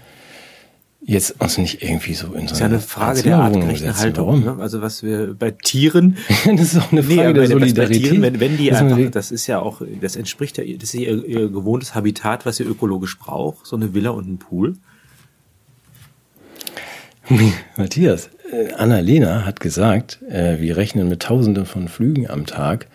jetzt 1.07 1.41
uns 1.41 1.57
nicht 1.57 1.83
irgendwie 1.83 2.15
so 2.15 2.33
in 2.33 2.33
so 2.33 2.37
eine, 2.37 2.47
das 2.47 2.53
ist 2.53 2.61
ja 2.61 2.66
eine 2.66 2.81
Frage 2.81 3.23
der 3.23 3.39
artgerechten 3.39 3.97
Haltung. 3.97 4.45
Ne? 4.45 4.57
Also 4.59 4.83
was 4.83 5.05
wir 5.05 5.35
bei 5.35 5.53
Tieren, 5.53 6.16
das 6.45 6.75
ist 6.75 6.79
auch 6.79 6.91
eine 6.91 7.03
Frage 7.05 7.29
nee, 7.29 7.33
der 7.35 7.47
Solidarität. 7.47 8.03
Tieren, 8.03 8.23
wenn, 8.23 8.41
wenn 8.41 8.57
die 8.57 8.70
das 8.70 8.81
einfach, 8.81 9.11
das 9.12 9.31
ist 9.31 9.47
ja 9.47 9.61
auch, 9.61 9.83
das 10.01 10.16
entspricht 10.16 10.59
ja, 10.59 10.65
das 10.65 10.95
ist 10.95 10.95
ihr, 10.95 11.25
ihr 11.25 11.49
gewohntes 11.49 11.95
Habitat, 11.95 12.45
was 12.45 12.59
ihr 12.59 12.69
ökologisch 12.69 13.19
braucht, 13.19 13.66
so 13.66 13.77
eine 13.77 13.95
Villa 13.95 14.11
und 14.11 14.29
ein 14.29 14.39
Pool. 14.39 14.75
Matthias, 17.77 18.31
äh, 18.53 18.73
Anna-Lena 18.73 19.45
hat 19.45 19.61
gesagt, 19.61 20.20
äh, 20.29 20.61
wir 20.61 20.77
rechnen 20.77 21.09
mit 21.09 21.23
Tausenden 21.23 21.66
von 21.66 21.89
Flügen 21.89 22.29
am 22.29 22.47
Tag 22.47 22.87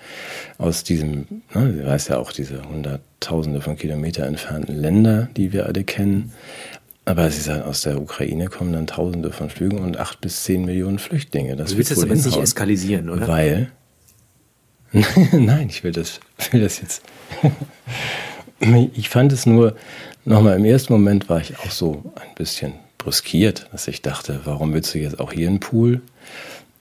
aus 0.58 0.84
diesem, 0.84 1.44
ne, 1.54 1.74
sie 1.74 1.86
weiß 1.86 2.10
ja 2.10 2.18
auch 2.18 2.32
diese 2.32 2.62
Hunderttausende 3.22 3.62
von 3.62 3.78
Kilometer 3.78 4.26
entfernten 4.26 4.76
Länder, 4.76 5.30
die 5.38 5.54
wir 5.54 5.68
alle 5.68 5.84
kennen. 5.84 6.34
Aber 7.06 7.30
sie 7.30 7.42
sagt, 7.42 7.66
aus 7.66 7.82
der 7.82 8.02
Ukraine 8.02 8.48
kommen 8.48 8.74
dann 8.74 8.88
Tausende 8.88 9.32
von 9.32 9.50
Flügen 9.50 9.80
und 9.80 9.98
acht 9.98 10.22
bis 10.22 10.44
zehn 10.44 10.66
Millionen 10.66 10.98
Flüchtlinge. 11.00 11.56
Das 11.56 11.72
du 11.72 11.78
willst 11.78 11.92
das 11.92 12.04
aber 12.04 12.16
nicht 12.16 12.36
eskalisieren, 12.36 13.10
oder? 13.10 13.28
Weil, 13.28 13.72
nein, 15.32 15.68
ich 15.70 15.84
will 15.84 15.92
das, 15.92 16.20
will 16.52 16.62
das 16.62 16.82
jetzt. 16.82 17.04
ich 18.94 19.10
fand 19.10 19.32
es 19.34 19.46
nur, 19.46 19.76
nochmal 20.26 20.58
im 20.58 20.66
ersten 20.66 20.94
Moment 20.94 21.30
war 21.30 21.42
ich 21.42 21.58
auch 21.60 21.72
so 21.72 22.04
ein 22.16 22.36
bisschen 22.36 22.74
bruskiert, 22.98 23.68
dass 23.72 23.88
ich 23.88 24.02
dachte, 24.02 24.42
warum 24.46 24.74
willst 24.74 24.94
du 24.94 25.00
jetzt 25.00 25.20
auch 25.20 25.32
hier 25.32 25.48
einen 25.48 25.60
Pool? 25.60 26.02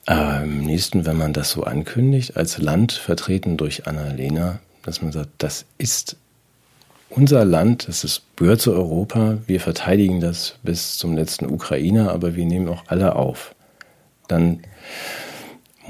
Aber 0.07 0.43
im 0.43 0.65
nächsten, 0.65 1.07
wenn 1.07 1.17
man 1.17 1.33
das 1.33 1.51
so 1.51 1.65
ankündigt, 1.65 2.37
als 2.37 2.59
Land 2.59 2.93
vertreten 2.93 3.57
durch 3.57 3.87
Annalena, 3.87 4.61
dass 4.83 5.03
man 5.03 5.13
sagt, 5.13 5.31
das 5.39 5.67
ist 5.79 6.17
unser 7.11 7.45
Land, 7.45 7.89
das 7.89 8.05
ist, 8.05 8.23
gehört 8.37 8.61
zu 8.61 8.73
Europa, 8.73 9.39
wir 9.47 9.61
verteidigen 9.61 10.21
das 10.21 10.55
bis 10.63 10.97
zum 10.97 11.17
letzten 11.17 11.47
Ukrainer, 11.47 12.13
aber 12.13 12.37
wir 12.37 12.47
nehmen 12.47 12.69
auch 12.69 12.85
alle 12.87 13.17
auf. 13.17 13.55
Dann 14.29 14.61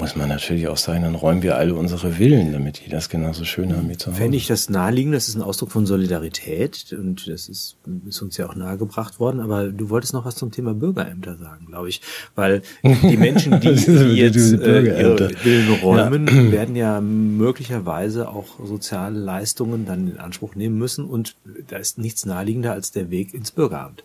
muss 0.01 0.17
man 0.17 0.29
natürlich 0.29 0.67
auch 0.69 0.77
sagen, 0.77 1.03
dann 1.03 1.15
räumen 1.15 1.43
wir 1.43 1.57
alle 1.57 1.75
unsere 1.75 2.19
Willen, 2.19 2.53
damit 2.53 2.85
die 2.85 2.91
das 2.91 3.09
genauso 3.09 3.45
schön 3.45 3.77
haben 3.77 3.89
wie 3.89 3.97
zu 3.97 4.09
Hause. 4.09 4.19
Fände 4.19 4.37
ich 4.37 4.47
das 4.47 4.69
naheliegend, 4.71 5.15
das 5.15 5.29
ist 5.29 5.37
ein 5.37 5.43
Ausdruck 5.43 5.71
von 5.71 5.87
Solidarität 5.87 6.93
und 6.99 7.29
das 7.29 7.49
ist, 7.49 7.77
ist 8.09 8.23
uns 8.23 8.37
ja 8.37 8.49
auch 8.49 8.55
nahegebracht 8.55 9.21
worden, 9.21 9.41
aber 9.41 9.69
du 9.69 9.91
wolltest 9.91 10.15
noch 10.15 10.25
was 10.25 10.35
zum 10.35 10.51
Thema 10.51 10.75
Bürgerämter 10.75 11.37
sagen, 11.37 11.67
glaube 11.67 11.89
ich, 11.89 12.01
weil 12.35 12.63
die 12.83 13.17
Menschen, 13.17 13.61
die, 13.61 13.75
die 13.75 14.15
jetzt 14.17 14.37
äh, 14.37 15.01
ihre 15.01 15.31
Willen 15.45 15.75
räumen, 15.83 16.27
ja. 16.27 16.53
werden 16.53 16.77
ja 16.77 17.01
möglicherweise 17.01 18.29
auch 18.29 18.47
soziale 18.65 19.19
Leistungen 19.19 19.87
dann 19.87 20.09
in 20.09 20.19
Anspruch 20.19 20.55
nehmen 20.55 20.79
müssen 20.79 21.05
und 21.05 21.37
da 21.69 21.77
ist 21.77 21.99
nichts 21.99 22.25
naheliegender 22.25 22.73
als 22.73 22.91
der 22.91 23.11
Weg 23.11 23.35
ins 23.35 23.51
Bürgeramt. 23.51 24.03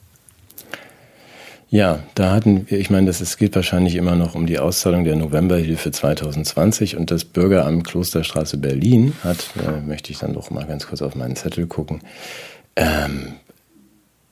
Ja, 1.76 1.99
da 2.15 2.31
hatten 2.31 2.69
wir, 2.69 2.80
ich 2.80 2.89
meine, 2.89 3.07
das 3.07 3.19
es 3.19 3.35
geht 3.35 3.53
wahrscheinlich 3.53 3.95
immer 3.95 4.15
noch 4.15 4.34
um 4.34 4.45
die 4.45 4.60
Auszahlung 4.60 5.03
der 5.03 5.18
Novemberhilfe 5.18 5.91
2020 5.91 6.95
und 6.95 7.11
das 7.11 7.26
Bürgeramt 7.26 7.85
Klosterstraße 7.85 8.56
Berlin 8.56 9.14
hat, 9.26 9.49
äh, 9.61 9.85
möchte 9.85 10.10
ich 10.14 10.19
dann 10.19 10.31
doch 10.31 10.52
mal 10.52 10.65
ganz 10.65 10.88
kurz 10.88 11.02
auf 11.02 11.15
meinen 11.15 11.35
Zettel 11.35 11.68
gucken, 11.68 11.99
ähm, 12.77 13.34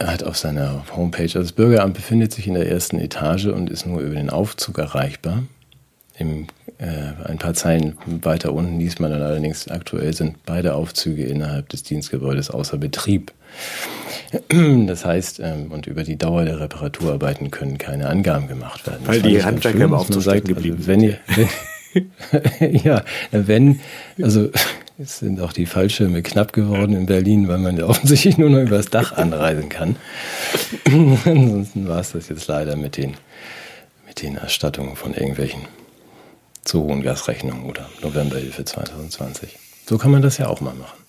hat 0.02 0.24
auf 0.24 0.38
seiner 0.38 0.86
Homepage, 0.96 1.24
also 1.24 1.40
das 1.40 1.52
Bürgeramt 1.52 1.96
befindet 1.96 2.32
sich 2.32 2.48
in 2.48 2.54
der 2.54 2.72
ersten 2.72 2.98
Etage 2.98 3.48
und 3.48 3.70
ist 3.70 3.86
nur 3.86 4.00
über 4.00 4.16
den 4.16 4.30
Aufzug 4.30 4.78
erreichbar. 4.78 5.44
Im, 6.18 6.48
äh, 6.78 7.26
ein 7.26 7.40
paar 7.40 7.56
Zeilen 7.56 7.98
weiter 8.06 8.54
unten 8.54 8.80
liest 8.80 9.02
man 9.02 9.12
dann 9.12 9.22
allerdings, 9.22 9.68
aktuell 9.68 10.14
sind 10.14 10.38
beide 10.46 10.76
Aufzüge 10.76 11.26
innerhalb 11.26 11.68
des 11.68 11.84
Dienstgebäudes 11.84 12.52
außer 12.52 12.78
Betrieb. 12.78 13.34
Das 14.88 15.06
heißt, 15.06 15.40
ähm, 15.42 15.72
und 15.72 15.88
über 15.88 16.04
die 16.04 16.18
Dauer 16.18 16.46
der 16.46 16.60
Reparaturarbeiten 16.60 17.52
können 17.52 17.78
keine 17.78 18.10
Angaben 18.10 18.48
gemacht 18.48 18.88
werden. 18.88 19.02
Weil 19.06 19.22
die 19.22 19.44
Handwerker 19.44 19.92
Aufzug 19.94 20.24
stecken 20.24 20.48
geblieben 20.48 20.78
also, 20.78 20.88
wenn 20.88 21.02
ihr, 21.02 21.18
wenn, 21.36 22.80
ja, 22.84 23.04
wenn, 23.32 23.80
also 24.22 24.50
es 24.98 25.20
sind 25.20 25.40
auch 25.42 25.54
die 25.54 25.66
Fallschirme 25.66 26.22
knapp 26.22 26.54
geworden 26.54 26.96
in 26.96 27.06
Berlin, 27.06 27.48
weil 27.48 27.58
man 27.58 27.78
ja 27.78 27.86
offensichtlich 27.86 28.38
nur 28.38 28.50
noch 28.50 28.62
übers 28.62 28.90
Dach 28.90 29.14
anreisen 29.14 29.70
kann. 29.70 29.96
Ansonsten 31.26 31.88
war 31.88 32.00
es 32.00 32.12
das 32.12 32.30
jetzt 32.30 32.48
leider 32.48 32.76
mit 32.76 32.98
den, 32.98 33.16
mit 34.08 34.22
den 34.22 34.38
Erstattungen 34.38 34.96
von 34.96 35.14
irgendwelchen 35.14 35.62
zu 36.64 36.84
hohen 36.84 37.02
Gasrechnungen 37.02 37.66
oder 37.66 37.90
Novemberhilfe 38.02 38.64
2020. 38.64 39.58
So 39.86 39.98
kann 39.98 40.12
man 40.12 40.22
das 40.22 40.38
ja 40.38 40.48
auch 40.48 40.62
mal 40.62 40.74
machen. 40.74 41.03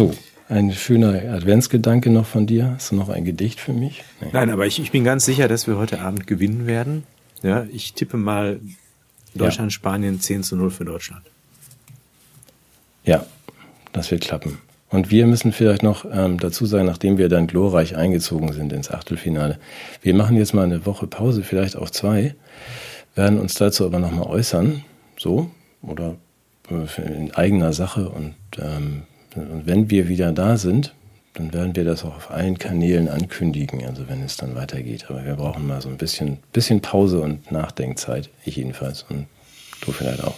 So, 0.00 0.14
ein 0.48 0.72
schöner 0.72 1.08
Adventsgedanke 1.30 2.08
noch 2.08 2.24
von 2.24 2.46
dir. 2.46 2.70
Hast 2.70 2.90
du 2.90 2.94
noch 2.94 3.10
ein 3.10 3.26
Gedicht 3.26 3.60
für 3.60 3.74
mich? 3.74 4.02
Nee. 4.22 4.28
Nein, 4.32 4.48
aber 4.48 4.66
ich, 4.66 4.80
ich 4.80 4.92
bin 4.92 5.04
ganz 5.04 5.26
sicher, 5.26 5.46
dass 5.46 5.66
wir 5.66 5.76
heute 5.76 6.00
Abend 6.00 6.26
gewinnen 6.26 6.66
werden. 6.66 7.02
Ja, 7.42 7.66
ich 7.70 7.92
tippe 7.92 8.16
mal 8.16 8.60
Deutschland, 9.34 9.72
ja. 9.72 9.74
Spanien 9.74 10.18
10 10.18 10.42
zu 10.42 10.56
0 10.56 10.70
für 10.70 10.86
Deutschland. 10.86 11.20
Ja, 13.04 13.26
das 13.92 14.10
wird 14.10 14.22
klappen. 14.22 14.56
Und 14.88 15.10
wir 15.10 15.26
müssen 15.26 15.52
vielleicht 15.52 15.82
noch 15.82 16.06
ähm, 16.10 16.38
dazu 16.38 16.64
sagen, 16.64 16.86
nachdem 16.86 17.18
wir 17.18 17.28
dann 17.28 17.46
glorreich 17.46 17.94
eingezogen 17.94 18.54
sind 18.54 18.72
ins 18.72 18.90
Achtelfinale, 18.90 19.58
wir 20.00 20.14
machen 20.14 20.34
jetzt 20.34 20.54
mal 20.54 20.64
eine 20.64 20.86
Woche 20.86 21.08
Pause, 21.08 21.42
vielleicht 21.42 21.76
auch 21.76 21.90
zwei, 21.90 22.34
werden 23.14 23.38
uns 23.38 23.52
dazu 23.52 23.84
aber 23.84 23.98
nochmal 23.98 24.28
äußern, 24.28 24.82
so, 25.18 25.50
oder 25.82 26.16
äh, 26.70 27.02
in 27.02 27.34
eigener 27.34 27.74
Sache 27.74 28.08
und 28.08 28.34
ähm, 28.58 29.02
und 29.34 29.66
wenn 29.66 29.90
wir 29.90 30.08
wieder 30.08 30.32
da 30.32 30.56
sind, 30.56 30.94
dann 31.34 31.52
werden 31.52 31.76
wir 31.76 31.84
das 31.84 32.04
auch 32.04 32.16
auf 32.16 32.30
allen 32.30 32.58
Kanälen 32.58 33.08
ankündigen, 33.08 33.86
also 33.86 34.08
wenn 34.08 34.22
es 34.22 34.36
dann 34.36 34.56
weitergeht. 34.56 35.06
Aber 35.08 35.24
wir 35.24 35.34
brauchen 35.34 35.66
mal 35.66 35.80
so 35.80 35.88
ein 35.88 35.96
bisschen, 35.96 36.38
bisschen 36.52 36.80
Pause 36.80 37.20
und 37.20 37.50
Nachdenkzeit, 37.52 38.30
ich 38.44 38.56
jedenfalls 38.56 39.04
und 39.08 39.26
du 39.80 39.92
vielleicht 39.92 40.24
auch. 40.24 40.36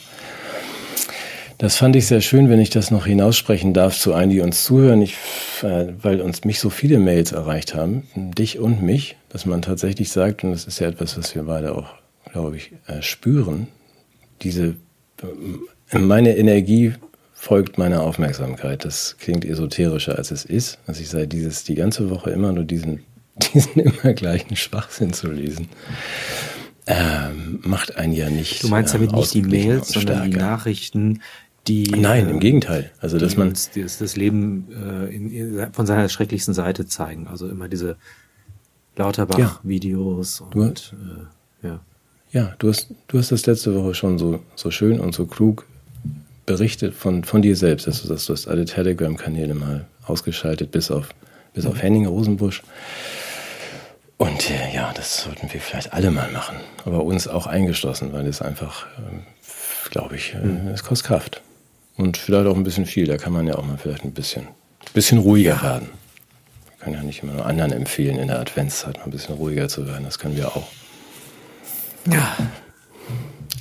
Das 1.59 1.77
fand 1.77 1.95
ich 1.95 2.07
sehr 2.07 2.21
schön, 2.21 2.51
wenn 2.51 2.61
ich 2.61 2.71
das 2.71 2.91
noch 2.91 3.07
hinaussprechen 3.07 3.73
darf 3.73 3.97
zu 3.97 4.15
allen, 4.15 4.31
die 4.31 4.41
uns 4.41 4.65
zuhören, 4.65 5.01
ich, 5.01 5.15
äh, 5.63 5.93
weil 6.03 6.21
uns 6.21 6.45
mich 6.45 6.59
so 6.59 6.71
viele 6.71 6.99
Mails 6.99 7.33
erreicht 7.33 7.75
haben, 7.75 8.03
dich 8.15 8.59
und 8.59 8.83
mich, 8.83 9.17
dass 9.29 9.47
man 9.47 9.63
tatsächlich 9.63 10.11
sagt, 10.11 10.43
und 10.43 10.51
das 10.51 10.67
ist 10.67 10.81
ja 10.81 10.89
etwas, 10.89 11.17
was 11.17 11.35
wir 11.35 11.45
beide 11.45 11.77
auch, 11.77 11.95
glaube 12.33 12.57
ich, 12.57 12.73
äh, 12.89 13.01
spüren, 13.01 13.69
diese, 14.43 14.75
äh, 15.93 15.99
meine 15.99 16.37
Energie 16.37 16.95
folgt 17.43 17.77
meiner 17.77 18.03
Aufmerksamkeit. 18.03 18.85
Das 18.85 19.17
klingt 19.19 19.45
esoterischer, 19.45 20.17
als 20.17 20.31
es 20.31 20.45
ist. 20.45 20.79
Also 20.87 21.01
ich 21.01 21.09
sei 21.09 21.27
dieses, 21.27 21.65
die 21.65 21.75
ganze 21.75 22.09
Woche 22.09 22.31
immer 22.31 22.53
nur 22.53 22.63
diesen, 22.63 23.01
diesen 23.53 23.81
immer 23.81 24.15
gleichen 24.15 24.55
Schwachsinn 24.55 25.13
zu 25.13 25.29
lesen. 25.29 25.69
Ähm, 26.87 27.59
macht 27.65 27.97
einen 27.97 28.13
ja 28.13 28.31
nicht. 28.31 28.63
Du 28.63 28.69
meinst 28.69 28.95
damit 28.95 29.11
ähm, 29.11 29.19
nicht 29.19 29.35
die 29.35 29.43
Mails, 29.43 29.89
sondern 29.89 30.31
die 30.31 30.37
Nachrichten, 30.37 31.21
die. 31.67 31.91
Nein, 31.91 32.29
im 32.29 32.39
Gegenteil. 32.39 32.93
Also, 33.01 33.19
dass 33.19 33.37
man. 33.37 33.49
Uns 33.49 33.71
das, 33.75 33.99
das 33.99 34.15
Leben 34.15 34.69
äh, 34.71 35.13
in, 35.13 35.73
von 35.73 35.85
seiner 35.85 36.09
schrecklichsten 36.09 36.55
Seite 36.55 36.87
zeigen. 36.87 37.27
Also 37.27 37.49
immer 37.49 37.69
diese 37.69 37.97
Lauterbach-Videos 38.95 40.45
ja. 40.55 40.61
und, 40.61 40.95
äh, 41.63 41.67
ja. 41.67 41.81
Ja, 42.31 42.55
du 42.61 42.69
hast, 42.69 42.95
du 43.09 43.19
hast 43.19 43.33
das 43.33 43.47
letzte 43.47 43.75
Woche 43.75 43.95
schon 43.95 44.19
so, 44.19 44.41
so 44.55 44.71
schön 44.71 45.01
und 45.01 45.13
so 45.13 45.27
klug 45.27 45.67
berichtet 46.47 46.95
von, 46.95 47.25
von 47.25 47.43
dir 47.43 47.57
selbst, 47.57 47.87
dass 47.87 48.03
du, 48.03 48.09
dass 48.09 48.27
du 48.27 48.33
hast 48.33 48.49
alle 48.49 48.65
Telegram-Kanäle 48.65 49.55
mal 49.55 49.87
ausgeschaltet, 50.07 50.71
bis 50.71 50.91
auf, 50.91 51.11
bis 51.55 51.67
auf 51.67 51.81
Henning 51.81 52.07
Rosenbusch. 52.07 52.63
Und 54.19 54.51
äh, 54.51 54.75
ja, 54.75 54.93
das 54.95 55.23
sollten 55.23 55.53
wir 55.53 55.61
vielleicht 55.61 55.93
alle 55.93 56.11
mal 56.11 56.31
machen, 56.31 56.57
aber 56.85 57.03
uns 57.03 57.27
auch 57.27 57.47
eingeschlossen, 57.47 58.13
weil 58.13 58.27
es 58.27 58.41
einfach, 58.41 58.87
äh, 58.99 59.91
glaube 59.91 60.17
ich, 60.17 60.35
äh, 60.35 60.71
es 60.73 60.85
kostet 60.85 61.09
Kraft. 61.09 61.43
Und 61.97 62.17
vielleicht 62.17 62.47
auch 62.47 62.57
ein 62.57 62.65
bisschen 62.65 62.87
viel, 62.87 63.07
da 63.07 63.17
kann 63.17 63.33
man 63.33 63.47
ja 63.47 63.57
auch 63.57 63.65
mal 63.65 63.79
vielleicht 63.79 64.05
ein 64.05 64.13
bisschen, 64.13 64.49
bisschen 64.95 65.19
ruhiger 65.19 65.61
werden. 65.63 65.89
Wir 66.67 66.85
können 66.85 66.97
ja 66.97 67.03
nicht 67.03 67.23
immer 67.23 67.35
nur 67.35 67.47
anderen 67.47 67.73
empfehlen, 67.73 68.19
in 68.19 68.29
der 68.29 68.41
Adventszeit 68.41 68.99
mal 68.99 69.05
ein 69.05 69.11
bisschen 69.11 69.35
ruhiger 69.35 69.69
zu 69.69 69.87
werden, 69.87 70.05
das 70.05 70.19
können 70.19 70.37
wir 70.37 70.49
auch. 70.57 70.69
Ja. 72.11 72.37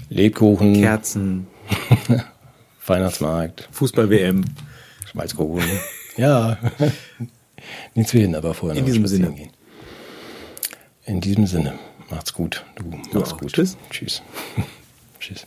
Lebkuchen. 0.09 0.73
Kerzen. 0.75 1.47
Weihnachtsmarkt. 2.85 3.67
Fußball-WM. 3.71 4.43
Schmalzkuchen. 5.09 5.63
ja. 6.17 6.57
Nichts 7.95 8.13
wie 8.13 8.21
hin, 8.21 8.35
aber 8.35 8.53
vorher 8.53 8.75
noch 8.75 8.79
In 8.79 8.85
diesem 8.85 9.07
Sinne. 9.07 9.31
Gehen. 9.33 9.51
In 11.05 11.21
diesem 11.21 11.47
Sinne. 11.47 11.77
Macht's 12.09 12.33
gut. 12.33 12.65
Du, 12.75 12.83
du 12.83 13.19
mach's 13.19 13.33
auch. 13.33 13.37
gut. 13.37 13.53
Tschüss. 13.53 13.77
Tschüss. 13.89 14.21
Tschüss. 15.19 15.45